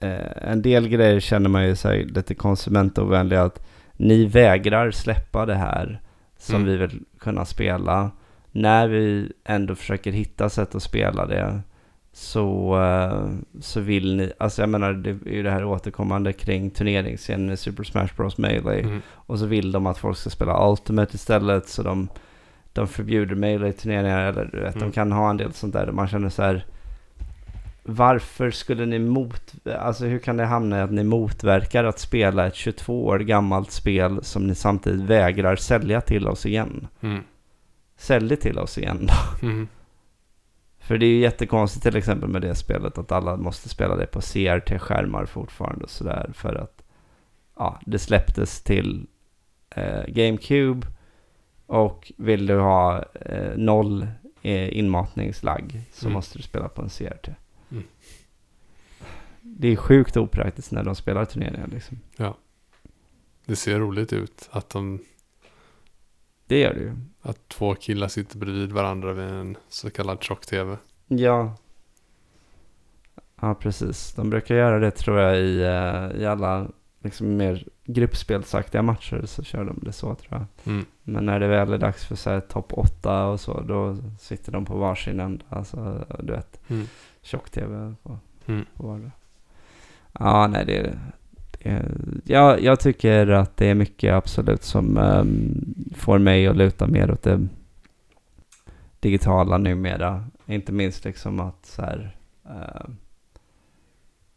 eh, 0.00 0.50
En 0.50 0.62
del 0.62 0.88
grejer 0.88 1.20
känner 1.20 1.48
man 1.48 1.66
ju 1.66 1.76
så 1.76 1.88
här, 1.88 1.96
lite 1.96 2.34
konsumentovänliga 2.34 3.42
att 3.42 3.66
ni 3.92 4.24
vägrar 4.26 4.90
släppa 4.90 5.46
det 5.46 5.54
här 5.54 6.00
som 6.38 6.54
Mm. 6.54 6.68
vi 6.68 6.76
vill 6.76 7.02
kunna 7.18 7.44
spela. 7.44 8.10
När 8.52 8.88
vi 8.88 9.32
ändå 9.44 9.74
försöker 9.74 10.12
hitta 10.12 10.48
sätt 10.48 10.74
att 10.74 10.82
spela 10.82 11.26
det 11.26 11.60
så, 12.18 12.76
eh, 12.82 13.28
så 13.60 13.80
vill 13.80 14.16
ni, 14.16 14.32
alltså 14.38 14.62
jag 14.62 14.68
menar 14.68 14.92
det 14.92 15.10
är 15.10 15.32
ju 15.32 15.42
det 15.42 15.50
här 15.50 15.64
återkommande 15.64 16.32
kring 16.32 16.70
turneringsscenen 16.70 17.50
i 17.50 17.56
Super 17.56 17.84
Smash 17.84 18.08
Bros 18.16 18.38
Melee. 18.38 18.80
Mm. 18.80 19.02
Och 19.12 19.38
så 19.38 19.46
vill 19.46 19.72
de 19.72 19.86
att 19.86 19.98
folk 19.98 20.16
ska 20.18 20.30
spela 20.30 20.70
Ultimate 20.70 21.14
istället 21.16 21.68
så 21.68 21.82
de, 21.82 22.08
de 22.72 22.88
förbjuder 22.88 23.34
Melee-turneringar 23.36 24.20
eller 24.28 24.44
du 24.52 24.60
vet, 24.60 24.74
de 24.74 24.80
Mm. 24.80 24.92
kan 24.92 25.12
ha 25.12 25.30
en 25.30 25.36
del 25.36 25.52
sånt 25.52 25.72
där. 25.72 25.92
Man 25.92 26.08
känner 26.08 26.28
så 26.28 26.42
här, 26.42 26.64
varför 27.82 28.50
skulle 28.50 28.86
ni 28.86 28.98
mot, 28.98 29.54
alltså 29.78 30.04
hur 30.04 30.18
kan 30.18 30.36
det 30.36 30.44
hamna 30.44 30.78
i 30.78 30.80
att 30.82 30.92
ni 30.92 31.04
motverkar 31.04 31.84
att 31.84 31.98
spela 31.98 32.46
ett 32.46 32.54
22 32.54 33.06
år 33.06 33.18
gammalt 33.18 33.70
spel 33.70 34.18
som 34.22 34.46
ni 34.46 34.54
samtidigt 34.54 35.00
vägrar 35.00 35.56
sälja 35.56 36.00
till 36.00 36.28
oss 36.28 36.46
igen? 36.46 36.88
Mm. 37.00 37.22
Sälj 37.96 38.28
det 38.28 38.36
till 38.36 38.58
oss 38.58 38.78
igen 38.78 39.08
då. 39.08 39.46
Mm. 39.46 39.68
För 40.86 40.98
det 40.98 41.06
är 41.06 41.10
ju 41.10 41.18
jättekonstigt 41.20 41.82
till 41.82 41.96
exempel 41.96 42.28
med 42.28 42.42
det 42.42 42.54
spelet 42.54 42.98
att 42.98 43.12
alla 43.12 43.36
måste 43.36 43.68
spela 43.68 43.96
det 43.96 44.06
på 44.06 44.20
CRT-skärmar 44.20 45.26
fortfarande 45.26 45.84
och 45.84 45.90
sådär 45.90 46.30
för 46.34 46.54
att 46.54 46.82
ja, 47.56 47.80
det 47.86 47.98
släpptes 47.98 48.62
till 48.62 49.06
eh, 49.70 50.04
GameCube 50.08 50.86
och 51.66 52.12
vill 52.16 52.46
du 52.46 52.58
ha 52.58 53.02
eh, 53.14 53.56
noll 53.56 54.06
eh, 54.42 54.78
inmatningslagg 54.78 55.80
så 55.92 56.06
Mm. 56.06 56.12
måste 56.14 56.38
du 56.38 56.42
spela 56.42 56.68
på 56.68 56.82
en 56.82 56.88
CRT. 56.88 57.28
Mm. 57.70 57.84
Det 59.40 59.68
är 59.68 59.76
sjukt 59.76 60.16
opraktiskt 60.16 60.72
när 60.72 60.84
de 60.84 60.94
spelar 60.94 61.24
turneringar 61.24 61.66
liksom. 61.66 61.98
Det 63.46 63.56
ser 63.56 63.78
roligt 63.78 64.12
ut 64.12 64.48
att, 64.52 64.70
de, 64.70 65.00
Det 66.46 66.58
gör 66.60 66.74
det 66.74 66.80
ju. 66.80 66.92
att 67.22 67.48
två 67.48 67.74
killar 67.74 68.08
sitter 68.08 68.38
bredvid 68.38 68.72
varandra 68.72 69.12
vid 69.12 69.24
en 69.24 69.56
så 69.68 69.90
kallad 69.90 70.22
tjock-tv. 70.22 70.76
Ja. 71.06 71.56
Ja, 73.40 73.54
precis. 73.54 74.12
De 74.14 74.30
brukar 74.30 74.54
göra 74.54 74.78
det 74.78 74.90
tror 74.90 75.18
jag 75.20 75.38
i, 75.38 75.62
eh, 75.62 76.20
i 76.22 76.26
alla 76.26 76.66
liksom 77.02 77.36
mer 77.36 77.64
gruppspelsaktiga 77.84 78.82
matcher 78.82 79.22
så 79.26 79.42
kör 79.44 79.64
de 79.64 79.78
det 79.82 79.92
så 79.92 80.14
tror 80.14 80.28
jag. 80.32 80.72
Mm. 80.72 80.86
Men 81.02 81.26
när 81.26 81.40
det 81.40 81.46
väl 81.48 81.72
är 81.72 81.78
dags 81.78 82.04
för 82.06 82.14
så 82.16 82.30
här 82.30 82.40
topp 82.40 82.72
8 82.72 83.26
och 83.26 83.40
så, 83.40 83.60
då 83.60 83.96
sitter 84.20 84.52
de 84.52 84.64
på 84.64 84.76
varsin 84.78 85.20
ända. 85.20 85.44
Alltså, 85.48 86.06
du 86.18 86.32
vet, 86.32 86.60
Mm. 86.70 86.86
tjock-tv 87.22 87.94
på, 88.02 88.18
Mm. 88.46 88.64
på 88.74 88.86
vardera. 88.86 89.10
Ja, 90.12 90.46
nej 90.46 90.64
det, 90.66 90.82
det 90.82 90.98
ja, 92.24 92.58
jag 92.58 92.80
tycker 92.80 93.26
att 93.28 93.56
det 93.56 93.66
är 93.66 93.74
mycket 93.74 94.14
absolut 94.14 94.62
som 94.62 94.98
ehm, 94.98 95.74
får 95.96 96.18
mig 96.18 96.46
att 96.46 96.56
luta 96.56 96.86
mer 96.86 97.10
åt 97.10 97.22
det 97.22 97.48
digitala 99.00 99.58
numera. 99.58 100.24
Inte 100.46 100.72
minst 100.72 101.04
liksom 101.04 101.40
att 101.40 101.66
så 101.66 101.82
här, 101.82 102.16
ehm, 102.48 102.96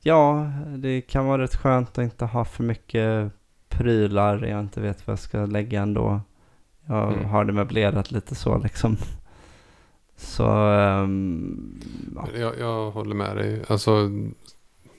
ja, 0.01 0.51
det 0.77 1.01
kan 1.01 1.25
vara 1.25 1.41
rätt 1.41 1.55
skönt 1.55 1.89
att 1.97 2.03
inte 2.03 2.25
ha 2.25 2.45
för 2.45 2.63
mycket 2.63 3.31
prylar 3.69 4.45
jag 4.45 4.59
inte 4.59 4.81
vet 4.81 5.07
vad 5.07 5.11
jag 5.11 5.19
ska 5.19 5.45
lägga 5.45 5.81
ändå. 5.81 6.21
Jag 6.85 7.13
Mm. 7.13 7.25
har 7.25 7.45
det 7.45 7.53
möblerat 7.53 8.11
lite 8.11 8.35
så 8.35 8.57
liksom. 8.57 8.97
Så, 10.17 10.47
ehm, 10.71 11.79
ja. 12.15 12.27
Jag, 12.39 12.59
jag 12.59 12.91
håller 12.91 13.15
med 13.15 13.35
dig. 13.37 13.63
Alltså, 13.67 14.09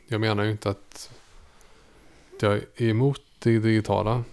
jag 0.09 0.20
menar 0.20 0.44
ju 0.44 0.51
inte 0.51 0.70
att 0.70 1.11
jag 2.43 2.55
är 2.55 2.89
emot 2.89 3.23
det 3.39 3.59
digitala. 3.59 4.25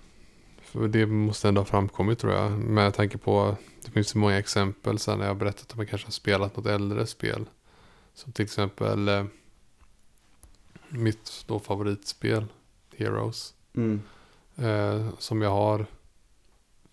För 0.62 0.88
det 0.88 1.06
måste 1.06 1.48
ändå 1.48 1.62
ha 1.62 1.66
framkommit 1.66 2.20
tror 2.20 2.34
jag. 2.34 2.52
Med 2.52 2.94
tanke 2.94 3.18
på, 3.18 3.56
det 3.86 3.92
finns 3.92 4.10
så 4.10 4.18
många 4.18 4.38
exempel 4.38 5.00
sen 5.00 5.18
när 5.18 5.26
jag 5.26 5.34
har 5.34 5.40
berättat 5.40 5.72
att 5.72 5.78
man 5.78 5.88
kanske 5.88 6.08
har 6.08 6.12
spelat 6.12 6.58
något 6.58 6.66
äldre 6.66 7.08
spel. 7.08 7.46
Som 8.14 8.32
till 8.32 8.46
exempel 8.46 9.08
eh, 9.08 9.26
mitt 10.90 11.44
då 11.48 11.60
favoritspel, 11.60 12.46
Heroes. 12.96 13.54
Mm. 13.74 14.02
Eh, 14.56 15.10
som 15.20 15.42
jag 15.42 15.50
har 15.50 15.86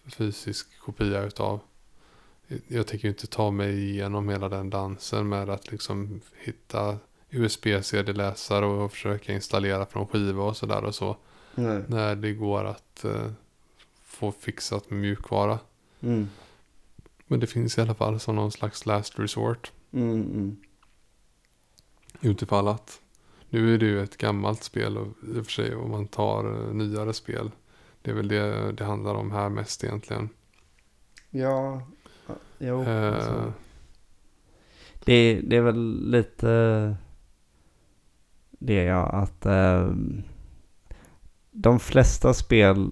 fysisk 0.06 0.78
kopia 0.78 1.22
utav. 1.22 1.60
Jag 2.68 2.86
tänker 2.86 3.08
ju 3.08 3.12
inte 3.12 3.26
ta 3.26 3.50
mig 3.50 3.90
igenom 3.90 4.28
hela 4.28 4.48
den 4.48 4.70
dansen 4.70 5.28
med 5.28 5.48
att 5.48 5.70
liksom 5.70 6.20
hitta 6.36 6.98
USB-CD-läsare 7.34 8.66
och 8.66 8.92
försöka 8.92 9.32
installera 9.32 9.86
från 9.86 10.06
skiva 10.06 10.42
och 10.42 10.56
sådär 10.56 10.84
och 10.84 10.94
så. 10.94 11.16
Nej. 11.54 11.82
När 11.88 12.16
det 12.16 12.32
går 12.32 12.64
att 12.64 13.04
eh, 13.04 13.30
få 14.04 14.32
fixat 14.32 14.90
med 14.90 15.00
mjukvara. 15.00 15.58
Mm. 16.00 16.28
Men 17.26 17.40
det 17.40 17.46
finns 17.46 17.78
i 17.78 17.80
alla 17.80 17.94
fall 17.94 18.20
som 18.20 18.36
någon 18.36 18.52
slags 18.52 18.86
last 18.86 19.18
resort. 19.18 19.72
Mm, 19.92 20.22
mm. 20.22 20.56
Utifall 22.20 22.68
att. 22.68 23.00
Nu 23.50 23.74
är 23.74 23.78
det 23.78 23.86
ju 23.86 24.02
ett 24.02 24.16
gammalt 24.16 24.62
spel 24.62 24.98
och 24.98 25.08
i 25.36 25.40
och 25.40 25.44
för 25.44 25.52
sig 25.52 25.74
om 25.74 25.90
man 25.90 26.06
tar 26.06 26.44
eh, 26.44 26.74
nyare 26.74 27.12
spel. 27.12 27.50
Det 28.02 28.10
är 28.10 28.14
väl 28.14 28.28
det 28.28 28.72
det 28.72 28.84
handlar 28.84 29.14
om 29.14 29.30
här 29.30 29.48
mest 29.48 29.84
egentligen. 29.84 30.28
Ja, 31.30 31.82
jo. 32.58 32.82
Eh, 32.82 33.14
alltså. 33.14 33.52
Det, 35.04 35.40
det 35.44 35.56
är 35.56 35.60
väl 35.60 36.10
lite 36.10 36.96
det 38.66 38.80
är 38.80 38.86
jag. 38.86 39.14
att 39.14 39.46
eh, 39.46 39.90
de 41.50 41.80
flesta 41.80 42.34
spel, 42.34 42.90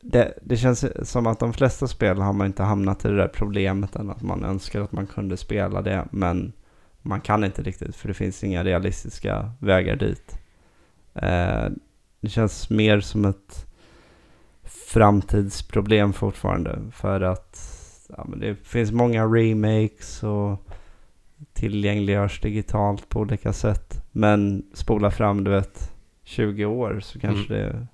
det, 0.00 0.38
det 0.42 0.56
känns 0.56 1.08
som 1.10 1.26
att 1.26 1.38
de 1.38 1.52
flesta 1.52 1.86
spel 1.86 2.18
har 2.18 2.32
man 2.32 2.46
inte 2.46 2.62
hamnat 2.62 3.04
i 3.04 3.08
det 3.08 3.16
där 3.16 3.28
problemet 3.28 3.96
än 3.96 4.10
att 4.10 4.22
man 4.22 4.44
önskar 4.44 4.80
att 4.80 4.92
man 4.92 5.06
kunde 5.06 5.36
spela 5.36 5.82
det, 5.82 6.08
men 6.10 6.52
man 7.02 7.20
kan 7.20 7.44
inte 7.44 7.62
riktigt 7.62 7.96
för 7.96 8.08
det 8.08 8.14
finns 8.14 8.44
inga 8.44 8.64
realistiska 8.64 9.50
vägar 9.58 9.96
dit. 9.96 10.38
Eh, 11.14 11.68
det 12.20 12.28
känns 12.28 12.70
mer 12.70 13.00
som 13.00 13.24
ett 13.24 13.66
framtidsproblem 14.64 16.12
fortfarande 16.12 16.78
för 16.92 17.20
att 17.20 17.60
ja, 18.08 18.24
men 18.28 18.40
det 18.40 18.54
finns 18.54 18.92
många 18.92 19.24
remakes 19.24 20.22
och 20.22 20.65
tillgängliggörs 21.52 22.40
digitalt 22.40 23.08
på 23.08 23.20
olika 23.20 23.52
sätt. 23.52 24.02
Men 24.12 24.62
spola 24.74 25.10
fram, 25.10 25.44
du 25.44 25.50
vet, 25.50 25.92
20 26.24 26.64
år 26.64 27.00
så 27.00 27.20
kanske 27.20 27.54
det 27.54 27.60
är 27.60 27.86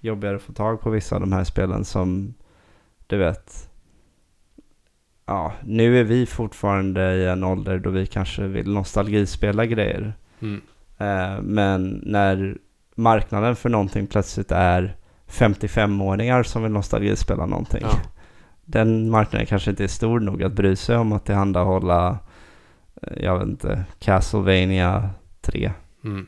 jobbigare 0.00 0.36
att 0.36 0.42
få 0.42 0.52
tag 0.52 0.80
på 0.80 0.90
vissa 0.90 1.14
av 1.14 1.20
de 1.20 1.32
här 1.32 1.44
spelen 1.44 1.84
som, 1.84 2.34
du 3.06 3.16
vet, 3.16 3.70
ja, 5.26 5.52
nu 5.64 6.00
är 6.00 6.04
vi 6.04 6.26
fortfarande 6.26 7.14
i 7.14 7.26
en 7.26 7.44
ålder 7.44 7.78
då 7.78 7.90
vi 7.90 8.06
kanske 8.06 8.46
vill 8.46 8.72
nostalgispela 8.72 9.66
grejer. 9.66 10.14
mm, 10.40 10.60
Eh, 10.98 11.40
men 11.42 12.02
när 12.06 12.58
marknaden 12.94 13.56
för 13.56 13.68
någonting 13.68 14.06
plötsligt 14.06 14.52
är 14.52 14.96
55-åringar 15.28 16.42
som 16.42 16.62
vill 16.62 16.72
nostalgispela 16.72 17.46
någonting. 17.46 17.82
ja, 17.82 17.98
Den 18.64 19.10
marknaden 19.10 19.46
kanske 19.46 19.70
inte 19.70 19.84
är 19.84 19.88
stor 19.88 20.20
nog 20.20 20.42
att 20.42 20.52
bry 20.52 20.76
sig 20.76 20.96
om 20.96 21.12
att 21.12 21.26
tillhandahålla, 21.26 22.18
jag 23.16 23.38
vet 23.38 23.48
inte, 23.48 23.84
Castlevania 23.98 25.10
3. 25.40 25.72
mm. 26.04 26.26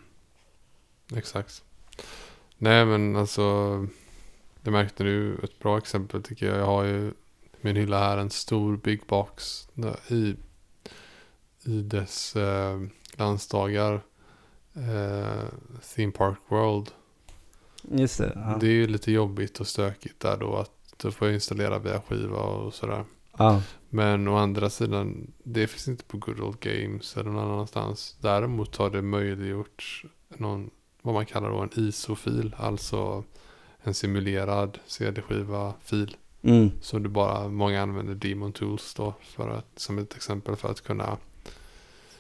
Exakt. 1.16 1.64
Nej 2.58 2.84
men 2.84 3.16
alltså. 3.16 3.86
Det 4.62 4.70
märkte 4.70 5.04
du 5.04 5.34
ett 5.42 5.58
bra 5.58 5.78
exempel 5.78 6.22
tycker 6.22 6.46
jag. 6.46 6.58
Jag 6.58 6.66
har 6.66 6.84
ju 6.84 7.12
min 7.60 7.76
hylla 7.76 7.98
här 7.98 8.18
en 8.18 8.30
stor 8.30 8.76
big 8.76 9.00
box. 9.06 9.68
I, 10.08 10.36
i 11.64 11.82
dess 11.82 12.36
eh, 12.36 12.80
glansdagar. 13.16 14.00
Eh, 14.74 15.44
Theme 15.94 16.12
Park 16.12 16.38
World. 16.48 16.90
Just 17.82 18.18
det. 18.18 18.32
Ja. 18.34 18.56
Det 18.60 18.66
är 18.66 18.72
ju 18.72 18.86
lite 18.86 19.12
jobbigt 19.12 19.60
och 19.60 19.66
stökigt 19.66 20.20
där 20.20 20.36
då. 20.36 20.56
Att 20.56 20.94
du 20.96 21.12
får 21.12 21.30
installera 21.30 21.78
via 21.78 22.00
skiva 22.00 22.38
och 22.38 22.74
sådär. 22.74 23.04
ja. 23.38 23.62
Men 23.90 24.28
å 24.28 24.36
andra 24.36 24.70
sidan, 24.70 25.32
det 25.42 25.66
finns 25.66 25.88
inte 25.88 26.04
på 26.04 26.16
Good 26.16 26.40
Old 26.40 26.60
Games 26.60 27.16
eller 27.16 27.30
någon 27.30 27.52
annanstans. 27.52 28.16
Däremot 28.20 28.76
har 28.76 28.90
det 28.90 29.02
möjliggjort 29.02 30.04
någon, 30.28 30.70
vad 31.02 31.14
man 31.14 31.26
kallar 31.26 31.50
då 31.50 31.58
en 31.58 31.70
ISO-fil. 31.74 32.54
Alltså 32.58 33.24
en 33.82 33.94
simulerad 33.94 34.78
CD-skiva-fil. 34.86 36.16
Mm. 36.42 36.70
Så 36.80 36.98
du 36.98 37.08
bara, 37.08 37.48
många 37.48 37.82
använder 37.82 38.14
Demon 38.14 38.52
Tools 38.52 38.94
då 38.94 39.14
för 39.22 39.48
att, 39.48 39.66
som 39.76 39.98
ett 39.98 40.16
exempel 40.16 40.56
för 40.56 40.70
att 40.70 40.80
kunna 40.80 41.16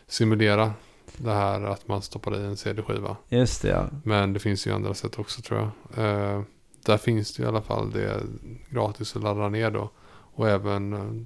simulera 0.06 0.72
det 1.16 1.32
här 1.32 1.62
att 1.62 1.88
man 1.88 2.02
stoppar 2.02 2.36
i 2.40 2.44
en 2.44 2.56
CD-skiva. 2.56 3.16
Just 3.28 3.62
det 3.62 3.68
ja. 3.68 3.88
Men 4.04 4.32
det 4.32 4.40
finns 4.40 4.66
ju 4.66 4.72
andra 4.72 4.94
sätt 4.94 5.18
också 5.18 5.42
tror 5.42 5.60
jag. 5.60 6.04
Eh, 6.04 6.42
där 6.84 6.96
finns 6.96 7.34
det 7.36 7.42
i 7.42 7.46
alla 7.46 7.62
fall 7.62 7.90
det 7.90 8.22
gratis 8.70 9.16
att 9.16 9.22
ladda 9.22 9.48
ner 9.48 9.70
då. 9.70 9.90
Och 10.34 10.48
även 10.48 10.92
eh, 10.92 11.24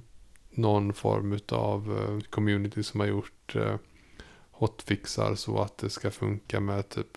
någon 0.55 0.93
form 0.93 1.39
av 1.51 1.97
eh, 1.99 2.19
community 2.29 2.83
som 2.83 2.99
har 2.99 3.07
gjort 3.07 3.55
eh, 3.55 3.75
hotfixar 4.51 5.35
så 5.35 5.61
att 5.61 5.77
det 5.77 5.89
ska 5.89 6.11
funka 6.11 6.59
med 6.59 6.89
typ 6.89 7.07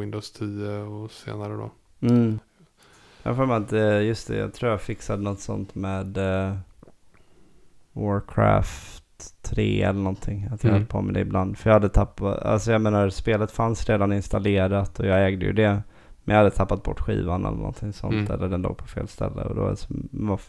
Windows 0.00 0.32
10 0.32 0.78
och 0.78 1.10
senare 1.10 1.52
då. 1.54 1.70
Mm. 2.00 2.38
Jag 3.22 3.36
mig 3.46 3.56
att, 3.56 3.72
eh, 3.72 4.02
just 4.02 4.28
det, 4.28 4.36
jag 4.36 4.54
tror 4.54 4.70
jag 4.70 4.80
fixade 4.80 5.22
något 5.22 5.40
sånt 5.40 5.74
med 5.74 6.18
Warcraft 7.92 9.42
3 9.42 9.82
eller 9.82 10.00
någonting. 10.00 10.44
Att 10.52 10.64
jag 10.64 10.70
Mm. 10.70 10.80
höll 10.82 10.86
på 10.88 11.02
med 11.02 11.14
det 11.14 11.20
ibland. 11.20 11.58
För 11.58 11.70
jag 11.70 11.74
hade 11.74 11.88
tappat, 11.88 12.38
alltså 12.38 12.72
jag 12.72 12.80
menar 12.80 13.08
spelet 13.10 13.50
fanns 13.50 13.88
redan 13.88 14.12
installerat 14.12 15.00
och 15.00 15.06
jag 15.06 15.26
ägde 15.26 15.46
ju 15.46 15.52
det. 15.52 15.82
Men 16.24 16.36
jag 16.36 16.42
hade 16.44 16.56
tappat 16.56 16.82
bort 16.82 17.00
skivan 17.00 17.44
eller 17.44 17.56
någonting 17.56 17.92
sånt. 17.92 18.14
Mm. 18.14 18.32
Eller 18.32 18.48
den 18.48 18.62
låg 18.62 18.76
på 18.76 18.86
fel 18.86 19.08
ställe. 19.08 19.42
Och 19.42 19.54
då 19.54 19.74
var 20.10 20.40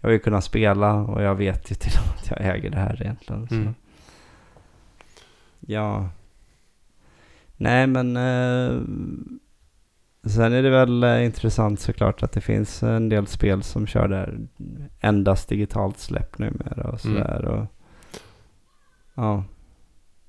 jag 0.00 0.10
vill 0.10 0.20
kunna 0.22 0.40
spela 0.40 0.94
och 0.94 1.22
jag 1.22 1.34
vet 1.34 1.70
ju 1.70 1.74
till 1.74 1.92
och 2.00 2.06
med 2.06 2.16
att 2.18 2.30
jag 2.30 2.54
äger 2.56 2.70
det 2.70 2.78
här 2.78 3.02
egentligen. 3.02 3.48
Så. 3.48 3.54
Mm. 3.54 3.74
Ja. 5.60 6.08
Nej 7.56 7.86
men 7.86 8.16
eh, 8.16 8.80
sen 10.30 10.52
är 10.52 10.62
det 10.62 10.70
väl 10.70 11.04
eh, 11.04 11.24
intressant 11.24 11.80
såklart 11.80 12.22
att 12.22 12.32
det 12.32 12.40
finns 12.40 12.82
en 12.82 13.08
del 13.08 13.26
spel 13.26 13.62
som 13.62 13.86
kör 13.86 14.08
där 14.08 14.38
endast 15.00 15.48
digitalt 15.48 15.98
släpp 15.98 16.38
numera 16.38 16.90
och 16.90 17.04
Mm. 17.04 17.16
sådär. 17.16 17.44
Och, 17.44 17.66
ja. 19.14 19.44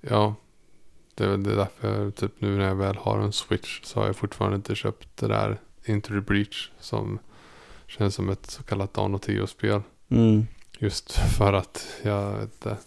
Ja, 0.02 0.36
det 1.16 1.24
är 1.24 1.28
väl 1.30 1.44
det 1.44 1.56
därför 1.56 2.12
typ 2.12 2.32
nu 2.42 2.58
när 2.58 2.68
jag 2.68 2.76
väl 2.76 2.96
har 2.98 3.20
en 3.20 3.32
switch 3.32 3.82
så 3.84 4.00
har 4.00 4.08
jag 4.08 4.16
fortfarande 4.16 4.56
inte 4.56 4.76
köpt 4.76 5.18
det 5.18 5.28
där 5.28 5.58
Into 5.86 6.10
the 6.10 6.20
Breach 6.22 6.72
som 6.80 7.20
känns 7.98 8.16
som 8.16 8.30
ett 8.30 8.46
så 8.46 8.64
kallat 8.64 8.94
Dan 8.94 9.16
och 9.16 9.22
Theo-spel. 9.22 9.82
Mm. 10.10 10.48
Just 10.80 11.12
för 11.12 11.54
att 11.54 11.88
jag 12.04 12.42
inte, 12.42 12.78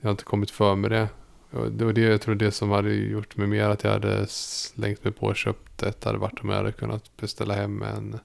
jag 0.00 0.08
har 0.08 0.10
inte 0.10 0.24
kommit 0.24 0.50
för 0.50 0.74
med 0.74 0.90
det. 0.90 1.08
Och 1.50 1.72
Det 1.72 1.84
var 1.84 1.92
det 1.92 2.00
jag 2.00 2.20
tror 2.20 2.34
det 2.34 2.50
som 2.52 2.70
hade 2.70 2.94
gjort 2.94 3.36
mig 3.36 3.46
mer 3.46 3.68
att 3.68 3.84
jag 3.84 3.90
hade 3.90 4.26
slängt 4.26 5.04
mig 5.04 5.12
på 5.12 5.26
och 5.26 5.36
köpt 5.36 5.82
ett 5.82 6.04
hade 6.04 6.18
varit 6.18 6.40
om 6.40 6.48
jag 6.48 6.56
hade 6.56 6.72
kunnat 6.72 7.16
beställa 7.16 7.54
hem 7.54 7.82
en 7.82 8.18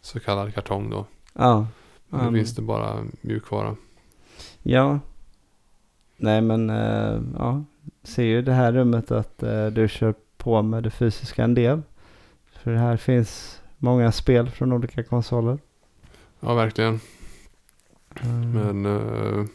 så 0.00 0.20
kallad 0.20 0.54
kartong 0.54 0.90
då. 0.90 1.06
Ja. 1.32 1.66
Men 2.08 2.20
nu 2.20 2.26
Um, 2.26 2.34
finns 2.34 2.54
det 2.54 2.62
bara 2.62 3.04
mjukvara. 3.20 3.76
Ja. 4.62 5.00
Nej 6.16 6.40
men 6.40 6.70
eh, 6.70 7.20
ja. 7.38 7.64
Ser 8.02 8.24
ju 8.24 8.42
det 8.42 8.52
här 8.52 8.72
rummet 8.72 9.10
att 9.10 9.42
eh, 9.42 9.66
du 9.66 9.88
kör 9.88 10.14
på 10.36 10.62
med 10.62 10.82
det 10.82 10.90
fysiska 10.90 11.44
en 11.44 11.54
del. 11.54 11.82
För 12.62 12.74
här 12.74 12.96
finns 12.96 13.60
många 13.78 14.12
spel 14.12 14.50
från 14.50 14.72
olika 14.72 15.02
konsoler. 15.02 15.58
Ja, 16.40 16.54
verkligen. 16.54 17.00
Mm. 18.20 18.52
Men, 18.52 18.86
eh, 18.86 19.46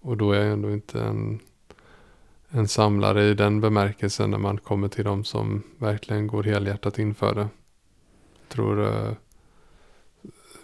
och 0.00 0.16
då 0.16 0.32
är 0.32 0.40
jag 0.40 0.52
ändå 0.52 0.70
inte 0.70 1.02
en, 1.02 1.40
en 2.48 2.68
samlare 2.68 3.24
i 3.24 3.34
den 3.34 3.60
bemärkelsen 3.60 4.30
när 4.30 4.38
man 4.38 4.58
kommer 4.58 4.88
till 4.88 5.04
de 5.04 5.24
som 5.24 5.62
verkligen 5.78 6.26
går 6.26 6.42
helhjärtat 6.42 6.98
in 6.98 7.14
för 7.14 7.34
det. 7.34 7.48
Jag 8.40 8.48
tror 8.48 8.86
eh, 8.86 9.12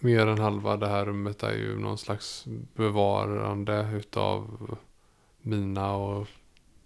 mer 0.01 0.27
än 0.27 0.39
halva 0.39 0.77
det 0.77 0.89
här 0.89 1.05
rummet 1.05 1.43
är 1.43 1.53
ju 1.53 1.79
någon 1.79 1.99
slags 1.99 2.45
bevarande 2.75 3.91
utav 3.95 4.71
mina 5.41 5.95
och 5.95 6.29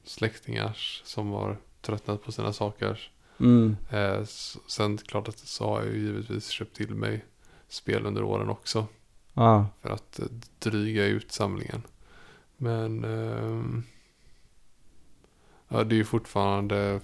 släktingars 0.05 1.03
som 1.05 1.31
har 1.31 1.57
tröttnat 1.81 2.23
på 2.23 2.33
sina 2.33 2.53
saker. 2.53 3.11
Mm. 3.41 3.77
Eh, 3.91 4.25
sen 4.67 4.99
klart 4.99 5.29
att 5.29 5.39
så 5.39 5.69
har 5.69 5.83
jag 5.83 5.95
ju 5.95 6.01
givetvis 6.01 6.49
köpt 6.49 6.77
till 6.77 6.95
mig 6.95 7.25
spel 7.69 8.07
under 8.07 8.23
åren 8.23 8.49
också. 8.49 8.87
Ja. 9.35 9.67
För 9.83 9.91
att 9.91 10.19
eh, 10.19 10.27
dryga 10.59 11.05
ut 11.05 11.33
samlingen. 11.33 11.83
Men 12.57 13.05
ehm, 13.05 13.83
ja, 15.69 15.85
det 15.85 15.95
är 15.95 15.97
ju 15.97 16.05
fortfarande 16.05 17.01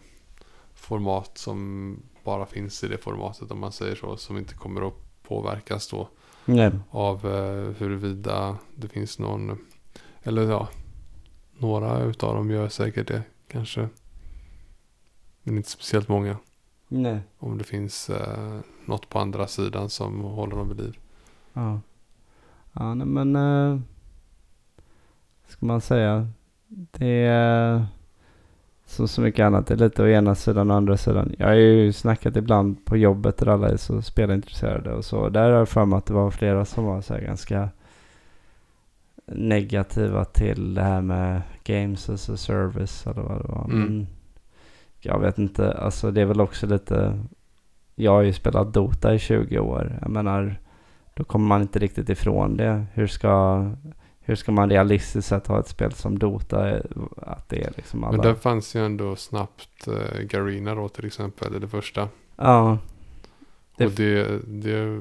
format 0.74 1.38
som 1.38 1.96
bara 2.24 2.46
finns 2.46 2.84
i 2.84 2.88
det 2.88 2.98
formatet 2.98 3.50
om 3.50 3.60
man 3.60 3.72
säger 3.72 3.96
så. 3.96 4.16
Som 4.16 4.38
inte 4.38 4.54
kommer 4.54 4.88
att 4.88 5.22
påverkas 5.22 5.88
då 5.88 6.08
Nej. 6.44 6.70
av 6.90 7.26
eh, 7.26 7.74
huruvida 7.78 8.56
det 8.74 8.88
finns 8.88 9.18
någon. 9.18 9.58
Eller 10.22 10.42
ja, 10.42 10.68
några 11.58 12.00
utav 12.02 12.34
dem 12.34 12.50
gör 12.50 12.68
säkert 12.68 13.08
det 13.08 13.22
kanske. 13.48 13.88
Men 15.42 15.56
inte 15.56 15.70
speciellt 15.70 16.08
många. 16.08 16.36
Nej. 16.88 17.20
Om 17.38 17.58
det 17.58 17.64
finns 17.64 18.10
eh, 18.10 18.58
något 18.86 19.08
på 19.08 19.18
andra 19.18 19.46
sidan 19.46 19.90
som 19.90 20.20
håller 20.20 20.56
dem 20.56 20.68
vid 20.68 20.76
liv. 20.76 20.98
Ja. 21.52 21.80
Ja, 22.72 22.94
nej, 22.94 23.06
men... 23.06 23.36
Uh, 23.36 23.80
ska 25.46 25.66
man 25.66 25.80
säga? 25.80 26.28
Det 26.68 27.26
är... 27.26 27.86
Som 28.86 29.08
så 29.08 29.20
mycket 29.20 29.44
annat. 29.44 29.66
Det 29.66 29.74
är 29.74 29.78
lite 29.78 30.02
å 30.02 30.08
ena 30.08 30.34
sidan 30.34 30.70
och 30.70 30.76
andra 30.76 30.96
sidan. 30.96 31.34
Jag 31.38 31.46
har 31.46 31.54
ju 31.54 31.92
snackat 31.92 32.36
ibland 32.36 32.84
på 32.84 32.96
jobbet 32.96 33.38
där 33.38 33.46
alla 33.46 33.68
är 33.68 33.76
så 33.76 34.02
spelintresserade 34.02 34.94
och 34.94 35.04
så. 35.04 35.28
Där 35.28 35.50
har 35.50 35.58
jag 35.58 35.68
för 35.68 35.84
mig 35.84 35.96
att 35.96 36.06
det 36.06 36.14
var 36.14 36.30
flera 36.30 36.64
som 36.64 36.84
var 36.84 37.00
så 37.00 37.14
här 37.14 37.20
ganska 37.20 37.68
negativa 39.26 40.24
till 40.24 40.74
det 40.74 40.82
här 40.82 41.00
med 41.00 41.42
games 41.64 42.08
as 42.08 42.30
a 42.30 42.36
service 42.36 43.06
eller 43.06 43.22
vad 43.22 43.42
det 43.42 43.48
var. 43.48 43.64
Mm. 43.64 44.06
Jag 45.04 45.18
vet 45.20 45.38
inte. 45.38 45.72
Alltså 45.72 46.10
det 46.10 46.20
är 46.20 46.24
väl 46.26 46.40
också 46.40 46.66
lite... 46.66 47.18
Jag 47.94 48.10
har 48.12 48.22
ju 48.22 48.32
spelat 48.32 48.74
Dota 48.74 49.14
i 49.14 49.18
20 49.18 49.58
år. 49.58 49.98
Jag 50.00 50.10
menar, 50.10 50.56
då 51.14 51.24
kommer 51.24 51.46
man 51.46 51.62
inte 51.62 51.78
riktigt 51.78 52.08
ifrån 52.08 52.56
det. 52.56 52.84
Hur 52.92 53.06
ska, 53.06 53.66
hur 54.20 54.34
ska 54.34 54.52
man 54.52 54.70
realistiskt 54.70 55.28
sett 55.28 55.46
ha 55.46 55.60
ett 55.60 55.68
spel 55.68 55.92
som 55.92 56.18
Dota? 56.18 56.80
Att 57.16 57.48
det 57.48 57.62
är 57.64 57.72
liksom 57.76 58.04
alla... 58.04 58.16
Men 58.16 58.26
där 58.26 58.34
fanns 58.34 58.76
ju 58.76 58.84
ändå 58.86 59.16
snabbt 59.16 59.88
eh, 59.88 60.20
Garina 60.22 60.74
då 60.74 60.88
till 60.88 61.06
exempel, 61.06 61.60
det 61.60 61.68
första. 61.68 62.08
Ja. 62.36 62.78
Det- 63.76 63.86
Och 63.86 63.92
det, 63.92 64.38
det, 64.46 65.00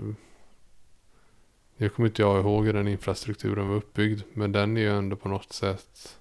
det 1.78 1.90
kommer 1.90 2.10
inte 2.10 2.22
jag 2.22 2.40
ihåg 2.40 2.65
hur 2.65 2.73
den 2.73 2.88
infrastrukturen 2.88 3.68
var 3.69 3.76
uppbyggd. 3.76 4.22
Men 4.34 4.52
den 4.52 4.78
är 4.78 4.82
ju 4.82 4.98
ändå 4.98 5.15
på 5.15 5.30
något 5.30 5.53
sätt, 5.53 6.18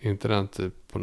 inte 0.00 0.28
den 0.28 0.48
typ, 0.48 0.92
på, 0.92 0.98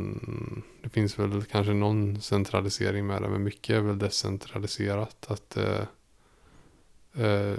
det 0.82 0.90
finns 0.90 1.19
väl 1.19 1.44
kanske 1.44 1.74
någon 1.74 2.22
centralisering 2.22 3.07
med 3.07 3.22
det. 3.22 3.30
Men 3.30 3.44
mycket 3.44 3.76
är 3.76 3.82
väl 3.82 3.99
decentraliserat. 3.99 5.26
Att 5.30 5.57
eh, 5.57 5.82
eh, 7.14 7.57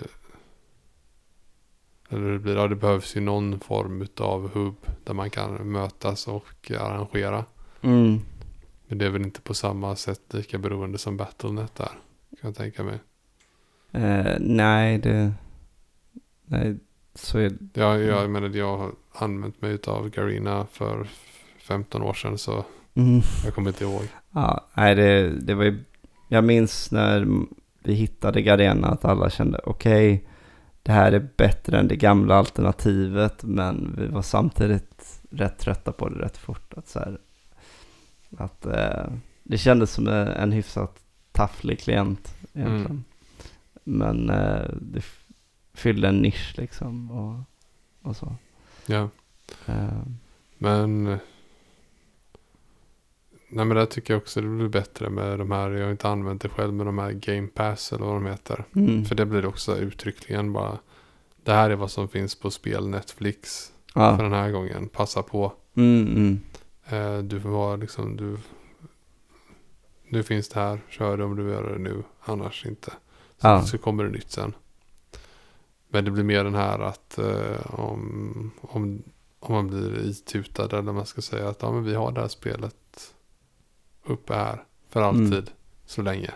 eller 2.11 2.33
det, 2.33 2.39
blir, 2.39 2.57
ja, 2.57 2.69
det 2.69 2.77
behövs 2.77 3.17
ju 3.17 3.21
någon 3.21 3.61
form 3.61 4.07
av 4.17 4.51
hubb 4.55 4.87
där 5.05 5.15
man 5.15 5.31
kan 5.31 5.73
mötas 5.73 6.29
och 6.29 6.71
arrangera. 6.71 7.45
Mm. 7.81 8.21
Men 8.87 8.99
det 8.99 9.07
är 9.07 9.11
väl 9.11 9.23
inte 9.23 9.41
på 9.41 9.55
samma 9.55 9.97
sätt 9.97 10.21
lika 10.35 10.59
beroende 10.59 10.99
som 10.99 11.17
Battlenet 11.17 11.75
där. 11.75 11.91
Kan 12.41 12.49
jag 12.49 12.55
tänka 12.55 12.85
mig. 12.85 12.99
Eh, 13.93 14.37
nej, 14.41 14.99
det... 14.99 15.33
Nej, 16.45 16.77
så 17.15 17.39
är 17.39 17.59
Jag, 17.73 18.03
jag 18.03 18.31
menar 18.31 18.49
jag 18.49 18.79
har 18.79 18.93
använt 19.13 19.63
mig 19.63 19.79
av 19.87 20.11
Garina 20.11 20.67
för 20.73 21.09
15 21.69 22.03
år 22.03 22.15
sedan 22.15 22.39
så 22.39 22.65
mm. 22.95 23.21
jag 23.45 23.55
kommer 23.55 23.71
inte 23.71 23.85
ihåg. 23.85 24.03
Ja, 24.31 24.67
nej 24.75 24.95
det, 24.95 25.29
det 25.41 25.55
var 25.55 25.65
ju... 25.65 25.85
Jag 26.29 26.45
minns 26.45 26.91
när 26.91 27.27
vi 27.83 27.93
hittade 27.95 28.43
Gardena 28.43 28.89
att 28.89 29.05
alla 29.05 29.31
kände 29.31 29.61
okej, 29.65 30.29
det 30.83 30.93
här 30.93 31.13
är 31.13 31.29
bättre 31.37 31.79
än 31.79 31.89
det 31.89 31.97
gamla 31.97 32.35
alternativet, 32.35 33.45
men 33.45 33.95
vi 33.99 34.07
var 34.07 34.23
samtidigt 34.23 35.21
rätt 35.31 35.59
trötta 35.59 35.93
på 35.93 36.09
det 36.09 36.19
rätt 36.25 36.37
fort. 36.37 36.75
Att, 36.75 36.89
så 36.89 36.99
här, 36.99 37.19
att 38.39 38.67
eh, 38.67 39.13
det 39.43 39.59
kändes 39.59 39.93
som 39.93 40.09
en, 40.09 40.53
hyfsat 40.53 41.01
tafflig 41.33 41.81
klient 41.81 42.35
egentligen. 42.55 42.87
Mm. 42.87 43.05
Men 43.85 44.31
eh, 44.31 44.71
det 44.81 45.05
fyllde 45.75 46.09
en 46.09 46.19
nisch 46.19 46.55
liksom 46.57 47.11
och, 47.11 47.41
och 48.09 48.17
så. 48.17 48.37
Ja, 48.87 49.09
Eh, 49.67 50.03
men 50.59 51.19
Nej 53.49 53.65
men 53.65 53.77
där 53.77 53.87
tycker 53.87 54.15
jag 54.15 54.19
också 54.23 54.41
det 54.41 54.49
blir 54.49 54.69
bättre 54.69 55.11
med 55.11 55.39
de 55.39 55.51
här, 55.51 55.71
jag 55.71 55.85
har 55.85 55.91
inte 55.91 56.09
använt 56.09 56.43
det 56.43 56.49
själv 56.49 56.73
med 56.75 56.87
de 56.87 56.99
här 56.99 57.13
Game 57.13 57.49
Pass 57.49 57.93
eller 57.93 58.05
vad 58.05 58.15
de 58.15 58.27
heter. 58.27 58.65
mm. 58.77 59.05
För 59.05 59.15
det 59.15 59.27
blir 59.27 59.47
också 59.47 59.77
uttryckligen 59.77 60.53
bara 60.53 60.79
Det 61.45 61.53
här 61.53 61.71
är 61.71 61.77
vad 61.77 61.91
som 61.91 62.09
finns 62.09 62.35
på 62.35 62.51
spel 62.51 62.89
Netflix 62.89 63.73
för 63.93 64.01
ja. 64.01 64.17
den 64.17 64.33
här 64.33 64.51
gången. 64.51 64.89
Passa 64.89 65.23
på. 65.23 65.53
mm, 65.75 66.07
mm. 66.07 66.41
Eh, 66.89 67.19
du 67.19 67.41
får 67.41 67.49
vara 67.49 67.77
liksom, 67.77 68.17
du 68.17 68.37
Nu 70.09 70.23
finns 70.23 70.49
det 70.49 70.61
här, 70.61 70.81
kör 70.89 71.17
det 71.17 71.25
om 71.25 71.37
du 71.37 71.43
vill 71.43 71.55
göra 71.55 71.73
det 71.73 71.79
nu, 71.79 72.03
annars 72.25 72.67
inte. 72.67 72.93
Så, 73.43 73.61
så 73.61 73.79
kommer 73.79 74.05
det 74.05 74.11
nytt 74.11 74.31
sen. 74.31 74.55
Men 75.89 76.05
det 76.05 76.11
blir 76.11 76.25
mer 76.25 76.45
den 76.45 76.55
här 76.55 76.79
att 76.79 77.19
eh, 77.19 77.81
om, 77.81 78.51
om, 78.61 79.03
om 79.41 79.55
man 79.55 79.67
blir 79.67 80.07
itutad 80.07 80.79
eller 80.79 80.93
man 80.93 81.07
ska 81.07 81.23
säga 81.23 81.49
att 81.49 81.63
ja, 81.63 81.73
men 81.73 81.85
vi 81.85 81.95
har 81.95 82.13
det 82.13 82.21
här 82.21 82.29
spelet 82.29 82.75
uppe 84.09 84.35
här 84.35 84.63
för 84.91 85.01
Mm. 85.09 85.25
alltid, 85.25 85.51
så 85.87 86.03
länge. 86.03 86.31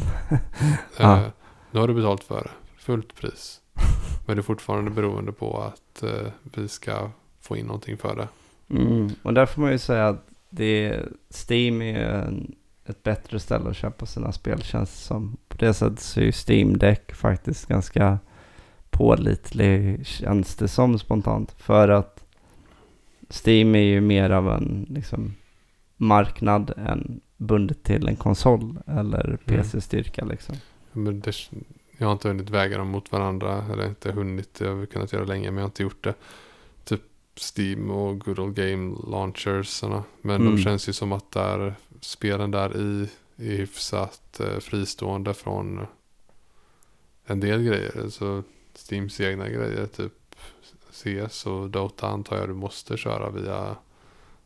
Ja. 0.98 1.16
eh, 1.16 1.26
nu 1.70 1.80
har 1.80 1.88
du 1.88 1.94
betalt 1.94 2.24
för 2.24 2.42
det, 2.42 2.82
fullt 2.82 3.14
pris. 3.14 3.60
Men 4.26 4.36
det 4.36 4.40
är 4.40 4.42
fortfarande 4.42 4.90
beroende 4.90 5.32
på 5.32 5.62
att 5.62 6.02
eh, 6.02 6.32
vi 6.42 6.68
ska 6.68 7.10
få 7.40 7.56
in 7.56 7.66
någonting 7.66 7.96
för 7.96 8.16
det. 8.16 8.28
Mm. 8.76 9.10
Och 9.22 9.34
där 9.34 9.46
får 9.46 9.62
man 9.62 9.72
ju 9.72 9.78
säga 9.78 10.08
att 10.08 10.28
det, 10.50 11.00
Steam 11.48 11.82
är 11.82 12.00
en, 12.00 12.54
ett 12.86 13.02
bättre 13.02 13.40
ställe 13.40 13.70
att 13.70 13.76
köpa 13.76 14.06
sina 14.06 14.32
spel 14.32 14.62
känns 14.62 15.04
som. 15.04 15.36
På 15.48 15.56
det 15.56 15.74
sättet 15.74 16.00
så 16.00 16.20
är 16.20 16.24
ju 16.24 16.32
Steam 16.48 16.78
Deck 16.78 17.14
faktiskt 17.14 17.66
ganska 17.66 18.18
pålitlig 18.90 20.06
känns 20.06 20.54
det 20.56 20.68
som 20.68 20.98
spontant. 20.98 21.52
För 21.52 21.88
att 21.88 22.24
Steam 23.46 23.74
är 23.74 23.78
ju 23.82 24.00
mer 24.00 24.30
av 24.30 24.48
en 24.48 24.86
liksom, 24.90 25.34
marknad 26.00 26.72
än 26.76 27.20
bundet 27.36 27.82
till 27.82 28.08
en 28.08 28.16
konsol 28.16 28.78
eller 28.86 29.38
PC-styrka 29.44 30.24
liksom. 30.24 30.54
Men 30.92 31.20
det, 31.20 31.32
jag 31.98 32.06
har 32.06 32.12
inte 32.12 32.28
hunnit 32.28 32.50
väga 32.50 32.78
dem 32.78 32.88
mot 32.88 33.12
varandra. 33.12 33.64
Eller 33.72 33.88
inte 33.88 34.12
hunnit. 34.12 34.54
Det 34.54 34.68
har 34.68 34.86
kunnat 34.86 35.12
göra 35.12 35.24
länge. 35.24 35.50
Men 35.50 35.54
jag 35.56 35.62
har 35.62 35.68
inte 35.68 35.82
gjort 35.82 36.04
det. 36.04 36.14
Typ 36.84 37.02
Steam 37.56 37.90
och 37.90 38.20
Good 38.20 38.38
Old 38.38 38.54
Game 38.56 38.96
Launchers. 39.06 39.82
Men 40.22 40.40
Mm. 40.40 40.56
de 40.56 40.62
känns 40.62 40.88
ju 40.88 40.92
som 40.92 41.12
att 41.12 41.30
där, 41.30 41.74
spelen 42.00 42.50
där 42.50 42.76
i 42.76 43.08
är 43.36 43.56
hyfsat 43.56 44.40
eh, 44.40 44.58
fristående 44.58 45.34
från 45.34 45.86
en 47.26 47.40
del 47.40 47.62
grejer. 47.62 48.08
Så 48.08 48.42
Steams 48.74 49.20
egna 49.20 49.48
grejer. 49.48 49.86
Typ 49.86 50.12
CS 50.92 51.46
och 51.46 51.70
Dota 51.70 52.08
antar 52.08 52.36
jag 52.36 52.48
du 52.48 52.54
måste 52.54 52.96
köra 52.96 53.30
via 53.30 53.76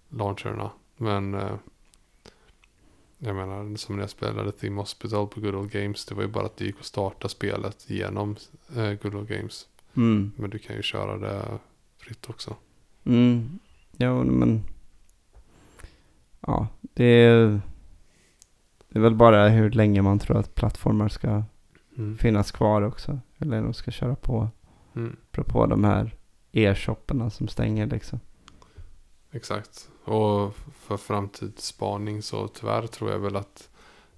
launcherna. 0.08 0.70
Men 1.02 1.34
eh, 1.34 1.54
jag 3.18 3.36
menar 3.36 3.76
som 3.76 3.96
när 3.96 4.02
jag 4.02 4.10
spelade 4.10 4.52
Theme 4.52 4.80
Hospital 4.80 5.26
på 5.28 5.40
Good 5.40 5.54
Old 5.54 5.70
Games. 5.72 6.06
Det 6.06 6.14
var 6.14 6.22
ju 6.22 6.28
bara 6.28 6.46
att 6.46 6.56
det 6.56 6.64
gick 6.64 6.78
att 6.78 6.84
starta 6.84 7.28
spelet 7.28 7.90
genom 7.90 8.36
eh, 8.76 8.92
Good 9.02 9.14
Old 9.14 9.28
Games. 9.28 9.66
Mm. 9.96 10.32
Men 10.36 10.50
du 10.50 10.58
kan 10.58 10.76
ju 10.76 10.82
köra 10.82 11.18
det 11.18 11.58
fritt 11.98 12.30
också. 12.30 12.56
Mm. 13.04 13.58
Jo, 13.96 14.24
men... 14.24 14.62
Ja, 16.40 16.68
det 16.80 17.04
är... 17.04 17.60
Det 18.88 18.98
är 18.98 19.02
väl 19.02 19.14
bara 19.14 19.48
hur 19.48 19.70
länge 19.70 20.02
man 20.02 20.18
tror 20.18 20.36
att 20.38 20.54
plattformar 20.54 21.08
ska 21.08 21.42
Mm. 21.98 22.18
finnas 22.18 22.50
kvar 22.50 22.82
också. 22.82 23.18
Länge 23.36 23.62
de 23.62 23.74
ska 23.74 23.90
köra 23.90 24.14
på. 24.14 24.48
Mm. 24.96 25.16
Apropå 25.30 25.66
de 25.66 25.84
här 25.84 26.14
e-shopparna 26.52 27.30
som 27.30 27.48
stänger 27.48 27.86
liksom. 27.86 28.20
Exakt. 29.32 29.88
Och 30.04 30.56
för 30.80 30.96
framtidsspaning 30.96 32.22
så 32.22 32.48
tyvärr 32.48 32.86
tror 32.86 33.10
jag 33.10 33.18
väl 33.18 33.36
att 33.36 33.68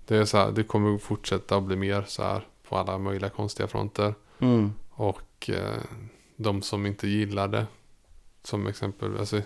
Det 0.07 0.17
är 0.17 0.25
så 0.25 0.37
här, 0.37 0.53
det 0.53 0.63
kommer 0.63 0.99
fortsätta 0.99 1.57
att 1.57 1.63
bli 1.63 1.77
mer 1.77 2.05
så 2.07 2.23
här 2.23 2.47
på 2.69 2.77
alla 2.77 2.99
möjliga 2.99 3.31
konstiga 3.31 3.69
fronter. 3.69 4.15
Mm. 4.39 4.73
Och 4.91 5.51
eh, 5.51 5.83
de 6.37 6.63
som 6.63 6.87
inte 6.87 7.09
gillar 7.09 7.49
det. 7.49 7.67
Som 8.43 8.67
exempel, 8.67 9.19
alltså, 9.19 9.41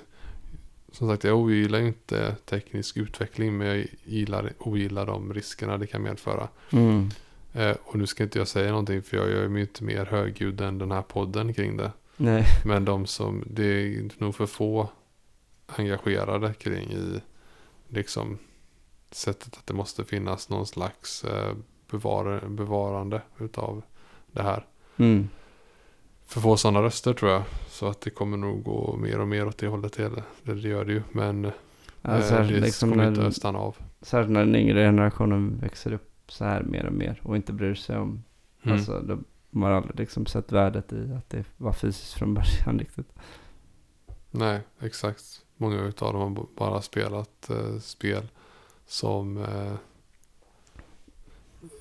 som 0.92 1.08
sagt 1.08 1.24
jag 1.24 1.38
ogillar 1.38 1.78
ju 1.78 1.86
inte 1.86 2.36
teknisk 2.44 2.96
utveckling. 2.96 3.56
Men 3.56 3.66
jag 3.66 3.86
gillar, 4.04 4.52
ogillar 4.58 5.06
de 5.06 5.34
riskerna 5.34 5.78
det 5.78 5.86
kan 5.86 6.02
medföra. 6.02 6.48
Mm. 6.70 7.10
Eh, 7.52 7.76
och 7.84 7.96
nu 7.96 8.06
ska 8.06 8.22
inte 8.22 8.38
jag 8.38 8.48
säga 8.48 8.70
någonting 8.70 9.02
för 9.02 9.16
jag 9.16 9.30
gör 9.30 9.48
mig 9.48 9.62
inte 9.62 9.84
mer 9.84 10.04
högljudd 10.06 10.60
än 10.60 10.78
den 10.78 10.90
här 10.90 11.02
podden 11.02 11.54
kring 11.54 11.76
det. 11.76 11.92
Nej. 12.16 12.44
Men 12.64 12.84
de 12.84 13.06
som, 13.06 13.44
det 13.46 13.64
är 13.64 14.10
nog 14.18 14.34
för 14.34 14.46
få 14.46 14.88
engagerade 15.76 16.54
kring 16.54 16.90
i 16.92 17.20
liksom 17.88 18.38
sättet 19.10 19.56
att 19.56 19.66
det 19.66 19.74
måste 19.74 20.04
finnas 20.04 20.48
någon 20.48 20.66
slags 20.66 21.24
eh, 21.24 21.54
bevar, 21.90 22.48
bevarande 22.48 23.22
utav 23.38 23.82
det 24.32 24.42
här. 24.42 24.66
Mm. 24.96 25.28
För 26.26 26.40
få 26.40 26.56
sådana 26.56 26.82
röster 26.82 27.14
tror 27.14 27.30
jag. 27.30 27.42
Så 27.68 27.86
att 27.88 28.00
det 28.00 28.10
kommer 28.10 28.36
nog 28.36 28.62
gå 28.64 28.96
mer 28.96 29.18
och 29.20 29.28
mer 29.28 29.46
åt 29.46 29.58
det 29.58 29.66
hållet. 29.68 29.92
Det, 29.96 30.22
det 30.42 30.58
gör 30.68 30.84
det 30.84 30.92
ju. 30.92 31.02
Men 31.12 31.44
eh, 31.44 31.52
Alltså, 32.02 32.34
det 32.34 32.60
liksom 32.60 32.90
kommer 32.90 33.08
inte 33.08 33.26
att 33.26 33.36
stanna 33.36 33.58
av. 33.58 33.76
särskilt 34.00 34.30
när 34.32 34.40
den 34.44 34.56
yngre 34.56 34.84
generationen 34.86 35.58
växer 35.60 35.92
upp 35.92 36.12
så 36.28 36.44
här 36.44 36.62
mer 36.62 36.86
och 36.86 36.92
mer 36.92 37.20
och 37.24 37.36
inte 37.36 37.52
bryr 37.52 37.74
sig 37.74 37.98
om, 37.98 38.24
Mm. 38.62 38.76
alltså 38.78 39.00
de 39.00 39.24
de 39.50 39.62
har 39.62 39.70
aldrig 39.70 39.98
liksom 40.00 40.26
sett 40.26 40.52
värdet 40.52 40.92
i 40.92 41.12
att 41.12 41.30
det 41.30 41.44
var 41.56 41.72
fysiskt 41.72 42.12
från 42.12 42.34
början 42.34 42.78
riktigt. 42.78 43.12
Nej, 44.30 44.60
exakt. 44.80 45.24
Många 45.60 45.82
utav 45.82 46.12
dem 46.12 46.36
har 46.36 46.46
bara 46.56 46.82
spelat 46.82 47.50
eh, 47.50 47.78
spel 47.80 48.22
som 48.86 49.36
eh, 49.36 49.72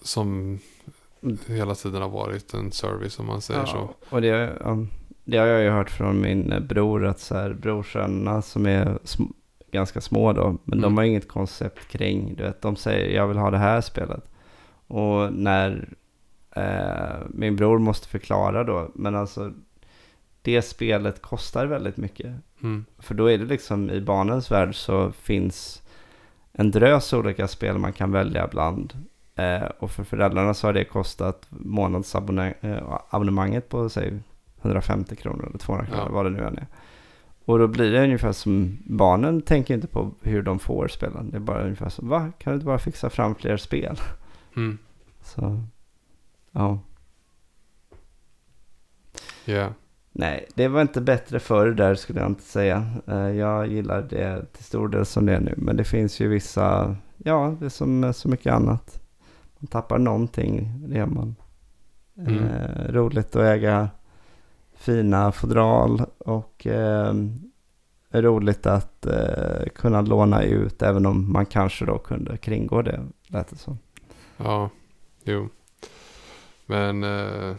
som 0.01 0.59
hela 1.47 1.75
tiden 1.75 2.01
har 2.01 2.09
varit 2.09 2.53
en 2.53 2.71
service 2.71 3.19
om 3.19 3.25
man 3.25 3.41
säger 3.41 3.65
så. 3.65 3.89
Och 4.09 4.21
det, 4.21 4.27
ja, 4.63 4.77
det 5.23 5.37
har 5.37 5.45
jag 5.45 5.61
ju 5.63 5.69
hört 5.69 5.89
från 5.89 6.21
min 6.21 6.51
eh, 6.51 6.59
bror 6.59 7.05
att 7.05 7.19
så 7.19 7.35
här, 7.35 7.53
brorsönerna 7.53 8.41
som 8.41 8.65
är 8.65 8.85
sm- 9.03 9.33
ganska 9.71 10.01
små 10.01 10.33
då, 10.33 10.57
men 10.63 10.79
Mm. 10.79 10.81
de 10.81 10.97
har 10.97 11.03
inget 11.03 11.27
koncept 11.27 11.87
kring, 11.87 12.35
du 12.35 12.43
vet, 12.43 12.61
de 12.61 12.75
säger 12.75 13.15
jag 13.15 13.27
vill 13.27 13.37
ha 13.37 13.51
det 13.51 13.57
här 13.57 13.81
spelet. 13.81 14.23
Och 14.87 15.33
när 15.33 15.93
eh, 16.55 17.27
min 17.29 17.55
bror 17.55 17.79
måste 17.79 18.07
förklara 18.07 18.63
då, 18.63 18.91
men 18.95 19.15
alltså 19.15 19.53
det 20.47 20.61
spelet 20.61 21.21
kostar 21.21 21.65
väldigt 21.65 21.97
mycket. 21.97 22.35
Mm. 22.63 22.85
För 22.99 23.15
då 23.15 23.31
är 23.31 23.37
det 23.37 23.45
liksom 23.45 23.89
i 23.89 24.01
barnens 24.01 24.51
värld 24.51 24.75
så 24.75 25.11
finns 25.11 25.83
en 26.51 26.71
drös 26.71 27.13
olika 27.13 27.47
spel 27.47 27.77
man 27.77 27.93
kan 27.93 28.11
välja 28.11 28.47
bland. 28.47 28.93
Eh, 29.35 29.63
och 29.79 29.91
för 29.91 30.03
föräldrarna 30.03 30.53
så 30.53 30.67
har 30.67 30.73
det 30.73 30.83
kostat 30.85 31.45
månadsabonnemanget 31.49 33.69
på 33.69 33.89
säg 33.89 34.19
150 34.61 35.15
kronor 35.15 35.45
eller 35.49 35.57
200 35.57 35.85
kronor, 35.85 36.03
Ja. 36.05 36.09
vad 36.13 36.25
det 36.25 36.29
nu 36.29 36.43
än 36.47 36.57
är. 36.57 36.67
Och 37.45 37.59
då 37.59 37.67
blir 37.67 37.91
det 37.91 38.03
ungefär 38.03 38.31
som, 38.31 38.77
barnen 38.85 39.41
tänker 39.41 39.73
inte 39.73 39.87
på 39.87 40.11
hur 40.21 40.41
de 40.43 40.59
får 40.59 40.87
spelen. 40.87 41.29
Det 41.31 41.37
är 41.37 41.41
bara 41.41 41.63
ungefär 41.63 41.89
som, 41.89 42.09
va? 42.09 42.31
Kan 42.37 42.51
du 42.51 42.55
inte 42.55 42.65
bara 42.65 42.79
fixa 42.79 43.09
fram 43.09 43.35
fler 43.35 43.57
spel? 43.57 43.99
Mm. 44.55 44.77
Så, 45.21 45.61
ja. 46.51 46.79
Yeah. 49.45 49.71
Nej, 50.19 50.47
det 50.55 50.67
var 50.67 50.81
inte 50.81 51.01
bättre 51.01 51.39
förr 51.39 51.71
där 51.71 51.95
skulle 51.95 52.19
jag 52.19 52.29
inte 52.29 52.43
säga. 52.43 52.91
Eh, 53.07 53.29
Jag 53.29 53.67
gillar 53.67 54.01
det 54.01 54.53
till 54.53 54.63
stor 54.63 54.87
del 54.87 55.05
som 55.05 55.25
det 55.25 55.35
är 55.35 55.39
nu. 55.39 55.53
Men 55.57 55.77
det 55.77 55.83
finns 55.83 56.19
ju 56.19 56.27
vissa, 56.27 56.95
ja, 57.17 57.55
det 57.59 57.65
är 57.65 57.69
som 57.69 58.13
så 58.13 58.29
mycket 58.29 58.53
annat. 58.53 59.01
Man 59.59 59.67
tappar 59.67 59.97
någonting, 59.97 60.73
det 60.87 60.97
gör 60.97 61.05
man. 61.05 61.35
Mm. 62.17 62.43
Eh, 62.43 62.91
roligt 62.93 63.35
att 63.35 63.41
äga 63.43 63.89
fina 64.75 65.31
fodral 65.31 66.01
och 66.17 66.67
eh, 66.67 67.13
roligt 68.11 68.65
att 68.65 69.05
eh, 69.05 69.65
kunna 69.75 70.01
låna 70.01 70.43
ut 70.43 70.81
även 70.81 71.05
om 71.05 71.31
man 71.31 71.45
kanske 71.45 71.85
då 71.85 71.97
kunde 71.97 72.37
kringgå 72.37 72.81
det, 72.81 73.05
lät 73.27 73.47
det 73.49 73.57
som. 73.57 73.77
Ja, 74.37 74.69
jo. 75.23 75.49
Men 76.65 77.03
eh, 77.03 77.55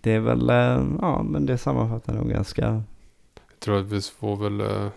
Det 0.00 0.12
är 0.12 0.20
väl, 0.20 0.50
eh, 0.50 0.84
ja 1.00 1.22
men 1.22 1.46
det 1.46 1.58
sammanfattar 1.58 2.14
nog 2.14 2.28
ganska, 2.30 2.62
jag 3.50 3.60
tror 3.60 3.78
att 3.78 3.86
vi 3.86 4.00
får 4.00 4.36
väl 4.36 4.60
eh, 4.60 4.88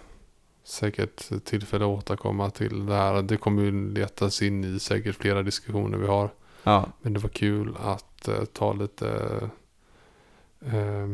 säkert 0.63 1.45
tillfälle 1.45 1.85
att 1.85 1.97
återkomma 1.97 2.49
till 2.49 2.85
det 2.85 2.95
här. 2.95 3.21
Det 3.21 3.38
kommer 3.38 3.63
ju 3.63 3.93
letas 3.93 4.41
in 4.41 4.63
i 4.63 4.80
säkert 4.80 5.15
flera 5.15 5.43
diskussioner 5.43 5.97
vi 5.97 6.07
har. 6.07 6.30
ja, 6.63 6.85
Men 7.01 7.13
det 7.13 7.19
var 7.19 7.30
kul 7.30 7.77
att 7.84 8.27
eh, 8.27 8.45
ta 8.45 8.73
lite 8.73 9.39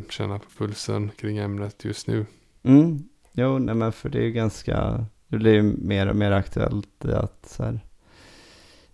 känna 0.09 0.39
på 0.39 0.45
pulsen 0.57 1.11
kring 1.17 1.37
ämnet 1.37 1.85
just 1.85 2.07
nu. 2.07 2.25
Mm. 2.63 3.03
Jo, 3.31 3.57
nej 3.57 3.75
men 3.75 3.91
för 3.91 4.09
det 4.09 4.17
är 4.17 4.23
ju 4.23 4.31
ganska, 4.31 5.05
det 5.27 5.37
blir 5.37 5.53
ju 5.53 5.61
mer 5.61 6.07
och 6.07 6.15
mer 6.15 6.31
aktuellt 6.31 7.05
i 7.05 7.11
att 7.11 7.45
så 7.49 7.63
här. 7.63 7.79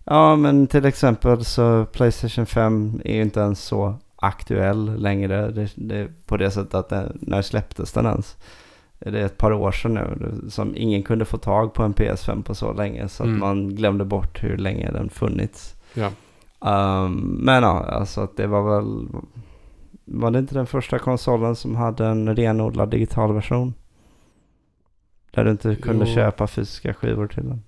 Ja, 0.04 0.36
men 0.36 0.66
till 0.66 0.84
exempel 0.84 1.44
så 1.44 1.84
Playstation 1.84 2.46
5 2.46 3.00
är 3.04 3.14
ju 3.14 3.22
inte 3.22 3.40
ens 3.40 3.64
så 3.64 3.94
aktuell 4.16 4.96
längre. 5.02 5.50
Det, 5.50 5.72
det, 5.74 6.08
på 6.26 6.36
det 6.36 6.50
sättet 6.50 6.74
att 6.74 6.88
den, 6.88 7.18
när 7.20 7.42
släpptes 7.42 7.92
den 7.92 8.06
ens? 8.06 8.36
Det 8.98 9.20
är 9.20 9.24
ett 9.26 9.38
par 9.38 9.52
år 9.52 9.72
sedan 9.72 9.92
nu 9.94 10.50
som 10.50 10.76
ingen 10.76 11.02
kunde 11.02 11.24
få 11.24 11.38
tag 11.38 11.74
på 11.74 11.82
en 11.82 11.94
PS5 11.94 12.42
på 12.42 12.54
så 12.54 12.72
länge. 12.72 13.08
Så 13.08 13.22
Mm. 13.24 13.34
att 13.34 13.40
man 13.40 13.74
glömde 13.74 14.04
bort 14.04 14.42
hur 14.44 14.56
länge 14.56 14.90
den 14.90 15.08
funnits. 15.08 15.76
Ja, 15.94 16.10
Um, 16.60 17.12
men 17.42 17.62
ja, 17.62 17.84
alltså 17.84 18.20
att 18.20 18.36
det 18.36 18.46
var 18.46 18.62
väl... 18.76 19.06
Var 20.04 20.30
det 20.30 20.38
inte 20.38 20.54
den 20.54 20.66
första 20.66 20.98
konsolen 20.98 21.56
som 21.56 21.76
hade 21.76 22.06
en 22.06 22.36
renodlad 22.36 22.90
digital 22.90 23.32
version? 23.34 23.74
Där 25.30 25.44
du 25.44 25.50
inte 25.50 25.74
kunde 25.76 26.06
Jo. 26.08 26.14
köpa 26.14 26.46
fysiska 26.46 26.94
skivor 26.94 27.26
till 27.26 27.48
den. 27.48 27.62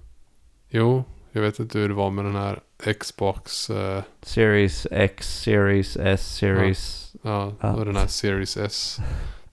jo, 0.69 1.05
jag 1.33 1.43
vet 1.43 1.59
inte 1.59 1.79
hur 1.79 1.89
det 1.89 1.95
var 1.95 2.11
med 2.11 2.25
den 2.25 2.35
här 2.35 2.61
Xbox. 3.00 3.70
Eh, 3.70 4.02
Series 4.22 4.86
X, 4.90 5.40
Series 5.42 5.96
S, 5.96 6.36
Series... 6.36 7.14
ja, 7.22 7.52
Ja. 7.60 7.72
och 7.74 7.84
den 7.84 7.96
här 7.96 8.06
Series 8.06 8.56
S. 8.56 8.96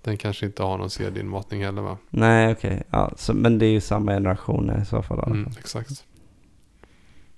Den 0.02 0.18
kanske 0.18 0.46
inte 0.46 0.64
har 0.64 0.78
någon 0.78 0.90
CD-inmatning 0.90 1.64
heller 1.66 1.82
va? 1.82 1.98
Nej, 2.10 2.52
okej. 2.52 2.84
Ja, 2.90 3.12
så, 3.18 3.34
men 3.34 3.60
det 3.60 3.66
är 3.66 3.72
ju 3.72 3.82
samma 3.82 4.12
generation 4.12 4.72
i 4.82 4.86
så 4.86 5.02
fall. 5.02 5.24
Mm, 5.32 5.50
exakt. 5.60 6.04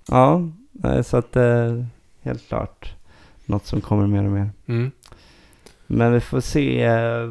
Ja, 0.08 0.42
nej, 0.72 1.04
så 1.04 1.18
att 1.18 1.36
eh, 1.36 1.84
helt 2.22 2.48
klart 2.48 2.96
något 3.46 3.66
som 3.66 3.82
kommer 3.82 4.08
mer 4.08 4.24
och 4.26 4.32
mer. 4.32 4.50
Mm. 4.66 4.92
Men 5.88 6.14
vi 6.14 6.20
får 6.20 6.40
se, 6.40 6.84
eh, 6.84 7.30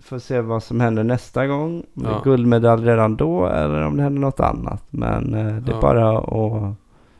får 0.00 0.18
se 0.18 0.40
vad 0.40 0.62
som 0.62 0.80
händer 0.80 1.04
nästa 1.04 1.46
gång. 1.46 1.84
Det 1.94 2.06
är 2.06 2.10
Ja. 2.10 2.20
guldmedalj 2.24 2.84
redan 2.86 3.16
då 3.16 3.46
eller 3.46 3.82
om 3.82 3.96
det 3.96 4.02
händer 4.02 4.20
något 4.20 4.40
annat. 4.40 4.82
Men 4.90 5.34
eh, 5.34 5.56
det 5.56 5.70
är 5.72 5.74
Ja. 5.74 5.80
bara 5.80 6.18
att, 6.18 6.74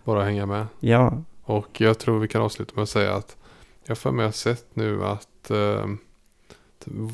Bara 0.04 0.24
hänga 0.24 0.46
med. 0.46 0.66
ja. 0.80 1.22
Och 1.46 1.80
jag 1.80 1.98
tror 1.98 2.18
vi 2.18 2.28
kan 2.28 2.42
avsluta 2.42 2.72
med 2.74 2.82
att 2.82 2.88
säga 2.88 3.14
att 3.14 3.36
jag 3.84 3.98
för 3.98 4.10
mig 4.10 4.24
har 4.24 4.32
sett 4.32 4.76
nu 4.76 5.04
att 5.04 5.50
eh, 5.50 5.86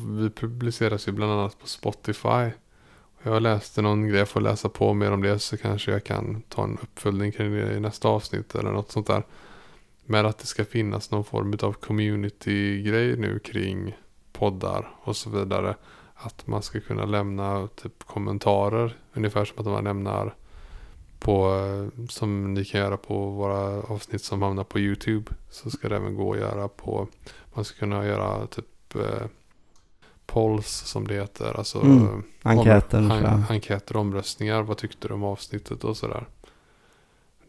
vi 0.07 0.29
publiceras 0.29 1.07
ju 1.07 1.11
bland 1.11 1.31
annat 1.31 1.59
på 1.59 1.67
Spotify. 1.67 2.49
Jag 3.23 3.41
läste 3.41 3.81
någon 3.81 4.07
grej, 4.07 4.19
jag 4.19 4.29
får 4.29 4.41
läsa 4.41 4.69
på 4.69 4.93
mer 4.93 5.11
om 5.11 5.21
det 5.21 5.39
så 5.39 5.57
kanske 5.57 5.91
jag 5.91 6.03
kan 6.03 6.41
ta 6.41 6.63
en 6.63 6.77
uppföljning 6.81 7.31
kring 7.31 7.51
det 7.51 7.73
i 7.73 7.79
nästa 7.79 8.07
avsnitt 8.07 8.55
eller 8.55 8.71
något 8.71 8.91
sånt 8.91 9.07
där. 9.07 9.23
Men 10.05 10.25
att 10.25 10.37
det 10.39 10.45
ska 10.45 10.65
finnas 10.65 11.11
någon 11.11 11.23
form 11.23 11.57
av 11.61 11.73
community-grej 11.73 13.17
nu 13.17 13.39
kring 13.39 13.97
poddar 14.33 14.95
och 15.03 15.15
så 15.15 15.29
vidare. 15.29 15.75
Att 16.15 16.47
man 16.47 16.61
ska 16.61 16.79
kunna 16.79 17.05
lämna 17.05 17.67
typ 17.67 18.03
kommentarer, 18.03 18.97
ungefär 19.13 19.45
som 19.45 19.59
att 19.59 19.65
man 19.65 19.83
lämnar 19.83 20.35
på, 21.21 21.51
som 22.09 22.53
ni 22.53 22.65
kan 22.65 22.81
göra 22.81 22.97
på 22.97 23.29
våra 23.29 23.81
avsnitt 23.81 24.23
som 24.23 24.41
hamnar 24.41 24.63
på 24.63 24.79
YouTube. 24.79 25.31
Så 25.49 25.69
ska 25.71 25.89
det 25.89 25.95
även 25.95 26.15
gå 26.15 26.33
att 26.33 26.39
göra 26.39 26.67
på, 26.67 27.07
man 27.53 27.65
ska 27.65 27.79
kunna 27.79 28.05
göra 28.05 28.47
typ 28.47 28.95
eh, 28.95 29.27
polls 30.25 30.67
som 30.69 31.07
det 31.07 31.13
heter. 31.13 31.57
Alltså 31.57 31.81
Mm, 31.81 32.03
eh, 32.07 32.51
enkäten, 32.51 33.03
omrö- 33.11 33.19
tror 33.19 33.31
jag. 33.31 33.51
enkäter 33.51 33.95
omröstningar. 33.97 34.61
Vad 34.61 34.77
tyckte 34.77 35.07
du 35.07 35.13
om 35.13 35.23
avsnittet 35.23 35.83
och 35.83 35.97
sådär. 35.97 36.25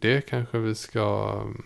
Det 0.00 0.20
kanske 0.20 0.58
vi 0.58 0.74
ska 0.74 1.32
um, 1.42 1.62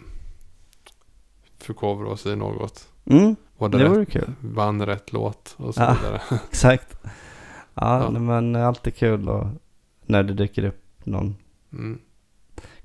förkovra 1.58 2.08
oss 2.08 2.26
i 2.26 2.36
något. 2.36 2.88
Mm, 3.04 3.36
Var 3.58 3.68
det, 3.68 3.78
det 3.78 3.88
vore 3.88 4.04
kul. 4.06 4.32
vann 4.40 4.86
rätt 4.86 5.12
låt 5.12 5.54
och 5.58 5.74
så 5.74 5.80
Ja. 5.82 5.96
vidare. 6.00 6.20
Exakt. 6.50 6.98
Ja, 7.74 8.02
Ja. 8.02 8.10
men 8.10 8.56
alltid 8.56 8.96
kul 8.96 9.28
och 9.28 9.46
när 10.06 10.22
det 10.22 10.32
dyker 10.34 10.64
upp 10.64 10.82
någon 11.04 11.36
Mm, 11.78 11.98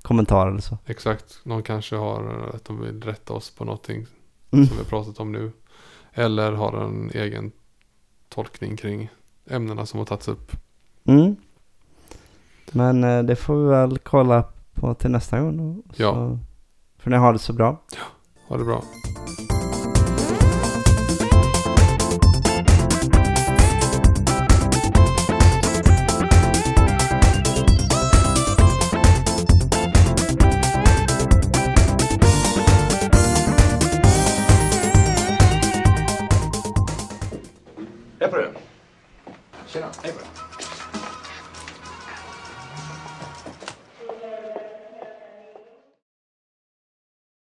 kommentar 0.02 0.48
eller 0.48 0.60
så. 0.60 0.78
exakt. 0.86 1.40
Någon 1.44 1.62
kanske 1.62 1.96
har 1.96 2.24
eh, 2.48 2.54
att 2.54 2.64
de 2.64 2.80
vill 2.80 3.02
rätta 3.02 3.32
oss 3.32 3.50
på 3.50 3.64
någonting 3.64 4.06
Mm. 4.50 4.66
som 4.66 4.78
vi 4.78 4.84
pratat 4.84 5.20
om 5.20 5.32
nu. 5.32 5.52
Eller 6.12 6.52
har 6.52 6.72
en 6.84 7.10
egen 7.14 7.52
tolkning 8.28 8.76
kring 8.76 9.08
ämnena 9.46 9.86
som 9.86 9.98
har 9.98 10.06
tagits 10.06 10.28
upp. 10.28 10.52
Mm. 11.04 11.36
Men 12.72 13.04
eh, 13.04 13.22
det 13.22 13.36
får 13.36 13.56
vi 13.64 13.68
väl 13.70 13.98
kolla 13.98 14.44
på 14.74 14.94
till 14.94 15.10
nästa 15.10 15.40
gång. 15.40 15.56
då. 15.56 15.82
Ja. 15.96 16.38
För 16.98 17.10
ni 17.10 17.16
har 17.16 17.32
det 17.32 17.38
så 17.38 17.52
bra. 17.52 17.82
Ha 18.48 18.56
det 18.56 18.64
bra. 18.64 18.82